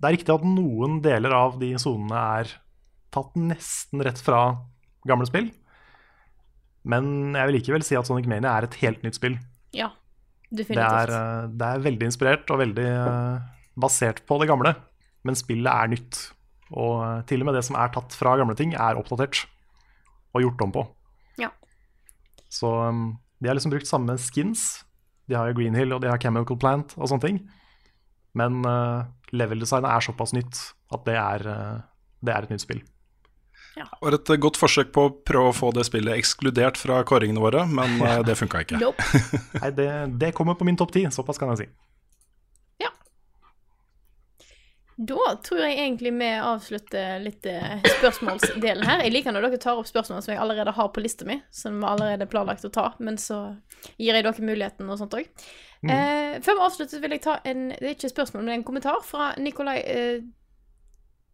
det 0.01 0.07
er 0.07 0.15
riktig 0.17 0.33
at 0.33 0.45
noen 0.47 0.99
deler 1.05 1.33
av 1.35 1.59
de 1.61 1.73
sonene 1.81 2.23
er 2.39 2.53
tatt 3.13 3.35
nesten 3.37 4.01
rett 4.05 4.21
fra 4.21 4.41
gamle 5.09 5.27
spill. 5.29 5.49
Men 6.89 7.35
jeg 7.35 7.49
vil 7.49 7.57
likevel 7.59 7.85
si 7.85 7.97
at 7.99 8.07
Sonic 8.07 8.29
Mania 8.29 8.55
er 8.55 8.65
et 8.69 8.77
helt 8.81 9.01
nytt 9.05 9.17
spill. 9.19 9.35
Ja, 9.75 9.91
Det 10.49 10.63
definitivt. 10.63 11.09
er, 11.09 11.13
eh, 11.13 11.47
det 11.53 11.67
er 11.67 11.85
veldig 11.85 12.05
inspirert 12.09 12.49
og 12.49 12.61
veldig 12.63 12.85
eh, 12.85 13.39
basert 13.81 14.23
på 14.27 14.39
det 14.41 14.49
gamle, 14.49 14.73
men 15.27 15.37
spillet 15.37 15.69
er 15.71 15.93
nytt. 15.95 16.19
Og 16.69 17.25
til 17.29 17.41
og 17.41 17.49
med 17.49 17.57
det 17.57 17.65
som 17.65 17.77
er 17.79 17.91
tatt 17.93 18.13
fra 18.17 18.35
gamle 18.39 18.55
ting, 18.57 18.75
er 18.77 18.99
oppdatert 18.99 19.45
og 20.35 20.43
gjort 20.43 20.61
om 20.65 20.75
på. 20.75 20.83
Ja. 21.41 21.49
Så 22.51 22.69
um, 22.89 23.17
de 23.39 23.49
har 23.49 23.57
liksom 23.57 23.73
brukt 23.73 23.89
samme 23.89 24.17
skins. 24.21 24.83
De 25.29 25.37
har 25.37 25.49
jo 25.49 25.57
Green 25.57 25.77
Hill 25.77 25.93
og 25.95 26.03
de 26.03 26.11
har 26.11 26.21
Chemical 26.21 26.57
Plant 26.59 26.93
og 26.97 27.09
sånne 27.09 27.25
ting. 27.25 27.41
Men 28.37 28.61
uh, 28.65 29.09
level-designet 29.33 29.89
er 29.89 30.05
såpass 30.05 30.35
nytt 30.37 30.61
at 30.93 31.05
det 31.07 31.17
er, 31.17 31.49
uh, 31.49 32.15
det 32.25 32.35
er 32.35 32.45
et 32.45 32.53
nytt 32.53 32.65
spill. 32.65 32.83
Det 33.79 33.85
var 34.03 34.15
et 34.17 34.31
godt 34.43 34.57
forsøk 34.59 34.89
på 34.91 35.03
å 35.07 35.11
prøve 35.25 35.51
å 35.51 35.55
få 35.55 35.69
det 35.75 35.85
spillet 35.87 36.17
ekskludert 36.19 36.77
fra 36.77 36.99
kåringene 37.07 37.41
våre, 37.41 37.63
men 37.69 38.01
uh, 38.03 38.19
det 38.27 38.35
funka 38.37 38.65
ikke. 38.65 38.79
Nei, 39.61 39.71
det, 39.77 39.89
det 40.19 40.33
kommer 40.37 40.57
på 40.59 40.67
min 40.67 40.77
topp 40.79 40.91
ti, 40.95 41.05
såpass 41.13 41.39
kan 41.39 41.53
jeg 41.53 41.63
si. 41.63 41.69
Da 44.99 45.35
tror 45.45 45.61
jeg 45.63 45.77
egentlig 45.79 46.11
vi 46.11 46.27
avslutter 46.43 47.21
litt 47.23 47.45
eh, 47.47 47.77
spørsmålsdelen 47.99 48.83
her. 48.83 49.03
Jeg 49.05 49.13
liker 49.13 49.31
når 49.31 49.45
dere 49.47 49.59
tar 49.63 49.79
opp 49.79 49.87
spørsmål 49.87 50.19
som 50.25 50.33
jeg 50.33 50.41
allerede 50.43 50.73
har 50.75 50.89
på 50.91 51.03
lista 51.03 51.27
mi, 51.27 51.37
som 51.55 51.77
vi 51.79 51.87
allerede 51.87 52.25
er 52.27 52.31
planlagt 52.31 52.67
å 52.67 52.71
ta, 52.73 52.89
men 52.99 53.15
så 53.21 53.37
gir 53.95 54.11
jeg 54.11 54.25
dere 54.25 54.43
muligheten 54.43 54.91
og 54.91 54.99
sånt 54.99 55.15
òg. 55.15 55.29
Eh, 55.87 56.35
før 56.43 56.59
vi 56.59 56.65
avslutter, 56.65 56.99
vil 56.99 57.15
jeg 57.15 57.23
ta 57.23 57.37
en 57.47 57.69
Det 57.71 57.79
er 57.79 57.95
ikke 57.95 58.09
et 58.09 58.15
spørsmål, 58.17 58.43
men 58.43 58.57
en 58.57 58.67
kommentar 58.67 58.99
fra 59.07 59.31
Nikolai 59.39 59.77
eh, 59.79 60.27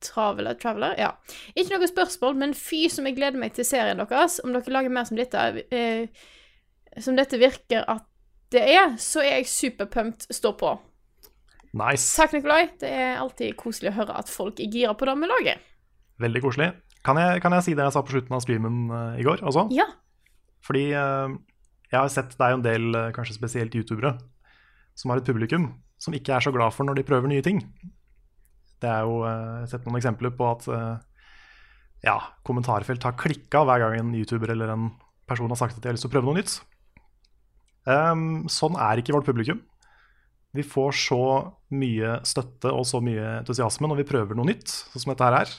Traveler, 0.05 0.53
Traveler, 0.61 0.93
ja. 1.01 1.15
Ikke 1.57 1.79
noe 1.79 1.89
spørsmål, 1.89 2.37
men 2.37 2.53
fy 2.53 2.85
som 2.93 3.09
jeg 3.09 3.17
gleder 3.17 3.41
meg 3.41 3.55
til 3.57 3.65
serien 3.65 3.97
deres. 3.97 4.37
Om 4.45 4.53
dere 4.53 4.77
lager 4.77 4.93
mer 4.93 5.09
som 5.09 5.17
dette, 5.17 5.45
eh, 5.73 6.05
som 7.01 7.17
dette 7.17 7.41
virker 7.41 7.81
at 7.89 8.05
det 8.53 8.61
er, 8.75 8.93
så 9.01 9.25
er 9.25 9.39
jeg 9.39 9.49
superpumped. 9.49 10.29
Stå 10.29 10.53
på. 10.53 10.77
Nice. 11.75 12.07
Takk, 12.15 12.37
Nikolai. 12.37 12.69
Det 12.79 12.87
er 12.87 13.17
alltid 13.19 13.55
koselig 13.59 13.91
å 13.91 13.97
høre 13.97 14.15
at 14.21 14.31
folk 14.31 14.61
er 14.63 14.71
gira 14.71 14.93
på 14.95 15.07
det 15.09 15.15
vi 15.19 15.27
lager. 15.27 15.63
Veldig 16.23 16.41
koselig. 16.45 16.69
Kan 17.05 17.19
jeg, 17.19 17.41
kan 17.43 17.53
jeg 17.57 17.65
si 17.65 17.75
det 17.75 17.83
jeg 17.83 17.93
sa 17.93 18.03
på 18.05 18.15
slutten 18.15 18.37
av 18.37 18.43
streamen 18.45 18.77
uh, 18.89 19.17
i 19.19 19.25
går 19.25 19.43
også? 19.45 19.67
Ja. 19.75 19.85
Fordi 20.65 20.85
uh, 20.95 21.35
jeg 21.91 21.97
har 21.99 22.13
sett 22.13 22.31
det 22.33 22.47
er 22.47 22.55
en 22.55 22.63
del, 22.65 22.87
uh, 22.95 23.11
kanskje 23.15 23.35
spesielt 23.35 23.75
youtubere, 23.77 24.15
som 24.97 25.11
har 25.11 25.21
et 25.21 25.27
publikum 25.27 25.67
som 26.01 26.15
ikke 26.15 26.33
er 26.37 26.43
så 26.43 26.53
glad 26.55 26.73
for 26.75 26.87
når 26.87 26.99
de 26.99 27.05
prøver 27.07 27.29
nye 27.31 27.43
ting. 27.45 27.59
Det 28.83 28.89
er 28.89 29.03
jo 29.07 29.21
jeg 29.23 29.61
har 29.63 29.69
sett 29.71 29.85
noen 29.87 29.97
eksempler 29.97 30.33
på 30.35 30.47
at 30.49 30.65
ja, 32.03 32.15
kommentarfelt 32.45 33.05
har 33.07 33.15
klikka 33.17 33.63
hver 33.65 33.81
gang 33.81 33.95
en 33.97 34.11
youtuber 34.17 34.51
eller 34.51 34.73
en 34.73 34.89
person 35.25 35.49
har 35.49 35.57
sagt 35.57 35.77
at 35.77 35.81
de 35.81 35.89
har 35.89 35.95
lyst 35.95 36.05
til 36.05 36.11
å 36.11 36.15
prøve 36.17 36.27
noe 36.27 36.37
nytt. 36.37 36.57
Um, 37.87 38.43
sånn 38.51 38.75
er 38.77 38.99
ikke 38.99 39.15
vårt 39.15 39.29
publikum. 39.29 39.63
Vi 40.55 40.65
får 40.65 40.95
så 40.99 41.21
mye 41.75 42.19
støtte 42.27 42.71
og 42.71 42.85
så 42.87 43.01
mye 43.03 43.39
entusiasme 43.41 43.89
når 43.89 44.01
vi 44.01 44.09
prøver 44.09 44.37
noe 44.37 44.47
nytt, 44.47 44.71
sånn 44.93 45.03
som 45.03 45.13
dette 45.13 45.27
her 45.27 45.39
er. 45.41 45.55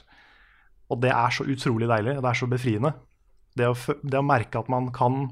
Og 0.93 1.01
det 1.02 1.10
er 1.12 1.35
så 1.35 1.47
utrolig 1.48 1.89
deilig, 1.90 2.16
og 2.16 2.24
det 2.24 2.31
er 2.31 2.40
så 2.40 2.48
befriende. 2.51 2.93
Det 3.56 3.68
å, 3.68 3.74
det 4.02 4.20
å 4.20 4.27
merke 4.27 4.60
at 4.60 4.70
man 4.73 4.89
kan 4.94 5.28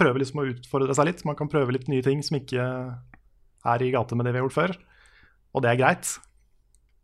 prøve 0.00 0.22
liksom 0.22 0.42
å 0.42 0.46
utfordre 0.50 0.96
seg 0.96 1.08
litt. 1.08 1.24
Man 1.28 1.38
kan 1.38 1.50
prøve 1.52 1.74
litt 1.76 1.88
nye 1.92 2.04
ting 2.04 2.22
som 2.24 2.38
ikke 2.38 2.64
er 3.72 3.84
i 3.84 3.92
gate 3.94 4.18
med 4.18 4.26
det 4.26 4.34
vi 4.34 4.40
har 4.40 4.48
gjort 4.48 4.58
før. 4.58 4.76
Og 5.52 5.64
det 5.64 5.72
er 5.72 5.80
greit. 5.80 6.14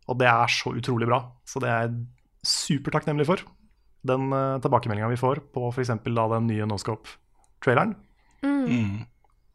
Og 0.09 0.17
det 0.19 0.27
er 0.29 0.51
så 0.51 0.73
utrolig 0.75 1.07
bra. 1.09 1.21
Så 1.47 1.61
det 1.63 1.69
er 1.69 1.85
jeg 1.85 2.01
supertakknemlig 2.49 3.27
for. 3.29 3.43
Den 4.09 4.31
uh, 4.33 4.57
tilbakemeldinga 4.63 5.11
vi 5.11 5.19
får 5.19 5.43
på 5.53 5.69
f.eks. 5.73 5.93
den 6.05 6.49
nye 6.49 6.67
Noscope-traileren. 6.69 7.95
Mm. 8.43 9.05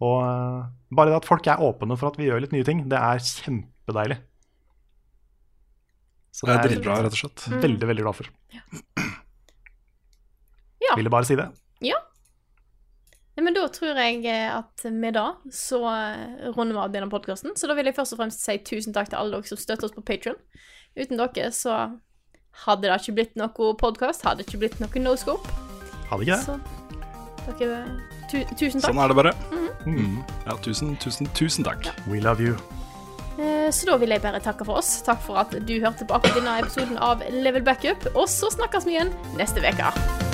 Og 0.02 0.16
eh, 0.24 0.64
bare 0.94 1.12
det 1.12 1.20
at 1.20 1.28
folk 1.28 1.46
er 1.46 1.62
åpne 1.62 1.96
for 1.98 2.10
at 2.10 2.18
vi 2.18 2.26
gjør 2.28 2.42
litt 2.44 2.54
nye 2.54 2.66
ting, 2.66 2.82
det 2.90 2.98
er 2.98 3.22
kjempedeilig. 3.22 4.18
Så 6.34 6.48
Det 6.48 6.56
er 6.56 6.66
dritbra, 6.66 6.96
rett 7.04 7.14
og 7.14 7.20
slett. 7.20 7.44
jeg 7.46 7.62
veldig, 7.62 7.86
veldig 7.92 8.02
glad 8.08 8.16
for. 8.18 8.30
Ja. 10.82 10.96
Ville 10.98 11.12
bare 11.12 11.24
si 11.28 11.36
det. 11.38 11.46
Ja. 11.84 12.00
Nei, 13.34 13.44
men 13.46 13.54
da 13.56 13.64
tror 13.70 13.98
jeg 13.98 14.24
eh, 14.30 14.50
at 14.50 14.84
med 14.94 15.14
det 15.16 15.54
så 15.54 15.80
eh, 15.90 16.50
runder 16.54 16.74
vi 16.74 16.82
av 16.84 16.92
denne 16.94 17.10
podkasten. 17.10 17.54
Så 17.58 17.70
da 17.70 17.74
vil 17.78 17.86
jeg 17.90 17.96
først 17.96 18.14
og 18.14 18.20
fremst 18.22 18.42
si 18.44 18.58
tusen 18.66 18.94
takk 18.94 19.10
til 19.10 19.18
alle 19.18 19.38
dere 19.38 19.50
som 19.50 19.58
støtter 19.58 19.88
oss 19.88 19.94
på 19.94 20.04
Patrion. 20.06 20.38
Uten 20.98 21.18
dere 21.18 21.50
så 21.54 21.78
hadde 22.64 22.86
det 22.86 22.98
ikke 23.00 23.16
blitt 23.18 23.34
noe 23.38 23.74
podkast, 23.78 24.22
hadde 24.26 24.42
det 24.42 24.48
ikke 24.50 24.62
blitt 24.66 24.78
noe 24.82 25.02
noscope. 25.06 25.50
Hadde 26.10 26.22
det 26.22 26.38
ikke 26.38 26.38
det. 26.38 26.82
Så 27.44 27.58
dere 27.58 27.80
tu 28.30 28.38
Tusen 28.58 28.80
takk. 28.82 28.90
Sånn 28.90 29.02
er 29.02 29.10
det 29.10 29.18
bare. 29.22 29.63
Mhm. 29.86 30.22
Ja, 30.46 30.56
tusen, 30.62 30.96
tusen, 30.96 31.26
tusen 31.34 31.64
takk. 31.64 31.88
We 32.08 32.20
love 32.20 32.40
you. 32.44 32.56
Eh, 33.38 33.70
Så 33.70 33.86
da 33.86 33.96
vil 33.96 34.08
jeg 34.10 34.22
bare 34.22 34.40
takke 34.40 34.64
for 34.64 34.78
oss. 34.78 35.02
Takk 35.02 35.20
for 35.22 35.36
at 35.36 35.50
du 35.66 35.80
hørte 35.80 36.04
på 36.06 36.14
akkurat 36.14 36.34
denne 36.38 36.58
episoden 36.62 36.98
av 36.98 37.22
Level 37.30 37.62
Backup. 37.62 38.06
Og 38.14 38.28
så 38.28 38.50
snakkes 38.52 38.86
vi 38.86 38.96
igjen 38.96 39.10
neste 39.36 39.60
uke. 39.60 40.33